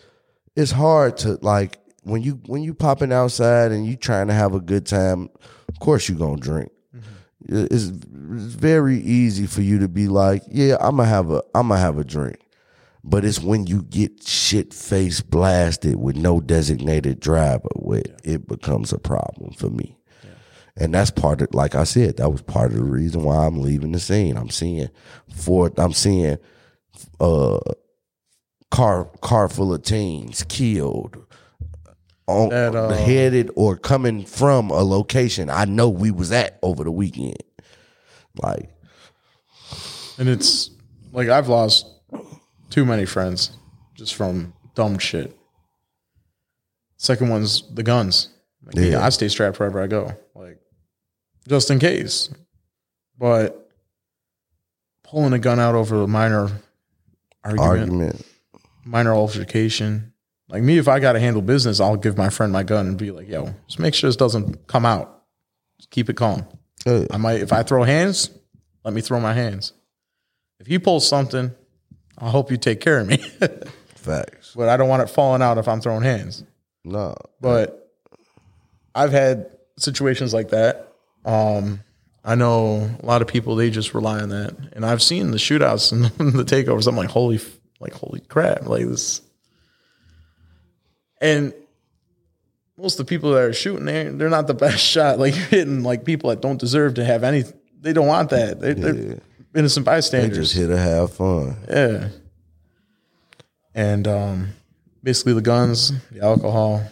it's 0.56 0.72
hard 0.72 1.16
to 1.18 1.38
like 1.42 1.78
when 2.02 2.22
you 2.22 2.40
when 2.46 2.62
you 2.62 2.74
popping 2.74 3.12
outside 3.12 3.72
and 3.72 3.86
you 3.86 3.96
trying 3.96 4.28
to 4.28 4.34
have 4.34 4.54
a 4.54 4.60
good 4.60 4.86
time 4.86 5.28
of 5.68 5.78
course 5.80 6.08
you 6.08 6.16
gonna 6.16 6.40
drink. 6.40 6.70
Mm-hmm. 6.94 7.66
It's, 7.74 7.86
it's 7.86 8.54
very 8.54 8.98
easy 8.98 9.46
for 9.46 9.62
you 9.62 9.78
to 9.80 9.88
be 9.88 10.08
like 10.08 10.42
yeah 10.48 10.76
i'm 10.80 10.96
gonna 10.96 11.08
have 11.08 11.30
a 11.30 11.42
i'm 11.54 11.68
gonna 11.68 11.80
have 11.80 11.98
a 11.98 12.04
drink 12.04 12.38
but 13.08 13.24
it's 13.24 13.40
when 13.40 13.66
you 13.68 13.82
get 13.82 14.24
shit 14.26 14.74
face 14.74 15.20
blasted 15.20 15.94
with 15.94 16.16
no 16.16 16.40
designated 16.40 17.20
driver 17.20 17.68
where 17.76 18.02
it 18.24 18.48
becomes 18.48 18.92
a 18.92 18.98
problem 18.98 19.52
for 19.52 19.70
me. 19.70 19.96
And 20.76 20.92
that's 20.92 21.10
part 21.10 21.40
of 21.40 21.54
like 21.54 21.74
i 21.74 21.84
said 21.84 22.18
that 22.18 22.30
was 22.30 22.42
part 22.42 22.72
of 22.72 22.76
the 22.76 22.84
reason 22.84 23.22
why 23.22 23.46
i'm 23.46 23.62
leaving 23.62 23.92
the 23.92 24.00
scene. 24.00 24.36
I'm 24.36 24.50
seeing 24.50 24.90
fourth 25.34 25.78
i'm 25.78 25.94
seeing 25.94 26.36
uh 27.18 27.60
car 28.70 29.06
car 29.22 29.48
full 29.48 29.72
of 29.72 29.82
teens 29.84 30.44
killed 30.48 31.16
on 32.26 32.50
That, 32.50 32.74
uh, 32.74 32.90
headed 32.90 33.50
or 33.54 33.76
coming 33.78 34.26
from 34.26 34.70
a 34.70 34.82
location 34.82 35.48
I 35.48 35.64
know 35.64 35.88
we 35.88 36.10
was 36.10 36.32
at 36.32 36.58
over 36.60 36.84
the 36.84 36.90
weekend. 36.90 37.42
Like 38.42 38.68
And 40.18 40.28
it's 40.28 40.70
like 41.12 41.28
I've 41.28 41.48
lost 41.48 41.95
too 42.70 42.84
many 42.84 43.04
friends 43.06 43.50
just 43.94 44.14
from 44.14 44.52
dumb 44.74 44.98
shit. 44.98 45.36
Second 46.96 47.28
one's 47.28 47.62
the 47.74 47.82
guns. 47.82 48.28
Like, 48.64 48.76
Yeah. 48.76 49.04
I 49.04 49.10
stay 49.10 49.28
strapped 49.28 49.58
wherever 49.58 49.80
I 49.80 49.86
go, 49.86 50.16
like 50.34 50.58
just 51.48 51.70
in 51.70 51.78
case. 51.78 52.30
But 53.18 53.70
pulling 55.04 55.32
a 55.32 55.38
gun 55.38 55.60
out 55.60 55.74
over 55.74 56.02
a 56.02 56.06
minor 56.06 56.50
argument, 57.44 57.80
argument. 57.80 58.26
minor 58.84 59.14
altercation. 59.14 60.12
Like 60.48 60.62
me, 60.62 60.78
if 60.78 60.88
I 60.88 61.00
got 61.00 61.12
to 61.12 61.20
handle 61.20 61.42
business, 61.42 61.80
I'll 61.80 61.96
give 61.96 62.16
my 62.16 62.28
friend 62.28 62.52
my 62.52 62.62
gun 62.62 62.86
and 62.86 62.96
be 62.98 63.10
like, 63.10 63.28
"Yo, 63.28 63.54
just 63.66 63.78
make 63.78 63.94
sure 63.94 64.08
this 64.08 64.16
doesn't 64.16 64.66
come 64.66 64.84
out. 64.86 65.22
Just 65.78 65.90
keep 65.90 66.08
it 66.08 66.16
calm." 66.16 66.46
Uh, 66.84 67.04
I 67.10 67.16
might 67.16 67.40
if 67.40 67.52
I 67.52 67.62
throw 67.62 67.82
hands, 67.84 68.30
let 68.84 68.94
me 68.94 69.00
throw 69.00 69.18
my 69.20 69.32
hands. 69.32 69.72
If 70.60 70.66
he 70.66 70.78
pulls 70.78 71.06
something, 71.08 71.52
I 72.18 72.30
hope 72.30 72.50
you 72.50 72.56
take 72.56 72.80
care 72.80 72.98
of 73.00 73.06
me. 73.06 73.16
facts. 73.94 74.54
but 74.56 74.68
I 74.68 74.76
don't 74.76 74.88
want 74.88 75.02
it 75.02 75.10
falling 75.10 75.42
out 75.42 75.58
if 75.58 75.68
I'm 75.68 75.80
throwing 75.80 76.02
hands. 76.02 76.44
No. 76.84 77.14
But 77.40 77.92
I've 78.94 79.12
had 79.12 79.50
situations 79.78 80.32
like 80.32 80.50
that. 80.50 80.92
Um, 81.24 81.80
I 82.24 82.34
know 82.34 82.90
a 83.00 83.06
lot 83.06 83.22
of 83.22 83.28
people 83.28 83.56
they 83.56 83.70
just 83.70 83.94
rely 83.94 84.20
on 84.20 84.30
that, 84.30 84.54
and 84.72 84.86
I've 84.86 85.02
seen 85.02 85.30
the 85.30 85.36
shootouts 85.36 85.92
and 85.92 86.04
the 86.34 86.44
takeovers. 86.44 86.86
I'm 86.86 86.96
like, 86.96 87.10
holy, 87.10 87.40
like 87.80 87.92
holy 87.92 88.20
crap, 88.20 88.66
like 88.66 88.86
this. 88.86 89.20
And 91.20 91.52
most 92.76 92.98
of 92.98 93.06
the 93.06 93.08
people 93.08 93.32
that 93.32 93.42
are 93.42 93.52
shooting, 93.52 93.86
they 93.86 94.04
they're 94.08 94.28
not 94.30 94.46
the 94.46 94.54
best 94.54 94.78
shot. 94.84 95.18
Like 95.18 95.34
you're 95.34 95.44
hitting 95.46 95.82
like 95.82 96.04
people 96.04 96.30
that 96.30 96.40
don't 96.40 96.58
deserve 96.58 96.94
to 96.94 97.04
have 97.04 97.24
any. 97.24 97.44
They 97.80 97.92
don't 97.92 98.06
want 98.06 98.30
that. 98.30 98.60
They, 98.60 98.74
Yeah. 98.74 99.14
Innocent 99.56 99.86
They 99.86 99.90
bystanders. 99.92 100.36
just 100.36 100.54
here 100.54 100.68
to 100.68 100.76
have 100.76 101.12
fun. 101.14 101.56
Yeah. 101.68 102.08
And 103.74 104.06
um, 104.08 104.48
basically 105.02 105.32
the 105.34 105.40
guns, 105.42 105.92
the 106.10 106.22
alcohol. 106.22 106.82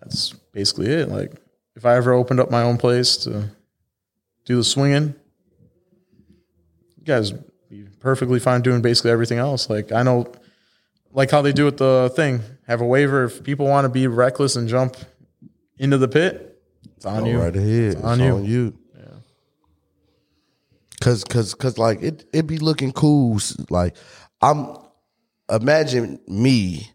That's 0.00 0.30
basically 0.52 0.88
it. 0.88 1.08
Like 1.08 1.32
if 1.76 1.84
I 1.84 1.96
ever 1.96 2.12
opened 2.12 2.40
up 2.40 2.50
my 2.50 2.62
own 2.62 2.76
place 2.76 3.16
to 3.18 3.44
do 4.44 4.56
the 4.56 4.64
swinging, 4.64 5.14
you 6.96 7.04
guys 7.04 7.32
be 7.68 7.86
perfectly 8.00 8.40
fine 8.40 8.62
doing 8.62 8.82
basically 8.82 9.10
everything 9.10 9.38
else. 9.38 9.68
Like 9.70 9.92
I 9.92 10.02
know, 10.02 10.32
like 11.12 11.30
how 11.30 11.42
they 11.42 11.52
do 11.52 11.64
with 11.64 11.76
the 11.78 12.10
thing, 12.14 12.40
have 12.66 12.80
a 12.80 12.86
waiver. 12.86 13.24
If 13.24 13.42
people 13.44 13.66
want 13.66 13.84
to 13.84 13.88
be 13.88 14.06
reckless 14.06 14.56
and 14.56 14.68
jump 14.68 14.96
into 15.78 15.98
the 15.98 16.08
pit, 16.08 16.60
it's 16.96 17.06
on 17.06 17.24
Go 17.24 17.30
you. 17.30 17.40
right 17.40 17.54
ahead. 17.54 17.92
It's 17.94 18.02
on 18.02 18.20
on 18.20 18.44
you. 18.44 18.50
you. 18.50 18.78
Cause, 21.00 21.24
cause, 21.24 21.54
cause, 21.54 21.78
like 21.78 22.02
it, 22.02 22.24
it 22.32 22.46
be 22.46 22.58
looking 22.58 22.92
cool. 22.92 23.38
Like 23.70 23.96
I'm, 24.42 24.76
imagine 25.50 26.20
me 26.28 26.90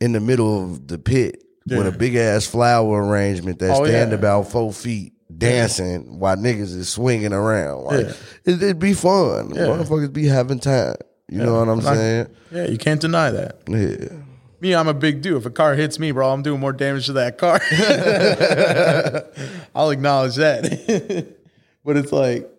in 0.00 0.12
the 0.12 0.20
middle 0.20 0.64
of 0.64 0.88
the 0.88 0.98
pit 0.98 1.42
with 1.66 1.86
a 1.86 1.92
big 1.96 2.16
ass 2.16 2.46
flower 2.46 3.02
arrangement 3.02 3.58
that 3.60 3.70
Oh, 3.70 3.84
stand 3.84 4.10
yeah. 4.10 4.18
about 4.18 4.50
four 4.50 4.72
feet, 4.72 5.12
dancing 5.38 6.18
while 6.18 6.36
niggas 6.36 6.76
is 6.76 6.88
swinging 6.88 7.32
around. 7.32 7.84
Like 7.84 8.06
Yeah. 8.06 8.12
it, 8.44 8.62
it'd 8.62 8.78
be 8.80 8.92
fun. 8.92 9.50
Motherfuckers 9.50 10.12
be 10.12 10.26
having 10.26 10.58
time. 10.58 10.96
You 11.30 11.38
know 11.38 11.58
what 11.60 11.68
I'm 11.68 11.80
I- 11.80 11.94
saying? 11.94 12.26
Yeah, 12.50 12.66
you 12.66 12.76
can't 12.76 13.00
deny 13.00 13.30
that. 13.30 13.60
Yeah. 13.68 14.18
Me, 14.60 14.74
I'm 14.74 14.88
a 14.88 14.94
big 14.94 15.20
dude. 15.22 15.36
If 15.38 15.46
a 15.46 15.50
car 15.50 15.74
hits 15.74 15.98
me, 15.98 16.10
bro, 16.10 16.30
I'm 16.30 16.42
doing 16.42 16.58
more 16.60 16.72
damage 16.72 17.06
to 17.06 17.12
that 17.14 17.38
car. 17.38 17.60
I'll 19.74 19.90
acknowledge 19.90 20.36
that. 20.36 21.34
but 21.84 21.96
it's 21.96 22.12
like, 22.12 22.50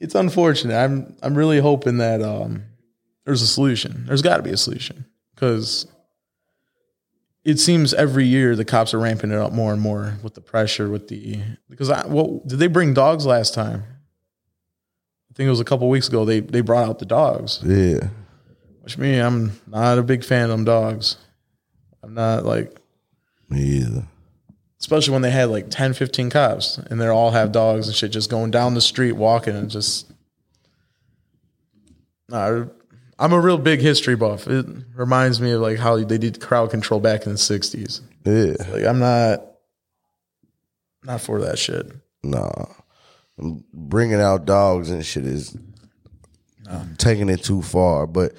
it's 0.00 0.14
unfortunate. 0.14 0.76
I'm 0.76 1.16
I'm 1.22 1.34
really 1.34 1.60
hoping 1.60 1.98
that 1.98 2.22
um, 2.22 2.64
there's 3.24 3.42
a 3.42 3.46
solution. 3.46 4.04
There's 4.06 4.22
got 4.22 4.38
to 4.38 4.42
be 4.42 4.50
a 4.50 4.56
solution 4.56 5.04
because 5.34 5.86
it 7.44 7.58
seems 7.58 7.94
every 7.94 8.26
year 8.26 8.54
the 8.56 8.64
cops 8.64 8.92
are 8.94 8.98
ramping 8.98 9.30
it 9.30 9.38
up 9.38 9.52
more 9.52 9.72
and 9.72 9.80
more 9.80 10.18
with 10.22 10.34
the 10.34 10.40
pressure, 10.40 10.88
with 10.88 11.08
the 11.08 11.40
because 11.68 11.90
I 11.90 12.06
what 12.06 12.46
did 12.46 12.58
they 12.58 12.66
bring 12.66 12.94
dogs 12.94 13.26
last 13.26 13.54
time? 13.54 13.84
I 15.30 15.34
think 15.34 15.46
it 15.46 15.50
was 15.50 15.60
a 15.60 15.64
couple 15.64 15.88
weeks 15.88 16.08
ago. 16.08 16.24
They 16.24 16.40
they 16.40 16.60
brought 16.60 16.88
out 16.88 16.98
the 16.98 17.06
dogs. 17.06 17.60
Yeah. 17.64 18.08
Which 18.82 18.96
me, 18.98 19.18
I'm 19.18 19.52
not 19.66 19.98
a 19.98 20.02
big 20.02 20.24
fan 20.24 20.44
of 20.44 20.50
them 20.50 20.64
dogs. 20.64 21.16
I'm 22.02 22.14
not 22.14 22.44
like, 22.44 22.80
Me 23.50 23.60
either. 23.60 24.06
Especially 24.80 25.12
when 25.12 25.22
they 25.22 25.30
had 25.30 25.50
like 25.50 25.70
10, 25.70 25.94
15 25.94 26.30
cops 26.30 26.78
and 26.78 27.00
they 27.00 27.06
all 27.08 27.30
have 27.30 27.52
dogs 27.52 27.88
and 27.88 27.96
shit 27.96 28.12
just 28.12 28.30
going 28.30 28.50
down 28.50 28.74
the 28.74 28.80
street 28.80 29.12
walking 29.12 29.56
and 29.56 29.70
just. 29.70 30.10
Nah, 32.28 32.66
I'm 33.18 33.32
a 33.32 33.40
real 33.40 33.58
big 33.58 33.80
history 33.80 34.14
buff. 34.14 34.46
It 34.46 34.66
reminds 34.94 35.40
me 35.40 35.52
of 35.52 35.60
like 35.62 35.78
how 35.78 35.96
they 35.96 36.18
did 36.18 36.40
crowd 36.40 36.70
control 36.70 37.00
back 37.00 37.26
in 37.26 37.32
the 37.32 37.38
60s. 37.38 38.00
Yeah. 38.24 38.54
Like, 38.70 38.84
I'm 38.84 38.98
not, 38.98 39.44
not 41.02 41.20
for 41.20 41.40
that 41.40 41.58
shit. 41.58 41.90
Nah. 42.22 42.66
Bringing 43.72 44.20
out 44.20 44.44
dogs 44.44 44.90
and 44.90 45.04
shit 45.04 45.24
is 45.24 45.56
taking 46.98 47.28
it 47.28 47.42
too 47.42 47.62
far. 47.62 48.06
But 48.06 48.34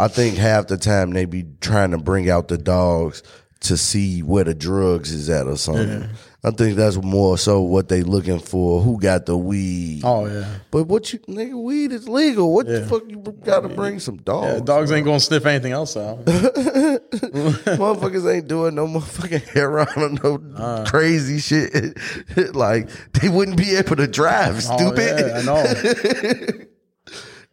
I 0.00 0.08
think 0.08 0.36
half 0.36 0.68
the 0.68 0.78
time 0.78 1.10
they 1.10 1.24
be 1.24 1.44
trying 1.60 1.90
to 1.90 1.98
bring 1.98 2.30
out 2.30 2.48
the 2.48 2.58
dogs 2.58 3.22
to 3.60 3.76
see 3.76 4.22
where 4.22 4.44
the 4.44 4.54
drugs 4.54 5.12
is 5.12 5.30
at 5.30 5.46
or 5.46 5.56
something. 5.56 6.08
I 6.46 6.50
think 6.50 6.76
that's 6.76 6.96
more 6.96 7.38
so 7.38 7.62
what 7.62 7.88
they 7.88 8.02
looking 8.02 8.38
for. 8.38 8.82
Who 8.82 9.00
got 9.00 9.24
the 9.24 9.34
weed? 9.34 10.02
Oh 10.04 10.26
yeah. 10.26 10.44
But 10.70 10.84
what 10.84 11.10
you 11.10 11.18
nigga, 11.20 11.54
weed 11.54 11.90
is 11.90 12.06
legal. 12.06 12.52
What 12.52 12.66
the 12.66 12.84
fuck 12.86 13.04
you 13.08 13.16
got 13.42 13.60
to 13.60 13.70
bring 13.70 13.98
some 13.98 14.18
dogs? 14.18 14.58
Yeah, 14.58 14.60
dogs 14.60 14.92
ain't 14.92 15.06
gonna 15.06 15.20
sniff 15.20 15.46
anything 15.46 15.72
else 15.72 15.96
out. 15.96 16.22
Motherfuckers 16.26 18.30
ain't 18.30 18.46
doing 18.46 18.74
no 18.74 18.86
motherfucking 18.86 19.48
heroin 19.54 20.18
or 20.22 20.38
no 20.38 20.38
uh. 20.62 20.84
crazy 20.84 21.38
shit. 21.38 21.96
like 22.54 22.90
they 23.12 23.30
wouldn't 23.30 23.56
be 23.56 23.76
able 23.76 23.96
to 23.96 24.06
drive. 24.06 24.56
Oh, 24.68 24.76
Stupid. 24.76 25.18
yeah, 25.18 25.38
I 25.38 25.42
know. 25.42 25.64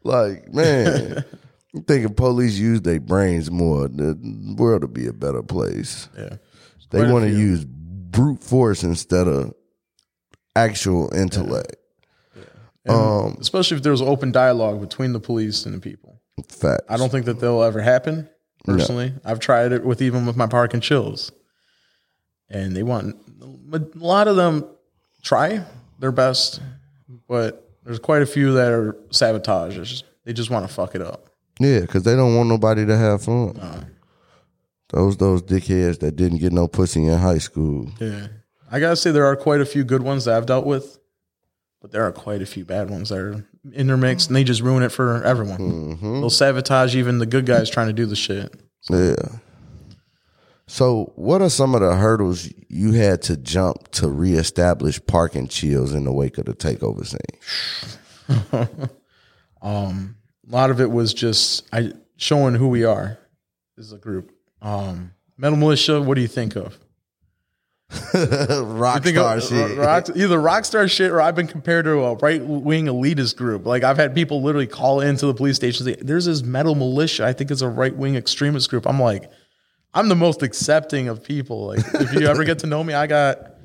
Like 0.03 0.53
man, 0.53 1.23
I'm 1.73 1.84
thinking 1.84 2.14
police 2.14 2.57
use 2.57 2.81
their 2.81 2.99
brains 2.99 3.49
more. 3.49 3.88
The 3.88 4.18
world 4.57 4.81
would 4.81 4.93
be 4.93 5.07
a 5.07 5.14
better 5.14 5.41
place. 5.41 6.10
Yeah. 6.18 6.38
They 6.89 7.10
want 7.10 7.23
to 7.26 7.31
use 7.31 7.64
brute 7.65 8.43
force 8.43 8.84
instead 8.84 9.27
of 9.27 9.53
actual 10.56 11.14
intellect. 11.15 11.77
Um, 12.88 13.38
Especially 13.39 13.77
if 13.77 13.84
there's 13.84 14.02
open 14.02 14.31
dialogue 14.31 14.81
between 14.81 15.14
the 15.14 15.19
police 15.19 15.65
and 15.65 15.76
the 15.76 15.80
people. 15.80 16.19
facts. 16.49 16.84
I 16.89 16.98
don't 16.98 17.10
think 17.10 17.26
that 17.26 17.39
they'll 17.39 17.64
ever 17.64 17.80
happen. 17.81 18.27
Personally, 18.65 19.14
I've 19.23 19.39
tried 19.39 19.72
it 19.72 19.84
with 19.84 20.02
even 20.02 20.26
with 20.26 20.35
my 20.35 20.45
park 20.45 20.73
and 20.73 20.84
chills, 20.84 21.31
and 22.49 22.76
they 22.76 22.84
want 22.84 23.15
a 23.72 23.81
lot 23.95 24.27
of 24.27 24.35
them 24.35 24.65
try 25.23 25.64
their 25.98 26.11
best, 26.11 26.61
but 27.27 27.72
there's 27.84 27.98
quite 27.98 28.22
a 28.22 28.26
few 28.27 28.53
that 28.53 28.72
are 28.72 28.95
sabotagers. 29.10 30.03
They 30.26 30.34
just 30.34 30.52
want 30.52 30.68
to 30.68 30.73
fuck 30.73 30.93
it 30.93 31.02
up. 31.02 31.31
Yeah, 31.61 31.81
because 31.81 32.03
they 32.03 32.15
don't 32.15 32.35
want 32.35 32.49
nobody 32.49 32.85
to 32.85 32.97
have 32.97 33.23
fun. 33.23 33.88
Those 34.89 35.15
those 35.17 35.43
dickheads 35.43 35.99
that 35.99 36.15
didn't 36.15 36.39
get 36.39 36.51
no 36.51 36.67
pussy 36.67 37.05
in 37.05 37.17
high 37.17 37.38
school. 37.38 37.89
Yeah, 37.99 38.27
I 38.71 38.79
gotta 38.79 38.95
say 38.95 39.11
there 39.11 39.25
are 39.25 39.35
quite 39.35 39.61
a 39.61 39.65
few 39.65 39.83
good 39.83 40.01
ones 40.01 40.25
that 40.25 40.35
I've 40.35 40.47
dealt 40.47 40.65
with, 40.65 40.97
but 41.81 41.91
there 41.91 42.03
are 42.03 42.11
quite 42.11 42.41
a 42.41 42.45
few 42.45 42.65
bad 42.65 42.89
ones 42.89 43.09
that 43.09 43.19
are 43.19 43.45
intermixed, 43.73 44.27
and 44.27 44.35
they 44.35 44.43
just 44.43 44.61
ruin 44.61 44.83
it 44.83 44.91
for 44.91 45.23
everyone. 45.23 45.59
Mm-hmm. 45.59 46.19
They'll 46.19 46.29
sabotage 46.29 46.95
even 46.95 47.19
the 47.19 47.25
good 47.25 47.45
guys 47.45 47.69
trying 47.69 47.88
to 47.88 47.93
do 47.93 48.05
the 48.05 48.15
shit. 48.15 48.53
Yeah. 48.89 49.15
So, 50.67 51.13
what 51.15 51.41
are 51.41 51.49
some 51.49 51.75
of 51.75 51.81
the 51.81 51.95
hurdles 51.95 52.51
you 52.69 52.93
had 52.93 53.21
to 53.23 53.38
jump 53.38 53.91
to 53.91 54.07
reestablish 54.07 55.05
parking 55.05 55.47
chills 55.47 55.93
in 55.93 56.05
the 56.05 56.11
wake 56.11 56.38
of 56.38 56.45
the 56.45 56.53
takeover 56.53 57.05
scene? 57.05 58.89
Um, 59.61 60.15
A 60.52 60.56
lot 60.56 60.69
of 60.69 60.82
it 60.82 60.91
was 60.91 61.14
just 61.14 61.64
I 61.73 61.94
showing 62.18 62.56
who 62.56 62.68
we 62.68 62.84
are 62.84 63.18
as 63.78 63.94
a 63.94 63.98
group. 63.98 64.32
Um, 64.61 65.11
Metal 65.38 65.57
Militia, 65.57 66.02
what 66.02 66.15
do 66.15 66.22
you 66.22 66.28
think 66.28 66.56
of? 66.56 66.78
Rockstar 67.91 69.03
Think 69.03 69.18
of 69.18 69.44
shit. 69.44 69.78
rock, 69.78 70.10
either 70.15 70.38
rockstar 70.38 70.90
shit 70.90 71.11
or 71.11 71.22
I've 71.22 71.36
been 71.36 71.48
compared 71.48 71.86
to 71.86 71.91
a 72.03 72.15
right 72.15 72.41
wing 72.44 72.86
elitist 72.86 73.36
group. 73.36 73.65
Like 73.65 73.84
I've 73.84 73.98
had 73.98 74.14
people 74.15 74.41
literally 74.41 74.68
call 74.68 75.02
into 75.02 75.26
the 75.26 75.34
police 75.34 75.56
station. 75.57 75.86
and 75.88 75.98
Say, 75.98 76.03
There's 76.03 76.26
this 76.26 76.41
metal 76.41 76.76
militia. 76.76 77.26
I 77.26 77.34
think 77.34 77.52
it's 77.52 77.61
a 77.61 77.68
right 77.69 77.95
wing 77.95 78.15
extremist 78.15 78.69
group. 78.69 78.88
I'm 78.88 78.99
like, 78.99 79.30
I'm 79.94 80.07
the 80.07 80.15
most 80.15 80.41
accepting 80.41 81.10
of 81.10 81.22
people. 81.23 81.68
Like 81.68 81.80
if 81.95 82.14
you 82.14 82.28
ever 82.28 82.44
get 82.45 82.60
to 82.60 82.68
know 82.68 82.82
me, 82.84 82.94
I 82.94 83.07
got 83.07 83.56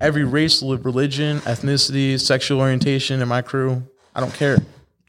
every 0.00 0.24
race, 0.24 0.62
religion, 0.62 1.40
ethnicity, 1.40 2.18
sexual 2.18 2.60
orientation 2.60 3.20
in 3.20 3.28
my 3.28 3.42
crew. 3.42 3.82
I 4.14 4.20
don't 4.20 4.32
care. 4.32 4.58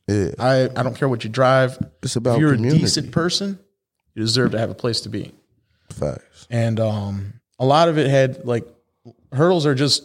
Yeah. 0.10 0.31
I, 0.40 0.64
I 0.76 0.84
don't 0.84 0.95
care 0.95 1.07
what 1.07 1.23
you 1.23 1.30
drive. 1.30 1.77
It's 2.02 2.15
about 2.15 2.36
if 2.36 2.41
you're 2.41 2.56
community. 2.56 2.81
a 2.81 2.86
decent 2.86 3.11
person, 3.11 3.60
you 4.15 4.22
deserve 4.23 4.52
to 4.52 4.60
have 4.60 4.69
a 4.69 4.76
place 4.76 5.02
to 5.02 5.10
be. 5.10 5.34
Facts. 5.91 6.48
And 6.49 6.80
um, 6.80 7.34
a 7.60 7.65
lot 7.65 7.90
of 7.90 7.98
it 7.98 8.10
had 8.10 8.45
like 8.45 8.68
hurdles 9.31 9.65
are 9.65 9.76
just 9.76 10.03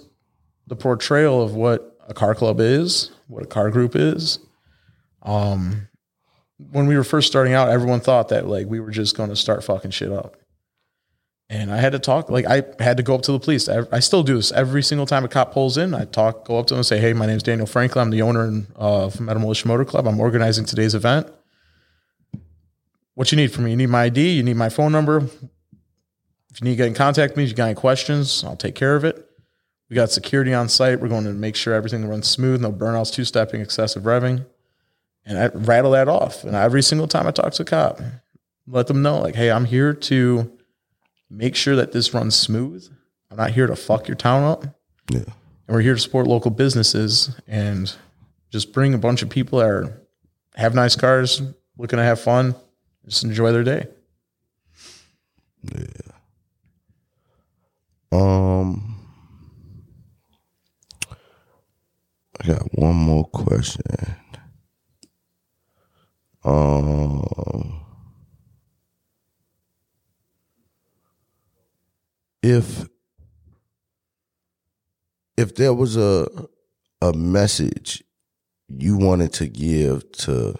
the 0.67 0.77
portrayal 0.77 1.43
of 1.43 1.55
what 1.55 1.99
a 2.07 2.15
car 2.15 2.35
club 2.35 2.61
is, 2.61 3.11
what 3.29 3.43
a 3.43 3.47
car 3.47 3.71
group 3.71 3.97
is. 3.97 4.39
Um, 5.23 5.89
when 6.71 6.87
we 6.87 6.97
were 6.97 7.05
first 7.05 7.27
starting 7.27 7.53
out, 7.53 7.69
everyone 7.69 8.01
thought 8.01 8.29
that 8.29 8.47
like 8.47 8.67
we 8.67 8.81
were 8.81 8.91
just 8.91 9.17
going 9.17 9.31
to 9.31 9.37
start 9.37 9.65
fucking 9.65 9.91
shit 9.91 10.13
up. 10.13 10.37
And 11.51 11.71
I 11.71 11.77
had 11.77 11.93
to 11.93 11.99
talk, 11.99 12.31
like 12.31 12.47
I 12.47 12.63
had 12.79 12.97
to 12.97 13.03
go 13.03 13.15
up 13.15 13.23
to 13.23 13.33
the 13.33 13.39
police. 13.39 13.69
I, 13.69 14.01
still 14.01 14.23
do 14.23 14.37
this 14.37 14.51
every 14.53 14.83
single 14.83 15.07
time 15.07 15.25
a 15.25 15.29
cop 15.29 15.53
pulls 15.53 15.77
in. 15.77 15.93
I 15.93 16.07
talk, 16.07 16.47
go 16.47 16.59
up 16.59 16.67
to 16.69 16.75
them 16.75 16.79
and 16.79 16.87
say, 16.87 16.99
"Hey, 16.99 17.13
my 17.13 17.27
name's 17.27 17.43
Daniel 17.43 17.67
Franklin. 17.67 18.07
I'm 18.07 18.11
the 18.11 18.23
owner 18.23 18.65
uh, 18.79 19.05
of 19.05 19.21
Metal 19.21 19.43
Militia 19.43 19.69
Motor 19.69 19.85
Club. 19.85 20.07
I'm 20.07 20.19
organizing 20.19 20.65
today's 20.65 20.95
event. 20.95 21.29
What 23.15 23.31
you 23.31 23.37
need 23.37 23.53
from 23.53 23.65
me? 23.65 23.73
You 23.73 23.77
need 23.77 23.91
my 23.91 24.05
ID. 24.05 24.33
You 24.33 24.43
need 24.43 24.57
my 24.57 24.71
phone 24.71 24.91
number. 24.91 25.19
If 25.19 26.61
you 26.61 26.65
need 26.65 26.71
to 26.71 26.77
get 26.77 26.87
in 26.87 26.95
contact 26.95 27.33
with 27.33 27.37
me, 27.37 27.45
if 27.45 27.51
you 27.51 27.57
got 27.57 27.67
any 27.67 27.75
questions, 27.75 28.43
I'll 28.43 28.57
take 28.57 28.75
care 28.75 28.97
of 28.97 29.05
it. 29.05 29.29
We 29.91 29.95
got 29.95 30.11
security 30.11 30.55
on 30.55 30.69
site. 30.69 31.01
We're 31.01 31.09
going 31.09 31.25
to 31.25 31.33
make 31.33 31.57
sure 31.57 31.75
everything 31.75 32.07
runs 32.07 32.29
smooth, 32.29 32.61
no 32.61 32.73
burnouts, 32.73 33.13
two 33.13 33.25
stepping, 33.25 33.61
excessive 33.61 34.05
revving. 34.05 34.47
And 35.27 35.39
I 35.39 35.47
rattle 35.49 35.91
that 35.93 36.09
off. 36.09 36.43
And 36.43 36.55
every 36.55 36.83
single 36.83 37.07
time 37.07 37.27
I 37.27 37.33
talk 37.33 37.53
to 37.55 37.63
a 37.63 37.65
cop, 37.65 38.01
let 38.67 38.87
them 38.87 39.03
know, 39.03 39.21
like, 39.21 39.35
hey, 39.35 39.51
I'm 39.51 39.65
here 39.65 39.93
to 39.93 40.51
make 41.37 41.57
sure 41.57 41.77
that 41.77 41.93
this 41.93 42.15
runs 42.15 42.35
smooth. 42.35 42.89
I'm 43.31 43.37
not 43.37 43.51
here 43.51 43.67
to 43.67 43.77
fuck 43.77 44.09
your 44.09 44.17
town 44.17 44.45
up. 44.45 44.65
Yeah. 45.11 45.25
And 45.67 45.75
we're 45.75 45.81
here 45.81 45.95
to 45.95 46.01
support 46.01 46.27
local 46.27 46.51
businesses 46.51 47.35
and 47.47 47.95
just 48.51 48.73
bring 48.73 48.95
a 48.95 48.99
bunch 48.99 49.23
of 49.23 49.31
people 49.31 49.59
that 49.59 49.69
are, 49.69 50.01
have 50.55 50.75
nice 50.75 50.95
cars, 50.95 51.43
looking 51.77 51.97
to 51.97 52.05
have 52.05 52.21
fun, 52.21 52.55
just 53.05 53.25
enjoy 53.25 53.51
their 53.53 53.65
day. 53.65 53.87
Yeah. 55.63 55.87
Um, 58.13 59.01
I 62.41 62.47
got 62.47 62.63
one 62.75 62.95
more 62.95 63.25
question. 63.25 63.83
Um, 66.45 67.84
if 72.45 72.87
if 75.37 75.55
there 75.55 75.73
was 75.75 75.97
a 75.97 76.29
a 77.01 77.13
message 77.13 78.05
you 78.69 78.97
wanted 78.97 79.33
to 79.35 79.47
give 79.47 80.11
to 80.13 80.55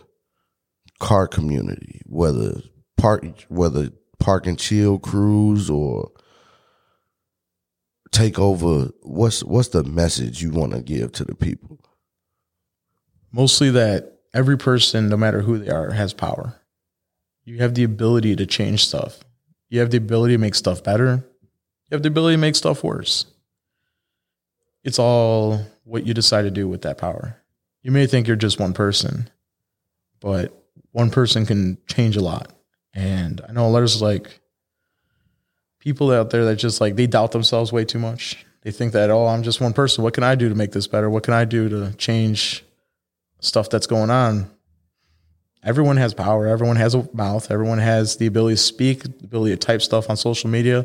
car 0.99 1.29
community, 1.29 2.01
whether 2.07 2.61
park 2.97 3.25
whether 3.49 3.91
park 4.19 4.47
and 4.47 4.59
chill 4.59 4.99
crews 4.99 5.69
or 5.69 6.11
take 8.11 8.39
over 8.39 8.91
what's 9.03 9.45
what's 9.45 9.69
the 9.69 9.85
message 9.85 10.43
you 10.43 10.51
want 10.51 10.73
to 10.73 10.81
give 10.81 11.13
to 11.13 11.25
the 11.25 11.35
people 11.35 11.79
mostly 13.35 13.69
that 13.73 14.21
every 14.33 14.57
person, 14.57 15.09
no 15.09 15.17
matter 15.17 15.43
who 15.43 15.59
they 15.59 15.69
are, 15.69 15.91
has 15.91 16.15
power. 16.15 16.61
You 17.45 17.59
have 17.59 17.75
the 17.75 17.85
ability 17.85 18.37
to 18.37 18.47
change 18.47 18.87
stuff. 18.87 19.25
You 19.69 19.81
have 19.81 19.91
the 19.91 19.99
ability 19.99 20.35
to 20.35 20.39
make 20.39 20.55
stuff 20.55 20.83
better. 20.85 21.25
You 21.89 21.97
have 21.97 22.03
the 22.03 22.09
ability 22.09 22.35
to 22.35 22.41
make 22.41 22.57
stuff 22.57 22.83
worse. 22.83 23.27
It's 24.83 24.99
all 24.99 25.61
what 25.85 26.07
you 26.07 26.15
decide 26.15 26.43
to 26.43 26.51
do 26.51 26.69
with 26.69 26.83
that 26.83 26.99
power. 26.99 27.37
You 27.83 27.91
may 27.91 28.07
think 28.07 28.27
you're 28.27 28.37
just 28.37 28.61
one 28.61 28.73
person, 28.73 29.29
but 30.21 30.53
one 30.93 31.11
person 31.11 31.47
can 31.47 31.79
change 31.87 32.17
a 32.17 32.23
lot. 32.23 32.53
And 32.93 33.41
I 33.49 33.53
know 33.53 33.73
there's 33.73 34.01
like 34.01 34.41
people 35.79 36.11
out 36.11 36.31
there 36.31 36.45
that 36.47 36.57
just 36.57 36.81
like 36.81 36.97
they 36.97 37.07
doubt 37.07 37.33
themselves 37.33 37.73
way 37.73 37.85
too 37.85 37.99
much. 37.99 38.45
They 38.63 38.71
think 38.71 38.93
that, 38.93 39.11
oh, 39.11 39.27
I'm 39.27 39.43
just 39.43 39.61
one 39.61 39.75
person. 39.75 40.05
What 40.05 40.15
can 40.15 40.25
I 40.25 40.35
do 40.35 40.49
to 40.49 40.55
make 40.55 40.73
this 40.73 40.87
better? 40.87 41.11
What 41.11 41.23
can 41.23 41.35
I 41.35 41.45
do 41.45 41.69
to 41.69 41.93
change 41.97 42.65
stuff 43.45 43.71
that's 43.71 43.87
going 43.87 44.11
on. 44.11 44.51
Everyone 45.63 45.97
has 45.97 46.13
power. 46.13 46.47
Everyone 46.47 46.77
has 46.77 46.95
a 46.95 47.09
mouth. 47.15 47.51
Everyone 47.51 47.79
has 47.79 48.17
the 48.17 48.27
ability 48.27 48.57
to 48.57 48.63
speak, 48.63 49.03
the 49.03 49.25
ability 49.25 49.53
to 49.53 49.57
type 49.57 49.83
stuff 49.83 50.11
on 50.11 50.17
social 50.17 50.51
media, 50.51 50.85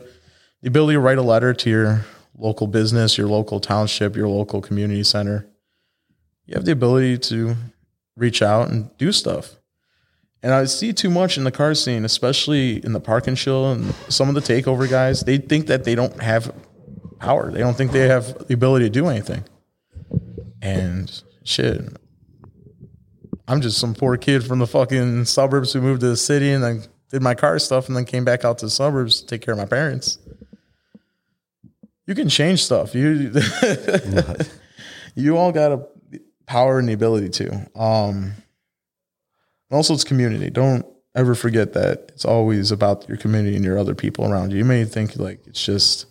the 0.61 0.68
ability 0.68 0.95
to 0.95 0.99
write 0.99 1.18
a 1.18 1.23
letter 1.23 1.53
to 1.53 1.69
your 1.69 2.06
local 2.38 2.68
business, 2.68 3.18
your 3.18 3.27
local 3.27 3.60
township, 3.60 4.15
your 4.15 4.27
local 4.27 4.61
community 4.61 5.03
center. 5.03 5.48
You 6.45 6.56
have 6.56 6.65
the 6.65 6.72
ability 6.72 7.18
to 7.19 7.56
reach 8.15 8.41
out 8.41 8.69
and 8.69 8.95
do 8.98 9.11
stuff. 9.11 9.56
And 10.41 10.53
I 10.53 10.65
see 10.65 10.94
too 10.94 11.10
much 11.10 11.38
in 11.38 11.44
the 11.44 11.52
car 11.52 11.76
scene, 11.76 12.06
especially 12.06 12.84
in 12.84 12.94
the 12.94 12.99
park 12.99 13.27
and 13.27 13.36
chill 13.36 13.72
and 13.72 13.94
some 14.07 14.30
of 14.30 14.36
the 14.36 14.41
takeover 14.41 14.90
guys. 14.90 15.22
They 15.22 15.38
think 15.38 15.68
that 15.68 15.84
they 15.84 15.95
don't 15.95 16.22
have 16.22 16.53
power. 17.19 17.52
They 17.52 17.60
don't 17.60 17.76
think 17.76 17.91
they 17.91 18.07
have 18.07 18.48
the 18.48 18.53
ability 18.53 18.86
to 18.86 18.90
do 18.90 19.07
anything. 19.07 19.44
And 20.61 21.22
shit, 21.44 21.81
I'm 23.48 23.61
just 23.61 23.80
some 23.80 23.94
poor 23.94 24.15
kid 24.15 24.45
from 24.45 24.60
the 24.60 24.68
fucking 24.68 25.26
suburbs 25.26 25.73
who 25.73 25.81
moved 25.81 26.02
to 26.02 26.07
the 26.07 26.18
city 26.18 26.52
and 26.52 26.64
then 26.64 26.84
did 27.11 27.22
my 27.22 27.36
car 27.36 27.60
stuff 27.60 27.88
and 27.88 27.98
then 27.98 28.06
came 28.06 28.23
back 28.23 28.45
out 28.45 28.60
to 28.60 28.65
the 28.65 28.69
suburbs 28.69 29.22
to 29.22 29.27
take 29.27 29.41
care 29.41 29.53
of 29.53 29.57
my 29.57 29.65
parents. 29.65 30.19
You 32.10 32.15
can 32.15 32.27
change 32.27 32.64
stuff. 32.64 32.95
You 32.95 33.31
you 35.15 35.38
all 35.38 35.52
got 35.52 35.72
a 35.72 35.88
power 36.48 36.80
and 36.80 36.90
the 36.90 36.94
ability 36.94 37.30
to. 37.30 37.53
Um 37.80 38.34
and 39.69 39.76
also 39.76 39.94
it's 39.94 40.03
community. 40.03 40.49
Don't 40.49 40.88
ever 41.15 41.36
forget 41.36 41.73
that 41.73 42.10
it's 42.10 42.26
always 42.26 42.72
about 42.72 43.07
your 43.07 43.19
community 43.19 43.56
and 43.56 43.64
your 43.64 43.77
other 43.77 43.94
people 43.94 44.26
around 44.26 44.52
you. 44.52 44.57
You 44.57 44.65
may 44.65 44.86
think 44.86 45.18
like 45.18 45.45
it's 45.45 45.64
just 45.64 46.07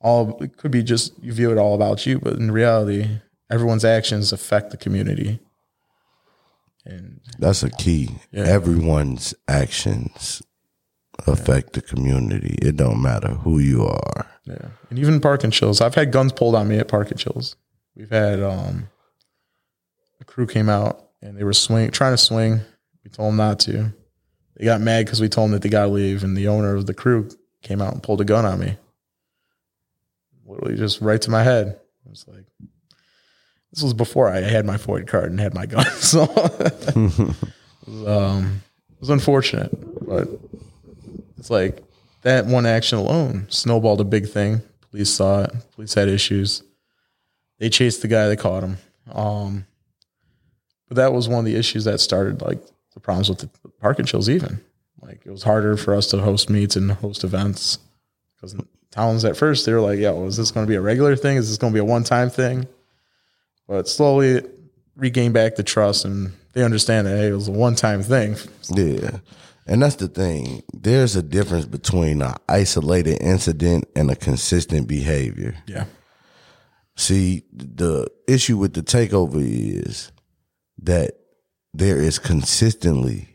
all 0.00 0.36
it 0.42 0.56
could 0.56 0.72
be 0.72 0.82
just 0.82 1.16
you 1.22 1.32
view 1.32 1.52
it 1.52 1.58
all 1.58 1.76
about 1.76 2.06
you, 2.06 2.18
but 2.18 2.32
in 2.32 2.50
reality, 2.50 3.20
everyone's 3.48 3.84
actions 3.84 4.32
affect 4.32 4.72
the 4.72 4.76
community. 4.76 5.38
And 6.84 7.20
That's 7.38 7.62
a 7.62 7.70
key. 7.70 8.16
Everyone's 8.34 9.32
actions 9.46 10.42
affect 11.28 11.74
the 11.74 11.82
community. 11.82 12.58
It 12.60 12.76
don't 12.76 13.00
matter 13.00 13.28
who 13.28 13.60
you 13.60 13.86
are. 13.86 14.29
Yeah, 14.44 14.68
and 14.88 14.98
even 14.98 15.20
park 15.20 15.44
and 15.44 15.52
chills. 15.52 15.80
I've 15.80 15.94
had 15.94 16.12
guns 16.12 16.32
pulled 16.32 16.54
on 16.54 16.68
me 16.68 16.78
at 16.78 16.88
park 16.88 17.10
and 17.10 17.20
chills. 17.20 17.56
We've 17.94 18.10
had 18.10 18.42
um, 18.42 18.88
a 20.20 20.24
crew 20.24 20.46
came 20.46 20.68
out 20.68 21.10
and 21.22 21.36
they 21.36 21.44
were 21.44 21.52
swing 21.52 21.90
trying 21.90 22.12
to 22.12 22.18
swing. 22.18 22.60
We 23.04 23.10
told 23.10 23.28
them 23.28 23.36
not 23.36 23.60
to. 23.60 23.92
They 24.56 24.64
got 24.64 24.80
mad 24.80 25.06
because 25.06 25.20
we 25.20 25.28
told 25.28 25.46
them 25.46 25.52
that 25.52 25.62
they 25.62 25.68
got 25.68 25.84
to 25.84 25.90
leave, 25.90 26.22
and 26.22 26.36
the 26.36 26.48
owner 26.48 26.74
of 26.74 26.86
the 26.86 26.94
crew 26.94 27.30
came 27.62 27.80
out 27.80 27.94
and 27.94 28.02
pulled 28.02 28.20
a 28.20 28.24
gun 28.24 28.44
on 28.44 28.60
me. 28.60 28.76
Literally, 30.46 30.76
just 30.76 31.00
right 31.00 31.20
to 31.22 31.30
my 31.30 31.42
head. 31.42 31.80
I 32.06 32.10
was 32.10 32.26
like, 32.28 32.44
this 33.72 33.82
was 33.82 33.94
before 33.94 34.28
I 34.28 34.40
had 34.40 34.66
my 34.66 34.76
FOID 34.76 35.06
card 35.06 35.30
and 35.30 35.40
had 35.40 35.54
my 35.54 35.64
gun, 35.66 35.86
so 35.96 36.22
um, 37.86 38.62
it 38.90 39.00
was 39.00 39.10
unfortunate, 39.10 39.70
but 40.06 40.28
it's 41.38 41.50
like 41.50 41.82
that 42.22 42.46
one 42.46 42.66
action 42.66 42.98
alone 42.98 43.46
snowballed 43.48 44.00
a 44.00 44.04
big 44.04 44.28
thing. 44.28 44.62
Police 44.90 45.10
saw 45.10 45.44
it. 45.44 45.52
Police 45.74 45.94
had 45.94 46.08
issues. 46.08 46.62
They 47.58 47.68
chased 47.68 48.02
the 48.02 48.08
guy. 48.08 48.28
They 48.28 48.36
caught 48.36 48.62
him. 48.62 48.78
Um, 49.10 49.66
but 50.88 50.96
that 50.96 51.12
was 51.12 51.28
one 51.28 51.38
of 51.38 51.44
the 51.44 51.56
issues 51.56 51.84
that 51.84 52.00
started 52.00 52.42
like 52.42 52.58
the 52.94 53.00
problems 53.00 53.28
with 53.28 53.38
the 53.38 53.68
park 53.80 53.98
and 53.98 54.08
chills. 54.08 54.28
Even 54.28 54.60
like 55.00 55.20
it 55.24 55.30
was 55.30 55.42
harder 55.42 55.76
for 55.76 55.94
us 55.94 56.08
to 56.08 56.18
host 56.18 56.50
meets 56.50 56.76
and 56.76 56.90
host 56.90 57.24
events 57.24 57.78
because 58.34 58.56
towns 58.90 59.24
at 59.24 59.36
first 59.36 59.66
they 59.66 59.72
were 59.72 59.80
like, 59.80 59.98
"Yo, 59.98 60.26
is 60.26 60.36
this 60.36 60.50
going 60.50 60.66
to 60.66 60.70
be 60.70 60.76
a 60.76 60.80
regular 60.80 61.16
thing? 61.16 61.36
Is 61.36 61.48
this 61.48 61.58
going 61.58 61.72
to 61.72 61.76
be 61.76 61.80
a 61.80 61.84
one 61.84 62.04
time 62.04 62.28
thing?" 62.30 62.66
But 63.68 63.88
slowly 63.88 64.42
regain 64.96 65.32
back 65.32 65.54
the 65.54 65.62
trust 65.62 66.04
and 66.04 66.32
they 66.52 66.64
understand 66.64 67.06
that 67.06 67.16
hey, 67.16 67.28
it 67.28 67.32
was 67.32 67.48
a 67.48 67.52
one 67.52 67.76
time 67.76 68.02
thing. 68.02 68.36
Yeah. 68.74 69.18
And 69.66 69.82
that's 69.82 69.96
the 69.96 70.08
thing. 70.08 70.62
There's 70.72 71.16
a 71.16 71.22
difference 71.22 71.66
between 71.66 72.22
an 72.22 72.34
isolated 72.48 73.22
incident 73.22 73.84
and 73.94 74.10
a 74.10 74.16
consistent 74.16 74.88
behavior. 74.88 75.56
Yeah. 75.66 75.84
See, 76.96 77.44
the 77.52 78.08
issue 78.26 78.58
with 78.58 78.74
the 78.74 78.82
takeover 78.82 79.40
is 79.40 80.12
that 80.82 81.12
there 81.72 82.00
is 82.00 82.18
consistently 82.18 83.28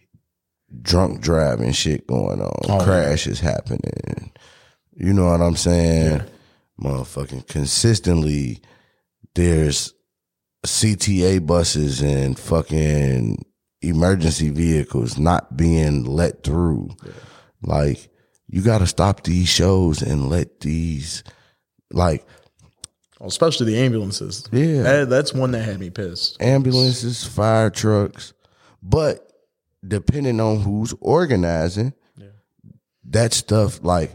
drunk 0.81 1.21
driving 1.21 1.71
shit 1.71 2.05
going 2.07 2.41
on, 2.41 2.59
oh, 2.69 2.83
crashes 2.83 3.39
happening. 3.39 4.31
You 4.95 5.13
know 5.13 5.25
what 5.25 5.41
I'm 5.41 5.55
saying? 5.55 6.23
Motherfucking 6.81 7.47
consistently, 7.47 8.61
there's 9.35 9.93
CTA 10.65 11.45
buses 11.45 12.01
and 12.01 12.37
fucking 12.37 13.45
emergency 13.87 14.49
vehicles 14.49 15.17
not 15.17 15.55
being 15.55 16.03
let 16.03 16.43
through. 16.43 16.89
Like, 17.61 18.09
you 18.47 18.61
got 18.61 18.79
to 18.79 18.87
stop 18.87 19.23
these 19.23 19.47
shows 19.47 20.01
and 20.01 20.29
let 20.29 20.59
these, 20.61 21.23
like, 21.91 22.25
Especially 23.21 23.65
the 23.67 23.79
ambulances. 23.79 24.47
Yeah. 24.51 24.83
That, 24.83 25.09
that's 25.09 25.33
one 25.33 25.51
that 25.51 25.63
had 25.63 25.79
me 25.79 25.89
pissed. 25.89 26.41
ambulances, 26.41 27.23
fire 27.23 27.69
trucks, 27.69 28.33
but 28.83 29.31
depending 29.87 30.39
on 30.39 30.59
who's 30.59 30.93
organizing, 30.99 31.93
that 33.09 33.33
stuff 33.33 33.83
like 33.83 34.11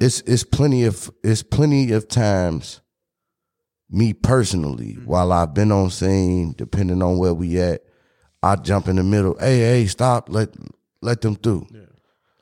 it's 0.00 0.20
it's 0.22 0.44
plenty 0.44 0.84
of 0.84 1.10
it's 1.22 1.42
plenty 1.42 1.92
of 1.92 2.08
times. 2.08 2.80
Me 3.90 4.12
personally, 4.12 4.94
mm-hmm. 4.94 5.06
while 5.06 5.32
I've 5.32 5.54
been 5.54 5.72
on 5.72 5.90
scene, 5.90 6.54
depending 6.56 7.02
on 7.02 7.16
where 7.18 7.32
we 7.32 7.58
at, 7.58 7.82
I 8.42 8.56
jump 8.56 8.88
in 8.88 8.96
the 8.96 9.02
middle. 9.02 9.36
Hey, 9.38 9.58
hey, 9.58 9.86
stop! 9.86 10.28
Let 10.28 10.50
let 11.00 11.20
them 11.20 11.36
through. 11.36 11.66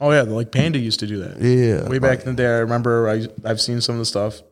Oh 0.01 0.11
yeah, 0.11 0.23
like 0.23 0.53
Panda 0.53 0.79
used 0.79 1.01
to 1.01 1.07
do 1.07 1.19
that. 1.19 1.41
Yeah, 1.41 1.89
Way 1.89 1.99
back 1.99 2.21
in 2.21 2.27
the 2.27 2.35
day, 2.35 2.47
I 2.47 2.59
remember 2.59 3.09
I 3.09 3.27
I've 3.45 3.61
seen 3.61 3.81
some 3.81 3.95
of 3.95 4.01
the 4.01 4.05
stuff. 4.05 4.43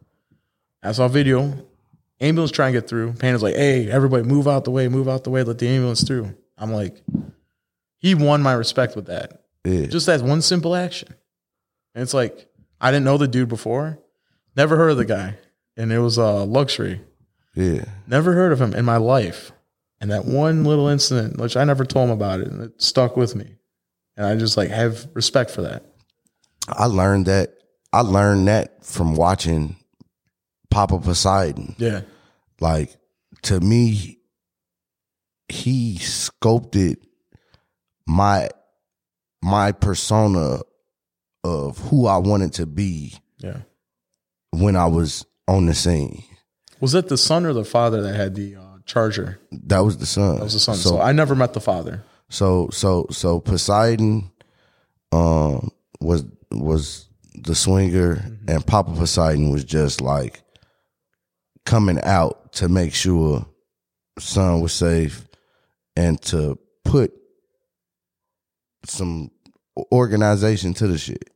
I 0.83 0.93
saw 0.93 1.07
a 1.07 1.09
video. 1.09 1.67
Ambulance 2.21 2.53
trying 2.53 2.73
to 2.73 2.81
get 2.81 2.89
through. 2.89 3.13
Panda's 3.15 3.43
like, 3.43 3.57
"Hey, 3.57 3.91
everybody, 3.91 4.23
move 4.23 4.47
out 4.49 4.65
the 4.65 4.71
way, 4.71 4.89
move 4.89 5.09
out 5.09 5.25
the 5.25 5.31
way, 5.31 5.43
let 5.43 5.59
the 5.59 5.69
ambulance 5.69 6.03
through." 6.05 6.35
I'm 6.57 6.73
like, 6.73 7.03
he 7.99 8.15
won 8.15 8.41
my 8.43 8.53
respect 8.53 8.95
with 8.95 9.07
that. 9.07 9.43
Yeah. 9.65 9.87
Just 9.87 10.07
that 10.07 10.23
one 10.23 10.41
simple 10.41 10.75
action. 10.77 11.09
And 11.95 12.03
it's 12.03 12.15
like 12.15 12.49
I 12.81 12.91
didn't 12.91 13.05
know 13.05 13.19
the 13.19 13.29
dude 13.29 13.49
before, 13.49 13.99
never 14.57 14.77
heard 14.77 14.91
of 14.91 14.97
the 14.97 15.05
guy, 15.05 15.37
and 15.77 15.93
it 15.93 15.99
was 15.99 16.17
a 16.17 16.23
uh, 16.25 16.45
luxury. 16.45 17.01
yeah. 17.55 17.85
Never 18.07 18.33
heard 18.33 18.53
of 18.53 18.61
him 18.61 18.73
in 18.75 18.85
my 18.85 18.97
life. 18.97 19.53
And 20.05 20.13
that 20.13 20.27
one 20.27 20.65
little 20.65 20.89
incident, 20.89 21.39
which 21.41 21.57
I 21.57 21.65
never 21.65 21.83
told 21.87 22.11
him 22.11 22.15
about 22.15 22.41
it, 22.41 22.49
and 22.49 22.61
it 22.61 22.83
stuck 22.83 23.17
with 23.17 23.35
me. 23.35 23.55
And 24.19 24.27
I 24.27 24.37
just 24.37 24.59
like 24.59 24.69
have 24.69 25.09
respect 25.15 25.51
for 25.51 25.63
that. 25.63 25.83
I 26.69 26.85
learned 26.85 27.25
that. 27.25 27.55
I 27.91 28.01
learned 28.03 28.47
that 28.49 28.85
from 28.85 29.15
watching 29.17 29.77
Papa 30.71 30.99
Poseidon. 30.99 31.75
Yeah. 31.79 32.03
like 32.61 32.95
to 33.45 33.59
me 33.61 34.19
he 35.49 35.97
sculpted 35.97 36.99
my 38.07 38.51
my 39.43 39.73
persona 39.73 40.61
of 41.45 41.79
who 41.79 42.07
I 42.07 42.19
wanted 42.19 42.53
to 42.55 42.67
be 42.67 43.15
Yeah. 43.39 43.61
when 44.51 44.77
I 44.77 44.85
was 44.85 45.25
on 45.49 45.65
the 45.65 45.75
scene. 45.75 46.25
Was 46.79 46.95
it 46.95 47.09
the 47.09 47.17
son 47.17 47.47
or 47.47 47.55
the 47.55 47.65
father 47.65 48.03
that 48.03 48.15
had 48.15 48.35
the 48.35 48.57
uh, 48.57 48.74
charger? 48.87 49.39
That 49.53 49.81
was 49.81 49.99
the 49.99 50.07
son. 50.07 50.37
That 50.37 50.45
was 50.45 50.53
the 50.55 50.61
son. 50.61 50.75
So 50.77 50.91
So, 50.91 51.01
I 51.01 51.13
never 51.13 51.35
met 51.35 51.53
the 51.55 51.61
father. 51.61 52.03
so 52.29 52.69
so 52.73 53.07
so 53.11 53.41
Poseidon 53.41 54.31
um 55.13 55.71
was 56.01 56.25
was 56.51 57.09
the 57.35 57.55
swinger 57.55 58.17
Mm-hmm. 58.17 58.51
and 58.51 58.67
Papa 58.67 58.93
Poseidon 58.95 59.51
was 59.51 59.65
just 59.65 60.01
like 60.01 60.43
coming 61.67 61.99
out 62.03 62.53
to 62.55 62.69
make 62.69 62.95
sure 62.95 63.47
son 64.19 64.61
was 64.61 64.73
safe 64.73 65.27
and 65.97 66.21
to 66.23 66.59
put 66.85 67.13
some 68.87 69.31
organization 69.93 70.75
to 70.75 70.87
the 70.87 70.99
shit. 70.99 71.31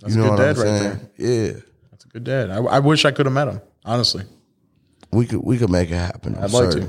That's 0.00 0.14
a 0.14 0.18
good 0.18 0.36
dad 0.36 0.56
right 0.56 0.56
saying? 0.56 1.08
Yeah. 1.16 1.60
That's 1.90 2.04
a 2.04 2.08
good 2.08 2.24
dad. 2.24 2.50
I, 2.50 2.58
I 2.58 2.78
wish 2.78 3.04
I 3.04 3.10
could 3.10 3.26
have 3.26 3.32
met 3.32 3.48
him. 3.48 3.60
Honestly, 3.84 4.24
We 5.12 5.26
could 5.26 5.40
we 5.42 5.58
could 5.58 5.70
make 5.70 5.90
it 5.90 5.96
happen. 5.96 6.36
I'd 6.36 6.50
like 6.50 6.70
to. 6.70 6.88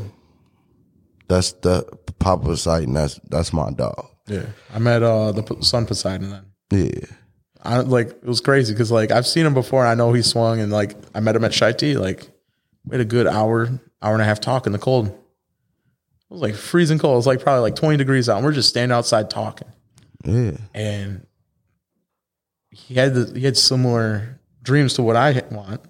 That's 1.28 1.54
the 1.54 1.84
Papa 2.20 2.44
Poseidon. 2.44 2.94
That's 2.94 3.20
that's 3.30 3.54
my 3.54 3.72
dog. 3.72 4.08
Yeah. 4.28 4.46
I 4.74 4.80
met 4.80 5.04
uh, 5.04 5.32
the 5.32 5.58
son 5.62 5.86
Poseidon 5.86 6.30
then. 6.30 6.46
Yeah. 6.72 7.06
I 7.62 7.80
like 7.80 8.10
it 8.10 8.26
was 8.26 8.41
crazy 8.41 8.74
because 8.74 8.91
like 8.91 9.12
I've 9.12 9.28
seen 9.28 9.46
him 9.46 9.54
before. 9.54 9.82
And 9.82 9.90
I 9.90 9.96
know 9.96 10.14
he 10.14 10.22
swung 10.22 10.60
and 10.60 10.72
like 10.72 10.96
I 11.14 11.20
met 11.20 11.36
him 11.36 11.44
at 11.44 11.54
Shy 11.54 11.72
Tea. 11.72 11.98
Like 11.98 12.30
we 12.86 12.94
had 12.94 13.02
a 13.02 13.06
good 13.06 13.28
hour, 13.28 13.68
hour 14.02 14.14
and 14.14 14.22
a 14.22 14.26
half 14.26 14.40
talk 14.40 14.66
in 14.66 14.72
the 14.72 14.80
cold. 14.80 15.08
It 15.08 15.14
was 16.30 16.41
like 16.41 16.56
freezing 16.56 17.00
cold. 17.00 17.14
It 17.14 17.18
was 17.18 17.28
like 17.28 17.41
probably 17.41 17.62
like 17.62 17.76
twenty 17.76 17.98
degrees 17.98 18.30
out. 18.30 18.38
And 18.38 18.46
we're 18.46 18.52
just 18.52 18.70
standing 18.70 18.96
outside 18.96 19.30
talking. 19.30 19.68
Yeah. 20.26 20.58
and 20.74 21.26
he 22.72 22.96
had 22.96 23.14
the, 23.14 23.40
he 23.40 23.46
had 23.46 23.56
similar 23.56 24.40
dreams 24.62 24.96
to 24.96 25.04
what 25.04 25.16
I 25.16 25.41
want 25.50 25.82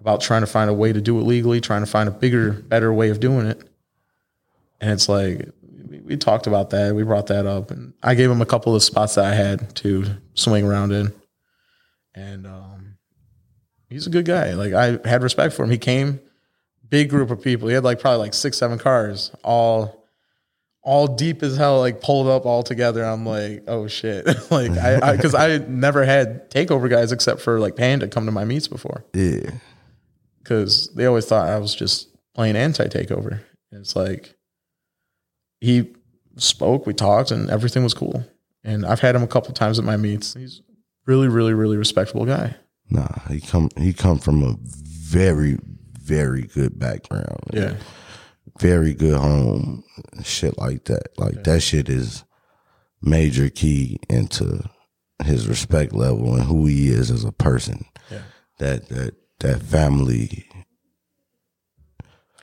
about 0.00 0.20
trying 0.20 0.42
to 0.42 0.46
find 0.46 0.70
a 0.70 0.74
way 0.74 0.92
to 0.92 1.00
do 1.00 1.18
it 1.18 1.22
legally, 1.22 1.60
trying 1.60 1.82
to 1.82 1.86
find 1.86 2.08
a 2.08 2.12
bigger, 2.12 2.52
better 2.52 2.92
way 2.92 3.10
of 3.10 3.20
doing 3.20 3.46
it. 3.46 3.62
And 4.80 4.90
it's 4.90 5.08
like 5.08 5.48
we, 6.04 6.16
talked 6.16 6.46
about 6.46 6.70
that. 6.70 6.94
We 6.94 7.02
brought 7.02 7.28
that 7.28 7.46
up, 7.46 7.70
and 7.70 7.94
I 8.02 8.14
gave 8.14 8.30
him 8.30 8.42
a 8.42 8.46
couple 8.46 8.74
of 8.74 8.82
spots 8.82 9.14
that 9.14 9.24
I 9.24 9.34
had 9.34 9.74
to 9.76 10.04
swing 10.34 10.66
around 10.66 10.92
in. 10.92 11.12
And 12.14 12.46
um, 12.46 12.98
he's 13.88 14.06
a 14.06 14.10
good 14.10 14.24
guy. 14.24 14.54
Like 14.54 14.72
I 14.72 14.98
had 15.08 15.22
respect 15.22 15.54
for 15.54 15.64
him. 15.64 15.70
He 15.70 15.78
came, 15.78 16.20
big 16.88 17.10
group 17.10 17.30
of 17.30 17.42
people. 17.42 17.68
He 17.68 17.74
had 17.74 17.84
like 17.84 18.00
probably 18.00 18.18
like 18.18 18.34
six, 18.34 18.58
seven 18.58 18.78
cars, 18.78 19.32
all 19.42 20.06
all 20.82 21.08
deep 21.08 21.42
as 21.42 21.56
hell, 21.56 21.80
like 21.80 22.00
pulled 22.00 22.28
up 22.28 22.46
all 22.46 22.62
together. 22.62 23.04
I'm 23.04 23.26
like, 23.26 23.64
oh 23.66 23.88
shit. 23.88 24.24
like 24.50 24.70
I, 24.70 25.16
because 25.16 25.34
I, 25.34 25.58
never 25.58 26.04
had 26.04 26.48
takeover 26.50 26.88
guys 26.88 27.10
except 27.10 27.40
for 27.40 27.58
like 27.58 27.74
Panda 27.74 28.06
come 28.06 28.26
to 28.26 28.32
my 28.32 28.44
meets 28.44 28.68
before. 28.68 29.04
Yeah. 29.12 29.50
Cause 30.46 30.88
they 30.94 31.06
always 31.06 31.26
thought 31.26 31.48
I 31.48 31.58
was 31.58 31.74
just 31.74 32.08
playing 32.34 32.56
anti 32.56 32.86
takeover. 32.86 33.40
It's 33.72 33.96
like 33.96 34.36
he 35.60 35.92
spoke, 36.36 36.86
we 36.86 36.94
talked, 36.94 37.30
and 37.30 37.50
everything 37.50 37.82
was 37.82 37.94
cool. 37.94 38.24
And 38.62 38.86
I've 38.86 39.00
had 39.00 39.16
him 39.16 39.22
a 39.22 39.28
couple 39.28 39.52
times 39.54 39.78
at 39.78 39.84
my 39.84 39.96
meets. 39.96 40.34
He's 40.34 40.62
really, 41.06 41.28
really, 41.28 41.54
really 41.54 41.76
respectable 41.76 42.24
guy. 42.24 42.54
Nah, 42.90 43.08
he 43.28 43.40
come 43.40 43.70
he 43.76 43.92
come 43.92 44.18
from 44.18 44.42
a 44.42 44.56
very 44.62 45.58
very 46.00 46.42
good 46.42 46.78
background. 46.78 47.40
Yeah. 47.52 47.74
Very 48.60 48.94
good 48.94 49.18
home, 49.18 49.82
shit 50.22 50.56
like 50.56 50.84
that. 50.84 51.18
Like 51.18 51.42
that 51.44 51.60
shit 51.60 51.88
is 51.88 52.24
major 53.02 53.50
key 53.50 53.98
into 54.08 54.62
his 55.24 55.48
respect 55.48 55.92
level 55.92 56.34
and 56.34 56.44
who 56.44 56.66
he 56.66 56.88
is 56.88 57.10
as 57.10 57.24
a 57.24 57.32
person. 57.32 57.84
Yeah. 58.10 58.22
That 58.58 58.88
that 58.88 59.14
that 59.40 59.62
family, 59.62 60.48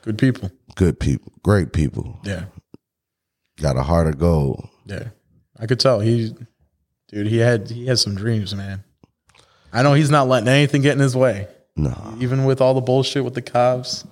Good 0.02 0.18
people. 0.18 0.50
good 0.74 1.00
people, 1.00 1.32
great 1.42 1.72
people, 1.72 2.20
Yeah. 2.24 2.44
got 3.60 3.76
a 3.76 3.82
heart 3.82 4.06
of 4.06 4.18
gold. 4.18 4.68
Yeah. 4.86 5.08
I 5.58 5.66
could 5.66 5.80
tell 5.80 6.00
he 6.00 6.34
dude, 7.08 7.26
he 7.28 7.38
had 7.38 7.70
he 7.70 7.86
had 7.86 7.98
some 7.98 8.14
dreams, 8.14 8.54
man. 8.54 8.84
I 9.72 9.82
know 9.82 9.94
he's 9.94 10.10
not 10.10 10.28
letting 10.28 10.48
anything 10.48 10.82
get 10.82 10.92
in 10.92 10.98
his 11.00 11.16
way. 11.16 11.48
Nah, 11.76 12.16
Even 12.20 12.44
with 12.44 12.60
all 12.60 12.74
the 12.74 12.80
bullshit 12.80 13.24
with 13.24 13.34
the 13.34 13.42
cops, 13.42 14.04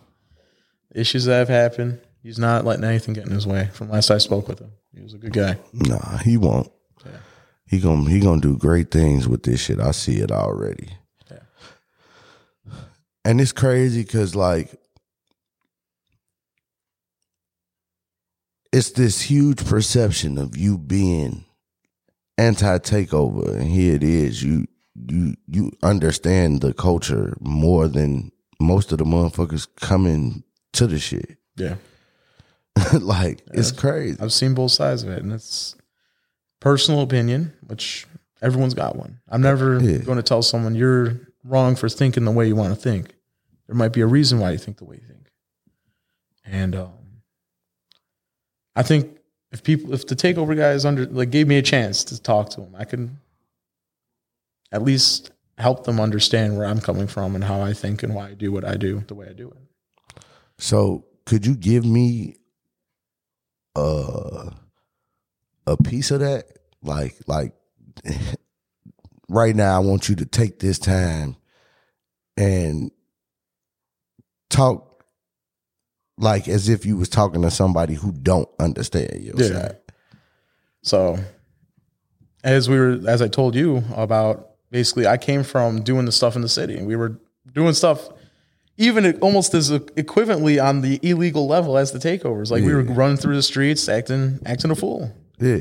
issues 0.94 1.26
that 1.26 1.38
have 1.38 1.48
happened, 1.48 2.00
he's 2.22 2.38
not 2.38 2.64
letting 2.64 2.84
anything 2.84 3.14
get 3.14 3.26
in 3.26 3.32
his 3.32 3.46
way. 3.46 3.68
From 3.72 3.88
last 3.90 4.10
I 4.10 4.18
spoke 4.18 4.48
with 4.48 4.58
him. 4.60 4.72
He 4.94 5.02
was 5.02 5.14
a 5.14 5.18
good 5.18 5.32
guy. 5.32 5.58
nah, 5.72 6.18
he 6.18 6.36
won't. 6.36 6.70
Yeah. 7.04 7.12
He 7.66 7.80
gonna 7.80 8.08
he 8.10 8.18
gonna 8.20 8.40
do 8.40 8.56
great 8.56 8.90
things 8.90 9.28
with 9.28 9.42
this 9.44 9.60
shit. 9.60 9.78
I 9.78 9.90
see 9.92 10.16
it 10.18 10.30
already. 10.32 10.96
Yeah. 13.24 13.30
And 13.30 13.40
it's 13.40 13.52
crazy 13.52 14.02
because 14.02 14.34
like 14.34 14.74
it's 18.72 18.90
this 18.92 19.20
huge 19.22 19.64
perception 19.64 20.38
of 20.38 20.56
you 20.56 20.78
being 20.78 21.44
anti 22.38 22.78
takeover, 22.78 23.54
and 23.54 23.68
here 23.68 23.94
it 23.94 24.02
is. 24.02 24.42
You 24.42 24.66
you 24.94 25.34
you 25.46 25.72
understand 25.82 26.60
the 26.62 26.72
culture 26.72 27.36
more 27.40 27.88
than 27.88 28.32
most 28.60 28.92
of 28.92 28.98
the 28.98 29.04
motherfuckers 29.04 29.66
coming 29.80 30.42
to 30.74 30.86
the 30.86 30.98
shit. 30.98 31.36
Yeah. 31.56 31.76
like 33.00 33.42
it's 33.52 33.72
crazy. 33.72 34.18
I've 34.20 34.32
seen 34.32 34.54
both 34.54 34.72
sides 34.72 35.02
of 35.02 35.10
it, 35.10 35.22
and 35.22 35.32
it's 35.32 35.76
personal 36.60 37.02
opinion, 37.02 37.52
which 37.66 38.06
everyone's 38.40 38.74
got 38.74 38.96
one. 38.96 39.20
I'm 39.28 39.42
never 39.42 39.78
Yeah. 39.78 39.98
going 39.98 40.16
to 40.16 40.22
tell 40.22 40.42
someone 40.42 40.74
you're 40.74 41.20
wrong 41.44 41.76
for 41.76 41.88
thinking 41.88 42.24
the 42.24 42.30
way 42.30 42.46
you 42.46 42.56
want 42.56 42.74
to 42.74 42.80
think. 42.80 43.14
There 43.66 43.76
might 43.76 43.92
be 43.92 44.00
a 44.00 44.06
reason 44.06 44.38
why 44.38 44.50
you 44.50 44.58
think 44.58 44.78
the 44.78 44.84
way 44.84 44.96
you 44.96 45.06
think, 45.06 45.30
and 46.44 46.74
um, 46.74 46.92
I 48.74 48.82
think 48.82 49.18
if 49.50 49.62
people, 49.62 49.92
if 49.92 50.06
the 50.06 50.16
takeover 50.16 50.56
guys 50.56 50.84
under 50.84 51.06
like 51.06 51.30
gave 51.30 51.46
me 51.46 51.58
a 51.58 51.62
chance 51.62 52.04
to 52.04 52.20
talk 52.20 52.50
to 52.50 52.60
them, 52.60 52.74
I 52.76 52.84
could 52.84 53.10
at 54.72 54.82
least 54.82 55.30
help 55.58 55.84
them 55.84 56.00
understand 56.00 56.56
where 56.56 56.66
I'm 56.66 56.80
coming 56.80 57.06
from 57.06 57.34
and 57.34 57.44
how 57.44 57.60
I 57.60 57.72
think 57.72 58.02
and 58.02 58.14
why 58.14 58.28
I 58.28 58.34
do 58.34 58.50
what 58.50 58.64
I 58.64 58.76
do 58.76 59.04
the 59.06 59.14
way 59.14 59.28
I 59.28 59.32
do 59.32 59.50
it. 59.50 60.24
So 60.58 61.04
could 61.26 61.46
you 61.46 61.54
give 61.54 61.84
me 61.84 62.36
a 63.76 64.52
a 65.66 65.76
piece 65.76 66.10
of 66.10 66.20
that? 66.20 66.46
Like 66.82 67.16
like 67.26 67.52
right 69.32 69.54
now 69.56 69.76
I 69.76 69.78
want 69.80 70.08
you 70.08 70.14
to 70.16 70.26
take 70.26 70.58
this 70.58 70.78
time 70.78 71.36
and 72.36 72.90
talk 74.50 75.04
like 76.18 76.46
as 76.48 76.68
if 76.68 76.84
you 76.86 76.96
was 76.96 77.08
talking 77.08 77.42
to 77.42 77.50
somebody 77.50 77.94
who 77.94 78.12
don't 78.12 78.48
understand 78.60 79.22
your 79.22 79.34
Yeah. 79.36 79.48
side. 79.62 79.76
So, 80.82 81.18
as 82.44 82.68
we 82.68 82.78
were, 82.78 83.00
as 83.06 83.22
I 83.22 83.28
told 83.28 83.54
you 83.54 83.82
about, 83.96 84.50
basically, 84.70 85.06
I 85.06 85.16
came 85.16 85.42
from 85.42 85.82
doing 85.82 86.04
the 86.06 86.12
stuff 86.12 86.34
in 86.36 86.42
the 86.42 86.48
city, 86.48 86.76
and 86.76 86.86
we 86.86 86.96
were 86.96 87.18
doing 87.52 87.72
stuff 87.72 88.08
even 88.78 89.16
almost 89.20 89.54
as 89.54 89.70
equivalently 89.70 90.62
on 90.62 90.80
the 90.80 90.98
illegal 91.02 91.46
level 91.46 91.76
as 91.78 91.92
the 91.92 91.98
takeovers. 91.98 92.50
Like 92.50 92.64
we 92.64 92.74
were 92.74 92.82
running 92.82 93.16
through 93.16 93.36
the 93.36 93.42
streets, 93.42 93.88
acting 93.88 94.40
acting 94.44 94.70
a 94.70 94.74
fool, 94.74 95.12
Yeah. 95.38 95.60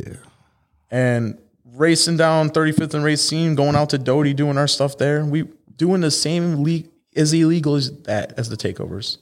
and 0.90 1.38
racing 1.74 2.18
down 2.18 2.50
35th 2.50 2.94
and 2.94 3.04
Racine, 3.04 3.56
going 3.56 3.76
out 3.76 3.90
to 3.92 3.98
Doty, 3.98 4.34
doing 4.34 4.58
our 4.58 4.68
stuff 4.68 4.98
there. 4.98 5.24
We 5.26 5.48
doing 5.76 6.02
the 6.02 6.12
same 6.12 6.64
le- 6.64 6.84
as 7.16 7.34
illegal 7.34 7.76
as 7.76 7.92
that 8.04 8.34
as 8.38 8.50
the 8.50 8.58
takeovers. 8.58 9.18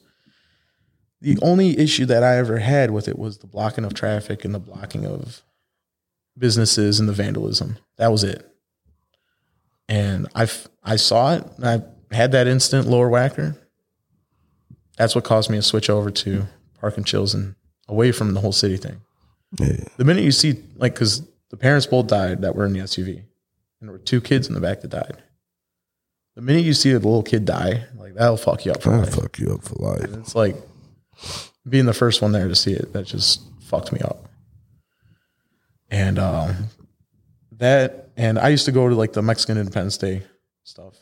The 1.22 1.38
only 1.42 1.78
issue 1.78 2.06
that 2.06 2.24
I 2.24 2.38
ever 2.38 2.60
had 2.60 2.92
with 2.92 3.08
it 3.08 3.20
was 3.20 3.40
the 3.40 3.48
blocking 3.48 3.84
of 3.86 3.94
traffic 3.94 4.46
and 4.46 4.56
the 4.56 4.60
blocking 4.60 5.06
of 5.06 5.42
businesses 6.38 7.00
and 7.00 7.10
the 7.10 7.14
vandalism. 7.14 7.78
That 7.98 8.12
was 8.12 8.24
it. 8.24 8.46
And 9.88 10.28
I 10.36 10.48
I 10.84 10.96
saw 10.96 11.34
it. 11.36 11.44
I 11.64 11.82
had 12.12 12.32
that 12.32 12.48
instant 12.48 12.88
Lower 12.88 13.10
Wacker. 13.10 13.58
That's 14.98 15.16
what 15.16 15.24
caused 15.24 15.50
me 15.50 15.58
to 15.58 15.62
switch 15.62 15.90
over 15.90 16.10
to 16.12 16.48
park 16.80 16.98
and 16.98 17.06
chills 17.06 17.34
and 17.34 17.56
away 17.88 18.12
from 18.12 18.34
the 18.34 18.40
whole 18.42 18.52
city 18.52 18.78
thing 18.78 19.02
Yeah. 19.60 19.84
the 19.98 20.06
minute 20.06 20.24
you 20.24 20.32
see 20.32 20.62
like 20.76 20.94
because 20.94 21.24
the 21.50 21.58
parents 21.58 21.86
both 21.86 22.08
died 22.08 22.42
that 22.42 22.56
were 22.56 22.66
in 22.66 22.74
the 22.74 22.80
SUV, 22.80 23.18
and 23.18 23.26
there 23.82 23.92
were 23.92 23.98
two 23.98 24.22
kids 24.22 24.48
in 24.48 24.54
the 24.54 24.62
back 24.62 24.82
that 24.82 24.90
died. 24.90 25.22
The 26.36 26.42
minute 26.42 26.64
you 26.64 26.74
see 26.74 26.92
a 26.92 26.96
little 26.96 27.24
kid 27.24 27.46
die, 27.46 27.86
like 27.98 28.14
that'll 28.14 28.38
fuck 28.38 28.66
you 28.66 28.72
up 28.72 28.82
for 28.82 28.92
I'll 28.94 29.00
life. 29.00 29.14
fuck 29.14 29.40
you 29.40 29.54
up 29.54 29.64
for 29.64 29.76
life. 29.76 30.14
It's 30.14 30.36
like 30.36 30.56
being 31.68 31.86
the 31.86 31.94
first 31.94 32.22
one 32.22 32.32
there 32.32 32.48
to 32.48 32.56
see 32.56 32.72
it. 32.74 32.94
That 32.94 33.06
just 33.06 33.42
fucked 33.62 33.92
me 33.92 34.00
up. 34.00 34.30
And 35.92 36.20
um, 36.20 36.56
that, 37.58 38.10
and 38.16 38.38
I 38.40 38.50
used 38.50 38.66
to 38.66 38.72
go 38.72 38.88
to 38.88 38.96
like 38.96 39.14
the 39.14 39.22
Mexican 39.22 39.58
Independence 39.58 39.98
Day 39.98 40.24
stuff. 40.64 40.94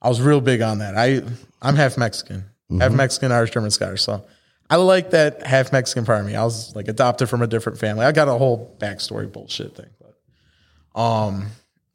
I 0.00 0.08
was 0.08 0.20
real 0.20 0.40
big 0.40 0.60
on 0.62 0.78
that. 0.78 0.96
I 0.96 1.22
I'm 1.60 1.76
half 1.76 1.98
Mexican, 1.98 2.44
half 2.78 2.92
Mexican, 2.92 3.32
Irish, 3.32 3.50
German, 3.50 3.70
Scottish. 3.70 4.02
So 4.02 4.24
I 4.70 4.76
like 4.76 5.10
that 5.10 5.46
half 5.46 5.72
Mexican 5.72 6.04
part 6.06 6.20
of 6.20 6.26
me. 6.26 6.34
I 6.34 6.42
was 6.44 6.74
like 6.74 6.88
adopted 6.88 7.28
from 7.28 7.42
a 7.42 7.46
different 7.46 7.78
family. 7.78 8.04
I 8.06 8.12
got 8.12 8.28
a 8.28 8.32
whole 8.32 8.76
backstory 8.80 9.30
bullshit 9.30 9.76
thing. 9.76 9.90
But 10.00 11.00
um, 11.00 11.48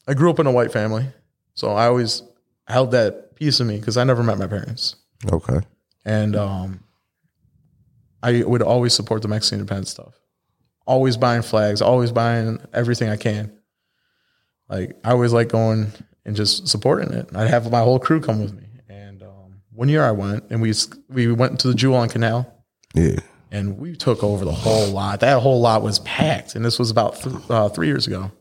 I 0.08 0.14
grew 0.14 0.30
up 0.30 0.40
in 0.40 0.48
a 0.48 0.52
white 0.52 0.72
family, 0.72 1.06
so 1.56 1.72
I 1.72 1.88
always 1.88 2.22
held 2.68 2.92
that 2.92 3.36
piece 3.36 3.60
of 3.60 3.68
me 3.68 3.80
because 3.80 3.98
I 3.98 4.04
never 4.04 4.22
met 4.24 4.38
my 4.38 4.48
parents 4.48 4.96
Okay. 5.32 5.60
and 6.06 6.36
um, 6.36 6.84
I 8.22 8.44
would 8.44 8.62
always 8.62 8.94
support 8.94 9.22
the 9.22 9.28
Mexican 9.28 9.60
independence 9.60 9.90
stuff. 9.92 10.14
Always 10.86 11.18
buying 11.18 11.42
flags, 11.42 11.82
always 11.82 12.12
buying 12.12 12.60
everything 12.74 13.10
I 13.10 13.16
can. 13.18 13.52
Like 14.70 14.98
I 15.04 15.12
always 15.12 15.34
like 15.34 15.50
going 15.50 15.92
and 16.26 16.36
just 16.36 16.68
supporting 16.68 17.12
it. 17.14 17.30
I'd 17.34 17.50
have 17.50 17.72
my 17.72 17.80
whole 17.80 17.98
crew 18.00 18.20
come 18.22 18.42
with 18.42 18.54
me. 18.54 18.64
And 18.90 19.24
um, 19.24 19.62
one 19.72 19.90
year 19.90 20.04
I 20.04 20.12
went 20.12 20.46
and 20.52 20.62
we 20.62 20.74
we 21.10 21.32
went 21.32 21.60
to 21.62 21.68
the 21.70 21.74
Jewel 21.74 21.96
on 21.96 22.10
Canal 22.10 22.54
Yeah. 22.94 23.20
and 23.52 23.78
we 23.78 23.96
took 23.96 24.24
over 24.24 24.46
the 24.46 24.52
whole 24.52 24.88
lot. 24.90 25.20
That 25.22 25.42
whole 25.42 25.62
lot 25.62 25.82
was 25.82 26.00
packed, 26.00 26.56
and 26.56 26.64
this 26.66 26.78
was 26.80 26.90
about 26.92 27.16
th- 27.22 27.36
uh, 27.50 27.70
three 27.70 27.88
years 27.88 28.08
ago. 28.08 28.32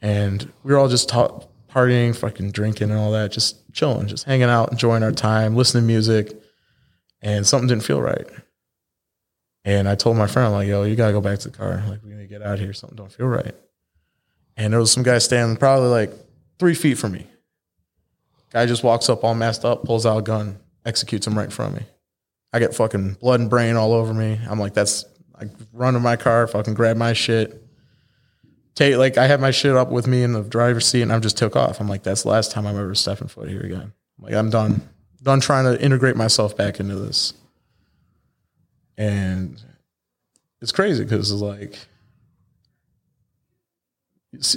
And 0.00 0.50
we 0.62 0.72
were 0.72 0.78
all 0.78 0.88
just 0.88 1.08
ta- 1.08 1.40
partying, 1.70 2.14
fucking 2.16 2.52
drinking, 2.52 2.90
and 2.90 2.98
all 2.98 3.12
that, 3.12 3.32
just 3.32 3.72
chilling, 3.72 4.06
just 4.06 4.24
hanging 4.24 4.48
out, 4.48 4.70
enjoying 4.70 5.02
our 5.02 5.12
time, 5.12 5.56
listening 5.56 5.82
to 5.84 5.86
music. 5.86 6.32
And 7.20 7.46
something 7.46 7.66
didn't 7.68 7.82
feel 7.84 8.00
right. 8.00 8.26
And 9.64 9.88
I 9.88 9.96
told 9.96 10.16
my 10.16 10.26
friend, 10.28 10.46
I'm 10.46 10.52
like, 10.52 10.68
yo, 10.68 10.84
you 10.84 10.94
gotta 10.94 11.12
go 11.12 11.20
back 11.20 11.40
to 11.40 11.50
the 11.50 11.56
car. 11.56 11.82
Like, 11.88 12.02
we 12.04 12.10
need 12.10 12.18
to 12.22 12.26
get 12.28 12.42
out 12.42 12.54
of 12.54 12.60
here. 12.60 12.72
Something 12.72 12.96
don't 12.96 13.12
feel 13.12 13.26
right. 13.26 13.54
And 14.56 14.72
there 14.72 14.80
was 14.80 14.92
some 14.92 15.02
guy 15.02 15.18
standing 15.18 15.56
probably 15.56 15.88
like 15.88 16.12
three 16.58 16.74
feet 16.74 16.94
from 16.96 17.12
me. 17.12 17.26
Guy 18.52 18.66
just 18.66 18.82
walks 18.84 19.08
up 19.08 19.24
all 19.24 19.34
messed 19.34 19.64
up, 19.64 19.84
pulls 19.84 20.06
out 20.06 20.18
a 20.18 20.22
gun, 20.22 20.58
executes 20.86 21.26
him 21.26 21.36
right 21.36 21.44
in 21.46 21.50
front 21.50 21.74
of 21.74 21.80
me. 21.80 21.86
I 22.52 22.58
get 22.58 22.74
fucking 22.74 23.14
blood 23.14 23.40
and 23.40 23.50
brain 23.50 23.76
all 23.76 23.92
over 23.92 24.14
me. 24.14 24.40
I'm 24.48 24.58
like, 24.58 24.74
that's 24.74 25.04
I 25.38 25.46
run 25.72 25.94
to 25.94 26.00
my 26.00 26.16
car, 26.16 26.46
fucking 26.46 26.74
grab 26.74 26.96
my 26.96 27.12
shit. 27.12 27.62
Take 28.74 28.96
like 28.96 29.18
I 29.18 29.26
had 29.26 29.40
my 29.40 29.50
shit 29.50 29.76
up 29.76 29.90
with 29.90 30.06
me 30.06 30.22
in 30.22 30.32
the 30.32 30.42
driver's 30.42 30.86
seat 30.86 31.02
and 31.02 31.12
I 31.12 31.18
just 31.18 31.36
took 31.36 31.56
off. 31.56 31.80
I'm 31.80 31.88
like, 31.88 32.02
that's 32.02 32.22
the 32.22 32.30
last 32.30 32.52
time 32.52 32.66
I'm 32.66 32.78
ever 32.78 32.94
stepping 32.94 33.28
foot 33.28 33.48
here 33.48 33.60
again. 33.60 33.92
I'm 34.18 34.24
like, 34.24 34.34
I'm 34.34 34.50
done. 34.50 34.88
Done 35.22 35.40
trying 35.40 35.64
to 35.64 35.82
integrate 35.82 36.16
myself 36.16 36.56
back 36.56 36.78
into 36.78 36.94
this. 36.94 37.34
And 38.96 39.60
it's 40.60 40.72
crazy 40.72 41.04
because 41.04 41.30
it's 41.30 41.42
like 41.42 41.78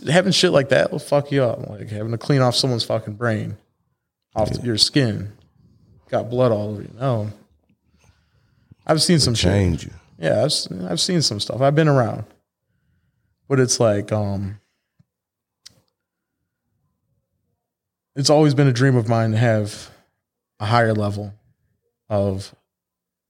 having 0.08 0.32
shit 0.32 0.52
like 0.52 0.70
that 0.70 0.92
will 0.92 1.00
fuck 1.00 1.32
you 1.32 1.44
up. 1.44 1.68
Like 1.68 1.90
having 1.90 2.12
to 2.12 2.18
clean 2.18 2.42
off 2.42 2.56
someone's 2.56 2.84
fucking 2.84 3.16
brain 3.16 3.58
off 4.36 4.52
your 4.64 4.78
skin. 4.78 5.34
Got 6.10 6.30
blood 6.30 6.52
all 6.52 6.70
over 6.70 6.82
you. 6.82 6.92
No. 7.00 7.32
I've 8.92 9.02
seen 9.02 9.20
some 9.20 9.36
shit. 9.36 9.52
Change 9.52 9.86
you. 9.86 9.92
Yeah, 10.20 10.44
I've, 10.44 10.92
I've 10.92 11.00
seen 11.00 11.22
some 11.22 11.40
stuff. 11.40 11.62
I've 11.62 11.76
been 11.76 11.88
around. 11.88 12.26
But 13.48 13.62
it's 13.62 13.80
like, 13.80 14.12
um, 14.12 14.60
it's 18.18 18.30
always 18.30 18.54
been 18.54 18.68
a 18.68 18.74
dream 18.74 18.98
of 18.98 19.08
mine 19.08 19.32
to 19.32 19.38
have 19.38 19.90
a 20.60 20.66
higher 20.66 20.94
level 20.94 21.34
of 22.10 22.54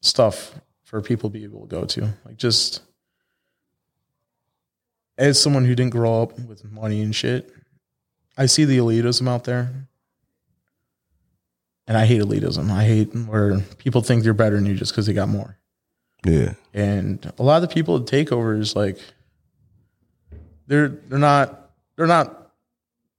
stuff 0.01 0.59
for 0.83 0.99
people 0.99 1.29
to 1.29 1.33
be 1.33 1.43
able 1.43 1.61
to 1.61 1.67
go 1.67 1.85
to. 1.85 2.09
Like, 2.25 2.37
just 2.37 2.81
as 5.19 5.39
someone 5.39 5.65
who 5.65 5.75
didn't 5.75 5.91
grow 5.91 6.23
up 6.23 6.39
with 6.39 6.65
money 6.71 7.03
and 7.03 7.15
shit, 7.15 7.53
I 8.35 8.47
see 8.47 8.65
the 8.65 8.79
elitism 8.79 9.29
out 9.29 9.43
there. 9.43 9.69
And 11.91 11.97
I 11.97 12.05
hate 12.05 12.21
elitism. 12.21 12.71
I 12.71 12.85
hate 12.85 13.13
where 13.13 13.59
people 13.77 14.01
think 14.01 14.23
they're 14.23 14.33
better 14.33 14.55
than 14.55 14.65
you 14.65 14.75
just 14.75 14.93
because 14.93 15.07
they 15.07 15.13
got 15.13 15.27
more. 15.27 15.57
Yeah. 16.25 16.53
And 16.73 17.33
a 17.37 17.43
lot 17.43 17.61
of 17.61 17.67
the 17.67 17.73
people 17.73 17.97
at 17.97 18.03
takeovers, 18.03 18.77
like, 18.77 18.97
they're 20.67 20.87
they're 20.87 21.19
not 21.19 21.71
they're 21.97 22.07
not 22.07 22.53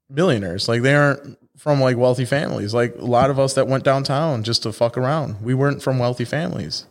millionaires. 0.09 0.71
Like 0.71 0.81
they 0.81 0.95
aren't 0.95 1.37
from 1.59 1.83
like 1.83 1.99
wealthy 1.99 2.25
families. 2.25 2.73
Like 2.73 2.95
a 2.97 3.05
lot 3.05 3.29
of 3.29 3.39
us 3.39 3.53
that 3.57 3.69
went 3.69 3.85
downtown 3.85 4.43
just 4.43 4.63
to 4.63 4.73
fuck 4.73 4.97
around. 4.97 5.43
We 5.43 5.53
weren't 5.53 5.83
from 5.83 5.99
wealthy 5.99 6.25
families. 6.25 6.87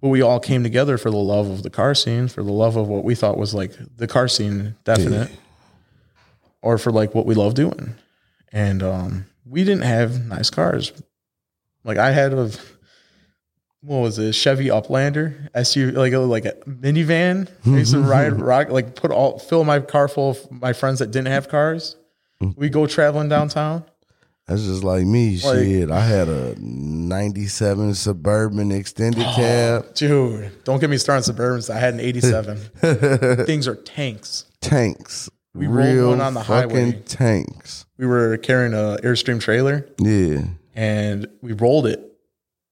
But 0.00 0.08
we 0.08 0.20
all 0.20 0.40
came 0.40 0.64
together 0.64 0.98
for 0.98 1.12
the 1.12 1.16
love 1.16 1.48
of 1.48 1.62
the 1.62 1.70
car 1.70 1.94
scene, 1.94 2.26
for 2.26 2.42
the 2.42 2.50
love 2.50 2.74
of 2.74 2.88
what 2.88 3.04
we 3.04 3.14
thought 3.14 3.38
was 3.38 3.54
like 3.54 3.70
the 3.98 4.08
car 4.08 4.26
scene 4.26 4.74
definite. 4.82 5.30
Or 6.60 6.76
for 6.76 6.90
like 6.90 7.14
what 7.14 7.24
we 7.24 7.36
love 7.36 7.54
doing. 7.54 7.94
And 8.50 8.82
um 8.82 9.26
we 9.44 9.64
didn't 9.64 9.84
have 9.84 10.26
nice 10.26 10.50
cars. 10.50 10.92
Like 11.84 11.98
I 11.98 12.12
had 12.12 12.32
a 12.32 12.50
what 13.82 13.98
was 13.98 14.18
it, 14.18 14.32
Chevy 14.34 14.66
Uplander 14.66 15.50
SUV, 15.52 15.94
like 15.94 16.12
a, 16.12 16.18
like 16.18 16.44
a 16.44 16.52
minivan. 16.68 17.48
I 17.66 17.78
used 17.78 17.92
to 17.92 17.98
mm-hmm. 17.98 18.08
ride, 18.08 18.40
rock, 18.40 18.70
like 18.70 18.94
put 18.94 19.10
all 19.10 19.38
fill 19.38 19.64
my 19.64 19.80
car 19.80 20.08
full 20.08 20.30
of 20.30 20.50
my 20.52 20.72
friends 20.72 21.00
that 21.00 21.10
didn't 21.10 21.28
have 21.28 21.48
cars. 21.48 21.96
Mm-hmm. 22.40 22.60
We 22.60 22.68
go 22.68 22.86
traveling 22.86 23.28
downtown. 23.28 23.84
That's 24.46 24.64
just 24.64 24.82
like 24.82 25.04
me. 25.04 25.36
Shit, 25.36 25.90
I 25.90 26.00
had 26.00 26.28
a 26.28 26.54
'97 26.58 27.94
Suburban 27.94 28.72
extended 28.72 29.24
oh, 29.24 29.34
cab, 29.34 29.94
Dude, 29.94 30.64
don't 30.64 30.80
get 30.80 30.90
me 30.90 30.96
started 30.96 31.28
on 31.28 31.36
Suburbans. 31.36 31.70
I 31.70 31.78
had 31.78 31.94
an 31.94 32.00
87. 32.00 32.56
Things 33.46 33.68
are 33.68 33.76
tanks. 33.76 34.46
tanks, 34.60 35.30
We 35.54 35.66
rolled 35.66 36.08
one 36.18 36.20
on 36.20 36.34
the 36.34 36.42
fucking 36.44 36.70
highway. 36.70 37.02
tanks. 37.06 37.84
We 37.98 38.06
were 38.06 38.36
carrying 38.38 38.72
a 38.72 38.98
Airstream 39.02 39.40
trailer 39.40 39.86
Yeah, 39.98 40.44
and 40.74 41.26
we 41.42 41.52
rolled 41.52 41.86
it 41.86 42.00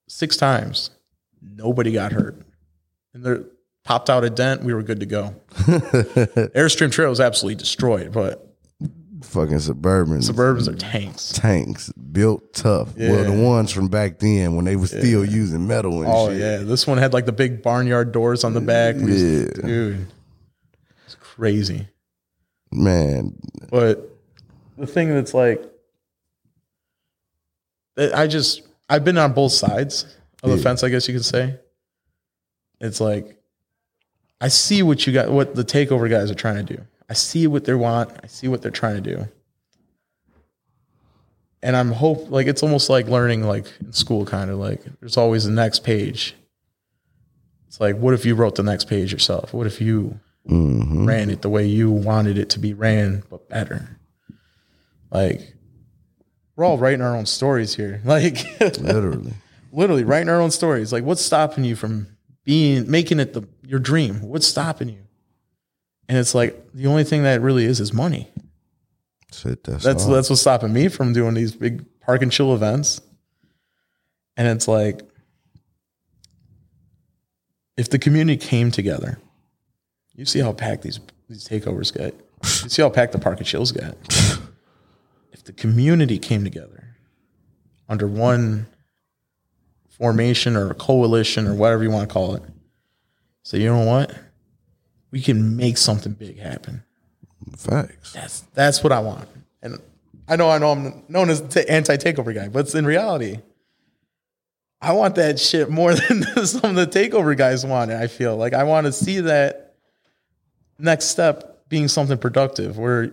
six 0.07 0.35
times. 0.35 0.89
Nobody 1.41 1.91
got 1.91 2.11
hurt. 2.11 2.41
And 3.13 3.23
there 3.23 3.43
popped 3.83 4.09
out 4.09 4.23
a 4.23 4.29
dent. 4.29 4.63
We 4.63 4.73
were 4.73 4.83
good 4.83 4.99
to 5.01 5.05
go. 5.05 5.35
Airstream 5.55 6.91
trailer 6.91 7.09
was 7.09 7.19
absolutely 7.19 7.55
destroyed, 7.55 8.11
but 8.11 8.47
fucking 9.23 9.59
Suburban 9.59 10.19
Suburbans 10.19 10.67
are 10.67 10.75
tanks. 10.75 11.31
tanks 11.33 11.91
built 11.93 12.53
tough. 12.53 12.95
Well, 12.97 13.23
the 13.23 13.43
ones 13.43 13.71
from 13.71 13.87
back 13.89 14.17
then 14.19 14.55
when 14.55 14.65
they 14.65 14.75
were 14.75 14.87
still 14.87 15.23
using 15.23 15.67
metal 15.67 16.01
and 16.01 16.11
Oh 16.11 16.29
shit. 16.29 16.39
yeah, 16.39 16.57
this 16.57 16.87
one 16.87 16.97
had 16.97 17.13
like 17.13 17.25
the 17.27 17.31
big 17.31 17.61
barnyard 17.61 18.11
doors 18.11 18.43
on 18.43 18.53
the 18.53 18.61
back. 18.61 18.95
We 18.95 19.13
Yeah. 19.15 19.45
dude, 19.63 20.07
it's 21.05 21.15
crazy. 21.19 21.87
Man, 22.71 23.37
But 23.69 24.09
the 24.77 24.87
thing 24.87 25.09
that's 25.09 25.33
like, 25.33 25.61
I 27.97 28.27
just 28.27 28.61
I've 28.89 29.03
been 29.03 29.17
on 29.17 29.33
both 29.33 29.51
sides 29.51 30.05
of 30.43 30.49
the 30.51 30.55
Yeah. 30.57 30.63
fence. 30.63 30.83
I 30.83 30.89
guess 30.89 31.07
you 31.07 31.13
could 31.13 31.25
say. 31.25 31.59
It's 32.79 32.99
like 33.01 33.37
I 34.39 34.47
see 34.47 34.81
what 34.81 35.05
you 35.05 35.13
got, 35.13 35.29
what 35.29 35.53
the 35.55 35.63
takeover 35.63 36.09
guys 36.09 36.31
are 36.31 36.35
trying 36.35 36.65
to 36.65 36.75
do. 36.77 36.81
I 37.09 37.13
see 37.13 37.45
what 37.45 37.65
they 37.65 37.73
want. 37.73 38.09
I 38.23 38.27
see 38.27 38.47
what 38.47 38.61
they're 38.61 38.71
trying 38.71 39.03
to 39.03 39.15
do. 39.15 39.27
And 41.61 41.75
I'm 41.75 41.91
hope 41.91 42.31
like 42.31 42.47
it's 42.47 42.63
almost 42.63 42.89
like 42.89 43.07
learning 43.07 43.43
like 43.43 43.65
in 43.81 43.93
school, 43.93 44.25
kind 44.25 44.49
of 44.49 44.57
like 44.57 44.81
there's 44.99 45.17
always 45.17 45.43
the 45.45 45.51
next 45.51 45.83
page. 45.83 46.35
It's 47.67 47.79
like, 47.79 47.97
what 47.97 48.13
if 48.13 48.25
you 48.25 48.33
wrote 48.35 48.55
the 48.55 48.63
next 48.63 48.85
page 48.85 49.13
yourself? 49.13 49.53
What 49.53 49.67
if 49.67 49.79
you 49.79 50.19
hmm 50.47 51.05
ran 51.05 51.29
it 51.29 51.41
the 51.41 51.49
way 51.49 51.65
you 51.65 51.91
wanted 51.91 52.37
it 52.37 52.49
to 52.51 52.59
be 52.59 52.73
ran, 52.73 53.23
but 53.29 53.49
better. 53.49 53.99
Like 55.11 55.55
we're 56.55 56.65
all 56.65 56.77
writing 56.77 57.01
our 57.01 57.15
own 57.15 57.25
stories 57.25 57.75
here. 57.75 58.01
Like 58.05 58.45
literally. 58.79 59.33
literally 59.71 60.03
writing 60.03 60.29
our 60.29 60.41
own 60.41 60.51
stories. 60.51 60.91
Like 60.91 61.03
what's 61.03 61.21
stopping 61.21 61.63
you 61.63 61.75
from 61.75 62.07
being 62.43 62.89
making 62.89 63.19
it 63.19 63.33
the 63.33 63.47
your 63.65 63.79
dream? 63.79 64.21
What's 64.21 64.47
stopping 64.47 64.89
you? 64.89 65.03
And 66.09 66.17
it's 66.17 66.35
like 66.35 66.73
the 66.73 66.87
only 66.87 67.03
thing 67.03 67.23
that 67.23 67.41
really 67.41 67.65
is 67.65 67.79
is 67.79 67.93
money. 67.93 68.29
Shit, 69.31 69.63
that's 69.63 69.83
That's 69.83 70.05
that's 70.05 70.29
what's 70.29 70.41
stopping 70.41 70.73
me 70.73 70.89
from 70.89 71.13
doing 71.13 71.33
these 71.33 71.53
big 71.53 71.85
park 72.01 72.21
and 72.21 72.31
chill 72.31 72.53
events. 72.53 72.99
And 74.35 74.47
it's 74.47 74.67
like 74.67 75.01
if 77.77 77.89
the 77.89 77.99
community 77.99 78.37
came 78.37 78.71
together, 78.71 79.19
you 80.21 80.25
see 80.25 80.39
how 80.39 80.53
packed 80.53 80.83
these 80.83 80.99
these 81.27 81.47
takeovers 81.47 81.91
get. 81.91 82.13
You 82.43 82.69
see 82.69 82.83
how 82.83 82.89
packed 82.89 83.11
the 83.11 83.17
park 83.17 83.39
and 83.39 83.47
chills 83.47 83.71
get. 83.71 83.97
If 85.33 85.45
the 85.45 85.53
community 85.53 86.19
came 86.19 86.43
together 86.43 86.97
under 87.89 88.05
one 88.05 88.67
formation 89.89 90.55
or 90.55 90.69
a 90.69 90.75
coalition 90.75 91.47
or 91.47 91.55
whatever 91.55 91.83
you 91.83 91.89
want 91.89 92.07
to 92.07 92.13
call 92.13 92.35
it, 92.35 92.43
so 93.41 93.57
you 93.57 93.65
know 93.65 93.83
what? 93.83 94.13
We 95.09 95.19
can 95.21 95.55
make 95.55 95.77
something 95.77 96.11
big 96.11 96.37
happen. 96.37 96.83
facts. 97.57 98.13
That's 98.13 98.41
that's 98.53 98.83
what 98.83 98.91
I 98.91 98.99
want. 98.99 99.27
And 99.63 99.79
I 100.27 100.35
know 100.35 100.49
I 100.51 100.59
know 100.59 100.73
I'm 100.73 101.03
known 101.07 101.31
as 101.31 101.41
the 101.41 101.67
anti 101.71 101.95
takeover 101.97 102.35
guy, 102.35 102.49
but 102.49 102.59
it's 102.59 102.75
in 102.75 102.85
reality, 102.85 103.39
I 104.79 104.91
want 104.91 105.15
that 105.15 105.39
shit 105.39 105.71
more 105.71 105.95
than 106.09 106.23
some 106.45 106.75
of 106.75 106.75
the 106.75 106.87
takeover 106.87 107.35
guys 107.35 107.65
want. 107.65 107.89
it, 107.89 107.99
I 107.99 108.05
feel 108.07 108.35
like 108.35 108.53
I 108.53 108.65
want 108.65 108.85
to 108.85 108.91
see 108.91 109.21
that 109.21 109.70
next 110.81 111.05
step 111.05 111.69
being 111.69 111.87
something 111.87 112.17
productive 112.17 112.77
where 112.77 113.11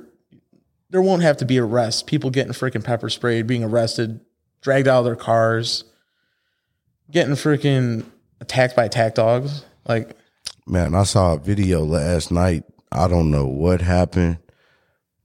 there 0.90 1.02
won't 1.02 1.22
have 1.22 1.36
to 1.38 1.44
be 1.44 1.58
arrests, 1.58 2.02
people 2.02 2.30
getting 2.30 2.52
freaking 2.52 2.82
pepper 2.82 3.10
sprayed, 3.10 3.46
being 3.46 3.62
arrested, 3.62 4.20
dragged 4.62 4.88
out 4.88 5.00
of 5.00 5.04
their 5.04 5.16
cars, 5.16 5.84
getting 7.10 7.34
freaking 7.34 8.04
attacked 8.40 8.74
by 8.74 8.84
attack 8.84 9.14
dogs. 9.14 9.64
Like 9.86 10.16
Man, 10.66 10.94
I 10.94 11.04
saw 11.04 11.34
a 11.34 11.38
video 11.38 11.84
last 11.84 12.30
night. 12.30 12.64
I 12.92 13.08
don't 13.08 13.30
know 13.30 13.46
what 13.46 13.80
happened, 13.80 14.38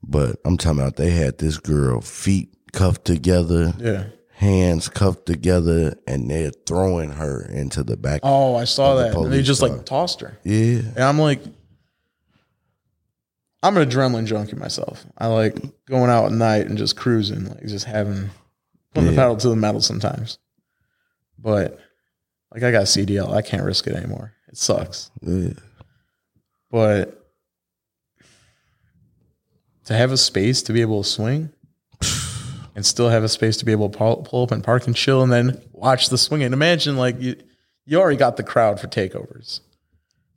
but 0.02 0.38
I'm 0.46 0.58
talking 0.58 0.80
about 0.80 0.96
they 0.96 1.12
had 1.12 1.38
this 1.38 1.58
girl 1.58 2.02
feet 2.02 2.50
cuffed 2.72 3.06
together, 3.06 3.74
yeah. 3.78 4.06
hands 4.36 4.90
cuffed 4.90 5.26
together, 5.26 5.98
and 6.08 6.30
they're 6.30 6.52
throwing 6.66 7.10
her 7.12 7.46
into 7.46 7.84
the 7.84 7.98
back. 7.98 8.22
Oh, 8.24 8.56
I 8.56 8.64
saw 8.66 8.96
the 8.96 9.04
that. 9.04 9.18
And 9.18 9.34
they 9.34 9.42
just 9.42 9.60
car. 9.60 9.70
like 9.70 9.86
tossed 9.86 10.22
her. 10.22 10.38
Yeah, 10.44 10.80
And 10.96 11.04
I'm 11.04 11.20
like, 11.20 11.42
I'm 13.64 13.78
an 13.78 13.90
adrenaline 13.90 14.26
junkie 14.26 14.58
myself. 14.58 15.06
I 15.18 15.28
like 15.28 15.58
going 15.86 16.10
out 16.10 16.26
at 16.26 16.32
night 16.34 16.68
and 16.68 16.78
just 16.78 16.98
cruising, 16.98 17.46
like 17.48 17.66
just 17.66 17.86
having 17.86 18.30
putting 18.94 19.10
the 19.10 19.16
pedal 19.16 19.38
to 19.38 19.50
the 19.50 19.56
metal 19.56 19.82
sometimes. 19.82 20.38
But 21.40 21.80
like 22.54 22.62
I 22.62 22.72
got 22.72 22.84
CDL, 22.84 23.34
I 23.34 23.42
can't 23.42 23.64
risk 23.64 23.88
it 23.88 23.96
anymore. 23.96 24.34
It 24.50 24.58
sucks. 24.58 25.12
yeah. 25.22 25.54
But 26.70 27.26
to 29.86 29.94
have 29.94 30.12
a 30.12 30.18
space 30.18 30.62
to 30.64 30.74
be 30.74 30.82
able 30.82 31.04
to 31.04 31.10
swing 31.10 31.50
and 32.76 32.86
still 32.86 33.10
have 33.10 33.24
a 33.24 33.30
space 33.30 33.58
to 33.58 33.66
be 33.66 33.72
able 33.72 33.90
to 33.90 33.98
pull, 33.98 34.18
pull 34.18 34.44
up 34.44 34.52
and 34.52 34.64
park 34.64 34.88
and 34.88 34.96
chill 34.96 35.24
and 35.24 35.32
then 35.32 35.62
watch 35.72 36.10
the 36.10 36.18
swing. 36.18 36.44
And 36.44 36.54
imagine 36.54 36.98
like 36.98 37.22
you, 37.22 37.36
you 37.86 38.00
already 38.00 38.18
got 38.18 38.38
the 38.38 38.44
crowd 38.44 38.80
for 38.80 38.88
takeovers. 38.88 39.62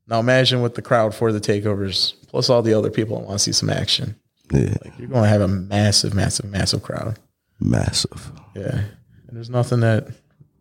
Now 0.08 0.20
imagine 0.20 0.62
with 0.62 0.74
the 0.74 0.82
crowd 0.82 1.14
for 1.14 1.32
the 1.32 1.40
takeovers, 1.40 2.14
plus 2.28 2.48
all 2.48 2.62
the 2.62 2.74
other 2.74 2.90
people 2.90 3.18
that 3.18 3.26
want 3.26 3.38
to 3.38 3.42
see 3.42 3.52
some 3.52 3.70
action. 3.70 4.16
yeah. 4.52 4.74
Like 4.84 4.98
you're 4.98 5.08
going 5.08 5.24
to 5.24 5.28
have 5.28 5.40
a 5.40 5.48
massive, 5.48 6.14
massive, 6.14 6.46
massive 6.46 6.82
crowd. 6.82 7.18
Massive. 7.58 8.30
Yeah. 8.54 8.84
And 9.26 9.36
there's 9.36 9.50
nothing 9.50 9.80
that 9.80 10.08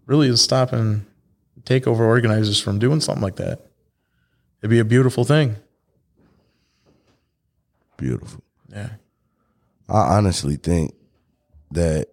really 0.07 0.27
is 0.27 0.41
stopping 0.41 1.05
takeover 1.63 2.01
organizers 2.01 2.59
from 2.59 2.79
doing 2.79 3.01
something 3.01 3.23
like 3.23 3.35
that. 3.35 3.59
It'd 4.61 4.69
be 4.69 4.79
a 4.79 4.85
beautiful 4.85 5.23
thing. 5.23 5.57
Beautiful. 7.97 8.43
Yeah. 8.69 8.89
I 9.87 10.17
honestly 10.17 10.55
think 10.55 10.95
that 11.71 12.07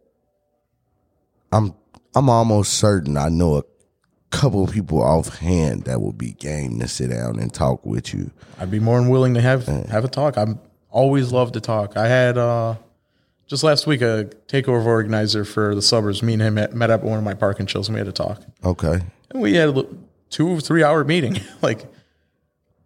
I'm 1.50 1.74
I'm 2.14 2.28
almost 2.28 2.74
certain 2.74 3.16
I 3.16 3.28
know 3.30 3.56
a 3.56 3.62
couple 4.32 4.64
of 4.64 4.72
people 4.72 5.00
offhand 5.02 5.84
that 5.84 6.00
will 6.00 6.12
be 6.12 6.32
game 6.32 6.80
to 6.80 6.88
sit 6.88 7.10
down 7.10 7.38
and 7.38 7.52
talk 7.52 7.84
with 7.84 8.12
you. 8.12 8.30
I'd 8.58 8.70
be 8.70 8.80
more 8.80 8.98
than 8.98 9.08
willing 9.08 9.34
to 9.34 9.40
have 9.40 9.66
have 9.66 10.04
a 10.04 10.08
talk. 10.08 10.36
I'm 10.36 10.58
always 10.90 11.32
love 11.32 11.52
to 11.52 11.60
talk. 11.60 11.96
I 11.96 12.08
had 12.08 12.38
uh 12.38 12.76
just 13.46 13.62
last 13.62 13.86
week 13.86 14.00
a 14.00 14.30
takeover 14.48 14.86
organizer 14.86 15.44
for 15.44 15.74
the 15.74 15.82
suburbs. 15.82 16.22
Me 16.22 16.32
and 16.32 16.42
him 16.42 16.54
met, 16.54 16.72
met 16.72 16.90
up 16.90 17.02
at 17.02 17.06
one 17.06 17.18
of 17.18 17.24
my 17.24 17.34
parking 17.34 17.66
chills 17.66 17.88
and 17.88 17.94
we 17.94 17.98
had 17.98 18.06
to 18.06 18.12
talk. 18.12 18.42
Okay. 18.64 19.00
And 19.30 19.42
we 19.42 19.54
had 19.54 19.76
a 19.76 19.86
two 20.30 20.58
three 20.60 20.82
hour 20.82 21.04
meeting. 21.04 21.38
like 21.62 21.84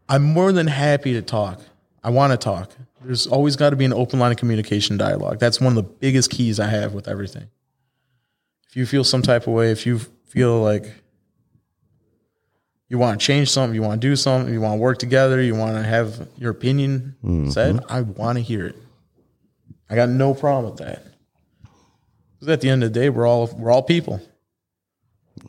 I'm 0.09 0.24
more 0.24 0.52
than 0.52 0.66
happy 0.66 1.14
to 1.14 1.23
talk. 1.23 1.60
I 2.02 2.10
want 2.10 2.32
to 2.32 2.36
talk. 2.36 2.73
There's 3.02 3.27
always 3.27 3.55
got 3.55 3.70
to 3.70 3.77
be 3.77 3.85
an 3.85 3.93
open 3.93 4.18
line 4.18 4.32
of 4.32 4.39
communication 4.39 4.97
dialogue. 4.97 5.39
That's 5.39 5.60
one 5.60 5.77
of 5.77 5.77
the 5.77 5.90
biggest 5.90 6.31
keys 6.31 6.59
I 6.59 6.66
have 6.66 6.93
with 6.93 7.06
everything. 7.06 7.48
If 8.68 8.77
you 8.77 8.85
feel 8.85 9.05
some 9.05 9.23
type 9.23 9.47
of 9.47 9.55
way, 9.55 9.70
if 9.70 9.86
you 9.86 10.01
feel 10.27 10.60
like 10.60 10.93
you 12.88 12.98
want 12.98 13.20
to 13.20 13.26
change 13.26 13.50
something, 13.50 13.74
you 13.74 13.82
want 13.82 14.00
to 14.00 14.06
do 14.06 14.14
something, 14.14 14.52
you 14.52 14.60
want 14.60 14.74
to 14.74 14.80
work 14.80 14.98
together, 14.98 15.42
you 15.42 15.54
want 15.54 15.76
to 15.76 15.82
have 15.82 16.28
your 16.36 16.50
opinion 16.50 17.16
mm-hmm. 17.24 17.50
said, 17.50 17.80
I 17.88 18.02
want 18.02 18.38
to 18.38 18.42
hear 18.42 18.66
it. 18.66 18.76
I 19.90 19.94
got 19.94 20.08
no 20.08 20.34
problem 20.34 20.72
with 20.72 20.80
that. 20.80 21.04
Because 22.34 22.52
at 22.52 22.60
the 22.60 22.68
end 22.68 22.82
of 22.82 22.92
the 22.92 23.00
day, 23.00 23.08
we're 23.08 23.26
all 23.26 23.48
we're 23.56 23.70
all 23.70 23.82
people. 23.82 24.20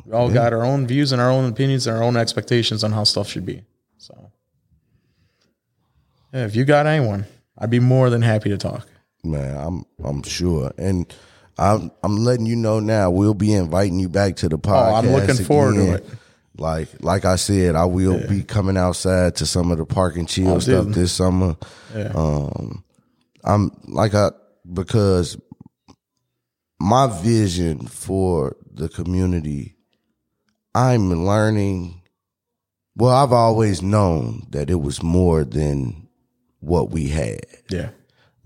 We 0.06 0.14
all 0.14 0.32
got 0.32 0.54
our 0.54 0.64
own 0.64 0.88
views 0.88 1.12
and 1.12 1.22
our 1.22 1.30
own 1.30 1.50
opinions 1.50 1.88
and 1.88 1.98
our 1.98 2.04
own 2.04 2.18
expectations 2.18 2.84
on 2.84 2.92
how 2.92 3.04
stuff 3.04 3.28
should 3.28 3.46
be. 3.46 3.64
So 3.98 4.32
Yeah, 6.34 6.46
if 6.46 6.56
you 6.56 6.66
got 6.66 6.86
anyone, 6.86 7.26
I'd 7.58 7.70
be 7.70 7.80
more 7.80 8.10
than 8.10 8.22
happy 8.22 8.50
to 8.50 8.58
talk. 8.58 8.88
Man, 9.24 9.58
I'm 9.58 9.86
I'm 10.04 10.24
sure, 10.24 10.72
and 10.78 11.14
I'm 11.58 11.92
I'm 12.04 12.18
letting 12.18 12.46
you 12.46 12.56
know 12.56 12.80
now. 12.80 13.10
We'll 13.10 13.34
be 13.34 13.54
inviting 13.54 14.00
you 14.00 14.08
back 14.08 14.38
to 14.38 14.50
the 14.50 14.58
podcast. 14.58 14.92
Oh, 14.92 14.96
I'm 14.96 15.12
looking 15.12 15.44
forward 15.44 15.76
to 15.76 15.94
it. 15.96 16.06
Like 16.58 16.90
like 17.02 17.26
I 17.26 17.36
said, 17.36 17.76
I 17.76 17.86
will 17.86 18.26
be 18.28 18.44
coming 18.44 18.78
outside 18.78 19.36
to 19.38 19.46
some 19.46 19.72
of 19.72 19.78
the 19.78 19.86
park 19.86 20.16
and 20.18 20.28
chill 20.28 20.56
Oh, 20.56 20.60
stuff 20.60 20.88
this 20.88 21.12
summer. 21.12 21.56
Yeah. 21.96 22.12
Um, 22.16 22.84
I'm 23.44 23.72
like 23.88 24.14
I 24.16 24.32
because 24.72 25.38
my 26.80 27.08
vision 27.22 27.86
for 27.88 28.56
the 28.72 28.90
community, 28.90 29.76
I'm 30.76 31.26
learning. 31.26 32.02
Well, 32.96 33.12
I've 33.16 33.32
always 33.34 33.82
known 33.84 34.48
that 34.50 34.70
it 34.72 34.82
was 34.82 35.04
more 35.04 35.44
than 35.44 36.08
what 36.60 36.90
we 36.90 37.08
had. 37.10 37.42
yeah. 37.70 37.90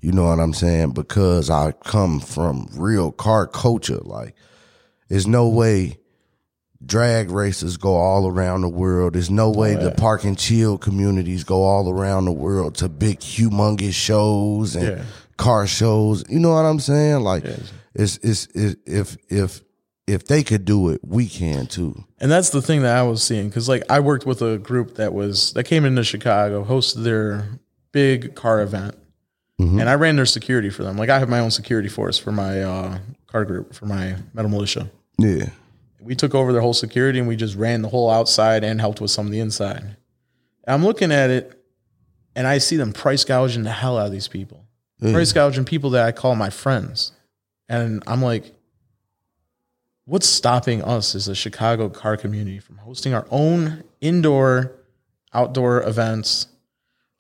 You 0.02 0.12
know 0.12 0.26
what 0.26 0.40
I'm 0.40 0.54
saying? 0.54 0.92
Because 0.92 1.50
I 1.50 1.72
come 1.72 2.20
from 2.20 2.68
real 2.76 3.12
car 3.12 3.46
culture. 3.48 4.00
Like, 4.02 4.36
there's 5.10 5.28
no 5.28 5.48
way 5.48 6.00
drag 6.86 7.30
races 7.32 7.78
go 7.78 7.96
all 7.96 8.28
around 8.28 8.62
the 8.62 8.70
world. 8.70 9.14
There's 9.14 9.30
no 9.30 9.50
way 9.52 9.76
the 9.76 9.92
park 9.92 10.24
and 10.24 10.38
chill 10.38 10.78
communities 10.78 11.44
go 11.44 11.64
all 11.64 11.90
around 11.90 12.26
the 12.26 12.32
world 12.32 12.76
to 12.76 12.90
big, 12.90 13.20
humongous 13.20 13.94
shows 13.94 14.76
and 14.76 14.98
Yeah. 14.98 15.04
car 15.38 15.68
shows. 15.68 16.24
You 16.30 16.40
know 16.40 16.54
what 16.54 16.66
I'm 16.66 16.80
saying? 16.80 17.22
Like, 17.22 17.46
it's, 17.94 18.18
it's, 18.18 18.48
it, 18.48 18.80
if, 18.86 19.18
if, 19.30 19.62
if 20.08 20.26
they 20.26 20.44
could 20.44 20.66
do 20.66 20.90
it, 20.90 21.00
we 21.04 21.28
can 21.28 21.68
too. 21.68 22.04
And 22.20 22.30
that's 22.32 22.50
the 22.50 22.62
thing 22.62 22.82
that 22.82 22.96
I 22.98 23.04
was 23.04 23.24
seeing 23.24 23.48
because 23.50 23.70
like 23.70 23.84
I 23.90 24.00
worked 24.00 24.26
with 24.26 24.42
a 24.42 24.58
group 24.58 24.96
that 24.96 25.14
was 25.14 25.54
that 25.54 25.64
came 25.66 25.86
into 25.86 26.04
Chicago, 26.04 26.66
hosted 26.66 27.04
their 27.04 27.48
big 27.92 28.36
car 28.36 28.62
event, 28.62 28.96
and 29.60 29.88
I 29.88 29.94
ran 29.94 30.16
their 30.16 30.26
security 30.26 30.72
for 30.72 30.82
them. 30.84 30.98
Like 30.98 31.10
I 31.10 31.20
have 31.20 31.30
my 31.30 31.40
own 31.40 31.52
security 31.52 31.88
force 31.88 32.18
for 32.18 32.32
my 32.32 32.62
uh, 32.64 32.98
car 33.28 33.46
group 33.46 33.74
for 33.76 33.86
my 33.86 34.16
metal 34.34 34.50
militia. 34.50 34.90
Yeah. 35.20 35.50
We 36.02 36.16
took 36.16 36.34
over 36.34 36.52
their 36.52 36.62
whole 36.62 36.74
security 36.74 37.20
and 37.20 37.28
we 37.28 37.36
just 37.36 37.56
ran 37.56 37.82
the 37.82 37.90
whole 37.90 38.10
outside 38.10 38.64
and 38.64 38.80
helped 38.80 39.02
with 39.02 39.12
some 39.12 39.26
of 39.28 39.32
the 39.32 39.40
inside. 39.40 39.82
And 39.84 39.96
I'm 40.68 40.84
looking 40.84 41.12
at 41.12 41.30
it, 41.30 41.64
and 42.36 42.48
I 42.48 42.58
see 42.58 42.76
them 42.76 42.94
price 42.94 43.24
gouging 43.24 43.64
the 43.64 43.72
hell 43.72 43.98
out 43.98 44.08
of 44.08 44.12
these 44.12 44.28
people, 44.28 44.66
price 45.00 45.34
gouging 45.34 45.66
people 45.66 45.92
that 45.92 46.06
I 46.06 46.12
call 46.12 46.36
my 46.36 46.50
friends, 46.50 47.12
and 47.68 48.04
I'm 48.08 48.22
like, 48.22 48.54
what's 50.06 50.28
stopping 50.28 50.84
us 50.84 51.16
as 51.16 51.28
a 51.28 51.36
Chicago 51.36 51.90
car 51.90 52.18
community 52.18 52.60
from 52.60 52.78
hosting 52.78 53.14
our 53.14 53.26
own 53.30 53.84
indoor, 54.02 54.72
outdoor 55.34 55.84
events, 55.84 56.48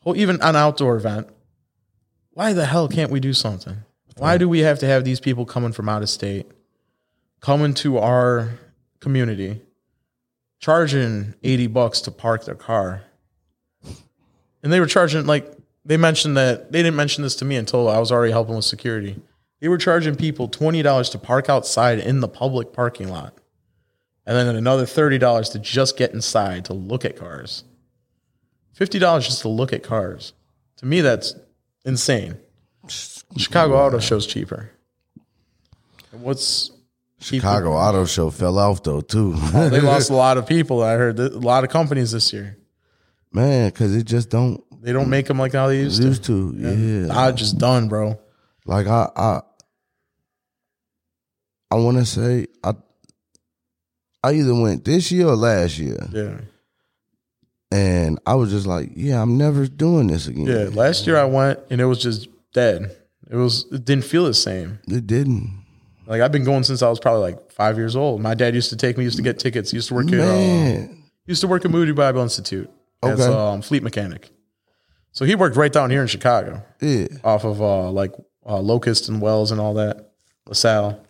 or 0.03 0.16
even 0.16 0.41
an 0.41 0.56
outdoor 0.56 0.95
event? 0.95 1.28
Why 2.34 2.53
the 2.53 2.66
hell 2.66 2.88
can't 2.88 3.12
we 3.12 3.20
do 3.20 3.34
something? 3.34 3.78
Why 4.18 4.38
do 4.38 4.48
we 4.48 4.60
have 4.60 4.80
to 4.80 4.86
have 4.88 5.03
these 5.03 5.20
people 5.20 5.45
coming 5.45 5.72
from 5.72 5.90
out 5.90 6.02
of 6.02 6.10
state, 6.10 6.49
coming 7.40 7.74
to 7.76 7.98
our 7.98 8.60
community, 9.02 9.61
charging 10.60 11.34
80 11.44 11.68
bucks 11.68 11.99
to 12.02 12.11
park 12.11 12.45
their 12.45 12.56
car? 12.56 13.03
And 14.64 14.72
they 14.72 14.80
were 14.80 14.86
charging, 14.86 15.26
like, 15.26 15.52
they 15.84 15.98
mentioned 15.98 16.38
that 16.38 16.72
they 16.72 16.84
didn't 16.84 16.95
mention 16.95 17.23
this 17.23 17.36
to 17.38 17.45
me 17.45 17.56
until 17.56 17.90
I 17.90 17.98
was 17.99 18.11
already 18.11 18.32
helping 18.32 18.56
with 18.56 18.65
security. 18.65 19.19
They 19.60 19.68
were 19.68 19.78
charging 19.78 20.15
people 20.15 20.48
$20 20.48 21.11
to 21.11 21.18
park 21.18 21.49
outside 21.49 21.99
in 21.99 22.19
the 22.19 22.28
public 22.28 22.72
parking 22.73 23.10
lot. 23.10 23.34
And 24.26 24.38
then 24.38 24.56
another 24.56 24.86
$30 24.86 25.52
to 25.52 25.60
just 25.60 25.98
get 25.98 26.14
inside 26.14 26.65
to 26.65 26.73
look 26.73 27.03
at 27.03 27.18
cars. 27.18 27.64
$50 28.80 29.23
just 29.23 29.41
to 29.41 29.49
look 29.49 29.73
at 29.73 29.84
cars. 29.84 30.34
To 30.78 30.86
me, 30.86 31.02
that's 31.02 31.36
insane. 31.86 32.38
Chicago 33.38 33.76
Auto 33.76 33.99
Show's 33.99 34.26
cheaper. 34.28 34.72
What's? 36.11 36.72
Chicago 37.22 37.73
Auto 37.73 38.06
Show 38.06 38.30
fell 38.31 38.57
off 38.57 38.84
though 38.84 39.02
too. 39.02 39.34
Oh, 39.53 39.69
they 39.69 39.80
lost 39.80 40.10
a 40.10 40.15
lot 40.15 40.38
of 40.38 40.48
people. 40.56 40.81
I 40.84 40.93
heard 40.95 41.19
a 41.19 41.30
lot 41.30 41.64
of 41.64 41.69
companies 41.69 42.11
this 42.11 42.34
year. 42.34 42.57
Man, 43.31 43.72
cause 43.72 43.95
it 43.95 44.03
just 44.06 44.30
don't 44.30 44.61
They 44.81 44.91
don't 44.91 45.10
make 45.10 45.27
them 45.27 45.38
like 45.39 45.53
how 45.53 45.68
they 45.68 45.80
used 45.80 46.02
to. 46.02 46.07
used 46.07 46.23
to. 46.26 46.53
Yeah. 46.57 47.18
I 47.18 47.31
just 47.31 47.57
done, 47.57 47.88
bro. 47.88 48.19
Like 48.65 48.88
I 48.88 49.10
I 49.15 49.41
I 51.69 51.76
wanna 51.76 52.06
say 52.06 52.48
I 52.64 52.73
I 54.23 54.34
either 54.34 54.53
went 54.53 54.84
this 54.85 55.11
year 55.11 55.27
or 55.27 55.35
last 55.35 55.77
year. 55.80 55.98
Yeah. 56.11 56.38
And 57.73 58.19
I 58.26 58.35
was 58.35 58.52
just 58.52 58.68
like, 58.68 58.91
yeah, 58.95 59.22
I'm 59.22 59.38
never 59.38 59.65
doing 59.65 60.07
this 60.07 60.27
again. 60.27 60.45
Yeah. 60.45 60.69
Last 60.73 61.07
year 61.07 61.18
I 61.18 61.23
went 61.26 61.60
and 61.69 61.80
it 61.80 61.85
was 61.85 62.02
just 62.02 62.27
dead. 62.53 62.95
It 63.30 63.35
was 63.38 63.65
it 63.72 63.85
didn't 63.85 64.03
feel 64.03 64.26
the 64.26 64.34
same. 64.34 64.80
It 64.88 65.07
didn't. 65.07 65.60
Like 66.07 66.22
I've 66.22 66.32
been 66.32 66.44
going 66.44 66.64
since 66.64 66.82
I 66.82 66.90
was 66.90 66.99
probably 66.99 67.22
like 67.22 67.52
five 67.52 67.78
years 67.78 67.95
old. 67.95 68.22
My 68.22 68.34
dad 68.34 68.56
used 68.56 68.69
to 68.72 68.76
take 68.76 68.98
me, 68.98 69.03
used 69.03 69.18
to 69.18 69.23
get 69.23 69.40
tickets, 69.40 69.72
used 69.73 69.88
to 69.90 69.94
work 69.94 70.11
at 70.11 70.19
uh, 70.19 70.88
used 71.26 71.41
to 71.41 71.48
work 71.48 71.64
at 71.64 71.72
Moody 71.72 71.91
Bible 71.91 72.22
Institute 72.22 72.69
okay. 73.03 73.14
as 73.14 73.28
um, 73.28 73.61
fleet 73.61 73.84
mechanic. 73.84 74.30
So 75.11 75.26
he 75.26 75.36
worked 75.36 75.56
right 75.57 75.72
down 75.72 75.90
here 75.90 76.02
in 76.02 76.07
Chicago, 76.07 76.64
Yeah. 76.82 77.07
off 77.23 77.44
of 77.44 77.61
uh, 77.61 77.91
like 77.91 78.14
uh, 78.45 78.60
Locust 78.60 79.10
and 79.10 79.22
Wells 79.22 79.52
and 79.52 79.60
all 79.60 79.73
that. 79.76 80.11
LaSalle. 80.48 81.06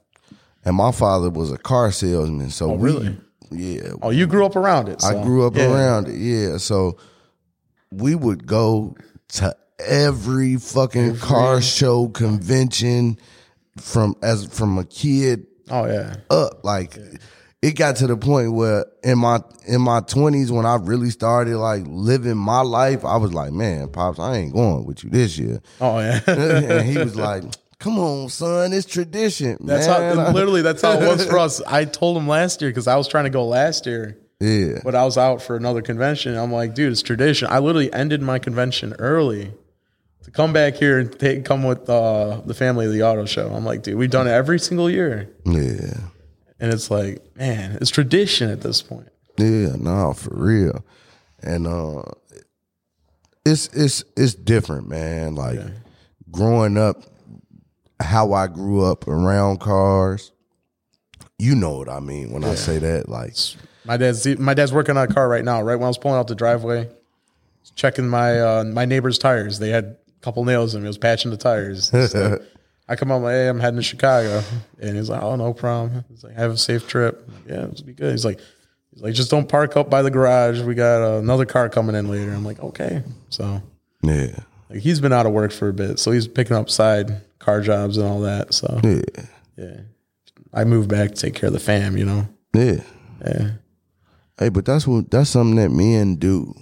And 0.66 0.76
my 0.76 0.92
father 0.92 1.30
was 1.30 1.52
a 1.52 1.58
car 1.58 1.92
salesman. 1.92 2.50
So 2.50 2.68
we- 2.68 2.74
Oh, 2.74 2.78
really? 2.78 3.18
yeah. 3.52 3.92
Oh, 4.02 4.10
you 4.10 4.28
grew 4.28 4.46
up 4.46 4.56
around 4.56 4.90
it. 4.90 5.04
I 5.04 5.22
grew 5.24 5.46
up 5.46 5.56
yeah. 5.56 5.72
around 5.72 6.08
it. 6.08 6.16
Yeah. 6.16 6.58
So 6.58 6.98
we 7.92 8.16
would 8.16 8.46
go 8.46 8.96
to 9.30 9.56
every 9.80 10.58
fucking 10.58 11.18
car 11.18 11.62
show 11.62 12.08
convention 12.10 13.18
from 13.78 14.16
as 14.22 14.46
from 14.48 14.78
a 14.78 14.86
kid 14.86 15.48
Oh 15.72 15.86
yeah, 15.86 16.16
up. 16.30 16.64
Like 16.64 16.98
it 17.62 17.72
got 17.76 17.96
to 17.98 18.08
the 18.08 18.18
point 18.18 18.54
where 18.54 18.86
in 19.04 19.18
my 19.20 19.40
in 19.66 19.82
my 19.82 20.02
twenties 20.02 20.52
when 20.52 20.66
I 20.66 20.76
really 20.76 21.10
started 21.10 21.58
like 21.58 21.84
living 21.88 22.38
my 22.38 22.62
life, 22.62 23.06
I 23.06 23.18
was 23.18 23.34
like, 23.34 23.54
man, 23.54 23.90
pops, 23.90 24.20
I 24.20 24.38
ain't 24.38 24.54
going 24.54 24.86
with 24.86 25.04
you 25.04 25.10
this 25.10 25.38
year. 25.38 25.62
oh 25.80 26.00
yeah. 26.00 26.20
and 26.28 26.88
he 26.88 26.98
was 26.98 27.16
like, 27.16 27.44
come 27.80 27.98
on, 27.98 28.30
son, 28.30 28.74
it's 28.74 28.86
tradition. 28.86 29.58
That's 29.62 29.88
man. 29.88 30.18
how 30.18 30.32
literally 30.34 30.62
that's 30.62 30.82
how 30.82 31.00
it 31.00 31.08
was 31.08 31.26
for 31.26 31.38
us. 31.38 31.62
I 31.62 31.86
told 31.86 32.18
him 32.18 32.28
last 32.28 32.62
year 32.62 32.70
because 32.70 32.88
I 32.88 32.98
was 32.98 33.08
trying 33.08 33.26
to 33.26 33.30
go 33.30 33.46
last 33.46 33.86
year, 33.86 34.18
yeah. 34.42 34.80
but 34.84 34.94
I 34.94 35.06
was 35.06 35.18
out 35.18 35.42
for 35.42 35.56
another 35.56 35.82
convention. 35.82 36.36
I'm 36.36 36.52
like, 36.52 36.76
dude, 36.76 36.92
it's 36.92 37.02
tradition. 37.02 37.48
I 37.50 37.60
literally 37.60 37.94
ended 37.94 38.22
my 38.22 38.40
convention 38.40 38.94
early 39.00 39.54
to 40.24 40.32
come 40.32 40.54
back 40.54 40.76
here 40.76 41.00
and 41.00 41.20
take, 41.20 41.46
come 41.46 41.64
with 41.64 41.90
uh, 41.90 42.42
the 42.46 42.54
family 42.54 42.86
of 42.86 42.94
the 42.94 43.04
auto 43.04 43.26
show. 43.26 43.48
I'm 43.54 43.66
like, 43.66 43.84
dude, 43.84 43.98
we've 43.98 44.10
done 44.12 44.28
it 44.28 44.32
every 44.32 44.60
single 44.60 44.90
year, 44.90 45.30
Yeah. 45.46 45.98
and 46.60 46.72
it's 46.74 46.92
like, 46.92 47.24
man, 47.36 47.78
it's 47.82 47.90
tradition 47.90 48.50
at 48.50 48.62
this 48.62 48.82
point. 48.82 49.10
Yeah, 49.38 49.76
no, 49.80 50.14
for 50.14 50.36
real. 50.36 50.86
And 51.42 51.66
uh 51.66 52.04
it's 53.44 53.68
it's 53.74 54.04
it's 54.16 54.36
different, 54.36 54.88
man. 54.88 55.34
Like 55.34 55.60
growing 56.30 56.78
up 56.78 56.98
how 58.00 58.34
I 58.34 58.46
grew 58.48 58.86
up 58.86 59.08
around 59.08 59.60
cars. 59.60 60.32
You 61.40 61.56
know 61.56 61.78
what 61.80 61.90
I 61.90 62.00
mean 62.00 62.32
when 62.32 62.44
I 62.44 62.54
say 62.54 62.78
that. 62.78 63.10
Like 63.10 63.34
My 63.86 63.98
dad's 63.98 64.28
my 64.38 64.54
dad's 64.54 64.72
working 64.72 64.96
on 64.98 65.10
a 65.10 65.12
car 65.12 65.28
right 65.28 65.44
now. 65.44 65.62
Right 65.64 65.76
when 65.76 65.86
I 65.86 65.88
was 65.88 65.98
pulling 65.98 66.20
out 66.20 66.28
the 66.28 66.36
driveway, 66.36 66.88
checking 67.74 68.08
my 68.08 68.40
uh, 68.40 68.64
my 68.66 68.86
neighbor's 68.86 69.18
tires. 69.18 69.58
They 69.58 69.70
had 69.70 69.98
couple 70.22 70.46
nails 70.46 70.74
in 70.74 70.80
them. 70.82 70.86
He 70.86 70.90
was 70.90 70.98
patching 70.98 71.32
the 71.32 71.38
tires. 71.38 71.94
I 72.88 72.96
come 72.96 73.12
out 73.12 73.22
like, 73.22 73.34
hey, 73.34 73.48
I'm 73.48 73.60
heading 73.60 73.78
to 73.78 73.84
Chicago, 73.84 74.44
and 74.80 74.98
he's 74.98 75.10
like, 75.10 75.22
oh, 75.24 75.36
no 75.36 75.54
problem. 75.54 76.04
He's 76.10 76.24
like, 76.24 76.36
have 76.36 76.52
a 76.52 76.58
safe 76.58 76.88
trip. 76.88 77.24
Like, 77.28 77.48
yeah, 77.48 77.64
it'll 77.68 77.86
be 77.86 77.94
good. 77.94 78.12
He's 78.12 78.26
like, 78.26 78.40
he's 78.92 79.02
like, 79.02 79.14
just 79.14 79.32
don't 79.32 79.48
park 79.48 79.78
up 79.78 79.90
by 79.90 80.02
the 80.02 80.12
garage. 80.12 80.62
We 80.62 80.76
got 80.76 81.02
uh, 81.02 81.20
another 81.20 81.46
car 81.46 81.70
coming 81.70 81.96
in 81.96 82.10
later. 82.10 82.32
I'm 82.34 82.44
like, 82.44 82.60
okay. 82.60 83.04
So 83.30 83.62
yeah. 84.04 84.36
like 84.70 84.80
he's 84.80 85.00
been 85.00 85.14
out 85.14 85.26
of 85.26 85.32
work 85.32 85.52
for 85.54 85.70
a 85.70 85.74
bit, 85.74 86.00
so 86.00 86.12
he's 86.12 86.28
picking 86.28 86.56
up 86.58 86.70
side 86.70 87.22
car 87.40 87.62
jobs 87.62 87.98
and 87.98 88.06
all 88.06 88.22
that. 88.22 88.54
So 88.54 88.80
Yeah. 88.84 89.26
yeah, 89.56 89.82
I 90.54 90.66
moved 90.66 90.90
back 90.90 91.12
to 91.12 91.16
take 91.16 91.36
care 91.36 91.48
of 91.48 91.54
the 91.54 91.60
fam. 91.60 91.96
You 91.96 92.06
know. 92.06 92.28
Yeah. 92.54 92.82
Yeah. 93.26 93.52
Hey, 94.38 94.50
but 94.50 94.66
that's 94.66 94.86
what 94.86 95.10
that's 95.10 95.30
something 95.30 95.56
that 95.56 95.70
men 95.70 96.16
do. 96.16 96.54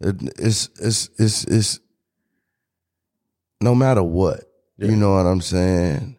It, 0.00 0.16
it's 0.38 0.68
it's 0.80 1.08
it's 1.18 1.44
it's 1.44 1.80
no 3.64 3.74
matter 3.74 4.02
what. 4.02 4.44
You 4.76 4.94
know 4.94 5.14
what 5.14 5.26
I'm 5.26 5.40
saying? 5.40 6.18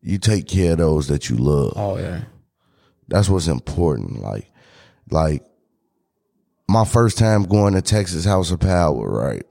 You 0.00 0.18
take 0.18 0.48
care 0.48 0.72
of 0.72 0.78
those 0.78 1.06
that 1.08 1.30
you 1.30 1.36
love. 1.36 1.74
Oh 1.76 1.96
yeah. 1.96 2.22
That's 3.06 3.28
what's 3.28 3.46
important. 3.46 4.20
Like, 4.20 4.50
like 5.10 5.44
my 6.68 6.84
first 6.84 7.16
time 7.16 7.44
going 7.44 7.74
to 7.74 7.82
Texas 7.82 8.24
House 8.24 8.50
of 8.50 8.60
Power, 8.60 9.08
right? 9.08 9.44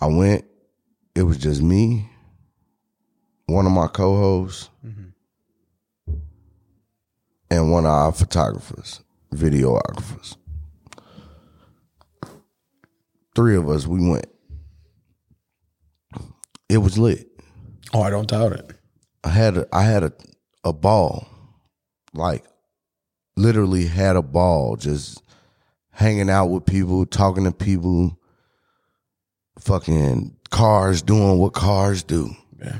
I 0.00 0.06
went, 0.06 0.44
it 1.14 1.22
was 1.22 1.38
just 1.38 1.62
me, 1.62 2.10
one 3.46 3.64
of 3.64 3.72
my 3.72 3.86
co-hosts, 3.86 4.68
mm-hmm. 4.86 6.14
and 7.50 7.72
one 7.72 7.86
of 7.86 7.92
our 7.92 8.12
photographers, 8.12 9.00
videographers. 9.34 10.36
three 13.34 13.56
of 13.56 13.68
us, 13.68 13.86
we 13.86 14.06
went. 14.06 14.26
It 16.68 16.78
was 16.78 16.98
lit. 16.98 17.28
Oh, 17.94 18.02
I 18.02 18.10
don't 18.10 18.28
doubt 18.28 18.52
it. 18.52 18.70
I 19.24 19.28
had 19.30 19.56
a, 19.56 19.66
I 19.72 19.82
had 19.82 20.02
a 20.02 20.12
a 20.64 20.72
ball, 20.72 21.26
like 22.12 22.44
literally 23.36 23.86
had 23.86 24.16
a 24.16 24.22
ball, 24.22 24.76
just 24.76 25.22
hanging 25.92 26.28
out 26.30 26.46
with 26.46 26.66
people, 26.66 27.06
talking 27.06 27.44
to 27.44 27.52
people, 27.52 28.18
fucking 29.60 30.36
cars 30.50 31.02
doing 31.02 31.38
what 31.38 31.52
cars 31.52 32.02
do, 32.02 32.34
Yeah. 32.60 32.78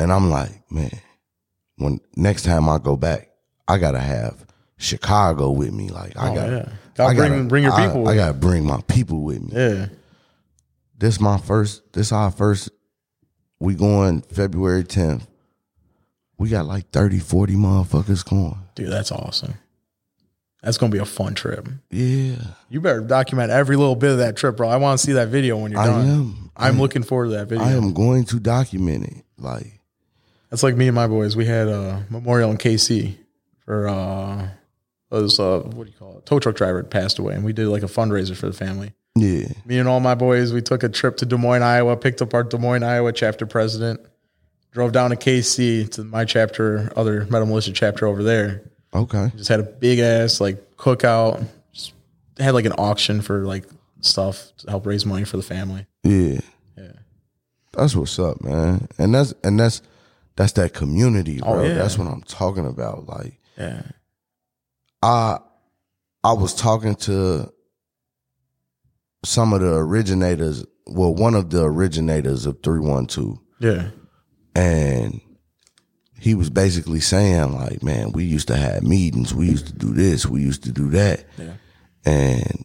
and 0.00 0.12
I'm 0.12 0.30
like, 0.30 0.70
man, 0.70 0.90
when 1.76 2.00
next 2.16 2.42
time 2.42 2.68
I 2.68 2.78
go 2.78 2.96
back, 2.96 3.30
I 3.68 3.78
gotta 3.78 4.00
have 4.00 4.44
Chicago 4.76 5.50
with 5.50 5.72
me. 5.72 5.88
Like 5.88 6.16
I 6.16 6.30
Oh, 6.30 6.34
got, 6.34 6.50
yeah. 6.50 6.68
Gotta 6.94 7.10
I 7.10 7.14
bring- 7.14 7.30
gotta- 7.32 7.44
bring 7.44 7.62
your 7.64 7.72
people 7.76 8.06
I, 8.08 8.10
with 8.10 8.16
gotta 8.16 8.34
bring 8.34 8.66
my 8.66 8.80
people 8.88 9.20
with 9.22 9.40
me. 9.42 9.50
Yeah. 9.52 9.86
This 11.02 11.20
my 11.20 11.36
first. 11.36 11.92
This 11.92 12.12
our 12.12 12.30
first. 12.30 12.70
We 13.58 13.74
going 13.74 14.20
February 14.20 14.84
10th. 14.84 15.26
We 16.38 16.48
got 16.48 16.66
like 16.66 16.90
30, 16.90 17.18
40 17.18 17.54
motherfuckers 17.54 18.24
going. 18.24 18.56
Dude, 18.76 18.88
that's 18.88 19.10
awesome. 19.10 19.54
That's 20.62 20.78
gonna 20.78 20.92
be 20.92 20.98
a 20.98 21.04
fun 21.04 21.34
trip. 21.34 21.68
Yeah, 21.90 22.36
You 22.68 22.80
better 22.80 23.00
document 23.00 23.50
every 23.50 23.74
little 23.74 23.96
bit 23.96 24.12
of 24.12 24.18
that 24.18 24.36
trip, 24.36 24.56
bro. 24.56 24.68
I 24.68 24.76
want 24.76 25.00
to 25.00 25.04
see 25.04 25.14
that 25.14 25.26
video 25.26 25.56
when 25.56 25.72
you're 25.72 25.82
done. 25.82 25.92
I 25.92 26.04
done. 26.04 26.08
am. 26.08 26.50
I'm 26.56 26.78
looking 26.78 27.02
forward 27.02 27.30
to 27.30 27.30
that 27.32 27.48
video. 27.48 27.64
I 27.64 27.72
am 27.72 27.94
going 27.94 28.24
to 28.26 28.38
document 28.38 29.04
it. 29.04 29.24
Like, 29.36 29.80
That's 30.50 30.62
like 30.62 30.76
me 30.76 30.86
and 30.86 30.94
my 30.94 31.08
boys. 31.08 31.34
We 31.34 31.46
had 31.46 31.66
a 31.66 32.06
memorial 32.10 32.52
in 32.52 32.58
KC 32.58 33.16
for 33.64 33.88
uh 33.88 34.50
was 35.10 35.40
uh 35.40 35.62
what 35.62 35.84
do 35.84 35.90
you 35.90 35.98
call 35.98 36.18
it? 36.18 36.26
Tow 36.26 36.38
truck 36.38 36.54
driver 36.54 36.80
passed 36.84 37.18
away 37.18 37.34
and 37.34 37.44
we 37.44 37.52
did 37.52 37.66
like 37.66 37.82
a 37.82 37.86
fundraiser 37.86 38.36
for 38.36 38.46
the 38.46 38.52
family. 38.52 38.92
Yeah, 39.14 39.46
Me 39.66 39.78
and 39.78 39.88
all 39.88 40.00
my 40.00 40.14
boys, 40.14 40.52
we 40.52 40.62
took 40.62 40.82
a 40.82 40.88
trip 40.88 41.16
to 41.18 41.26
Des 41.26 41.36
Moines, 41.36 41.62
Iowa, 41.62 41.96
picked 41.96 42.22
up 42.22 42.32
our 42.34 42.42
Des 42.44 42.58
Moines, 42.58 42.82
Iowa 42.82 43.12
chapter 43.12 43.44
president, 43.46 44.00
drove 44.72 44.92
down 44.92 45.10
to 45.10 45.16
KC 45.16 45.90
to 45.92 46.04
my 46.04 46.24
chapter, 46.24 46.90
other 46.96 47.26
Metal 47.26 47.46
Militia 47.46 47.72
chapter 47.72 48.06
over 48.06 48.22
there. 48.22 48.62
okay, 48.94 49.30
Just 49.36 49.48
had 49.48 49.60
a 49.60 49.64
big 49.64 49.98
ass 49.98 50.40
like 50.40 50.76
cookout. 50.76 51.46
Just 51.72 51.92
had 52.38 52.54
like 52.54 52.64
an 52.64 52.72
auction 52.72 53.20
for 53.20 53.44
like 53.44 53.64
stuff 54.00 54.50
to 54.58 54.70
help 54.70 54.86
raise 54.86 55.04
money 55.04 55.24
for 55.24 55.36
the 55.36 55.42
family. 55.42 55.86
yeah. 56.02 56.40
Yeah. 56.76 56.92
That's 57.74 57.94
what's 57.94 58.18
up, 58.18 58.40
man. 58.42 58.88
And 58.98 59.14
that's 59.14 59.32
and 59.44 59.58
that's 59.60 59.82
that's 60.36 60.52
that 60.52 60.72
community, 60.72 61.40
oh, 61.42 61.52
bro. 61.52 61.60
Oh, 61.60 61.66
yeah. 61.66 61.74
That's 61.74 61.98
what 61.98 62.08
I'm 62.08 62.22
talking 62.22 62.66
about. 62.66 63.06
Like, 63.06 63.38
Yeah. 63.58 63.82
I 65.02 65.38
I 66.24 66.32
was 66.32 66.54
talking 66.54 66.94
to 66.96 67.52
some 69.24 69.52
of 69.52 69.60
the 69.60 69.74
originators. 69.74 70.64
Well, 70.86 71.14
one 71.14 71.34
of 71.34 71.50
the 71.50 71.62
originators 71.64 72.44
of 72.46 72.62
three 72.62 72.80
one 72.80 73.06
two. 73.06 73.38
Yeah. 73.60 73.90
and 74.56 75.20
he 76.18 76.34
was 76.34 76.50
basically 76.50 77.00
saying 77.00 77.52
like 77.52 77.82
man 77.82 78.12
we 78.12 78.24
used 78.24 78.46
to 78.48 78.56
have 78.56 78.82
meetings 78.82 79.32
we 79.34 79.48
used 79.48 79.66
to 79.68 79.72
do 79.72 79.92
this 79.94 80.26
we 80.26 80.40
used 80.40 80.62
to 80.64 80.72
do 80.72 80.90
that 80.90 81.24
Yeah. 81.38 81.52
and 82.04 82.64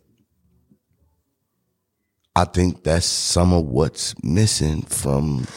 i 2.35 2.43
think 2.45 2.83
that's 2.83 3.05
some 3.05 3.53
of 3.53 3.65
what's 3.65 4.13
missing 4.23 4.81
from 4.83 5.47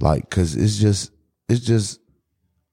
like 0.00 0.28
because 0.28 0.54
it's 0.56 0.76
just 0.76 1.12
it's 1.48 1.64
just 1.64 2.00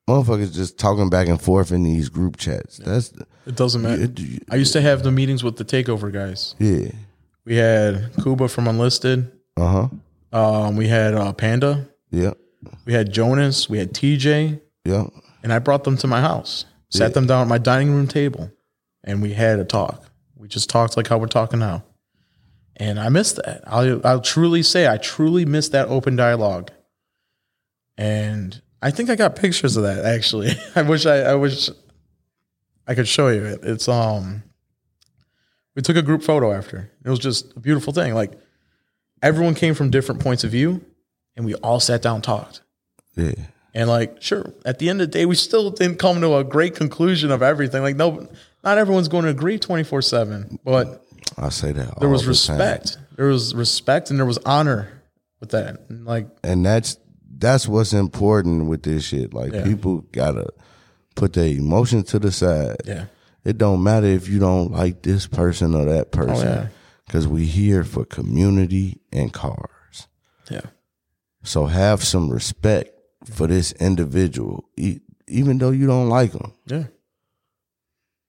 motherfuckers 0.10 0.54
just 0.54 0.78
talking 0.80 1.10
back 1.10 1.28
and 1.28 1.42
forth 1.42 1.72
in 1.72 1.84
these 1.84 2.10
group 2.10 2.38
chats 2.38 2.78
that's 2.78 3.14
It 3.46 3.56
doesn't 3.56 3.82
matter. 3.82 4.04
it- 4.04 4.44
I 4.50 4.56
used 4.56 4.74
to 4.74 4.82
have 4.82 5.04
the 5.04 5.12
meetings 5.12 5.44
with 5.44 5.58
the 5.58 5.66
takeover 5.66 6.12
guys. 6.12 6.56
yeah 6.60 6.92
We 7.46 7.56
had 7.56 8.12
Kuba 8.24 8.48
from 8.48 8.68
Unlisted. 8.68 9.32
uh-huh 9.58 9.88
Um, 10.32 10.76
we 10.76 10.88
had 10.88 11.14
uh, 11.14 11.34
Panda. 11.34 11.90
yeah 12.12 12.34
We 12.86 12.94
had 12.94 13.12
Jonas. 13.12 13.70
We 13.70 13.78
had 13.80 13.94
TJ. 13.94 14.60
yeah 14.86 15.06
And 15.44 15.52
I 15.54 15.60
brought 15.60 15.84
them 15.84 15.98
to 15.98 16.08
my 16.08 16.22
house, 16.22 16.66
sat 16.90 17.14
them 17.14 17.26
down 17.28 17.42
at 17.42 17.48
my 17.48 17.58
dining 17.58 17.92
room 17.94 18.08
table, 18.08 18.52
and 19.04 19.22
we 19.22 19.34
had 19.34 19.60
a 19.60 19.66
talk. 19.66 20.06
We 20.36 20.48
just 20.48 20.70
talked 20.70 20.98
like 20.98 21.08
how 21.08 21.18
we're 21.18 21.28
talking 21.28 21.60
now. 21.60 21.84
And 22.78 23.00
I 23.00 23.10
missed 23.10 23.36
that. 23.38 23.62
I'll, 23.68 24.06
I'll 24.06 24.22
truly 24.22 24.64
say 24.64 24.88
I 24.88 24.98
truly 24.98 25.46
missed 25.46 25.72
that 25.74 25.88
open 25.88 26.16
dialogue. 26.16 26.72
And 27.98 28.60
I 28.82 28.90
think 28.92 29.10
I 29.10 29.16
got 29.16 29.36
pictures 29.36 29.78
of 29.78 29.84
that 29.84 30.06
actually. 30.06 30.52
I 30.76 30.82
wish 30.82 31.06
I, 31.06 31.18
I 31.22 31.36
wish 31.36 31.70
I 32.88 32.96
could 32.96 33.08
show 33.08 33.28
you 33.30 33.44
it. 33.46 33.60
It's 33.64 33.88
um 33.88 34.44
we 35.76 35.82
took 35.82 35.96
a 35.98 36.02
group 36.02 36.24
photo 36.24 36.52
after. 36.52 36.92
It 37.04 37.10
was 37.10 37.20
just 37.20 37.56
a 37.56 37.60
beautiful 37.60 37.94
thing. 37.94 38.14
Like 38.14 38.34
everyone 39.22 39.56
came 39.56 39.74
from 39.74 39.90
different 39.90 40.22
points 40.22 40.44
of 40.44 40.52
view 40.52 40.84
and 41.36 41.46
we 41.46 41.54
all 41.56 41.80
sat 41.80 42.02
down 42.02 42.16
and 42.16 42.24
talked. 42.24 42.62
yeah 43.16 43.34
And 43.74 43.90
like, 43.90 44.22
sure, 44.22 44.54
at 44.66 44.80
the 44.80 44.90
end 44.90 45.02
of 45.02 45.08
the 45.12 45.18
day, 45.20 45.26
we 45.26 45.36
still 45.36 45.70
didn't 45.72 45.98
come 46.00 46.22
to 46.22 46.36
a 46.36 46.44
great 46.44 46.76
conclusion 46.76 47.32
of 47.32 47.42
everything. 47.42 47.82
Like, 47.82 47.96
no, 47.96 48.28
not 48.64 48.78
everyone's 48.78 49.08
going 49.08 49.24
to 49.24 49.30
agree 49.30 49.58
24 49.60 50.02
7, 50.02 50.60
but 50.66 51.04
i 51.38 51.48
say 51.50 51.72
that 51.72 51.98
there 52.00 52.10
was 52.10 52.22
the 52.26 52.34
time. 52.34 52.58
respect. 52.58 52.98
There 53.16 53.28
was 53.28 53.56
respect 53.56 54.10
and 54.10 54.20
there 54.20 54.26
was 54.26 54.38
honor 54.46 55.02
with 55.40 55.52
that. 55.52 55.80
And 55.90 56.06
like, 56.06 56.28
and 56.44 56.66
that's 56.66 56.98
that's 57.38 57.68
what's 57.68 57.94
important 57.94 58.68
with 58.68 58.84
this 58.84 59.06
shit. 59.06 59.34
Like 59.34 59.54
Yeah. 59.54 59.64
people 59.64 60.02
gotta 60.12 60.48
put 61.16 61.34
their 61.34 61.48
emotions 61.48 62.10
to 62.12 62.20
the 62.20 62.32
side. 62.32 62.76
yeah, 62.86 63.06
It 63.44 63.58
don't 63.58 63.82
matter 63.84 64.06
if 64.08 64.28
you 64.30 64.40
don't 64.40 64.72
like 64.72 65.02
this 65.02 65.26
person 65.28 65.74
or 65.76 65.86
that 65.86 66.10
Oh, 66.16 66.26
yeah. 66.26 66.28
person, 66.28 66.70
because 67.06 67.28
we 67.28 67.46
here 67.46 67.84
for 67.84 68.06
community 68.06 69.02
and 69.12 69.34
cars. 69.34 70.08
yeah, 70.50 70.62
So 71.44 71.66
have 71.66 72.04
some 72.04 72.30
respect 72.30 72.92
for 73.26 73.48
this 73.48 73.72
individual, 73.74 74.66
e- 74.78 75.00
even 75.28 75.58
though 75.58 75.72
you 75.72 75.88
don't 75.88 76.10
like 76.10 76.34
them. 76.34 76.54
yeah. 76.68 76.84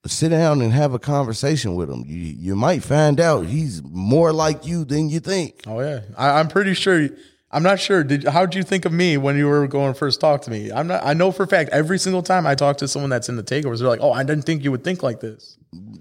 Sit 0.04 0.30
down 0.30 0.60
and 0.62 0.72
have 0.72 0.94
a 0.94 0.98
conversation 0.98 1.76
with 1.76 1.88
him. 1.88 2.02
You 2.04 2.16
you 2.16 2.56
might 2.56 2.82
find 2.82 3.20
out 3.20 3.46
he's 3.46 3.80
more 3.84 4.32
like 4.32 4.66
you 4.66 4.84
than 4.84 5.08
you 5.08 5.20
think. 5.20 5.62
Oh, 5.64 5.78
yeah. 5.80 6.00
I, 6.18 6.40
I'm 6.40 6.48
pretty 6.48 6.74
sure. 6.74 7.08
I'm 7.54 7.62
not 7.62 7.78
sure. 7.78 8.02
Did 8.02 8.24
how 8.28 8.46
did 8.46 8.54
you 8.56 8.62
think 8.62 8.84
of 8.86 8.92
me 8.92 9.18
when 9.18 9.36
you 9.36 9.46
were 9.46 9.66
going 9.68 9.92
to 9.92 9.98
first 9.98 10.20
talk 10.20 10.40
to 10.42 10.50
me? 10.50 10.72
I'm 10.72 10.86
not. 10.86 11.04
I 11.04 11.12
know 11.12 11.30
for 11.32 11.42
a 11.42 11.46
fact 11.46 11.68
every 11.70 11.98
single 11.98 12.22
time 12.22 12.46
I 12.46 12.54
talk 12.54 12.78
to 12.78 12.88
someone 12.88 13.10
that's 13.10 13.28
in 13.28 13.36
the 13.36 13.42
takeovers, 13.42 13.78
they're 13.80 13.88
like, 13.88 14.00
"Oh, 14.00 14.10
I 14.12 14.22
didn't 14.24 14.44
think 14.44 14.64
you 14.64 14.70
would 14.70 14.82
think 14.84 15.02
like 15.02 15.20
this." 15.20 15.58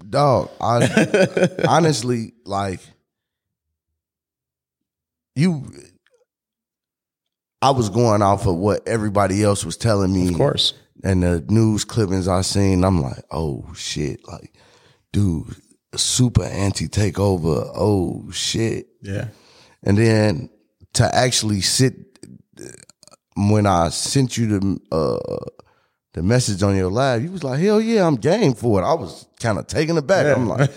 Dog, 0.08 0.50
I 0.60 1.48
honestly 1.68 2.32
like 2.46 2.80
you. 5.34 5.70
I 7.60 7.70
was 7.70 7.90
going 7.90 8.22
off 8.22 8.46
of 8.46 8.56
what 8.56 8.86
everybody 8.88 9.42
else 9.44 9.64
was 9.64 9.76
telling 9.76 10.12
me, 10.12 10.28
Of 10.28 10.34
course. 10.34 10.74
and 11.04 11.22
the 11.22 11.44
news 11.48 11.84
clippings 11.84 12.26
I 12.26 12.40
seen. 12.40 12.82
I'm 12.84 13.00
like, 13.00 13.22
oh 13.30 13.72
shit, 13.76 14.26
like, 14.26 14.52
dude, 15.12 15.54
super 15.94 16.42
anti 16.42 16.88
takeover. 16.88 17.70
Oh 17.76 18.28
shit, 18.32 18.86
Yeah. 19.02 19.28
and 19.84 19.96
then 19.96 20.50
to 20.94 21.14
actually 21.14 21.60
sit 21.60 21.94
when 23.36 23.66
I 23.66 23.88
sent 23.88 24.36
you 24.36 24.46
the 24.58 24.78
uh 24.90 25.38
the 26.14 26.22
message 26.22 26.62
on 26.62 26.76
your 26.76 26.90
live, 26.90 27.22
you 27.24 27.30
was 27.32 27.42
like, 27.42 27.58
hell 27.58 27.80
yeah, 27.80 28.06
I'm 28.06 28.16
game 28.16 28.52
for 28.52 28.82
it. 28.82 28.84
I 28.84 28.92
was 28.92 29.26
kind 29.40 29.58
of 29.58 29.66
taken 29.66 29.96
aback. 29.96 30.36
I'm 30.36 30.46
like, 30.46 30.70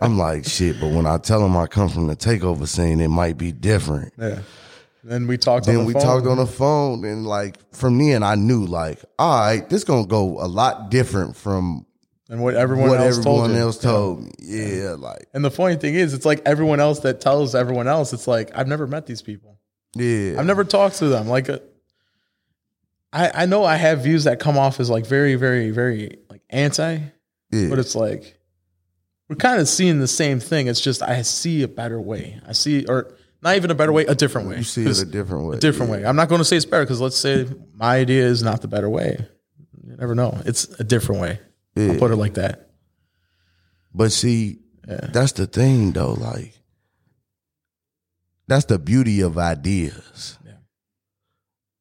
I'm 0.00 0.16
like, 0.16 0.46
shit. 0.46 0.80
But 0.80 0.88
when 0.92 1.04
I 1.04 1.18
tell 1.18 1.40
them 1.40 1.54
I 1.54 1.66
come 1.66 1.90
from 1.90 2.06
the 2.06 2.16
takeover 2.16 2.66
scene, 2.66 3.00
it 3.02 3.08
might 3.08 3.36
be 3.36 3.52
different. 3.52 4.14
Yeah. 4.18 4.38
Then 5.02 5.26
we 5.26 5.36
talked. 5.36 5.68
on 5.68 5.74
Then 5.74 5.82
the 5.82 5.88
we 5.88 5.92
phone. 5.92 6.02
talked 6.02 6.26
on 6.26 6.38
the 6.38 6.46
phone, 6.46 7.04
and 7.04 7.26
like 7.26 7.58
from 7.74 7.98
then 7.98 8.22
I 8.22 8.36
knew 8.36 8.64
like, 8.64 9.04
all 9.18 9.38
right, 9.38 9.68
this 9.68 9.84
gonna 9.84 10.06
go 10.06 10.40
a 10.40 10.48
lot 10.48 10.90
different 10.90 11.36
from 11.36 11.84
and 12.28 12.42
what 12.42 12.54
everyone 12.54 12.88
what 12.88 13.00
else 13.00 13.18
told 13.18 13.40
everyone 13.40 13.56
you. 13.56 13.62
else 13.62 13.78
told 13.78 14.22
me. 14.22 14.30
Yeah, 14.40 14.96
like 14.98 15.26
And 15.34 15.44
the 15.44 15.50
funny 15.50 15.76
thing 15.76 15.94
is, 15.94 16.14
it's 16.14 16.24
like 16.24 16.42
everyone 16.46 16.80
else 16.80 17.00
that 17.00 17.20
tells 17.20 17.54
everyone 17.54 17.88
else, 17.88 18.12
it's 18.12 18.26
like 18.26 18.50
I've 18.56 18.68
never 18.68 18.86
met 18.86 19.06
these 19.06 19.22
people. 19.22 19.58
yeah, 19.94 20.36
I've 20.38 20.46
never 20.46 20.64
talked 20.64 20.96
to 20.96 21.06
them. 21.08 21.28
Like, 21.28 21.48
uh, 21.48 21.58
I 23.12 23.42
I 23.42 23.46
know 23.46 23.64
I 23.64 23.76
have 23.76 24.02
views 24.02 24.24
that 24.24 24.40
come 24.40 24.58
off 24.58 24.80
as 24.80 24.90
like 24.90 25.06
very 25.06 25.34
very 25.34 25.70
very 25.70 26.18
like 26.30 26.42
anti, 26.50 26.98
yeah. 27.50 27.68
but 27.68 27.78
it's 27.78 27.94
like 27.94 28.38
we're 29.28 29.36
kind 29.36 29.60
of 29.60 29.68
seeing 29.68 30.00
the 30.00 30.08
same 30.08 30.40
thing. 30.40 30.66
It's 30.66 30.80
just 30.80 31.02
I 31.02 31.22
see 31.22 31.62
a 31.62 31.68
better 31.68 32.00
way. 32.00 32.40
I 32.46 32.52
see, 32.52 32.84
or 32.86 33.14
not 33.42 33.56
even 33.56 33.70
a 33.70 33.74
better 33.74 33.92
way, 33.92 34.04
a 34.06 34.14
different 34.14 34.48
way. 34.48 34.58
you 34.58 34.64
see 34.64 34.84
it 34.84 34.98
a 35.00 35.04
different 35.04 35.46
way. 35.46 35.56
a 35.56 35.60
different 35.60 35.92
way. 35.92 36.04
I'm 36.04 36.16
not 36.16 36.28
going 36.28 36.40
to 36.40 36.44
say 36.44 36.56
it's 36.56 36.66
better 36.66 36.84
because 36.84 37.00
let's 37.00 37.16
say 37.16 37.46
my 37.74 37.96
idea 37.96 38.24
is 38.24 38.42
not 38.42 38.62
the 38.62 38.68
better 38.68 38.88
way. 38.88 39.26
You 39.86 39.96
never 39.96 40.14
know. 40.14 40.40
It's 40.44 40.64
a 40.80 40.84
different 40.84 41.20
way. 41.20 41.38
I'll 41.76 41.98
put 41.98 42.10
it 42.12 42.16
like 42.16 42.34
that. 42.34 42.70
But 43.94 44.12
see, 44.12 44.60
Yeah. 44.88 45.08
that's 45.12 45.32
the 45.32 45.46
thing 45.46 45.92
though. 45.92 46.12
Like, 46.14 46.58
that's 48.46 48.66
the 48.66 48.78
beauty 48.78 49.20
of 49.22 49.38
ideas. 49.38 50.38
Yeah. 50.44 50.52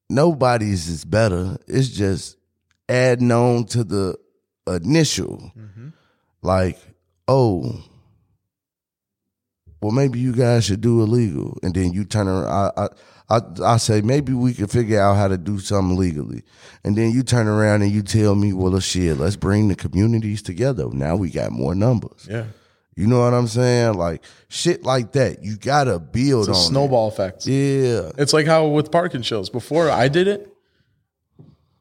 Nobody's 0.10 0.88
is 0.88 1.06
better. 1.06 1.58
It's 1.68 1.90
just 1.90 2.38
adding 2.88 3.32
on 3.32 3.66
to 3.66 3.84
the 3.84 4.18
initial. 4.68 5.52
Mm-hmm. 5.58 5.90
Like, 6.42 6.80
oh, 7.28 7.84
well, 9.82 9.92
maybe 9.92 10.20
you 10.20 10.32
guys 10.34 10.66
should 10.66 10.82
do 10.82 11.02
illegal, 11.02 11.58
and 11.62 11.74
then 11.76 11.92
you 11.92 12.06
turn 12.06 12.28
around. 12.28 12.46
I, 12.78 12.84
I, 12.84 12.88
I, 13.34 13.74
I 13.74 13.78
say 13.78 14.02
maybe 14.02 14.34
we 14.34 14.54
could 14.54 14.70
figure 14.72 15.00
out 15.02 15.16
how 15.16 15.28
to 15.28 15.38
do 15.38 15.60
something 15.60 15.98
legally, 15.98 16.44
and 16.84 16.96
then 16.96 17.12
you 17.12 17.24
turn 17.24 17.48
around 17.48 17.82
and 17.82 17.92
you 17.92 18.02
tell 18.04 18.36
me, 18.36 18.54
well, 18.54 18.80
shit, 18.80 19.18
let's 19.18 19.36
bring 19.36 19.68
the 19.68 19.76
communities 19.76 20.42
together. 20.42 20.88
Now 20.92 21.16
we 21.16 21.30
got 21.30 21.52
more 21.52 21.74
numbers. 21.76 22.28
Yeah. 22.30 22.46
You 22.96 23.08
know 23.08 23.22
what 23.22 23.34
I'm 23.34 23.48
saying? 23.48 23.96
Like 23.96 24.24
shit 24.50 24.84
like 24.84 25.14
that. 25.14 25.44
You 25.44 25.58
gotta 25.58 25.98
build 25.98 26.48
It's 26.48 26.58
a 26.58 26.62
on 26.62 26.66
it. 26.66 26.68
snowball 26.70 27.08
effect. 27.08 27.48
Yeah, 27.48 28.12
It's 28.20 28.34
like 28.34 28.46
how 28.46 28.68
with 28.68 28.92
parking 28.92 29.24
shows. 29.24 29.50
Before 29.50 29.90
I 29.90 30.08
did 30.10 30.28
it, 30.28 30.48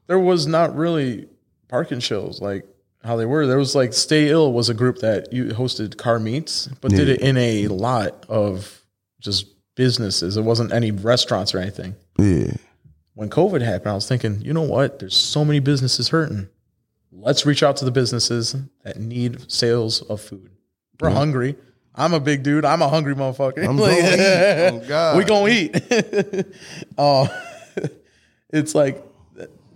there 0.07 0.17
was 0.19 0.47
not 0.47 0.75
really 0.75 1.27
parking 1.67 1.99
shows 1.99 2.41
like 2.41 2.65
how 3.03 3.15
they 3.15 3.25
were. 3.25 3.45
There 3.45 3.57
was 3.59 3.75
like 3.75 3.93
Stay 3.93 4.29
Ill 4.29 4.53
was 4.53 4.69
a 4.69 4.73
group 4.73 4.99
that 4.99 5.31
you 5.31 5.45
hosted 5.47 5.97
car 5.97 6.19
meets, 6.19 6.67
but 6.81 6.89
did 6.91 7.09
it 7.09 7.21
in 7.21 7.37
a 7.37 7.67
lot 7.67 8.25
of 8.27 8.81
just 9.19 9.45
businesses. 9.75 10.37
It 10.37 10.41
wasn't 10.43 10.71
any 10.73 10.91
restaurants 10.91 11.53
or 11.53 11.59
anything. 11.59 11.95
yeah, 12.17 12.53
When 13.15 13.29
COVID 13.29 13.61
happened, 13.61 13.91
I 13.91 13.95
was 13.95 14.07
thinking, 14.07 14.41
you 14.41 14.53
know 14.53 14.61
what? 14.63 14.99
There's 14.99 15.15
so 15.15 15.43
many 15.45 15.59
businesses 15.59 16.09
hurting. 16.09 16.47
Let's 17.11 17.45
reach 17.45 17.63
out 17.63 17.77
to 17.77 17.85
the 17.85 17.91
businesses 17.91 18.55
that 18.83 18.99
need 18.99 19.51
sales 19.51 20.01
of 20.01 20.19
food. 20.21 20.49
We're 20.99 21.09
hungry. 21.11 21.55
I'm 21.95 22.13
a 22.13 22.19
big 22.19 22.41
dude. 22.43 22.65
I'm 22.65 22.81
a 22.81 22.89
hungry 22.89 23.13
motherfucker. 23.15 23.67
I'm 23.67 23.77
Like- 23.79 23.97
gonna 23.99 24.13
eat. 24.15 24.83
Oh, 24.83 24.87
God. 24.87 25.17
we 25.17 25.23
gonna 25.23 25.51
eat. 25.51 26.45
uh, 26.97 27.27
it's 28.49 28.73
like 28.75 29.03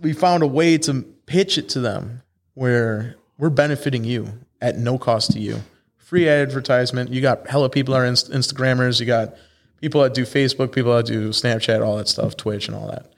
we 0.00 0.12
found 0.12 0.42
a 0.42 0.46
way 0.46 0.78
to 0.78 1.02
pitch 1.26 1.58
it 1.58 1.68
to 1.70 1.80
them 1.80 2.22
where 2.54 3.16
we're 3.38 3.50
benefiting 3.50 4.04
you 4.04 4.28
at 4.60 4.76
no 4.78 4.98
cost 4.98 5.32
to 5.32 5.40
you. 5.40 5.60
Free 5.96 6.28
advertisement. 6.28 7.10
You 7.10 7.20
got 7.20 7.48
hella 7.48 7.68
people 7.70 7.94
are 7.94 8.04
inst- 8.04 8.30
Instagrammers. 8.30 8.98
You 8.98 9.06
got 9.06 9.34
people 9.80 10.02
that 10.02 10.14
do 10.14 10.22
Facebook, 10.22 10.72
people 10.72 10.94
that 10.96 11.06
do 11.06 11.30
Snapchat, 11.30 11.84
all 11.84 11.96
that 11.96 12.08
stuff, 12.08 12.36
Twitch, 12.36 12.68
and 12.68 12.76
all 12.76 12.88
that. 12.88 13.12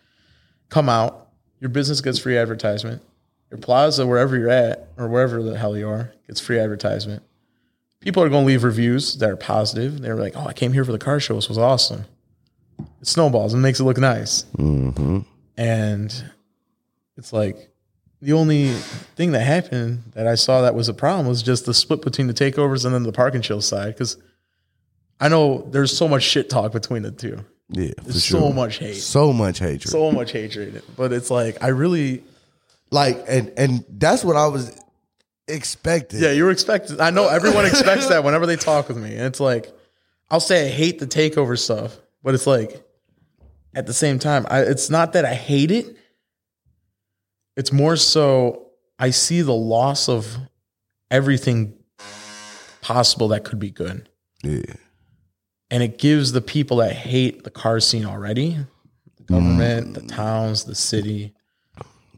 Come 0.68 0.88
out. 0.88 1.28
Your 1.60 1.70
business 1.70 2.00
gets 2.00 2.18
free 2.18 2.38
advertisement. 2.38 3.02
Your 3.50 3.58
plaza, 3.58 4.06
wherever 4.06 4.36
you're 4.36 4.48
at, 4.48 4.88
or 4.96 5.08
wherever 5.08 5.42
the 5.42 5.58
hell 5.58 5.76
you 5.76 5.88
are, 5.88 6.12
gets 6.26 6.40
free 6.40 6.58
advertisement 6.58 7.22
people 8.00 8.22
are 8.22 8.28
going 8.28 8.44
to 8.44 8.46
leave 8.46 8.64
reviews 8.64 9.16
that 9.18 9.30
are 9.30 9.36
positive. 9.36 10.00
They're 10.00 10.16
like, 10.16 10.34
"Oh, 10.36 10.46
I 10.46 10.52
came 10.52 10.72
here 10.72 10.84
for 10.84 10.92
the 10.92 10.98
car 10.98 11.20
show. 11.20 11.34
This 11.34 11.48
was 11.48 11.58
awesome." 11.58 12.06
It 13.00 13.06
snowballs 13.06 13.52
and 13.52 13.62
makes 13.62 13.78
it 13.78 13.84
look 13.84 13.98
nice. 13.98 14.44
Mm-hmm. 14.56 15.20
And 15.56 16.24
it's 17.16 17.32
like 17.32 17.70
the 18.22 18.32
only 18.32 18.72
thing 19.16 19.32
that 19.32 19.40
happened 19.40 20.02
that 20.14 20.26
I 20.26 20.34
saw 20.34 20.62
that 20.62 20.74
was 20.74 20.88
a 20.88 20.94
problem 20.94 21.26
was 21.26 21.42
just 21.42 21.66
the 21.66 21.74
split 21.74 22.02
between 22.02 22.26
the 22.26 22.34
takeovers 22.34 22.84
and 22.84 22.94
then 22.94 23.02
the 23.02 23.12
park 23.12 23.34
and 23.34 23.44
chill 23.44 23.60
side. 23.60 23.94
Because 23.94 24.16
I 25.20 25.28
know 25.28 25.68
there's 25.70 25.96
so 25.96 26.08
much 26.08 26.22
shit 26.22 26.48
talk 26.48 26.72
between 26.72 27.02
the 27.02 27.10
two. 27.10 27.44
yeah. 27.68 27.90
For 27.98 28.04
There's 28.04 28.24
sure. 28.24 28.40
so 28.40 28.52
much 28.52 28.78
hate, 28.78 28.96
so 28.96 29.32
much 29.32 29.58
hatred. 29.58 29.88
so 29.88 30.10
much 30.10 30.32
hatred. 30.32 30.82
But 30.96 31.12
it's 31.12 31.30
like 31.30 31.62
I 31.62 31.68
really, 31.68 32.24
like, 32.90 33.22
and 33.28 33.52
and 33.56 33.84
that's 33.88 34.24
what 34.24 34.36
I 34.36 34.46
was 34.48 34.74
expecting. 35.46 36.22
yeah, 36.22 36.30
you 36.32 36.44
were 36.44 36.50
expecting. 36.50 37.00
I 37.00 37.10
know 37.10 37.28
everyone 37.28 37.66
expects 37.66 38.08
that 38.08 38.24
whenever 38.24 38.46
they 38.46 38.56
talk 38.56 38.88
with 38.88 38.96
me, 38.96 39.10
and 39.12 39.22
it's 39.26 39.40
like 39.40 39.70
I'll 40.30 40.40
say 40.40 40.66
I 40.66 40.70
hate 40.70 40.98
the 41.00 41.06
takeover 41.06 41.58
stuff, 41.58 41.96
but 42.22 42.34
it's 42.34 42.46
like 42.46 42.82
at 43.74 43.86
the 43.86 43.92
same 43.94 44.18
time, 44.18 44.46
I, 44.50 44.62
it's 44.62 44.88
not 44.90 45.12
that 45.12 45.24
I 45.24 45.34
hate 45.34 45.70
it. 45.70 45.96
It's 47.56 47.72
more 47.72 47.96
so 47.96 48.68
I 48.98 49.10
see 49.10 49.42
the 49.42 49.52
loss 49.54 50.08
of 50.08 50.36
everything 51.10 51.74
possible 52.80 53.28
that 53.28 53.44
could 53.44 53.58
be 53.58 53.70
good. 53.70 54.08
yeah, 54.42 54.62
And 55.70 55.82
it 55.82 55.98
gives 55.98 56.32
the 56.32 56.40
people 56.40 56.78
that 56.78 56.92
hate 56.92 57.44
the 57.44 57.50
car 57.50 57.80
scene 57.80 58.04
already, 58.04 58.58
the 59.16 59.22
mm. 59.22 59.26
government, 59.26 59.94
the 59.94 60.02
towns, 60.02 60.64
the 60.64 60.74
city, 60.74 61.34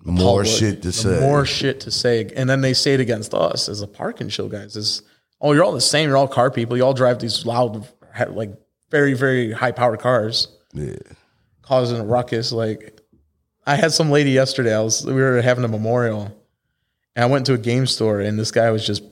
more 0.05 0.43
public, 0.43 0.47
shit 0.47 0.83
to 0.83 0.89
the 0.89 0.93
say. 0.93 1.21
More 1.21 1.45
shit 1.45 1.81
to 1.81 1.91
say. 1.91 2.31
And 2.35 2.49
then 2.49 2.61
they 2.61 2.75
say 2.75 2.95
it 2.95 3.01
against 3.01 3.35
us 3.35 3.69
as 3.69 3.83
a 3.83 3.87
park 3.87 4.21
and 4.21 4.31
chill 4.31 4.49
guys. 4.49 4.77
Is 4.77 5.03
oh, 5.41 5.53
you're 5.53 5.65
all 5.65 5.73
the 5.73 5.81
same. 5.81 6.09
You're 6.09 6.17
all 6.17 6.29
car 6.29 6.51
people. 6.51 6.77
You 6.77 6.85
all 6.85 6.95
drive 6.95 7.19
these 7.19 7.47
loud, 7.47 7.87
like 8.31 8.51
very, 8.91 9.15
very 9.15 9.53
high 9.53 9.73
powered 9.73 10.01
cars, 10.01 10.49
yeah, 10.73 10.97
causing 11.63 12.01
a 12.01 12.05
ruckus. 12.05 12.53
Like 12.53 13.01
I 13.67 13.77
had 13.77 13.93
some 13.93 14.11
lady 14.11 14.31
yesterday. 14.31 14.75
I 14.75 14.81
was 14.81 15.05
we 15.05 15.15
were 15.15 15.41
having 15.41 15.65
a 15.65 15.69
memorial, 15.69 16.37
and 17.15 17.25
I 17.25 17.27
went 17.27 17.47
to 17.47 17.55
a 17.55 17.59
game 17.59 17.87
store, 17.87 18.21
and 18.21 18.39
this 18.39 18.51
guy 18.51 18.71
was 18.71 18.85
just 18.85 19.03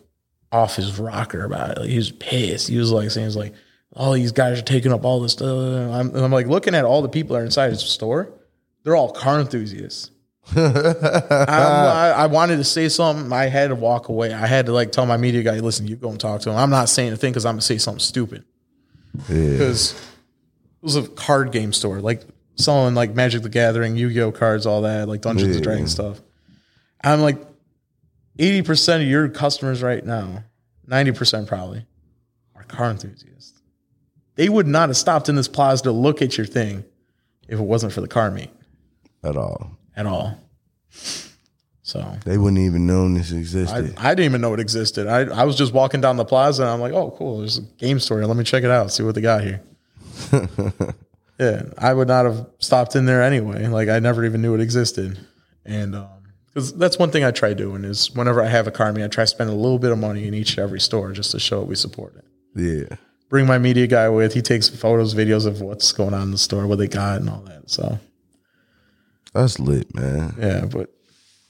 off 0.51 0.75
his 0.75 0.99
rocker 0.99 1.45
about 1.45 1.71
it. 1.71 1.79
Like, 1.79 1.91
he 1.91 1.97
was 1.97 2.11
pissed. 2.11 2.69
He 2.69 2.79
was 2.79 2.91
like 2.91 3.11
saying, 3.11 3.27
"He's 3.29 3.37
like, 3.37 3.55
all 3.95 4.13
these 4.13 4.33
guys 4.33 4.59
are 4.59 4.63
taking 4.63 4.93
up 4.93 5.05
all 5.05 5.21
this 5.21 5.33
stuff." 5.33 5.49
And 5.49 5.93
I'm, 5.93 6.09
and 6.09 6.25
I'm 6.25 6.33
like 6.33 6.47
looking 6.47 6.75
at 6.75 6.85
all 6.85 7.03
the 7.03 7.09
people 7.09 7.35
that 7.35 7.43
are 7.43 7.45
inside 7.45 7.71
his 7.71 7.81
store. 7.81 8.33
They're 8.83 8.97
all 8.97 9.13
car 9.13 9.41
enthusiasts. 9.41 10.11
I, 10.57 12.13
I 12.17 12.27
wanted 12.27 12.57
to 12.57 12.65
say 12.65 12.89
something. 12.89 13.33
I 13.33 13.47
had 13.47 13.69
to 13.69 13.75
walk 13.75 14.09
away. 14.09 14.33
I 14.33 14.47
had 14.47 14.67
to 14.67 14.73
like 14.73 14.91
tell 14.91 15.07
my 15.07 15.17
media 15.17 15.43
guy, 15.43 15.61
"Listen, 15.61 15.87
you 15.87 15.97
go 15.97 16.11
and 16.11 16.19
talk 16.19 16.41
to 16.43 16.51
him." 16.51 16.57
I'm 16.57 16.71
not 16.71 16.89
saying 16.89 17.13
a 17.13 17.17
thing 17.17 17.33
because 17.33 17.45
I'm 17.45 17.55
gonna 17.55 17.63
say 17.63 17.79
something 17.79 18.01
stupid. 18.01 18.45
Because 19.29 19.93
it 19.93 20.83
was 20.83 20.97
a 20.97 21.07
card 21.07 21.53
game 21.53 21.73
store, 21.73 22.01
like 22.01 22.23
selling 22.57 22.95
like 22.95 23.15
Magic 23.15 23.43
the 23.43 23.49
Gathering, 23.49 23.97
Yu 23.97 24.11
Gi 24.11 24.21
Oh 24.23 24.33
cards, 24.33 24.67
all 24.67 24.83
that, 24.83 25.09
like 25.09 25.21
Dungeons 25.21 25.57
and 25.57 25.65
Dragons 25.65 25.93
stuff. 25.93 26.21
I'm 27.03 27.21
like, 27.21 27.39
eighty 28.39 28.63
percent 28.63 29.03
of 29.03 29.09
your 29.09 29.29
customers 29.29 29.83
right 29.83 30.05
now, 30.05 30.45
ninety 30.87 31.13
percent 31.13 31.49
probably, 31.49 31.87
are 32.55 32.63
car 32.65 32.91
enthusiasts. 32.91 33.60
They 34.37 34.49
would 34.49 34.67
not 34.67 34.89
have 34.89 34.97
stopped 34.97 35.29
in 35.29 35.35
this 35.37 35.49
plaza 35.49 35.85
to 35.85 35.93
look 35.93 36.23
at 36.23 36.37
your 36.39 36.47
thing 36.47 36.85
if 37.49 37.59
it 37.59 37.63
wasn't 37.63 37.93
for 37.93 38.01
the 38.01 38.09
car 38.09 38.31
meet 38.31 38.51
at 39.23 39.37
all. 39.37 39.77
at 39.97 40.07
all. 40.07 40.39
So 41.83 42.17
They 42.25 42.39
wouldn't 42.39 42.63
even 42.63 42.87
known 42.87 43.15
this 43.15 43.33
existed. 43.33 43.95
I 43.99 44.15
didn't 44.15 44.27
even 44.27 44.41
know 44.41 44.55
it 44.55 44.61
existed. 44.61 45.09
I, 45.09 45.23
I 45.23 45.45
was 45.45 45.57
just 45.57 45.73
walking 45.73 46.01
down 46.01 46.17
the 46.17 46.25
plaza 46.25 46.63
and 46.63 46.71
I'm 46.71 46.81
like, 46.81 46.93
oh, 46.93 47.11
cool. 47.19 47.39
There's 47.39 47.59
a 47.59 47.63
game 47.63 47.99
store. 47.99 48.25
Let 48.25 48.37
me 48.37 48.45
check 48.45 48.63
it 48.63 48.71
out. 48.71 48.93
See 48.93 49.03
what 49.03 49.17
they 49.17 49.21
got 49.21 49.43
here. 49.43 49.61
yeah, 51.39 51.63
I 51.79 51.93
would 51.93 52.09
not 52.09 52.27
have 52.27 52.47
stopped 52.59 52.95
in 52.95 53.07
there 53.07 53.23
anyway. 53.23 53.67
Like 53.67 53.89
I 53.89 53.99
never 53.99 54.25
even 54.25 54.41
knew 54.43 54.55
it 54.55 54.61
existed. 54.61 55.19
And 55.65 55.97
um, 55.97 56.09
because 56.47 56.73
that's 56.75 56.99
one 56.99 57.11
thing 57.11 57.25
I 57.25 57.31
try 57.31 57.55
doing 57.55 57.85
is 57.85 58.11
whenever 58.15 58.41
I 58.43 58.47
have 58.47 58.67
a 58.67 58.71
car 58.71 58.93
meet, 58.93 59.05
I 59.05 59.09
try 59.09 59.25
spending 59.25 59.57
a 59.57 59.59
little 59.61 59.79
bit 59.79 59.91
of 59.93 59.99
money 59.99 60.27
in 60.27 60.35
each 60.35 60.51
and 60.51 60.61
every 60.61 60.81
store 60.81 61.13
just 61.13 61.31
to 61.33 61.41
show 61.41 61.63
it 61.63 61.67
we 61.69 61.75
support 61.75 62.15
it. 62.17 62.25
yeah, 62.91 62.97
Bring 63.31 63.47
my 63.47 63.57
media 63.59 63.87
guy 63.87 64.09
with. 64.11 64.35
He 64.35 64.43
takes 64.43 64.69
photos, 64.69 65.15
videos 65.15 65.47
of 65.47 65.63
what's 65.63 65.91
going 65.93 66.13
on 66.13 66.23
in 66.25 66.31
the 66.33 66.39
store, 66.39 66.67
what 66.67 66.79
they 66.79 66.89
got, 66.89 67.21
and 67.21 67.31
all 67.31 67.41
that. 67.47 67.71
So 67.71 67.99
that's 69.33 69.59
lit, 69.59 69.95
man. 69.95 70.35
Yeah, 70.39 70.65
but 70.67 70.93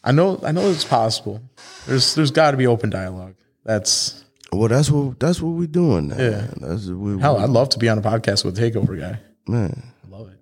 I 0.04 0.12
know 0.12 0.38
I 0.44 0.52
know 0.52 0.70
it's 0.70 0.84
possible. 0.84 1.42
There's 1.86 2.14
there's 2.14 2.30
got 2.30 2.52
to 2.52 2.56
be 2.58 2.66
open 2.66 2.90
dialogue. 2.90 3.34
That's 3.64 4.22
Well, 4.52 4.68
that's 4.68 4.90
what 4.90 5.18
that's 5.18 5.40
what 5.40 5.50
we're 5.52 5.66
doing 5.66 6.08
now. 6.08 6.16
Yeah. 6.18 6.30
man. 6.30 6.54
That's 6.60 6.86
we, 6.86 7.18
hell. 7.18 7.38
I'd 7.38 7.48
love 7.50 7.70
to 7.70 7.78
be 7.78 7.88
on 7.88 7.98
a 7.98 8.02
podcast 8.02 8.44
with 8.44 8.58
a 8.58 8.70
takeover 8.70 8.98
guy. 9.00 9.18
man. 9.48 9.82
I 10.06 10.16
love 10.16 10.28
it. 10.28 10.38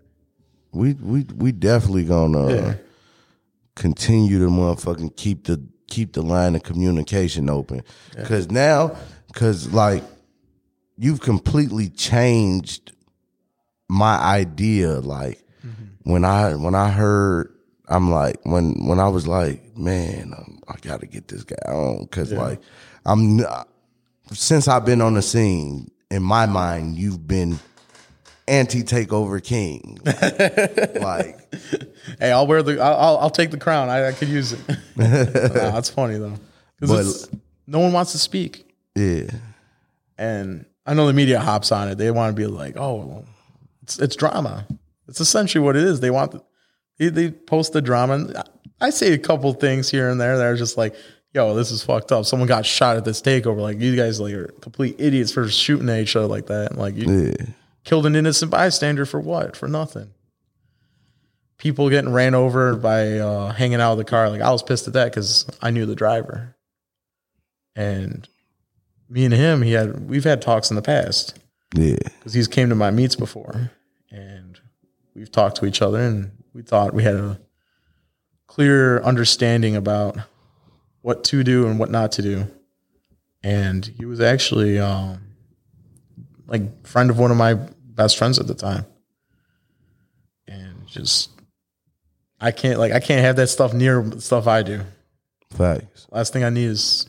We 0.73 0.95
we 0.95 1.25
we 1.37 1.53
definitely 1.53 2.05
gonna 2.05 2.53
Yeah. 2.53 2.75
continue 3.77 4.39
to 4.41 4.47
motherfucking 4.51 5.17
keep 5.17 5.45
the 5.45 5.63
keep 5.87 6.13
the 6.15 6.23
line 6.23 6.55
of 6.57 6.63
communication 6.65 7.49
open. 7.49 7.83
Cause 8.25 8.51
now, 8.51 8.97
cause 9.35 9.73
like 9.73 10.03
you've 10.99 11.21
completely 11.21 11.89
changed 11.89 12.93
my 13.89 14.17
idea. 14.17 15.01
Like 15.01 15.43
when 16.03 16.25
I 16.25 16.55
when 16.55 16.75
I 16.75 16.91
heard, 16.91 17.55
I'm 17.89 18.11
like 18.11 18.39
when 18.45 18.87
when 18.87 19.01
I 19.01 19.09
was 19.09 19.27
like, 19.27 19.77
man, 19.77 20.35
um, 20.37 20.61
I 20.69 20.75
got 20.81 21.01
to 21.01 21.07
get 21.07 21.29
this 21.29 21.45
guy 21.45 21.57
on. 21.71 22.07
Cause 22.09 22.33
like 22.33 22.61
I'm 23.07 23.41
since 24.33 24.69
I've 24.69 24.85
been 24.85 25.01
on 25.01 25.15
the 25.15 25.23
scene. 25.23 25.91
In 26.11 26.23
my 26.23 26.47
mind, 26.47 26.97
you've 26.97 27.29
been 27.29 27.59
anti 28.47 28.83
takeover 28.83 29.45
king. 29.45 29.99
like 31.03 31.39
Hey, 32.19 32.33
I'll 32.33 32.47
wear 32.47 32.63
the. 32.63 32.81
I'll 32.81 32.97
I'll, 32.97 33.19
I'll 33.19 33.31
take 33.31 33.51
the 33.51 33.59
crown. 33.59 33.89
I, 33.89 34.09
I 34.09 34.13
could 34.13 34.29
use 34.29 34.53
it. 34.53 34.61
Nah, 34.97 35.71
that's 35.71 35.91
funny 35.91 36.19
though, 36.19 36.35
because 36.81 37.31
no 37.67 37.79
one 37.79 37.93
wants 37.93 38.13
to 38.13 38.19
speak, 38.19 38.69
yeah. 38.97 39.31
and 40.17 40.65
I 40.89 40.95
know 40.95 41.07
the 41.07 41.13
media 41.13 41.39
hops 41.39 41.71
on 41.71 41.89
it. 41.89 41.97
They 41.99 42.11
want 42.11 42.35
to 42.35 42.41
be 42.41 42.47
like, 42.47 42.75
oh, 42.77 42.95
well, 42.97 43.25
it's 43.83 43.99
it's 43.99 44.17
drama. 44.17 44.67
It's 45.07 45.21
essentially 45.21 45.63
what 45.65 45.77
it 45.77 45.85
is. 45.85 46.01
They 46.01 46.11
want 46.11 46.35
they, 46.99 47.09
they 47.11 47.31
post 47.31 47.73
the 47.75 47.83
drama. 47.83 48.15
And 48.15 48.43
I 48.81 48.91
say 48.91 49.13
a 49.13 49.19
couple 49.19 49.53
things 49.53 49.91
here 49.91 50.09
and 50.09 50.21
there 50.21 50.39
that 50.39 50.45
are 50.47 50.57
just 50.57 50.77
like, 50.79 50.95
yo, 51.35 51.55
this 51.55 51.71
is 51.71 51.83
fucked 51.85 52.11
up. 52.11 52.25
Someone 52.25 52.49
got 52.49 52.65
shot 52.65 52.97
at 52.97 53.05
this 53.05 53.21
takeover. 53.21 53.61
Like 53.61 53.79
you 53.81 53.97
guys 53.97 54.19
like 54.19 54.33
are 54.35 54.49
complete 54.61 54.97
idiots 54.99 55.31
for 55.33 55.47
shooting 55.49 55.89
at 55.91 56.01
each 56.01 56.17
other 56.17 56.27
like 56.27 56.47
that. 56.47 56.77
Like 56.77 56.95
you 56.97 57.27
Yeah. 57.29 57.47
killed 57.85 58.07
an 58.07 58.17
innocent 58.17 58.51
bystander 58.51 59.05
for 59.05 59.21
what? 59.21 59.57
For 59.57 59.69
nothing. 59.69 60.11
People 61.59 61.91
getting 61.91 62.13
ran 62.13 62.35
over 62.35 62.77
by 62.77 63.19
uh, 63.19 63.53
hanging 63.53 63.81
out 63.81 63.93
of 63.93 63.99
the 63.99 64.05
car. 64.05 64.31
Like 64.31 64.41
I 64.41 64.53
was 64.53 64.63
pissed 64.63 64.87
at 64.87 64.93
that 64.95 65.11
because 65.11 65.45
I 65.61 65.71
knew 65.71 65.87
the 65.87 65.97
driver, 65.97 66.55
and 67.75 68.29
me 69.09 69.25
and 69.25 69.35
him, 69.35 69.63
he 69.63 69.73
had 69.73 70.09
we've 70.09 70.25
had 70.25 70.43
talks 70.43 70.71
in 70.71 70.77
the 70.77 70.83
past. 70.83 71.39
Yeah. 71.75 71.97
because 72.19 72.33
he's 72.33 72.49
came 72.49 72.71
to 72.71 72.75
my 72.75 72.91
meets 72.91 73.15
before, 73.15 73.71
and 74.11 74.59
we've 75.15 75.31
talked 75.31 75.57
to 75.59 75.67
each 75.67 75.83
other, 75.83 76.01
and 76.01 76.31
we 76.55 76.63
thought 76.63 76.95
we 76.95 77.03
had 77.03 77.17
a 77.17 77.41
clear 78.47 79.01
understanding 79.03 79.77
about 79.77 80.17
what 81.03 81.25
to 81.25 81.45
do 81.45 81.67
and 81.67 81.79
what 81.79 81.91
not 81.91 82.13
to 82.13 82.23
do. 82.23 82.47
And 83.43 83.85
he 83.99 84.05
was 84.05 84.21
actually 84.21 84.79
um, 84.79 85.21
like 86.47 86.87
friend 86.87 87.11
of 87.11 87.19
one 87.19 87.31
of 87.31 87.37
my 87.37 87.55
best 87.55 88.17
friends 88.17 88.39
at 88.39 88.47
the 88.47 88.55
time, 88.55 88.87
and 90.47 90.87
just 90.87 91.31
I 92.41 92.51
can't 92.51 92.79
like 92.79 92.93
I 92.93 93.01
can't 93.01 93.21
have 93.21 93.37
that 93.37 93.49
stuff 93.49 93.75
near 93.75 94.11
stuff 94.21 94.47
I 94.47 94.63
do. 94.63 94.81
Facts. 95.51 96.07
Last 96.11 96.33
thing 96.33 96.45
I 96.45 96.51
need 96.51 96.67
is 96.67 97.09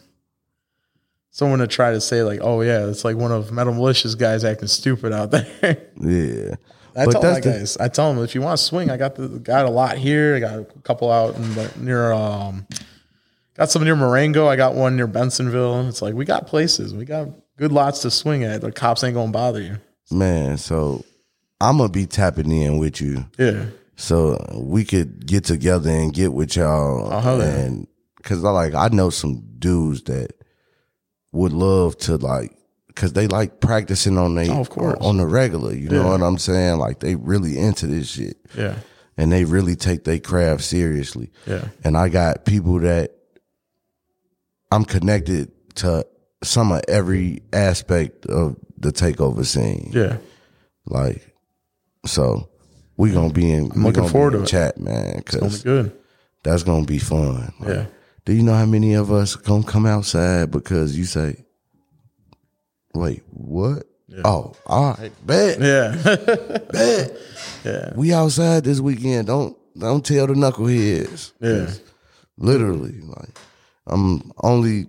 someone 1.40 1.60
to 1.60 1.68
try 1.68 1.92
to 1.92 2.02
say 2.02 2.22
like, 2.24 2.40
"Oh 2.44 2.62
yeah, 2.62 2.86
it's 2.88 3.04
like 3.04 3.16
one 3.16 3.32
of 3.32 3.52
Metal 3.52 3.74
Militia's 3.74 4.16
guys 4.16 4.44
acting 4.44 4.68
stupid 4.68 5.12
out 5.14 5.32
there." 5.32 5.48
Yeah. 6.02 6.56
I 6.96 7.06
But 7.06 7.12
tell 7.14 7.22
my 7.24 7.40
the- 7.40 7.42
guys, 7.42 7.78
I 7.78 7.88
tell 7.88 8.14
them 8.14 8.24
if 8.24 8.36
you 8.36 8.42
want 8.42 8.58
to 8.60 8.64
swing, 8.64 8.90
I 8.90 8.98
got 8.98 9.16
the 9.16 9.28
got 9.28 9.66
a 9.66 9.70
lot 9.70 9.98
here. 9.98 10.36
I 10.36 10.40
got 10.40 10.60
a 10.60 10.66
couple 10.84 11.12
out 11.12 11.36
in 11.36 11.54
the, 11.56 11.72
near 11.78 12.12
um, 12.12 12.68
got 13.56 13.70
some 13.72 13.84
near 13.84 13.96
Marengo. 13.96 14.48
I 14.48 14.56
got 14.56 14.76
one 14.76 14.96
near 14.96 15.08
Bensenville. 15.08 15.88
It's 15.88 16.02
like 16.02 16.14
we 16.14 16.26
got 16.26 16.48
places, 16.48 16.94
we 16.94 17.06
got 17.06 17.30
good 17.58 17.72
lots 17.72 18.02
to 18.02 18.12
swing 18.12 18.44
at. 18.44 18.62
The 18.62 18.72
cops 18.72 19.04
ain't 19.04 19.14
gonna 19.16 19.32
bother 19.32 19.62
you. 19.62 19.78
Man, 20.12 20.58
so 20.58 21.06
I'm 21.62 21.78
gonna 21.78 21.90
be 21.90 22.06
tapping 22.08 22.52
in 22.52 22.80
with 22.80 23.00
you. 23.00 23.26
Yeah, 23.38 23.66
so 23.96 24.44
we 24.56 24.84
could 24.84 25.26
get 25.28 25.46
together 25.46 25.90
and 25.92 26.12
get 26.14 26.34
with 26.34 26.56
y'all. 26.56 27.10
Oh, 27.14 27.40
and 27.40 27.88
because 28.18 28.44
I 28.44 28.50
like 28.50 28.74
I 28.74 28.88
know 28.90 29.10
some 29.12 29.44
dudes 29.60 30.02
that 30.04 30.32
would 31.32 31.54
love 31.54 31.98
to 32.00 32.18
like 32.18 32.56
because 32.88 33.14
they 33.14 33.28
like 33.28 33.60
practicing 33.62 34.18
on 34.18 34.36
they 34.36 34.50
Oh, 34.50 34.60
of 34.62 34.70
course. 34.70 34.98
on 35.02 35.18
the 35.18 35.26
regular. 35.28 35.74
You 35.74 35.90
know 35.90 36.08
what 36.08 36.22
I'm 36.22 36.38
saying? 36.38 36.78
Like 36.80 37.00
they 37.00 37.16
really 37.16 37.58
into 37.58 37.88
this 37.88 38.10
shit 38.10 38.38
yeah, 38.58 38.76
and 39.18 39.32
they 39.32 39.46
really 39.46 39.76
take 39.76 40.04
their 40.04 40.20
craft 40.20 40.64
seriously. 40.64 41.32
yeah, 41.48 41.66
And 41.84 41.96
I 41.98 42.10
got 42.10 42.46
people 42.46 42.80
that 42.80 43.12
I'm 44.72 44.86
connected 44.86 45.52
to 45.76 46.06
some 46.44 46.72
of 46.72 46.82
every 46.88 47.42
aspect 47.54 48.26
of 48.28 48.56
the 48.78 48.92
takeover 48.92 49.46
scene. 49.46 49.92
yeah. 49.94 50.18
Like, 50.86 51.36
so 52.06 52.50
we 52.98 53.12
gonna 53.12 53.34
be 53.34 53.52
in. 53.52 53.70
we 53.70 53.82
looking 53.82 54.08
forward 54.08 54.32
to 54.32 54.46
chat, 54.46 54.80
man. 54.80 55.20
It's 55.20 55.36
gonna 55.36 55.46
be 55.46 55.52
Cause 55.52 55.64
good. 55.64 55.92
that's 56.44 56.64
gonna 56.64 56.86
be 56.86 56.98
fun. 57.00 57.54
Like, 57.60 57.70
Yeah, 57.70 57.86
Do 58.30 58.36
you 58.36 58.44
know 58.44 58.54
how 58.54 58.68
many 58.68 58.94
of 58.94 59.12
us 59.12 59.36
gonna 59.36 59.64
come 59.64 59.88
outside 59.88 60.52
because 60.52 60.96
you 60.96 61.06
say, 61.06 61.46
"Wait, 62.94 63.24
what?" 63.32 63.88
Oh, 64.24 64.54
all 64.68 64.94
right, 64.94 65.12
bet, 65.26 65.60
yeah, 65.60 65.96
bet. 66.72 67.18
yeah, 67.66 67.94
We 67.96 68.14
outside 68.14 68.66
this 68.66 68.80
weekend. 68.82 69.26
Don't 69.30 69.58
don't 69.76 70.06
tell 70.06 70.28
the 70.28 70.36
knuckleheads. 70.36 71.32
Yeah, 71.42 71.74
Literally, 72.38 73.00
like 73.02 73.36
I'm 73.88 74.32
only 74.44 74.86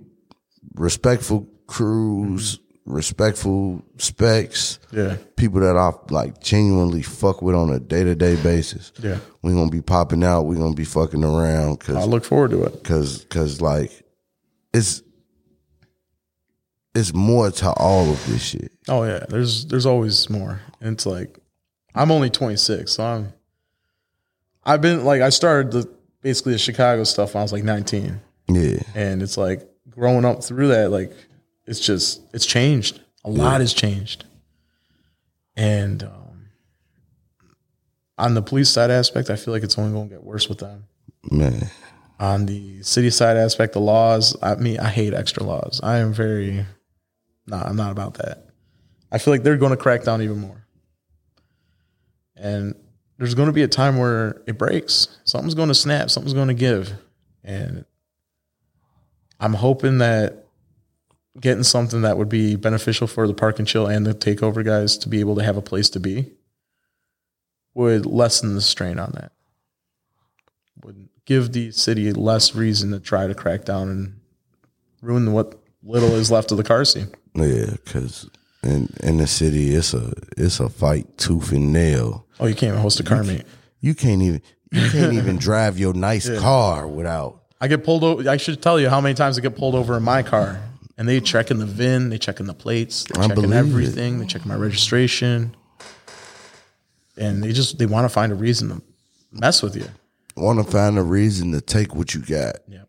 respectful 0.74 1.48
crews, 1.66 2.58
respectful 2.90 3.82
specs, 3.98 4.78
yeah, 4.92 5.16
people 5.36 5.60
that 5.60 5.76
I 5.76 5.90
like 6.12 6.40
genuinely 6.40 7.02
fuck 7.02 7.42
with 7.42 7.54
on 7.54 7.70
a 7.70 7.78
day 7.80 8.04
to 8.04 8.14
day 8.14 8.36
basis. 8.42 8.92
yeah. 9.02 9.18
We're 9.42 9.54
gonna 9.54 9.70
be 9.70 9.80
popping 9.82 10.22
out. 10.24 10.42
We're 10.42 10.58
gonna 10.58 10.74
be 10.74 10.84
fucking 10.84 11.24
around 11.24 11.80
Cause 11.80 11.96
I 11.96 12.04
look 12.04 12.24
forward 12.24 12.50
to 12.52 12.64
it. 12.64 12.84
cause 12.84 13.24
cause 13.30 13.60
like 13.60 13.90
it's 14.74 15.02
it's 16.94 17.14
more 17.14 17.50
to 17.50 17.70
all 17.72 18.10
of 18.10 18.26
this 18.26 18.42
shit. 18.42 18.72
Oh 18.88 19.04
yeah, 19.04 19.24
there's 19.28 19.66
there's 19.66 19.86
always 19.86 20.28
more. 20.28 20.60
And 20.80 20.94
it's 20.94 21.06
like 21.06 21.38
I'm 21.94 22.10
only 22.10 22.30
26, 22.30 22.90
so 22.92 23.04
I'm 23.04 23.32
I've 24.64 24.80
been 24.80 25.04
like 25.04 25.22
I 25.22 25.30
started 25.30 25.72
the 25.72 25.90
basically 26.22 26.52
the 26.52 26.58
Chicago 26.58 27.04
stuff 27.04 27.34
when 27.34 27.40
I 27.40 27.44
was 27.44 27.52
like 27.52 27.64
19. 27.64 28.20
Yeah, 28.48 28.80
And 28.94 29.22
it's 29.22 29.36
like 29.36 29.62
growing 29.88 30.24
up 30.24 30.42
through 30.42 30.68
that 30.68 30.90
like 30.90 31.12
it's 31.66 31.80
just 31.80 32.22
it's 32.32 32.46
changed. 32.46 33.00
A 33.24 33.30
lot 33.30 33.60
has 33.60 33.74
changed. 33.74 34.24
And 35.56 36.02
um 36.02 36.30
on 38.20 38.34
the 38.34 38.42
police 38.42 38.68
side 38.68 38.90
aspect, 38.90 39.30
I 39.30 39.36
feel 39.36 39.52
like 39.54 39.62
it's 39.62 39.78
only 39.78 39.92
going 39.92 40.08
to 40.10 40.14
get 40.14 40.22
worse 40.22 40.48
with 40.48 40.58
them. 40.58 40.84
man. 41.30 41.70
On 42.18 42.44
the 42.44 42.82
city 42.82 43.08
side 43.08 43.38
aspect, 43.38 43.72
the 43.72 43.80
laws, 43.80 44.36
I 44.42 44.56
mean, 44.56 44.78
I 44.78 44.88
hate 44.90 45.14
extra 45.14 45.42
laws. 45.42 45.80
I 45.82 45.98
am 45.98 46.12
very, 46.12 46.66
no, 47.46 47.56
I'm 47.56 47.76
not 47.76 47.92
about 47.92 48.14
that. 48.14 48.46
I 49.10 49.16
feel 49.16 49.32
like 49.32 49.42
they're 49.42 49.56
going 49.56 49.70
to 49.70 49.76
crack 49.78 50.04
down 50.04 50.20
even 50.20 50.38
more. 50.38 50.66
And 52.36 52.74
there's 53.16 53.34
going 53.34 53.48
to 53.48 53.54
be 53.54 53.62
a 53.62 53.68
time 53.68 53.96
where 53.96 54.42
it 54.46 54.58
breaks. 54.58 55.08
Something's 55.24 55.54
going 55.54 55.68
to 55.68 55.74
snap, 55.74 56.10
something's 56.10 56.34
going 56.34 56.48
to 56.48 56.54
give. 56.54 56.92
And 57.42 57.86
I'm 59.40 59.54
hoping 59.54 59.98
that 59.98 60.39
getting 61.38 61.62
something 61.62 62.02
that 62.02 62.18
would 62.18 62.28
be 62.28 62.56
beneficial 62.56 63.06
for 63.06 63.26
the 63.26 63.34
park 63.34 63.58
and 63.58 63.68
chill 63.68 63.86
and 63.86 64.06
the 64.06 64.14
takeover 64.14 64.64
guys 64.64 64.96
to 64.98 65.08
be 65.08 65.20
able 65.20 65.36
to 65.36 65.42
have 65.44 65.56
a 65.56 65.62
place 65.62 65.88
to 65.90 66.00
be 66.00 66.32
would 67.74 68.04
lessen 68.04 68.54
the 68.54 68.60
strain 68.60 68.98
on 68.98 69.12
that 69.12 69.32
would 70.82 71.08
give 71.24 71.52
the 71.52 71.70
city 71.70 72.12
less 72.12 72.54
reason 72.54 72.90
to 72.90 73.00
try 73.00 73.26
to 73.26 73.34
crack 73.34 73.64
down 73.64 73.88
and 73.88 74.20
ruin 75.02 75.32
what 75.32 75.60
little 75.82 76.14
is 76.14 76.30
left 76.30 76.50
of 76.50 76.56
the 76.56 76.64
car 76.64 76.84
scene. 76.84 77.08
Yeah, 77.34 77.76
because 77.84 78.28
in 78.62 78.92
in 79.02 79.18
the 79.18 79.26
city, 79.26 79.74
it's 79.74 79.94
a 79.94 80.12
it's 80.36 80.60
a 80.60 80.68
fight 80.68 81.16
tooth 81.18 81.52
and 81.52 81.72
nail. 81.72 82.26
Oh, 82.38 82.46
you 82.46 82.54
can't 82.54 82.70
even 82.72 82.80
host 82.80 83.00
a 83.00 83.04
car 83.04 83.22
meet. 83.22 83.44
You 83.80 83.94
can't 83.94 84.22
even 84.22 84.42
you 84.72 84.90
can't 84.90 85.12
even 85.12 85.36
drive 85.48 85.78
your 85.78 85.94
nice 85.94 86.28
car 86.40 86.86
without. 86.86 87.42
I 87.60 87.68
get 87.68 87.84
pulled 87.84 88.04
over. 88.04 88.28
I 88.28 88.36
should 88.36 88.60
tell 88.62 88.80
you 88.80 88.88
how 88.88 89.00
many 89.00 89.14
times 89.14 89.38
I 89.38 89.42
get 89.42 89.56
pulled 89.56 89.74
over 89.74 89.96
in 89.96 90.02
my 90.02 90.22
car, 90.22 90.60
and 91.00 91.08
they 91.08 91.18
check 91.18 91.50
in 91.50 91.58
the 91.58 91.64
VIN, 91.66 92.10
they 92.10 92.18
check 92.18 92.40
in 92.40 92.46
the 92.46 92.52
plates, 92.52 93.04
they 93.04 93.20
I 93.22 93.28
believe 93.28 93.52
it. 93.52 93.56
everything, 93.56 94.18
they 94.20 94.26
check 94.26 94.44
my 94.44 94.54
registration, 94.54 95.56
and 97.16 97.42
they 97.42 97.52
just 97.52 97.78
they 97.78 97.86
want 97.86 98.04
to 98.04 98.10
find 98.10 98.30
a 98.32 98.34
reason 98.34 98.68
to 98.68 98.82
mess 99.32 99.62
with 99.62 99.76
you. 99.76 99.86
Want 100.36 100.62
to 100.62 100.70
find 100.70 100.98
a 100.98 101.02
reason 101.02 101.52
to 101.52 101.62
take 101.62 101.94
what 101.94 102.12
you 102.14 102.20
got. 102.20 102.56
Yep. 102.68 102.88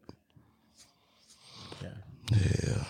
Yeah. 1.82 1.90
Yeah. 2.32 2.84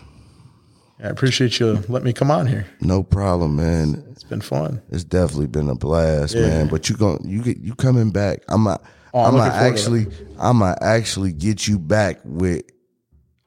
I 1.04 1.08
appreciate 1.10 1.60
you 1.60 1.84
letting 1.88 2.06
me 2.06 2.14
come 2.14 2.32
on 2.32 2.48
here. 2.48 2.66
No 2.80 3.02
problem, 3.04 3.56
man. 3.56 4.04
It's 4.12 4.24
been 4.24 4.42
fun. 4.42 4.82
It's 4.90 5.04
definitely 5.04 5.48
been 5.48 5.70
a 5.70 5.76
blast, 5.76 6.34
Yeah. 6.36 6.48
man. 6.48 6.68
But 6.68 6.90
you 6.90 6.98
going 6.98 7.22
you 7.28 7.42
get 7.44 7.58
you 7.60 7.76
coming 7.76 8.10
back. 8.12 8.40
I'm 8.48 8.66
a, 8.68 8.80
Oh, 9.14 9.22
I'm 9.22 9.28
I'm 9.28 9.34
a 9.36 9.38
looking 9.38 9.52
forward 9.52 9.76
to 9.76 9.80
actually 9.82 10.08
I'm 10.40 10.60
gonna 10.60 10.78
actually 10.82 11.32
get 11.32 11.68
you 11.68 11.78
back 11.80 12.20
with 12.24 12.64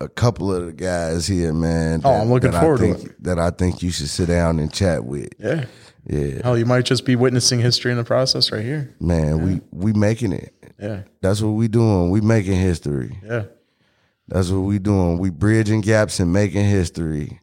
a 0.05 0.09
couple 0.09 0.55
of 0.55 0.67
the 0.67 0.73
guys 0.73 1.27
here, 1.27 1.53
man. 1.53 2.03
Oh, 2.05 2.13
I'm 2.13 2.31
looking 2.31 2.51
that 2.53 2.61
forward 2.61 2.83
I 2.83 2.87
to 2.87 2.95
think, 2.95 3.15
That 3.21 3.39
I 3.39 3.51
think 3.51 3.83
you 3.83 3.91
should 3.91 4.09
sit 4.09 4.29
down 4.29 4.59
and 4.59 4.73
chat 4.73 5.05
with. 5.05 5.29
Yeah. 5.39 5.65
Yeah, 6.07 6.43
Hell, 6.43 6.59
you 6.59 6.67
might 6.67 6.85
just 6.85 7.07
be 7.07 7.17
witnessing 7.17 7.61
history 7.61 7.91
in 7.91 7.97
the 7.97 8.05
process 8.05 8.53
right 8.53 8.63
here. 8.63 8.95
man. 9.01 9.43
We 9.43 9.61
we 9.71 9.95
making 9.95 10.33
it. 10.33 10.55
Yeah. 10.79 11.05
That's 11.23 11.41
what 11.41 11.53
we 11.53 11.67
doing. 11.67 12.11
We 12.11 12.21
making 12.21 12.61
history. 12.61 13.19
Yeah. 13.25 13.45
That's 14.29 14.51
what 14.51 14.61
we 14.61 14.79
doing. 14.79 15.17
We 15.19 15.31
bridging 15.31 15.81
gaps 15.81 16.21
and 16.21 16.31
making 16.31 16.67
history. 16.67 17.41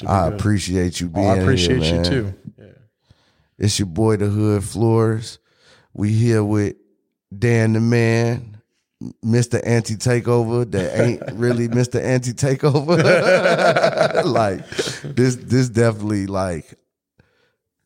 Be 0.00 0.06
I 0.08 0.30
good. 0.30 0.40
appreciate 0.40 1.00
you 1.00 1.08
being 1.08 1.26
Oh, 1.26 1.30
I 1.30 1.36
appreciate 1.36 1.80
here, 1.84 1.98
you 1.98 2.04
too. 2.04 2.34
Yeah. 2.58 2.64
It's 3.56 3.78
your 3.78 3.86
boy, 3.86 4.16
the 4.16 4.26
Hood 4.26 4.64
Florist. 4.64 5.38
We 5.94 6.10
here 6.12 6.42
with 6.42 6.74
Dan 7.36 7.72
the 7.74 7.80
Man, 7.80 8.55
Mr. 9.24 9.60
Anti 9.64 9.96
Takeover. 9.96 10.70
That 10.70 10.98
ain't 11.00 11.22
really 11.32 11.68
Mr. 11.68 12.02
Anti 12.02 12.32
Takeover. 12.32 14.24
like 14.24 14.68
this, 15.14 15.36
this 15.36 15.68
definitely 15.68 16.26
like, 16.26 16.74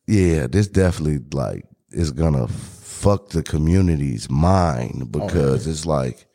yeah, 0.07 0.47
this 0.47 0.67
definitely 0.67 1.19
like 1.33 1.65
is 1.91 2.11
gonna 2.11 2.47
fuck 2.47 3.29
the 3.29 3.43
community's 3.43 4.29
mind 4.29 5.01
oh, 5.01 5.05
because 5.05 5.67
it's 5.67 5.85
like, 5.85 6.27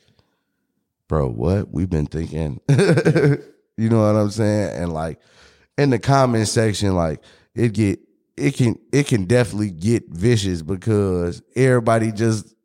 bro, 1.09 1.29
what 1.29 1.71
we've 1.71 1.91
been 1.91 2.07
thinking. 2.07 2.61
you 2.69 3.89
know 3.89 4.01
what 4.01 4.21
I'm 4.21 4.31
saying? 4.31 4.83
And 4.83 4.93
like 4.93 5.21
in 5.79 5.91
the 5.91 5.99
comment 5.99 6.49
section, 6.49 6.95
like 6.95 7.23
it 7.55 7.73
get 7.73 8.01
it 8.37 8.55
can 8.57 8.79
it 8.93 9.07
can 9.07 9.25
definitely 9.25 9.71
get 9.71 10.09
vicious 10.09 10.63
because 10.63 11.43
everybody 11.55 12.13
just 12.13 12.56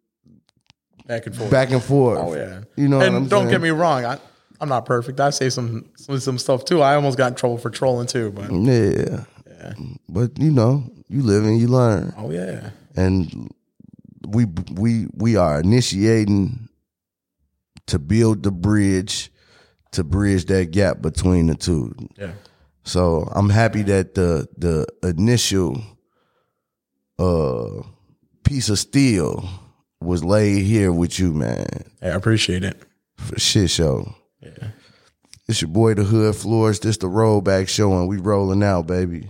Back 1.11 1.25
and 1.27 1.35
forth. 1.35 1.51
back 1.51 1.71
and 1.71 1.83
forth. 1.83 2.19
Oh 2.21 2.33
yeah. 2.35 2.61
You 2.77 2.87
know 2.87 3.01
and 3.01 3.13
what 3.13 3.21
I'm 3.23 3.27
don't 3.27 3.39
saying? 3.41 3.51
get 3.51 3.61
me 3.61 3.71
wrong. 3.71 4.05
I, 4.05 4.17
I'm 4.61 4.69
not 4.69 4.85
perfect. 4.85 5.19
I 5.19 5.29
say 5.31 5.49
some, 5.49 5.89
some 5.97 6.19
some 6.19 6.37
stuff 6.37 6.63
too. 6.63 6.81
I 6.81 6.95
almost 6.95 7.17
got 7.17 7.27
in 7.27 7.35
trouble 7.35 7.57
for 7.57 7.69
trolling 7.69 8.07
too. 8.07 8.31
But 8.31 8.49
Yeah. 8.49 9.25
yeah. 9.45 9.73
But 10.07 10.39
you 10.39 10.51
know, 10.51 10.89
you 11.09 11.21
live 11.23 11.43
and 11.43 11.59
you 11.59 11.67
learn. 11.67 12.13
Oh 12.17 12.31
yeah. 12.31 12.69
And 12.95 13.51
we 14.25 14.45
we 14.71 15.07
we 15.13 15.35
are 15.35 15.59
initiating 15.59 16.69
to 17.87 17.99
build 17.99 18.43
the 18.43 18.51
bridge 18.51 19.31
to 19.91 20.05
bridge 20.05 20.45
that 20.45 20.71
gap 20.71 21.01
between 21.01 21.47
the 21.47 21.55
two. 21.55 21.93
Yeah. 22.17 22.31
So 22.85 23.27
I'm 23.35 23.49
happy 23.49 23.81
that 23.83 24.15
the 24.15 24.47
the 24.57 24.87
initial 25.03 25.81
uh 27.19 27.83
piece 28.43 28.69
of 28.69 28.79
steel 28.79 29.47
was 30.01 30.23
laid 30.23 30.63
here 30.63 30.91
with 30.91 31.19
you, 31.19 31.31
man. 31.33 31.85
Hey, 32.01 32.09
I 32.09 32.15
appreciate 32.15 32.63
it. 32.63 32.81
For 33.17 33.39
shit 33.39 33.69
show. 33.69 34.15
Yeah. 34.41 34.69
It's 35.47 35.61
your 35.61 35.69
boy 35.69 35.93
the 35.93 36.03
Hood 36.03 36.35
Florist. 36.35 36.83
This 36.83 36.97
the 36.97 37.07
rollback 37.07 37.67
show 37.67 37.93
and 37.93 38.07
we 38.07 38.17
rolling 38.17 38.63
out, 38.63 38.87
baby. 38.87 39.29